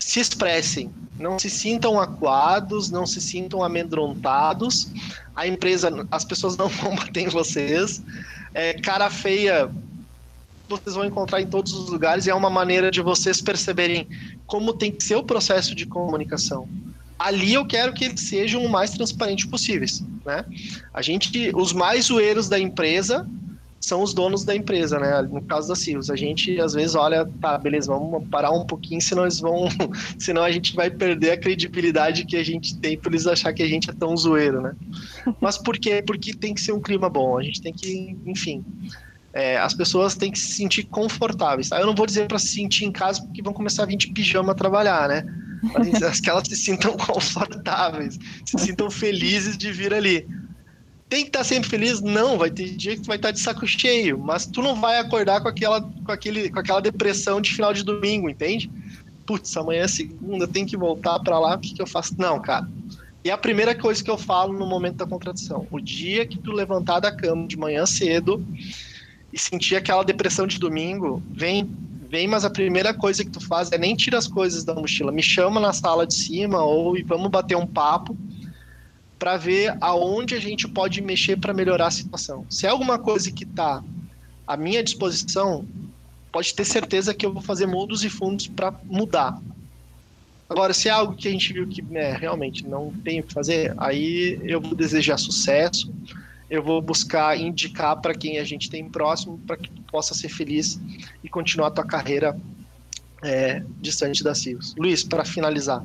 se 0.00 0.18
expressem, 0.18 0.90
não 1.18 1.38
se 1.38 1.50
sintam 1.50 2.00
acuados, 2.00 2.90
não 2.90 3.06
se 3.06 3.20
sintam 3.20 3.62
amedrontados. 3.62 4.90
A 5.36 5.46
empresa, 5.46 5.90
as 6.10 6.24
pessoas 6.24 6.56
não 6.56 6.68
vão 6.80 6.96
bater 6.96 7.26
em 7.26 7.28
vocês. 7.28 8.02
É, 8.54 8.72
cara 8.74 9.10
feia, 9.10 9.70
vocês 10.68 10.94
vão 10.94 11.04
encontrar 11.04 11.40
em 11.40 11.46
todos 11.46 11.72
os 11.74 11.90
lugares 11.90 12.26
e 12.26 12.30
é 12.30 12.34
uma 12.34 12.50
maneira 12.50 12.90
de 12.90 13.02
vocês 13.02 13.40
perceberem 13.40 14.08
como 14.46 14.72
tem 14.72 14.90
que 14.90 15.04
ser 15.04 15.16
o 15.16 15.22
processo 15.22 15.74
de 15.74 15.84
comunicação. 15.86 16.66
Ali 17.18 17.52
eu 17.52 17.66
quero 17.66 17.92
que 17.92 18.06
eles 18.06 18.22
sejam 18.22 18.64
o 18.64 18.68
mais 18.68 18.92
transparentes 18.92 19.44
possíveis, 19.44 20.02
né? 20.24 20.42
A 20.94 21.02
gente, 21.02 21.52
os 21.54 21.74
mais 21.74 22.06
zoeiros 22.06 22.48
da 22.48 22.58
empresa, 22.58 23.28
são 23.80 24.02
os 24.02 24.12
donos 24.12 24.44
da 24.44 24.54
empresa, 24.54 25.00
né? 25.00 25.22
No 25.22 25.40
caso 25.40 25.68
da 25.68 25.74
Sirius, 25.74 26.10
a 26.10 26.16
gente 26.16 26.60
às 26.60 26.74
vezes 26.74 26.94
olha, 26.94 27.26
tá, 27.40 27.56
beleza, 27.56 27.90
vamos 27.90 28.28
parar 28.28 28.50
um 28.50 28.66
pouquinho, 28.66 29.00
senão 29.00 29.22
eles 29.22 29.40
vão, 29.40 29.68
senão 30.18 30.42
a 30.42 30.50
gente 30.50 30.76
vai 30.76 30.90
perder 30.90 31.30
a 31.30 31.36
credibilidade 31.38 32.26
que 32.26 32.36
a 32.36 32.44
gente 32.44 32.76
tem 32.78 32.98
por 32.98 33.12
eles 33.12 33.26
achar 33.26 33.54
que 33.54 33.62
a 33.62 33.66
gente 33.66 33.88
é 33.88 33.92
tão 33.94 34.14
zoeiro, 34.14 34.60
né? 34.60 34.76
Mas 35.40 35.56
por 35.56 35.78
quê? 35.78 36.02
Porque 36.06 36.34
tem 36.34 36.52
que 36.52 36.60
ser 36.60 36.72
um 36.72 36.80
clima 36.80 37.08
bom, 37.08 37.38
a 37.38 37.42
gente 37.42 37.62
tem 37.62 37.72
que, 37.72 38.16
enfim, 38.26 38.62
é, 39.32 39.56
as 39.56 39.72
pessoas 39.72 40.14
têm 40.14 40.30
que 40.30 40.38
se 40.38 40.52
sentir 40.52 40.84
confortáveis. 40.84 41.70
Tá? 41.70 41.80
Eu 41.80 41.86
não 41.86 41.94
vou 41.94 42.04
dizer 42.04 42.28
para 42.28 42.38
se 42.38 42.48
sentir 42.48 42.84
em 42.84 42.92
casa 42.92 43.22
porque 43.22 43.40
vão 43.40 43.54
começar 43.54 43.84
a 43.84 43.86
vir 43.86 43.96
de 43.96 44.12
pijama 44.12 44.54
trabalhar, 44.54 45.08
né? 45.08 45.24
Mas 45.72 46.20
que 46.20 46.28
elas 46.28 46.46
se 46.46 46.56
sintam 46.56 46.96
confortáveis, 46.98 48.18
se 48.44 48.58
sintam 48.58 48.90
felizes 48.90 49.56
de 49.56 49.72
vir 49.72 49.94
ali 49.94 50.26
tem 51.10 51.24
que 51.24 51.30
estar 51.30 51.40
tá 51.40 51.44
sempre 51.44 51.68
feliz? 51.68 52.00
Não, 52.00 52.38
vai 52.38 52.50
ter 52.50 52.70
dia 52.76 52.94
que 52.94 53.02
tu 53.02 53.08
vai 53.08 53.16
estar 53.16 53.28
tá 53.28 53.32
de 53.32 53.40
saco 53.40 53.66
cheio, 53.66 54.16
mas 54.16 54.46
tu 54.46 54.62
não 54.62 54.80
vai 54.80 54.98
acordar 55.00 55.42
com 55.42 55.48
aquela, 55.48 55.82
com 55.82 56.12
aquele, 56.12 56.48
com 56.48 56.60
aquela 56.60 56.80
depressão 56.80 57.40
de 57.40 57.52
final 57.52 57.74
de 57.74 57.82
domingo, 57.82 58.30
entende? 58.30 58.70
Putz, 59.26 59.56
amanhã 59.56 59.82
é 59.82 59.88
segunda, 59.88 60.46
tem 60.46 60.64
que 60.64 60.76
voltar 60.76 61.18
para 61.18 61.38
lá, 61.38 61.56
o 61.56 61.58
que, 61.58 61.74
que 61.74 61.82
eu 61.82 61.86
faço? 61.86 62.14
Não, 62.16 62.40
cara. 62.40 62.66
E 63.24 63.30
a 63.30 63.36
primeira 63.36 63.74
coisa 63.74 64.02
que 64.02 64.10
eu 64.10 64.16
falo 64.16 64.52
no 64.52 64.64
momento 64.64 64.96
da 64.96 65.06
contratação, 65.06 65.66
o 65.70 65.80
dia 65.80 66.24
que 66.24 66.38
tu 66.38 66.52
levantar 66.52 67.00
da 67.00 67.12
cama 67.12 67.46
de 67.46 67.56
manhã 67.56 67.84
cedo 67.84 68.46
e 69.32 69.38
sentir 69.38 69.74
aquela 69.74 70.04
depressão 70.04 70.46
de 70.46 70.60
domingo, 70.60 71.20
vem, 71.28 71.68
vem, 72.08 72.28
mas 72.28 72.44
a 72.44 72.50
primeira 72.50 72.94
coisa 72.94 73.24
que 73.24 73.30
tu 73.30 73.40
faz 73.40 73.72
é 73.72 73.78
nem 73.78 73.96
tira 73.96 74.16
as 74.16 74.28
coisas 74.28 74.62
da 74.62 74.74
mochila, 74.74 75.10
me 75.10 75.22
chama 75.22 75.60
na 75.60 75.72
sala 75.72 76.06
de 76.06 76.14
cima 76.14 76.62
ou 76.62 76.96
vamos 77.04 77.30
bater 77.30 77.56
um 77.56 77.66
papo 77.66 78.16
para 79.20 79.36
ver 79.36 79.76
aonde 79.82 80.34
a 80.34 80.40
gente 80.40 80.66
pode 80.66 81.02
mexer 81.02 81.36
para 81.36 81.52
melhorar 81.52 81.88
a 81.88 81.90
situação. 81.90 82.46
Se 82.48 82.66
é 82.66 82.70
alguma 82.70 82.98
coisa 82.98 83.30
que 83.30 83.44
está 83.44 83.84
à 84.46 84.56
minha 84.56 84.82
disposição, 84.82 85.68
pode 86.32 86.54
ter 86.54 86.64
certeza 86.64 87.12
que 87.12 87.26
eu 87.26 87.32
vou 87.32 87.42
fazer 87.42 87.66
mundos 87.66 88.02
e 88.02 88.08
fundos 88.08 88.46
para 88.46 88.72
mudar. 88.84 89.38
Agora, 90.48 90.72
se 90.72 90.88
é 90.88 90.90
algo 90.90 91.14
que 91.14 91.28
a 91.28 91.30
gente 91.30 91.52
viu 91.52 91.68
que 91.68 91.82
né, 91.82 92.14
realmente 92.14 92.66
não 92.66 92.90
tem 93.04 93.20
o 93.20 93.22
que 93.22 93.32
fazer, 93.32 93.74
aí 93.76 94.40
eu 94.42 94.58
vou 94.58 94.74
desejar 94.74 95.18
sucesso, 95.18 95.92
eu 96.48 96.62
vou 96.62 96.80
buscar 96.80 97.38
indicar 97.38 98.00
para 98.00 98.14
quem 98.14 98.38
a 98.38 98.44
gente 98.44 98.70
tem 98.70 98.88
próximo 98.88 99.38
para 99.46 99.58
que 99.58 99.70
possa 99.92 100.14
ser 100.14 100.30
feliz 100.30 100.80
e 101.22 101.28
continuar 101.28 101.68
a 101.68 101.70
tua 101.70 101.84
carreira 101.84 102.36
é, 103.22 103.62
distante 103.80 104.24
da 104.24 104.34
CIOs. 104.34 104.74
Luiz, 104.78 105.04
para 105.04 105.26
finalizar. 105.26 105.84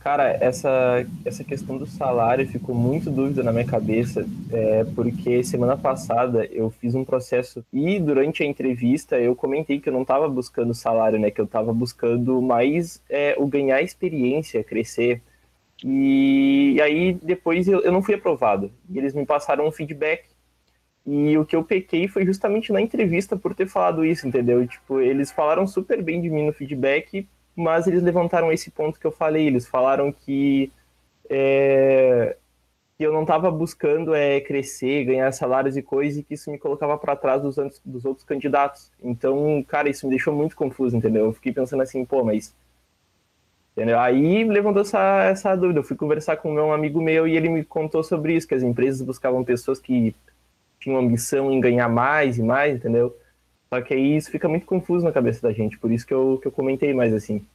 Cara, 0.00 0.30
essa, 0.40 1.06
essa 1.26 1.44
questão 1.44 1.76
do 1.76 1.86
salário 1.86 2.48
ficou 2.48 2.74
muito 2.74 3.10
dúvida 3.10 3.42
na 3.42 3.52
minha 3.52 3.66
cabeça, 3.66 4.26
é, 4.50 4.82
porque 4.94 5.44
semana 5.44 5.76
passada 5.76 6.46
eu 6.46 6.70
fiz 6.70 6.94
um 6.94 7.04
processo 7.04 7.62
e 7.70 8.00
durante 8.00 8.42
a 8.42 8.46
entrevista 8.46 9.20
eu 9.20 9.36
comentei 9.36 9.78
que 9.78 9.90
eu 9.90 9.92
não 9.92 10.00
estava 10.02 10.26
buscando 10.26 10.74
salário, 10.74 11.18
né? 11.18 11.30
Que 11.30 11.38
eu 11.40 11.44
estava 11.44 11.70
buscando 11.74 12.40
mais 12.40 13.02
é, 13.10 13.34
o 13.36 13.46
ganhar 13.46 13.82
experiência, 13.82 14.64
crescer. 14.64 15.20
E, 15.84 16.72
e 16.76 16.80
aí 16.80 17.12
depois 17.22 17.68
eu, 17.68 17.80
eu 17.82 17.92
não 17.92 18.02
fui 18.02 18.14
aprovado. 18.14 18.72
E 18.88 18.98
eles 18.98 19.12
me 19.12 19.26
passaram 19.26 19.68
um 19.68 19.72
feedback 19.72 20.24
e 21.06 21.36
o 21.36 21.44
que 21.44 21.56
eu 21.56 21.64
pequei 21.64 22.08
foi 22.08 22.24
justamente 22.24 22.72
na 22.72 22.80
entrevista 22.80 23.36
por 23.36 23.54
ter 23.54 23.68
falado 23.68 24.04
isso, 24.04 24.26
entendeu? 24.26 24.66
Tipo, 24.66 25.00
eles 25.00 25.30
falaram 25.30 25.66
super 25.66 26.02
bem 26.02 26.20
de 26.22 26.30
mim 26.30 26.46
no 26.46 26.52
feedback, 26.52 27.28
mas 27.54 27.86
eles 27.86 28.02
levantaram 28.02 28.52
esse 28.52 28.70
ponto 28.70 28.98
que 28.98 29.06
eu 29.06 29.12
falei. 29.12 29.46
Eles 29.46 29.66
falaram 29.66 30.12
que, 30.12 30.72
é, 31.28 32.36
que 32.96 33.04
eu 33.04 33.12
não 33.12 33.22
estava 33.22 33.50
buscando 33.50 34.14
é, 34.14 34.40
crescer, 34.40 35.04
ganhar 35.04 35.30
salários 35.32 35.76
e 35.76 35.82
coisas, 35.82 36.18
e 36.18 36.22
que 36.22 36.34
isso 36.34 36.50
me 36.50 36.58
colocava 36.58 36.96
para 36.98 37.16
trás 37.16 37.42
dos, 37.42 37.56
dos 37.84 38.04
outros 38.04 38.24
candidatos. 38.24 38.90
Então, 39.02 39.64
cara, 39.68 39.88
isso 39.88 40.06
me 40.06 40.10
deixou 40.10 40.34
muito 40.34 40.56
confuso, 40.56 40.96
entendeu? 40.96 41.26
Eu 41.26 41.32
fiquei 41.32 41.52
pensando 41.52 41.82
assim, 41.82 42.04
pô, 42.04 42.24
mas. 42.24 42.54
Entendeu? 43.72 43.98
Aí 44.00 44.44
levantou 44.44 44.82
essa, 44.82 45.24
essa 45.24 45.56
dúvida. 45.56 45.80
Eu 45.80 45.84
fui 45.84 45.96
conversar 45.96 46.36
com 46.36 46.52
um 46.52 46.72
amigo 46.72 47.00
meu 47.00 47.26
e 47.26 47.36
ele 47.36 47.48
me 47.48 47.64
contou 47.64 48.02
sobre 48.02 48.34
isso, 48.34 48.46
que 48.46 48.54
as 48.54 48.62
empresas 48.62 49.00
buscavam 49.00 49.44
pessoas 49.44 49.78
que 49.78 50.14
tinham 50.80 50.98
ambição 50.98 51.52
em 51.52 51.60
ganhar 51.60 51.88
mais 51.88 52.38
e 52.38 52.42
mais, 52.42 52.76
entendeu? 52.76 53.14
Só 53.72 53.80
que 53.80 53.94
aí 53.94 54.16
isso 54.16 54.30
fica 54.30 54.48
muito 54.48 54.66
confuso 54.66 55.04
na 55.04 55.12
cabeça 55.12 55.40
da 55.40 55.52
gente, 55.52 55.78
por 55.78 55.92
isso 55.92 56.04
que 56.04 56.12
eu, 56.12 56.38
que 56.38 56.48
eu 56.48 56.52
comentei 56.52 56.92
mais 56.92 57.14
assim. 57.14 57.46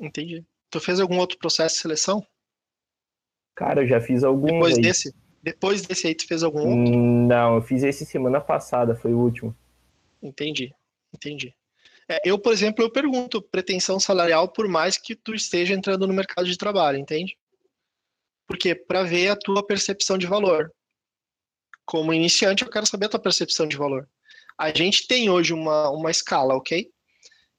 Entendi. 0.00 0.42
Tu 0.70 0.80
fez 0.80 1.00
algum 1.00 1.18
outro 1.18 1.38
processo 1.38 1.76
de 1.76 1.82
seleção? 1.82 2.26
Cara, 3.54 3.82
eu 3.82 3.86
já 3.86 4.00
fiz 4.00 4.24
alguns. 4.24 4.52
Depois 4.52 4.76
aí. 4.76 4.82
desse? 4.82 5.14
Depois 5.42 5.82
desse 5.82 6.06
aí, 6.06 6.14
tu 6.14 6.26
fez 6.26 6.42
algum 6.42 6.60
outro? 6.60 6.96
Não, 6.96 7.56
eu 7.56 7.62
fiz 7.62 7.82
esse 7.82 8.06
semana 8.06 8.40
passada, 8.40 8.96
foi 8.96 9.12
o 9.12 9.18
último. 9.18 9.54
Entendi, 10.22 10.72
entendi. 11.14 11.54
É, 12.08 12.20
eu, 12.24 12.38
por 12.38 12.52
exemplo, 12.52 12.82
eu 12.82 12.90
pergunto 12.90 13.42
pretensão 13.42 14.00
salarial 14.00 14.48
por 14.48 14.66
mais 14.66 14.96
que 14.96 15.14
tu 15.14 15.34
esteja 15.34 15.74
entrando 15.74 16.06
no 16.06 16.14
mercado 16.14 16.48
de 16.48 16.56
trabalho, 16.56 16.98
entende? 16.98 17.36
Porque 18.46 18.74
para 18.74 19.02
ver 19.02 19.28
a 19.28 19.36
tua 19.36 19.64
percepção 19.64 20.16
de 20.16 20.26
valor. 20.26 20.72
Como 21.84 22.14
iniciante, 22.14 22.64
eu 22.64 22.70
quero 22.70 22.86
saber 22.86 23.06
a 23.06 23.10
tua 23.10 23.20
percepção 23.20 23.66
de 23.66 23.76
valor. 23.76 24.08
A 24.58 24.70
gente 24.70 25.06
tem 25.06 25.30
hoje 25.30 25.52
uma, 25.52 25.90
uma 25.90 26.10
escala, 26.10 26.54
ok? 26.54 26.90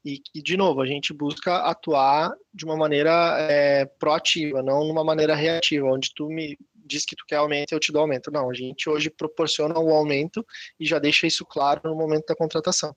E 0.06 0.42
de 0.42 0.58
novo, 0.58 0.82
a 0.82 0.86
gente 0.86 1.14
busca 1.14 1.58
atuar 1.58 2.32
de 2.54 2.66
uma 2.66 2.76
maneira 2.76 3.38
é, 3.40 3.86
proativa, 3.86 4.64
não 4.64 4.88
numa 4.88 5.04
maneira 5.04 5.36
reativa, 5.36 5.86
onde 5.86 6.14
tu 6.16 6.28
me 6.28 6.58
diz 6.74 7.06
que 7.06 7.16
tu 7.16 7.24
quer 7.28 7.36
aumento, 7.36 7.74
eu 7.74 7.80
te 7.80 7.92
dou 7.92 8.02
aumento. 8.02 8.32
Não, 8.32 8.50
a 8.50 8.54
gente 8.54 8.90
hoje 8.90 9.10
proporciona 9.10 9.78
o 9.78 9.90
um 9.90 9.94
aumento 9.94 10.46
e 10.80 10.86
já 10.86 11.00
deixa 11.00 11.28
isso 11.28 11.46
claro 11.46 11.82
no 11.84 11.96
momento 11.96 12.26
da 12.28 12.36
contratação. 12.36 12.96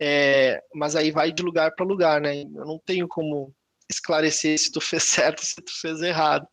É, 0.00 0.62
mas 0.74 0.96
aí 0.96 1.10
vai 1.10 1.32
de 1.32 1.42
lugar 1.42 1.74
para 1.74 1.84
lugar, 1.84 2.20
né? 2.20 2.42
Eu 2.42 2.64
não 2.64 2.78
tenho 2.78 3.06
como 3.08 3.52
esclarecer 3.90 4.58
se 4.58 4.70
tu 4.72 4.80
fez 4.80 5.02
certo, 5.04 5.44
se 5.44 5.56
tu 5.56 5.72
fez 5.80 6.00
errado. 6.02 6.46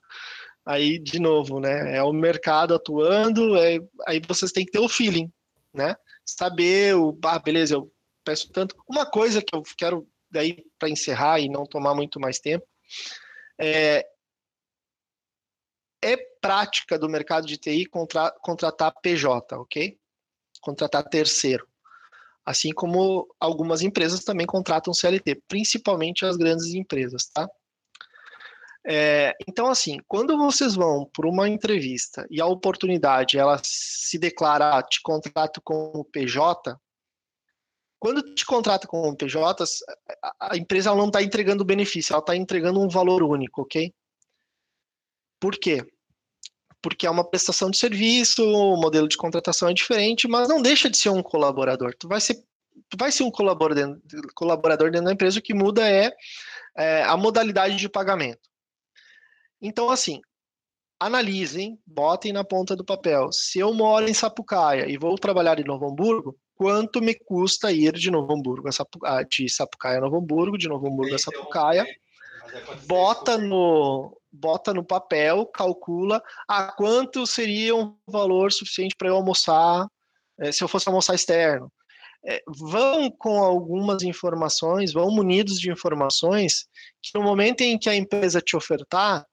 Aí, 0.66 1.00
de 1.00 1.20
novo, 1.20 1.60
né? 1.60 1.98
É 1.98 2.04
o 2.04 2.12
mercado 2.12 2.74
atuando, 2.74 3.56
é, 3.58 3.80
aí 4.08 4.20
vocês 4.28 4.52
têm 4.52 4.66
que 4.66 4.72
ter 4.72 4.80
o 4.80 4.90
feeling, 4.90 5.32
né? 5.74 5.96
Saber 6.26 6.96
o, 6.96 7.18
ah, 7.24 7.40
beleza, 7.40 7.76
eu 7.76 7.92
peço 8.24 8.52
tanto. 8.52 8.76
Uma 8.90 9.06
coisa 9.06 9.42
que 9.42 9.56
eu 9.56 9.62
quero 9.78 10.08
daí 10.30 10.66
para 10.80 10.90
encerrar 10.90 11.40
e 11.40 11.48
não 11.48 11.66
tomar 11.66 11.94
muito 11.94 12.20
mais 12.20 12.40
tempo 12.40 12.66
é, 13.60 14.06
é 16.04 16.18
prática 16.42 17.00
do 17.00 17.10
mercado 17.10 17.48
de 17.48 17.58
TI 17.58 17.86
contra, 17.86 18.32
contratar 18.42 18.94
PJ, 19.02 19.56
ok? 19.58 19.98
Contratar 20.62 21.04
terceiro. 21.08 21.68
Assim 22.46 22.72
como 22.72 23.28
algumas 23.40 23.82
empresas 23.82 24.24
também 24.24 24.46
contratam 24.46 24.94
CLT, 24.94 25.42
principalmente 25.48 26.26
as 26.26 26.38
grandes 26.38 26.68
empresas, 26.74 27.26
tá? 27.26 27.50
É, 28.88 29.34
então, 29.48 29.68
assim, 29.68 29.98
quando 30.08 30.38
vocês 30.38 30.76
vão 30.76 31.10
para 31.12 31.28
uma 31.28 31.50
entrevista 31.50 32.28
e 32.30 32.40
a 32.40 32.46
oportunidade 32.46 33.38
ela 33.38 33.60
se 33.64 34.20
declara, 34.20 34.82
te 34.84 35.02
contrato 35.02 35.60
como 35.64 36.06
PJ, 36.06 36.80
quando 37.98 38.22
te 38.36 38.46
contrata 38.46 38.88
como 38.88 39.18
PJ, 39.18 39.66
a 40.40 40.56
empresa 40.56 40.94
não 40.94 41.08
está 41.08 41.24
entregando 41.24 41.66
benefício, 41.66 42.14
ela 42.14 42.20
está 42.20 42.36
entregando 42.36 42.80
um 42.80 42.88
valor 42.88 43.24
único, 43.24 43.64
ok? 43.64 43.92
Por 45.40 45.58
quê? 45.58 45.84
Porque 46.80 47.08
é 47.08 47.10
uma 47.10 47.28
prestação 47.28 47.72
de 47.72 47.80
serviço, 47.80 48.44
o 48.44 48.78
modelo 48.78 49.08
de 49.08 49.18
contratação 49.18 49.68
é 49.68 49.74
diferente, 49.74 50.28
mas 50.28 50.48
não 50.48 50.62
deixa 50.62 50.88
de 50.92 50.98
ser 50.98 51.10
um 51.10 51.24
colaborador. 51.24 51.96
Tu 51.98 52.08
vai 52.08 52.22
ser, 52.22 52.36
tu 52.88 52.98
vai 53.00 53.12
ser 53.12 53.24
um 53.24 53.32
colaborador 53.32 53.98
dentro, 53.98 54.30
colaborador 54.36 54.92
dentro 54.92 55.08
da 55.08 55.14
empresa, 55.14 55.40
o 55.40 55.42
que 55.42 55.56
muda 55.56 55.90
é, 55.90 56.12
é 56.78 57.02
a 57.02 57.18
modalidade 57.18 57.78
de 57.78 57.90
pagamento. 57.90 58.48
Então, 59.66 59.90
assim, 59.90 60.22
analisem, 61.00 61.80
botem 61.88 62.32
na 62.32 62.44
ponta 62.44 62.76
do 62.76 62.86
papel. 62.86 63.32
Se 63.32 63.58
eu 63.58 63.74
moro 63.74 64.08
em 64.08 64.14
Sapucaia 64.14 64.88
e 64.88 64.96
vou 64.96 65.16
trabalhar 65.18 65.60
em 65.60 65.64
Novo 65.64 65.88
Hamburgo, 65.90 66.38
quanto 66.54 67.02
me 67.02 67.16
custa 67.16 67.72
ir 67.72 67.94
de 67.94 68.12
Novo 68.12 68.32
Hamburgo 68.32 68.68
a 68.68 68.72
Sapucaia, 68.72 69.26
de 69.26 69.50
Sapucaia 69.50 69.98
a 69.98 70.02
Novo 70.02 70.18
Hamburgo, 70.18 70.56
de 70.56 70.68
Novo 70.68 70.88
Hamburgo 70.88 71.16
a 71.16 71.18
Sapucaia? 71.18 71.84
Bota 72.88 73.40
no, 73.40 74.16
bota 74.32 74.72
no 74.72 74.86
papel, 74.86 75.48
calcula 75.48 76.22
a 76.48 76.72
quanto 76.72 77.26
seria 77.26 77.76
um 77.76 77.98
valor 78.08 78.52
suficiente 78.52 78.96
para 78.96 79.08
eu 79.08 79.16
almoçar 79.16 79.88
é, 80.40 80.52
se 80.52 80.64
eu 80.64 80.68
fosse 80.68 80.88
almoçar 80.88 81.16
externo. 81.16 81.72
É, 82.24 82.42
vão 82.48 83.10
com 83.10 83.44
algumas 83.44 84.04
informações, 84.04 84.94
vão 84.94 85.10
munidos 85.10 85.60
de 85.60 85.72
informações 85.72 86.68
que 87.02 87.12
no 87.18 87.24
momento 87.24 87.62
em 87.62 87.80
que 87.80 87.90
a 87.90 87.96
empresa 87.96 88.42
te 88.42 88.56
ofertar, 88.56 89.26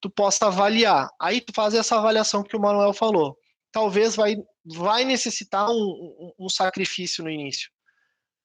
tu 0.00 0.10
possa 0.10 0.46
avaliar. 0.46 1.08
Aí 1.20 1.40
tu 1.40 1.52
faz 1.54 1.74
essa 1.74 1.96
avaliação 1.96 2.42
que 2.42 2.56
o 2.56 2.60
Manuel 2.60 2.92
falou. 2.92 3.36
Talvez 3.72 4.16
vai, 4.16 4.36
vai 4.64 5.04
necessitar 5.04 5.70
um, 5.70 5.74
um, 5.74 6.32
um 6.46 6.48
sacrifício 6.48 7.22
no 7.22 7.30
início. 7.30 7.70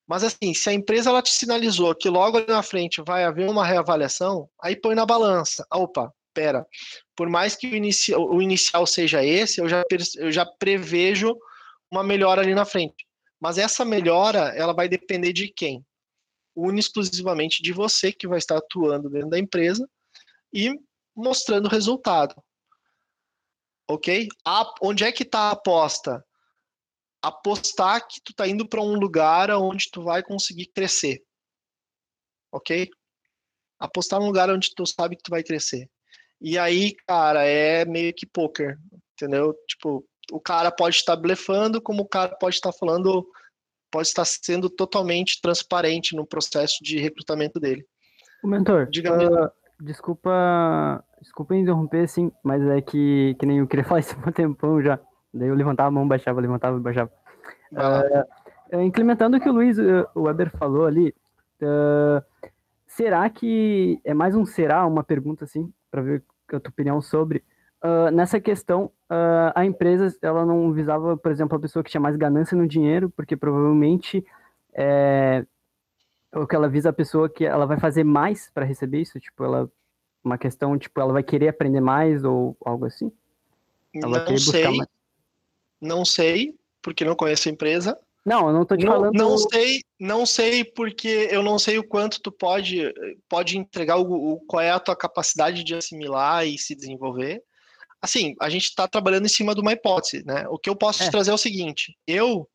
Mas 0.07 0.23
assim, 0.23 0.53
se 0.53 0.69
a 0.69 0.73
empresa 0.73 1.09
ela 1.09 1.21
te 1.21 1.31
sinalizou 1.31 1.95
que 1.95 2.09
logo 2.09 2.37
ali 2.37 2.47
na 2.47 2.61
frente 2.61 3.01
vai 3.05 3.23
haver 3.23 3.49
uma 3.49 3.65
reavaliação, 3.65 4.49
aí 4.61 4.75
põe 4.75 4.95
na 4.95 5.05
balança. 5.05 5.65
Opa, 5.71 6.13
pera. 6.33 6.65
Por 7.15 7.29
mais 7.29 7.55
que 7.55 7.67
o, 8.15 8.35
o 8.35 8.41
inicial 8.41 8.85
seja 8.85 9.23
esse, 9.23 9.61
eu 9.61 9.69
já, 9.69 9.83
eu 10.17 10.31
já 10.31 10.45
prevejo 10.45 11.37
uma 11.89 12.03
melhora 12.03 12.41
ali 12.41 12.53
na 12.53 12.65
frente. 12.65 13.07
Mas 13.39 13.57
essa 13.57 13.85
melhora, 13.85 14.53
ela 14.55 14.73
vai 14.73 14.89
depender 14.89 15.31
de 15.31 15.47
quem? 15.47 15.85
Única 16.55 16.81
exclusivamente 16.81 17.61
de 17.61 17.71
você 17.71 18.11
que 18.11 18.27
vai 18.27 18.37
estar 18.37 18.57
atuando 18.57 19.09
dentro 19.09 19.29
da 19.29 19.39
empresa 19.39 19.87
e 20.51 20.71
mostrando 21.15 21.65
o 21.65 21.69
resultado. 21.69 22.35
Ok? 23.89 24.27
A, 24.45 24.73
onde 24.81 25.03
é 25.03 25.11
que 25.11 25.23
está 25.23 25.49
a 25.49 25.51
aposta? 25.51 26.25
Apostar 27.21 28.07
que 28.07 28.21
tu 28.21 28.33
tá 28.33 28.47
indo 28.47 28.67
para 28.67 28.81
um 28.81 28.95
lugar 28.95 29.49
onde 29.51 29.89
tu 29.89 30.03
vai 30.03 30.23
conseguir 30.23 30.67
crescer. 30.67 31.23
Ok? 32.51 32.89
Apostar 33.79 34.19
num 34.19 34.27
lugar 34.27 34.49
onde 34.49 34.73
tu 34.73 34.85
sabe 34.85 35.15
que 35.15 35.23
tu 35.23 35.31
vai 35.31 35.43
crescer. 35.43 35.89
E 36.41 36.57
aí, 36.57 36.93
cara, 37.07 37.45
é 37.45 37.85
meio 37.85 38.13
que 38.13 38.25
poker, 38.25 38.77
entendeu? 39.13 39.53
Tipo, 39.67 40.05
o 40.31 40.39
cara 40.39 40.71
pode 40.71 40.97
estar 40.97 41.15
blefando, 41.15 41.81
como 41.81 42.03
o 42.03 42.07
cara 42.07 42.35
pode 42.35 42.55
estar 42.55 42.73
falando, 42.73 43.25
pode 43.89 44.07
estar 44.07 44.25
sendo 44.25 44.69
totalmente 44.69 45.39
transparente 45.41 46.15
no 46.15 46.25
processo 46.25 46.83
de 46.83 46.99
recrutamento 46.99 47.59
dele. 47.59 47.85
O 48.43 48.47
mentor, 48.47 48.89
Diga 48.89 49.13
uh, 49.13 49.51
desculpa, 49.83 51.03
desculpa 51.21 51.55
interromper, 51.55 52.03
assim, 52.03 52.31
mas 52.43 52.61
é 52.63 52.81
que, 52.81 53.35
que 53.39 53.45
nem 53.45 53.59
eu 53.59 53.67
queria 53.67 53.83
falar 53.85 53.99
isso 53.99 54.15
há 54.21 54.29
um 54.29 54.31
tempão 54.31 54.81
já. 54.81 54.99
Daí 55.33 55.49
eu 55.49 55.55
levantava 55.55 55.89
a 55.89 55.91
mão, 55.91 56.07
baixava, 56.07 56.39
levantava, 56.39 56.79
baixava. 56.79 57.11
Uh, 57.71 58.81
implementando 58.81 59.37
o 59.37 59.39
que 59.39 59.49
o 59.49 59.53
Luiz 59.53 59.77
uh, 59.77 60.07
Weber 60.15 60.51
falou 60.57 60.85
ali, 60.85 61.13
uh, 61.61 62.23
será 62.87 63.29
que 63.29 63.99
é 64.03 64.13
mais 64.13 64.35
um 64.35 64.45
será, 64.45 64.85
uma 64.85 65.03
pergunta 65.03 65.43
assim, 65.43 65.71
para 65.89 66.01
ver 66.01 66.23
a 66.51 66.59
tua 66.59 66.69
opinião 66.69 67.01
sobre 67.01 67.43
uh, 67.83 68.11
nessa 68.11 68.39
questão, 68.39 68.91
a 69.53 69.63
empresa 69.63 70.11
ela 70.23 70.43
não 70.43 70.71
visava, 70.73 71.15
por 71.15 71.31
exemplo, 71.31 71.55
a 71.55 71.61
pessoa 71.61 71.83
que 71.83 71.91
tinha 71.91 72.01
mais 72.01 72.15
ganância 72.15 72.57
no 72.57 72.67
dinheiro, 72.67 73.11
porque 73.11 73.37
provavelmente 73.37 74.25
é, 74.73 75.45
ou 76.33 76.47
que 76.47 76.55
ela 76.55 76.69
visa 76.69 76.89
a 76.89 76.93
pessoa 76.93 77.29
que 77.29 77.45
ela 77.45 77.65
vai 77.65 77.79
fazer 77.79 78.03
mais 78.03 78.49
para 78.53 78.65
receber 78.65 79.01
isso, 79.01 79.19
tipo, 79.19 79.43
ela 79.43 79.69
uma 80.23 80.37
questão, 80.37 80.77
tipo, 80.77 80.99
ela 81.01 81.11
vai 81.11 81.23
querer 81.23 81.49
aprender 81.49 81.81
mais 81.81 82.23
ou 82.23 82.55
algo 82.63 82.85
assim? 82.85 83.11
Ela 83.93 84.23
não 84.23 84.37
sei. 84.37 84.67
Mais. 84.69 84.89
Não 85.81 86.05
sei, 86.05 86.55
porque 86.81 87.03
não 87.03 87.15
conheço 87.15 87.49
a 87.49 87.51
empresa. 87.51 87.99
Não, 88.25 88.47
eu 88.47 88.53
não 88.53 88.65
tô 88.65 88.77
te 88.77 88.85
não, 88.85 88.93
falando. 88.93 89.13
Não 89.13 89.37
sei, 89.37 89.81
não 89.99 90.25
sei 90.25 90.63
porque 90.63 91.27
eu 91.29 91.43
não 91.43 91.59
sei 91.59 91.77
o 91.77 91.83
quanto 91.83 92.21
tu 92.21 92.31
pode 92.31 92.93
pode 93.27 93.57
entregar 93.57 93.97
o, 93.97 94.33
o 94.33 94.39
qual 94.45 94.61
é 94.61 94.71
a 94.71 94.79
tua 94.79 94.95
capacidade 94.95 95.61
de 95.63 95.75
assimilar 95.75 96.47
e 96.47 96.57
se 96.57 96.73
desenvolver. 96.73 97.43
Assim, 98.01 98.33
a 98.41 98.49
gente 98.49 98.65
está 98.65 98.87
trabalhando 98.87 99.25
em 99.25 99.29
cima 99.29 99.53
de 99.53 99.59
uma 99.59 99.73
hipótese, 99.73 100.25
né? 100.25 100.47
O 100.49 100.57
que 100.57 100.69
eu 100.69 100.75
posso 100.75 101.03
é. 101.03 101.05
te 101.05 101.11
trazer 101.11 101.31
é 101.31 101.33
o 101.33 101.37
seguinte: 101.37 101.97
eu 102.07 102.47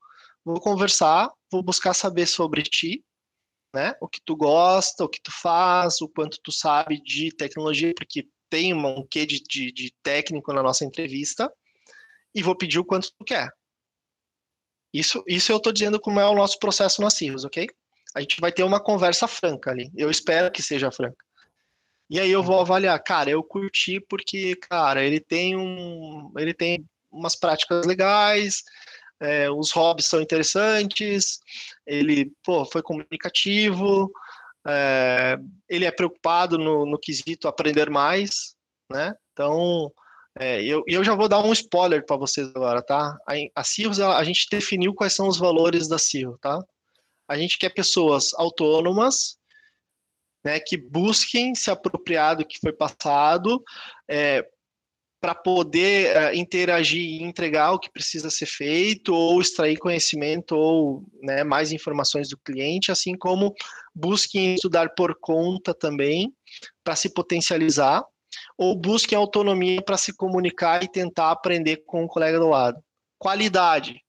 vou 0.43 0.59
conversar, 0.59 1.31
vou 1.53 1.63
buscar 1.63 1.93
saber 1.93 2.27
sobre 2.27 2.63
ti, 2.63 3.05
né? 3.73 3.95
O 4.01 4.09
que 4.09 4.20
tu 4.24 4.36
gosta, 4.36 5.05
o 5.05 5.09
que 5.09 5.20
tu 5.20 5.31
faz, 5.31 6.01
o 6.01 6.09
quanto 6.09 6.39
tu 6.43 6.53
sabe 6.53 7.01
de 7.03 7.31
tecnologia, 7.31 7.93
porque 7.95 8.28
tem 8.51 8.74
um 8.74 9.07
quê 9.07 9.27
de, 9.27 9.40
de, 9.40 9.73
de 9.73 9.93
técnico 10.03 10.53
na 10.53 10.62
nossa 10.62 10.85
entrevista, 10.85 11.53
e 12.35 12.43
vou 12.43 12.57
pedir 12.57 12.78
o 12.78 12.85
quanto 12.85 13.12
tu 13.16 13.24
quer. 13.24 13.51
Isso, 14.93 15.23
isso 15.27 15.53
eu 15.53 15.59
estou 15.59 15.73
dizendo 15.73 16.01
como 16.01 16.19
é 16.19 16.27
o 16.27 16.35
nosso 16.35 16.59
processo 16.59 17.03
na 17.03 17.11
Cirrus, 17.11 17.45
ok? 17.45 17.69
A 18.15 18.20
gente 18.20 18.40
vai 18.40 18.51
ter 18.51 18.62
uma 18.62 18.81
conversa 18.81 19.28
franca 19.28 19.70
ali. 19.70 19.90
Eu 19.95 20.11
espero 20.11 20.51
que 20.51 20.62
seja 20.62 20.90
franca. 20.90 21.24
E 22.11 22.19
aí 22.19 22.31
eu 22.31 22.43
vou 22.43 22.59
avaliar, 22.59 22.99
cara, 23.03 23.28
eu 23.28 23.43
curti 23.43 24.01
porque, 24.01 24.57
cara, 24.57 25.05
ele 25.05 25.20
tem 25.20 25.57
um, 25.57 26.32
ele 26.39 26.55
tem 26.55 26.89
umas 27.11 27.36
práticas 27.36 27.85
legais, 27.85 28.62
é, 29.20 29.51
os 29.51 29.70
hobbies 29.73 30.07
são 30.07 30.20
interessantes, 30.20 31.40
ele 31.86 32.32
pô, 32.45 32.65
foi 32.65 32.82
comunicativo, 32.82 34.11
é, 34.66 35.39
ele 35.69 35.85
é 35.85 35.90
preocupado 35.90 36.59
no, 36.59 36.86
no 36.86 36.99
quesito 36.99 37.49
aprender 37.49 37.90
mais, 37.90 38.55
né? 38.90 39.15
Então, 39.32 39.93
É, 40.40 40.62
eu, 40.62 40.85
eu 40.86 41.03
já 41.03 41.16
vou 41.16 41.28
dar 41.28 41.40
um 41.43 41.53
spoiler 41.53 42.05
para 42.07 42.16
vocês 42.16 42.49
agora, 42.55 42.81
tá? 42.81 43.19
A, 43.27 43.35
a 43.61 43.65
Cirrus, 43.65 43.99
a, 43.99 44.16
a 44.19 44.23
gente 44.23 44.47
definiu 44.49 44.95
quais 44.95 45.12
são 45.12 45.27
os 45.27 45.36
valores 45.36 45.89
da 45.89 45.99
Cirrus, 45.99 46.39
tá? 46.40 46.62
A 47.27 47.36
gente 47.36 47.59
quer 47.59 47.70
pessoas 47.70 48.32
autônomas, 48.35 49.36
né, 50.45 50.61
que 50.61 50.77
busquem 50.77 51.57
se 51.57 51.70
apropriar 51.73 52.36
do 52.36 52.47
que 52.47 52.61
foi 52.61 52.73
passado, 52.73 53.61
é, 54.09 54.49
para 55.20 55.35
poder 55.35 56.16
uh, 56.16 56.36
interagir 56.36 57.03
e 57.03 57.23
entregar 57.23 57.73
o 57.73 57.78
que 57.78 57.90
precisa 57.90 58.31
ser 58.31 58.47
feito, 58.47 59.12
ou 59.12 59.40
extrair 59.40 59.77
conhecimento, 59.77 60.57
ou 60.57 61.05
né, 61.20 61.43
mais 61.43 61.73
informações 61.73 62.28
do 62.28 62.39
cliente, 62.39 62.93
assim 62.93 63.16
como 63.16 63.53
busquem 63.95 64.55
estudar 64.55 64.95
por 64.95 65.19
conta 65.20 65.74
também, 65.74 66.32
para 66.85 66.95
se 66.95 67.12
potencializar, 67.12 68.05
ou 68.57 68.77
busquem 68.77 69.19
autonomia 69.19 69.82
para 69.82 69.97
se 69.97 70.15
comunicar 70.15 70.85
e 70.85 70.89
tentar 70.89 71.31
aprender 71.31 71.82
com 71.85 72.05
o 72.05 72.09
colega 72.09 72.39
do 72.39 72.49
lado. 72.49 72.81
Qualidade. 73.19 74.01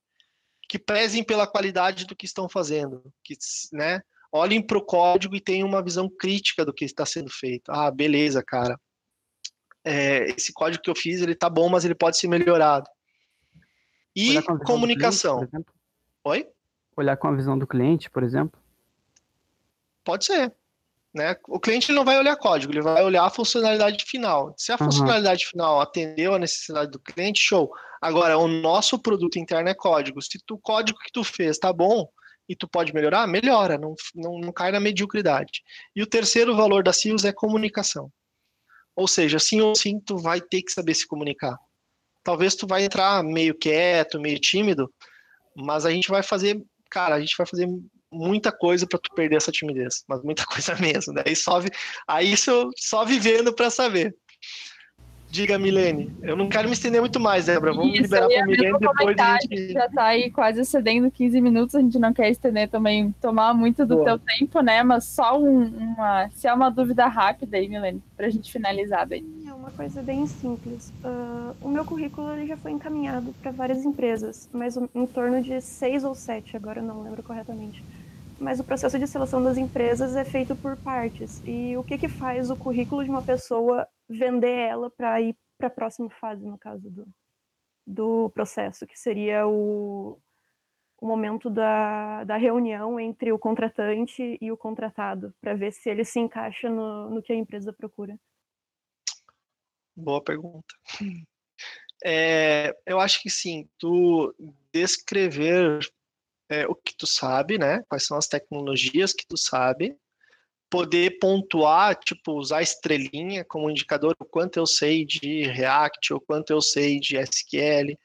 Que 0.68 0.78
prezem 0.78 1.24
pela 1.24 1.48
qualidade 1.48 2.06
do 2.06 2.14
que 2.14 2.26
estão 2.26 2.48
fazendo, 2.48 3.02
que 3.24 3.36
né, 3.72 4.00
olhem 4.30 4.64
para 4.64 4.78
o 4.78 4.84
código 4.84 5.34
e 5.34 5.40
tenham 5.40 5.66
uma 5.66 5.82
visão 5.82 6.08
crítica 6.08 6.64
do 6.64 6.72
que 6.72 6.84
está 6.84 7.04
sendo 7.04 7.28
feito. 7.28 7.72
Ah, 7.72 7.90
beleza, 7.90 8.40
cara 8.44 8.78
é, 9.84 10.30
esse 10.30 10.52
código 10.52 10.82
que 10.82 10.90
eu 10.90 10.94
fiz, 10.94 11.20
ele 11.20 11.34
tá 11.34 11.48
bom, 11.48 11.68
mas 11.68 11.84
ele 11.84 11.94
pode 11.94 12.18
ser 12.18 12.28
melhorado. 12.28 12.88
E 14.14 14.40
comunicação. 14.64 15.46
Cliente, 15.46 15.66
Oi? 16.24 16.46
Olhar 16.96 17.16
com 17.16 17.28
a 17.28 17.34
visão 17.34 17.58
do 17.58 17.66
cliente, 17.66 18.10
por 18.10 18.22
exemplo? 18.22 18.60
Pode 20.04 20.24
ser. 20.24 20.52
Né? 21.12 21.36
O 21.48 21.58
cliente 21.58 21.92
não 21.92 22.04
vai 22.04 22.18
olhar 22.18 22.36
código, 22.36 22.72
ele 22.72 22.82
vai 22.82 23.02
olhar 23.02 23.24
a 23.24 23.30
funcionalidade 23.30 24.04
final. 24.04 24.54
Se 24.56 24.70
a 24.70 24.76
uhum. 24.76 24.84
funcionalidade 24.84 25.46
final 25.46 25.80
atendeu 25.80 26.34
a 26.34 26.38
necessidade 26.38 26.90
do 26.90 27.00
cliente, 27.00 27.40
show. 27.40 27.72
Agora, 28.00 28.38
o 28.38 28.46
nosso 28.46 28.98
produto 28.98 29.38
interno 29.38 29.68
é 29.68 29.74
código. 29.74 30.22
Se 30.22 30.38
o 30.50 30.58
código 30.58 30.98
que 30.98 31.12
tu 31.12 31.24
fez 31.24 31.58
tá 31.58 31.72
bom 31.72 32.08
e 32.48 32.54
tu 32.54 32.68
pode 32.68 32.94
melhorar, 32.94 33.26
melhora, 33.26 33.76
não, 33.76 33.94
não, 34.14 34.38
não 34.38 34.52
cai 34.52 34.70
na 34.70 34.80
mediocridade. 34.80 35.62
E 35.94 36.02
o 36.02 36.06
terceiro 36.06 36.54
valor 36.56 36.82
da 36.82 36.92
CIOS 36.92 37.24
é 37.24 37.32
comunicação. 37.32 38.10
Ou 39.00 39.08
seja, 39.08 39.38
sim 39.38 39.62
ou 39.62 39.74
sim, 39.74 39.98
tu 39.98 40.18
vai 40.18 40.42
ter 40.42 40.60
que 40.60 40.70
saber 40.70 40.92
se 40.92 41.06
comunicar. 41.06 41.56
Talvez 42.22 42.54
tu 42.54 42.66
vai 42.66 42.84
entrar 42.84 43.24
meio 43.24 43.54
quieto, 43.54 44.20
meio 44.20 44.38
tímido, 44.38 44.92
mas 45.56 45.86
a 45.86 45.90
gente 45.90 46.10
vai 46.10 46.22
fazer, 46.22 46.62
cara, 46.90 47.14
a 47.14 47.20
gente 47.20 47.34
vai 47.34 47.46
fazer 47.46 47.66
muita 48.12 48.52
coisa 48.52 48.86
para 48.86 48.98
tu 48.98 49.08
perder 49.14 49.36
essa 49.36 49.50
timidez, 49.50 50.04
mas 50.06 50.22
muita 50.22 50.44
coisa 50.52 50.74
mesmo. 50.74 51.14
Né? 51.14 51.22
só, 51.34 51.62
aí 52.06 52.30
isso 52.30 52.70
só 52.76 53.02
vivendo 53.06 53.54
para 53.54 53.70
saber. 53.70 54.14
Diga, 55.30 55.56
Milene. 55.56 56.12
Eu 56.22 56.36
não 56.36 56.48
quero 56.48 56.66
me 56.66 56.74
estender 56.74 57.00
muito 57.00 57.20
mais, 57.20 57.46
Débora. 57.46 57.72
Vamos 57.72 57.92
Isso, 57.92 58.02
liberar 58.02 58.26
para 58.26 58.42
a 58.42 58.46
Milene 58.46 58.78
depois. 58.80 59.16
A 59.18 59.38
gente 59.40 59.72
já 59.72 59.86
está 59.86 60.04
aí 60.06 60.30
quase 60.30 60.60
excedendo 60.60 61.08
15 61.08 61.40
minutos. 61.40 61.74
A 61.76 61.80
gente 61.80 61.98
não 62.00 62.12
quer 62.12 62.30
estender 62.30 62.68
também, 62.68 63.14
tomar 63.20 63.54
muito 63.54 63.86
do 63.86 63.94
Boa. 63.94 64.06
teu 64.06 64.18
tempo, 64.18 64.60
né? 64.60 64.82
Mas 64.82 65.04
só 65.04 65.40
um, 65.40 65.66
uma. 65.66 66.28
Se 66.30 66.48
é 66.48 66.52
uma 66.52 66.68
dúvida 66.68 67.06
rápida 67.06 67.56
aí, 67.56 67.68
Milene, 67.68 68.02
para 68.16 68.26
a 68.26 68.30
gente 68.30 68.50
finalizar 68.50 69.06
bem. 69.06 69.24
É 69.46 69.54
uma 69.54 69.70
coisa 69.70 70.02
bem 70.02 70.26
simples. 70.26 70.92
Uh, 71.04 71.54
o 71.60 71.68
meu 71.68 71.84
currículo 71.84 72.32
ele 72.32 72.46
já 72.46 72.56
foi 72.56 72.72
encaminhado 72.72 73.32
para 73.40 73.52
várias 73.52 73.84
empresas, 73.84 74.48
mas 74.52 74.76
em 74.76 75.06
torno 75.06 75.40
de 75.40 75.60
seis 75.60 76.02
ou 76.02 76.14
sete, 76.14 76.56
agora 76.56 76.80
eu 76.80 76.84
não 76.84 77.02
lembro 77.02 77.22
corretamente 77.22 77.82
mas 78.40 78.58
o 78.58 78.64
processo 78.64 78.98
de 78.98 79.06
seleção 79.06 79.42
das 79.42 79.58
empresas 79.58 80.16
é 80.16 80.24
feito 80.24 80.56
por 80.56 80.74
partes. 80.74 81.42
E 81.44 81.76
o 81.76 81.84
que, 81.84 81.98
que 81.98 82.08
faz 82.08 82.50
o 82.50 82.56
currículo 82.56 83.04
de 83.04 83.10
uma 83.10 83.20
pessoa 83.20 83.86
vender 84.10 84.58
ela 84.58 84.90
para 84.90 85.20
ir 85.20 85.36
para 85.56 85.68
a 85.68 85.70
próxima 85.70 86.10
fase, 86.10 86.44
no 86.44 86.58
caso 86.58 86.90
do, 86.90 87.08
do 87.86 88.30
processo, 88.30 88.86
que 88.86 88.98
seria 88.98 89.46
o, 89.46 90.20
o 91.00 91.06
momento 91.06 91.48
da, 91.48 92.24
da 92.24 92.36
reunião 92.36 92.98
entre 92.98 93.30
o 93.32 93.38
contratante 93.38 94.38
e 94.40 94.50
o 94.50 94.56
contratado, 94.56 95.32
para 95.40 95.54
ver 95.54 95.72
se 95.72 95.88
ele 95.88 96.04
se 96.04 96.18
encaixa 96.18 96.68
no, 96.68 97.10
no 97.10 97.22
que 97.22 97.32
a 97.32 97.36
empresa 97.36 97.72
procura? 97.72 98.18
Boa 99.94 100.22
pergunta. 100.22 100.74
É, 102.02 102.74
eu 102.86 102.98
acho 102.98 103.20
que 103.20 103.28
sim, 103.28 103.68
tu 103.78 104.34
descrever 104.72 105.80
é, 106.48 106.66
o 106.66 106.74
que 106.74 106.96
tu 106.96 107.06
sabe, 107.06 107.58
né? 107.58 107.82
Quais 107.88 108.06
são 108.06 108.16
as 108.16 108.26
tecnologias 108.26 109.12
que 109.12 109.26
tu 109.26 109.36
sabe, 109.36 109.94
poder 110.70 111.18
pontuar, 111.18 111.96
tipo, 111.96 112.32
usar 112.32 112.62
estrelinha 112.62 113.44
como 113.44 113.68
indicador 113.70 114.14
o 114.18 114.24
quanto 114.24 114.58
eu 114.58 114.66
sei 114.66 115.04
de 115.04 115.42
React, 115.42 116.14
ou 116.14 116.20
quanto 116.20 116.50
eu 116.50 116.62
sei 116.62 117.00
de 117.00 117.16
SQL 117.16 117.98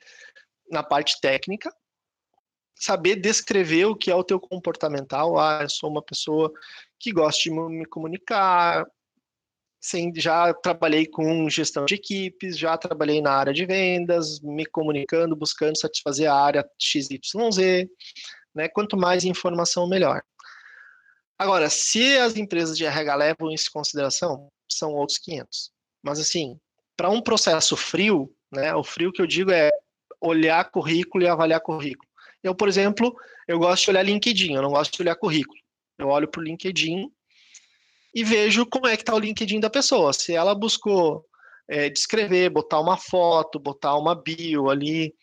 na 0.71 0.81
parte 0.83 1.21
técnica, 1.21 1.71
saber 2.75 3.15
descrever 3.17 3.85
o 3.85 3.95
que 3.95 4.11
é 4.11 4.15
o 4.15 4.23
teu 4.23 4.39
comportamental. 4.39 5.37
Ah, 5.39 5.59
eu 5.61 5.69
sou 5.69 5.89
uma 5.89 6.01
pessoa 6.01 6.51
que 6.99 7.11
gosta 7.11 7.43
de 7.43 7.51
me 7.51 7.85
comunicar, 7.85 8.85
Sim, 9.87 10.11
já 10.15 10.51
trabalhei 10.51 11.05
com 11.05 11.47
gestão 11.47 11.85
de 11.85 11.93
equipes, 11.93 12.57
já 12.57 12.75
trabalhei 12.75 13.21
na 13.21 13.33
área 13.33 13.53
de 13.53 13.67
vendas, 13.67 14.39
me 14.39 14.65
comunicando, 14.65 15.35
buscando 15.35 15.77
satisfazer 15.77 16.27
a 16.27 16.33
área 16.33 16.67
XYZ, 16.81 17.87
né? 18.55 18.67
Quanto 18.67 18.97
mais 18.97 19.23
informação, 19.23 19.87
melhor. 19.87 20.23
Agora, 21.37 21.69
se 21.69 22.17
as 22.17 22.35
empresas 22.37 22.77
de 22.77 22.85
RH 22.85 23.15
levam 23.15 23.51
isso 23.51 23.67
em 23.69 23.73
consideração, 23.73 24.49
são 24.69 24.93
outros 24.93 25.17
500. 25.17 25.71
Mas 26.01 26.19
assim, 26.19 26.57
para 26.95 27.09
um 27.09 27.21
processo 27.21 27.75
frio, 27.75 28.33
né? 28.51 28.73
O 28.73 28.83
frio 28.83 29.11
que 29.11 29.21
eu 29.21 29.27
digo 29.27 29.51
é 29.51 29.71
olhar 30.21 30.63
currículo 30.71 31.23
e 31.23 31.27
avaliar 31.27 31.59
currículo. 31.59 32.09
Eu, 32.41 32.55
por 32.55 32.67
exemplo, 32.67 33.15
eu 33.47 33.59
gosto 33.59 33.85
de 33.85 33.89
olhar 33.91 34.03
LinkedIn, 34.03 34.53
eu 34.53 34.61
não 34.61 34.69
gosto 34.69 34.93
de 34.93 35.01
olhar 35.01 35.15
currículo. 35.15 35.59
Eu 35.97 36.07
olho 36.07 36.27
para 36.27 36.41
o 36.41 36.43
LinkedIn 36.43 37.11
e 38.13 38.23
vejo 38.23 38.65
como 38.65 38.87
é 38.87 38.95
que 38.95 39.03
está 39.03 39.13
o 39.13 39.19
LinkedIn 39.19 39.59
da 39.59 39.69
pessoa. 39.69 40.13
Se 40.13 40.33
ela 40.33 40.55
buscou 40.55 41.25
é, 41.67 41.89
descrever, 41.89 42.49
botar 42.49 42.79
uma 42.79 42.97
foto, 42.97 43.59
botar 43.59 43.95
uma 43.97 44.15
bio 44.15 44.69
ali, 44.69 45.13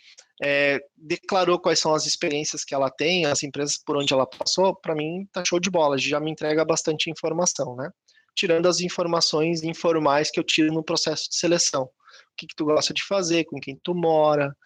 é, 0.44 0.80
declarou 0.96 1.58
quais 1.60 1.78
são 1.78 1.94
as 1.94 2.04
experiências 2.04 2.64
que 2.64 2.74
ela 2.74 2.90
tem, 2.90 3.26
as 3.26 3.44
empresas 3.44 3.78
por 3.78 3.96
onde 3.96 4.12
ela 4.12 4.26
passou, 4.26 4.74
para 4.74 4.94
mim 4.94 5.24
tá 5.32 5.44
show 5.44 5.60
de 5.60 5.70
bola, 5.70 5.96
já 5.96 6.18
me 6.18 6.32
entrega 6.32 6.64
bastante 6.64 7.08
informação, 7.08 7.76
né? 7.76 7.88
Tirando 8.34 8.66
as 8.66 8.80
informações 8.80 9.62
informais 9.62 10.30
que 10.32 10.40
eu 10.40 10.44
tiro 10.44 10.72
no 10.72 10.82
processo 10.82 11.30
de 11.30 11.36
seleção. 11.36 11.84
O 11.84 12.36
que, 12.36 12.48
que 12.48 12.56
tu 12.56 12.64
gosta 12.64 12.92
de 12.92 13.04
fazer, 13.04 13.44
com 13.44 13.60
quem 13.60 13.78
tu 13.84 13.94
mora, 13.94 14.56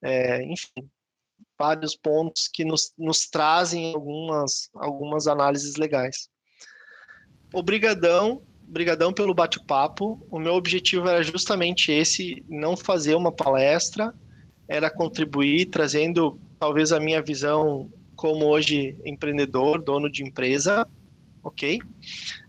é, 0.00 0.42
enfim, 0.44 0.88
vários 1.58 1.94
pontos 1.94 2.48
que 2.48 2.64
nos, 2.64 2.92
nos 2.96 3.28
trazem 3.28 3.92
algumas, 3.92 4.70
algumas 4.74 5.26
análises 5.26 5.76
legais. 5.76 6.30
Obrigadão, 7.52 8.42
obrigadão 8.66 9.12
pelo 9.12 9.34
bate-papo. 9.34 10.26
O 10.30 10.38
meu 10.38 10.54
objetivo 10.54 11.06
era 11.06 11.22
justamente 11.22 11.92
esse, 11.92 12.42
não 12.48 12.76
fazer 12.76 13.14
uma 13.14 13.32
palestra, 13.32 14.14
era 14.68 14.90
contribuir 14.90 15.66
trazendo 15.66 16.38
talvez 16.58 16.92
a 16.92 17.00
minha 17.00 17.22
visão 17.22 17.90
como 18.14 18.46
hoje 18.46 18.96
empreendedor, 19.04 19.80
dono 19.80 20.10
de 20.10 20.22
empresa, 20.22 20.86
ok? 21.42 21.80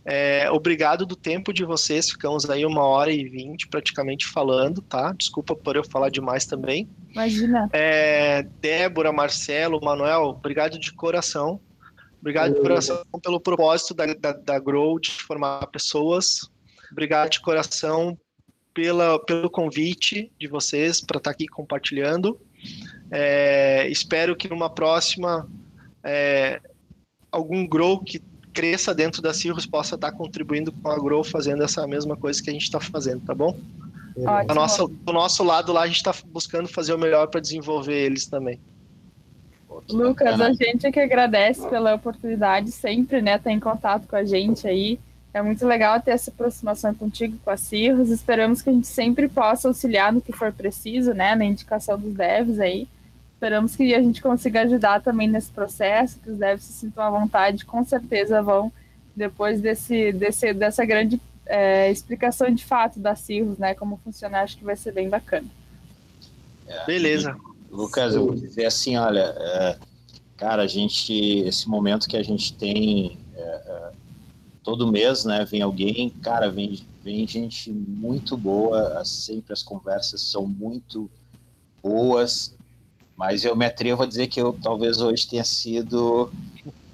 É, 0.04 0.50
obrigado 0.52 1.06
do 1.06 1.16
tempo 1.16 1.54
de 1.54 1.64
vocês, 1.64 2.10
ficamos 2.10 2.50
aí 2.50 2.66
uma 2.66 2.84
hora 2.84 3.12
e 3.12 3.24
vinte 3.30 3.68
praticamente 3.68 4.26
falando, 4.26 4.82
tá? 4.82 5.14
Desculpa 5.14 5.56
por 5.56 5.76
eu 5.76 5.84
falar 5.84 6.10
demais 6.10 6.46
também. 6.46 6.90
Imagina. 7.12 7.70
É, 7.72 8.44
Débora, 8.60 9.14
Marcelo, 9.14 9.80
Manuel, 9.82 10.24
obrigado 10.24 10.80
de 10.80 10.91
coração. 10.91 11.60
Obrigado 12.20 12.56
de 12.56 12.62
coração 12.62 13.02
pelo 13.24 13.40
propósito 13.40 13.94
da, 13.94 14.08
da, 14.14 14.34
da 14.34 14.60
Grow 14.60 15.00
de 15.00 15.10
formar 15.10 15.66
pessoas. 15.68 16.50
Obrigado 16.91 17.30
de 17.30 17.40
coração 17.40 18.18
pela, 18.80 19.20
pelo 19.20 19.50
convite 19.50 20.32
de 20.40 20.48
vocês 20.48 21.02
para 21.02 21.18
estar 21.18 21.32
tá 21.32 21.34
aqui 21.34 21.46
compartilhando. 21.48 22.40
É, 23.12 23.86
espero 23.90 24.38
que 24.38 24.48
numa 24.48 24.70
próxima 24.70 25.50
é, 26.02 26.62
algum 27.30 27.68
Grow 27.68 28.00
que 28.00 28.22
cresça 28.54 28.96
dentro 28.96 29.22
da 29.22 29.34
Cirrus 29.34 29.66
possa 29.66 29.96
estar 29.96 30.12
tá 30.12 30.18
contribuindo 30.18 30.72
com 30.72 30.90
a 30.90 30.98
Grow 30.98 31.26
fazendo 31.26 31.62
essa 31.62 31.86
mesma 31.86 32.16
coisa 32.16 32.42
que 32.42 32.50
a 32.50 32.54
gente 32.54 32.64
está 32.64 32.80
fazendo, 32.80 33.26
tá 33.26 33.36
bom? 33.36 33.60
A 34.48 34.54
nossa, 34.54 34.88
do 34.88 35.14
nosso 35.14 35.44
lado 35.44 35.74
lá 35.74 35.82
a 35.82 35.88
gente 35.88 35.98
está 35.98 36.14
buscando 36.28 36.70
fazer 36.70 36.94
o 36.94 36.98
melhor 36.98 37.28
para 37.28 37.42
desenvolver 37.42 37.96
eles 37.96 38.28
também. 38.28 38.62
Lucas, 39.90 40.40
a 40.40 40.54
gente 40.54 40.88
é 40.88 40.92
que 40.92 41.00
agradece 41.02 41.68
pela 41.68 41.96
oportunidade 41.96 42.72
sempre, 42.72 43.22
né, 43.22 43.36
estar 43.36 43.50
tá 43.50 43.52
em 43.52 43.60
contato 43.60 44.08
com 44.08 44.16
a 44.16 44.24
gente 44.24 44.66
aí. 44.66 45.00
É 45.34 45.42
muito 45.42 45.66
legal 45.66 46.02
ter 46.02 46.12
essa 46.12 46.32
aproximação 46.32 46.94
contigo, 46.94 47.38
com 47.44 47.52
a 47.52 47.58
Cirrus. 47.58 48.10
Esperamos 48.10 48.62
que 48.62 48.70
a 48.70 48.74
gente 48.74 48.88
sempre 48.88 49.28
possa 49.28 49.68
auxiliar 49.68 50.12
no 50.12 50.22
que 50.22 50.32
for 50.32 50.52
preciso, 50.52 51.14
né, 51.14 51.36
na 51.36 51.46
indicação 51.46 52.00
dos 52.00 52.14
devs 52.14 52.60
aí. 52.60 52.88
Esperamos 53.34 53.76
que 53.76 53.94
a 53.94 54.02
gente 54.02 54.22
consiga 54.22 54.62
ajudar 54.64 55.02
também 55.02 55.28
nesse 55.28 55.52
processo, 55.52 56.20
que 56.20 56.32
os 56.32 56.38
devs 56.38 56.64
se 56.64 56.74
sintam 56.74 57.04
à 57.04 57.10
vontade, 57.10 57.64
com 57.64 57.86
certeza 57.86 58.42
vão, 58.42 58.72
depois 59.16 59.62
desse, 59.62 60.12
desse, 60.12 60.52
dessa 60.54 60.84
grande 60.84 61.22
é, 61.46 61.92
explicação 61.92 62.54
de 62.54 62.66
fato 62.66 63.00
da 63.00 63.16
Cirrus, 63.16 63.58
né? 63.58 63.74
Como 63.76 64.00
funciona, 64.04 64.42
acho 64.42 64.58
que 64.58 64.64
vai 64.64 64.76
ser 64.76 64.92
bem 64.92 65.10
bacana. 65.10 65.48
É, 66.68 66.86
Beleza. 66.86 67.36
Lucas, 67.72 68.16
eu 68.16 68.26
vou 68.26 68.36
dizer 68.36 68.66
assim, 68.66 68.98
olha, 68.98 69.34
é, 69.38 69.78
cara, 70.36 70.64
a 70.64 70.68
gente, 70.68 71.14
esse 71.40 71.70
momento 71.70 72.08
que 72.08 72.18
a 72.18 72.24
gente 72.24 72.54
tem 72.54 73.18
é, 73.36 73.42
é, 73.42 73.92
todo 74.70 74.91
mês, 74.91 75.26
né, 75.26 75.44
vem 75.46 75.64
alguém, 75.64 76.12
cara, 76.22 76.48
vem, 76.52 76.80
vem 77.04 77.28
gente 77.28 77.72
muito 77.72 78.38
boa, 78.38 79.04
sempre 79.04 79.52
as 79.52 79.64
conversas 79.64 80.22
são 80.22 80.46
muito 80.46 81.10
boas, 81.82 82.54
mas 83.18 83.44
eu 83.44 83.56
me 83.56 83.66
atrevo 83.66 84.04
a 84.04 84.06
dizer 84.06 84.28
que 84.28 84.40
eu 84.40 84.56
talvez 84.62 85.02
hoje 85.02 85.28
tenha 85.28 85.44
sido, 85.44 86.32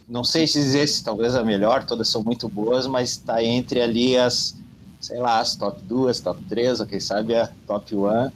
não 0.08 0.24
sei 0.24 0.48
se 0.48 0.58
dizer 0.58 0.88
se 0.88 1.04
talvez 1.04 1.36
a 1.36 1.44
melhor, 1.44 1.84
todas 1.84 2.08
são 2.08 2.24
muito 2.24 2.48
boas, 2.48 2.88
mas 2.88 3.10
está 3.10 3.44
entre 3.44 3.82
ali 3.82 4.16
as, 4.16 4.56
sei 5.02 5.20
lá, 5.20 5.42
as 5.42 5.58
top 5.58 5.82
duas, 5.84 6.22
top 6.22 6.42
três, 6.46 6.80
ou 6.80 6.86
quem 6.86 7.02
sabe 7.02 7.36
a 7.36 7.52
top 7.68 7.94
one, 7.94 8.32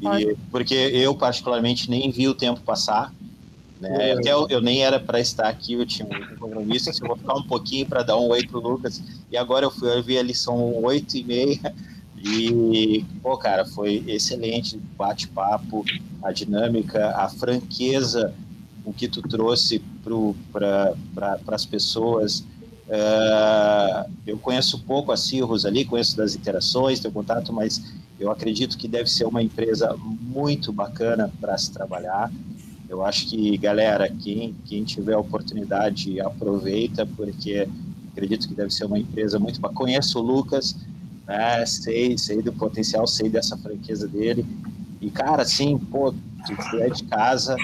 e, 0.00 0.36
porque 0.52 0.76
eu 0.76 1.16
particularmente 1.16 1.90
nem 1.90 2.12
vi 2.12 2.28
o 2.28 2.34
tempo 2.34 2.60
passar, 2.60 3.12
né? 3.80 4.12
Até 4.12 4.32
eu, 4.32 4.46
eu, 4.48 4.60
nem 4.60 4.82
era 4.82 4.98
para 4.98 5.20
estar 5.20 5.48
aqui, 5.48 5.74
eu 5.74 5.86
tinha 5.86 6.06
um 6.06 6.36
compromisso, 6.36 6.90
eu 6.90 7.08
vou 7.08 7.16
ficar 7.16 7.34
um 7.34 7.42
pouquinho 7.42 7.86
para 7.86 8.02
dar 8.02 8.16
um 8.16 8.28
oi 8.28 8.46
pro 8.46 8.60
Lucas, 8.60 9.02
e 9.30 9.36
agora 9.36 9.64
eu 9.64 9.70
fui 9.70 9.88
eu 9.88 10.02
vi 10.02 10.18
ali, 10.18 10.34
são 10.34 10.82
oito 10.84 11.16
e 11.16 11.24
meia, 11.24 11.74
e, 12.16 13.04
pô, 13.22 13.36
cara, 13.36 13.64
foi 13.64 14.02
excelente 14.08 14.76
bate-papo, 14.96 15.84
a 16.22 16.32
dinâmica, 16.32 17.10
a 17.16 17.28
franqueza 17.28 18.34
o 18.88 18.92
que 18.92 19.06
tu 19.06 19.20
trouxe 19.20 19.82
para 20.50 20.94
pra, 21.14 21.54
as 21.54 21.66
pessoas. 21.66 22.40
Uh, 22.88 24.10
eu 24.26 24.38
conheço 24.38 24.78
pouco 24.80 25.12
a 25.12 25.16
Cirrus 25.16 25.66
ali, 25.66 25.84
conheço 25.84 26.16
das 26.16 26.34
interações, 26.34 26.98
teu 26.98 27.12
contato, 27.12 27.52
mas 27.52 27.82
eu 28.18 28.30
acredito 28.30 28.78
que 28.78 28.88
deve 28.88 29.10
ser 29.10 29.26
uma 29.26 29.42
empresa 29.42 29.94
muito 30.22 30.72
bacana 30.72 31.30
para 31.38 31.56
se 31.58 31.70
trabalhar. 31.70 32.32
Eu 32.88 33.04
acho 33.04 33.28
que, 33.28 33.56
galera, 33.58 34.08
quem, 34.08 34.54
quem 34.64 34.82
tiver 34.82 35.16
oportunidade, 35.16 36.20
aproveita, 36.20 37.04
porque 37.04 37.68
acredito 38.10 38.48
que 38.48 38.54
deve 38.54 38.72
ser 38.72 38.86
uma 38.86 38.98
empresa 38.98 39.38
muito 39.38 39.60
bacana. 39.60 39.78
Conheço 39.78 40.18
o 40.18 40.22
Lucas, 40.22 40.74
né? 41.26 41.64
sei, 41.66 42.16
sei 42.16 42.40
do 42.40 42.52
potencial, 42.52 43.06
sei 43.06 43.28
dessa 43.28 43.56
franqueza 43.58 44.08
dele. 44.08 44.44
E, 45.00 45.10
cara, 45.10 45.42
assim, 45.42 45.76
pô, 45.76 46.12
tu 46.12 46.76
é 46.78 46.88
de 46.88 47.04
casa, 47.04 47.56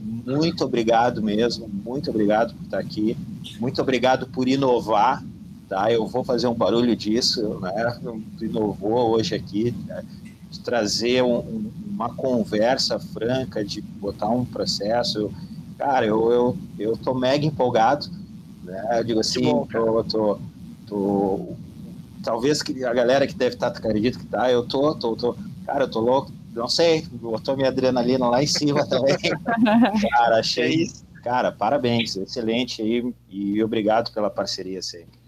muito 0.00 0.64
obrigado 0.64 1.22
mesmo, 1.22 1.66
muito 1.66 2.10
obrigado 2.10 2.54
por 2.54 2.64
estar 2.64 2.78
aqui, 2.78 3.16
muito 3.58 3.80
obrigado 3.80 4.26
por 4.28 4.46
inovar, 4.46 5.24
tá? 5.68 5.90
Eu 5.90 6.06
vou 6.06 6.22
fazer 6.22 6.46
um 6.46 6.54
barulho 6.54 6.94
disso, 6.94 7.58
né? 7.60 7.98
Tu 8.38 8.44
inovou 8.44 9.16
hoje 9.16 9.34
aqui, 9.34 9.74
né? 9.86 10.04
de 10.50 10.60
trazer 10.60 11.22
um, 11.22 11.70
uma 11.98 12.14
conversa 12.14 12.96
franca, 13.00 13.64
de 13.64 13.80
botar 13.82 14.28
um 14.28 14.44
processo. 14.44 15.32
Cara, 15.76 16.06
eu, 16.06 16.30
eu, 16.30 16.58
eu 16.78 16.96
tô 16.96 17.12
mega 17.12 17.44
empolgado, 17.44 18.06
né? 18.62 18.98
Eu 19.00 19.04
digo 19.04 19.18
assim, 19.18 19.42
bom, 19.42 19.66
tô, 19.66 20.04
tô, 20.04 20.38
tô, 20.86 21.56
talvez 22.22 22.62
a 22.88 22.94
galera 22.94 23.26
que 23.26 23.34
deve 23.34 23.56
estar, 23.56 23.66
acredito 23.66 24.20
que 24.20 24.26
tá, 24.26 24.48
eu 24.48 24.64
tô, 24.64 24.94
tô, 24.94 25.16
tô, 25.16 25.36
cara, 25.66 25.84
eu 25.84 25.90
tô 25.90 25.98
louco, 25.98 26.30
não 26.54 26.68
sei, 26.68 27.04
botou 27.10 27.56
minha 27.56 27.68
adrenalina 27.68 28.28
lá 28.28 28.40
em 28.40 28.46
cima 28.46 28.86
também. 28.88 29.16
cara, 30.12 30.38
achei, 30.38 30.84
é 30.84 31.20
cara, 31.20 31.50
parabéns, 31.50 32.14
excelente 32.14 32.80
aí 32.80 33.12
e 33.28 33.60
obrigado 33.60 34.12
pela 34.12 34.30
parceria 34.30 34.80
sempre. 34.82 35.18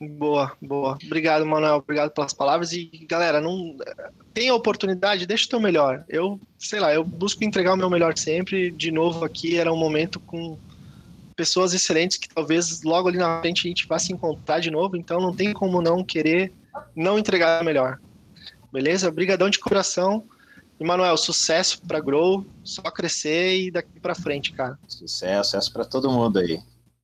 Boa, 0.00 0.52
boa. 0.62 0.96
Obrigado, 1.04 1.44
Manuel. 1.44 1.76
Obrigado 1.76 2.12
pelas 2.12 2.32
palavras. 2.32 2.72
E, 2.72 2.88
galera, 3.08 3.40
não 3.40 3.76
tem 4.38 4.50
a 4.50 4.54
oportunidade, 4.54 5.26
deixa 5.26 5.46
o 5.46 5.48
teu 5.48 5.58
melhor. 5.58 6.04
Eu, 6.08 6.40
sei 6.56 6.78
lá, 6.78 6.94
eu 6.94 7.02
busco 7.02 7.42
entregar 7.42 7.74
o 7.74 7.76
meu 7.76 7.90
melhor 7.90 8.16
sempre. 8.16 8.70
De 8.70 8.92
novo, 8.92 9.24
aqui 9.24 9.58
era 9.58 9.72
um 9.72 9.76
momento 9.76 10.20
com 10.20 10.56
pessoas 11.34 11.74
excelentes 11.74 12.16
que 12.18 12.28
talvez 12.28 12.84
logo 12.84 13.08
ali 13.08 13.18
na 13.18 13.40
frente 13.40 13.66
a 13.66 13.68
gente 13.68 13.88
vá 13.88 13.98
se 13.98 14.12
encontrar 14.12 14.60
de 14.60 14.70
novo. 14.70 14.96
Então, 14.96 15.20
não 15.20 15.34
tem 15.34 15.52
como 15.52 15.82
não 15.82 16.04
querer 16.04 16.52
não 16.94 17.18
entregar 17.18 17.60
o 17.60 17.64
melhor. 17.64 17.98
Beleza? 18.72 19.08
Obrigadão 19.08 19.50
de 19.50 19.58
coração. 19.58 20.22
E, 20.78 20.84
Manuel, 20.84 21.16
sucesso 21.16 21.82
para 21.82 21.98
Grow, 21.98 22.46
só 22.62 22.82
crescer 22.82 23.60
e 23.60 23.72
daqui 23.72 23.98
para 23.98 24.14
frente, 24.14 24.52
cara. 24.52 24.78
Sucesso, 24.86 25.50
sucesso 25.50 25.72
para 25.72 25.84
todo 25.84 26.08
mundo 26.08 26.38
aí. 26.38 26.60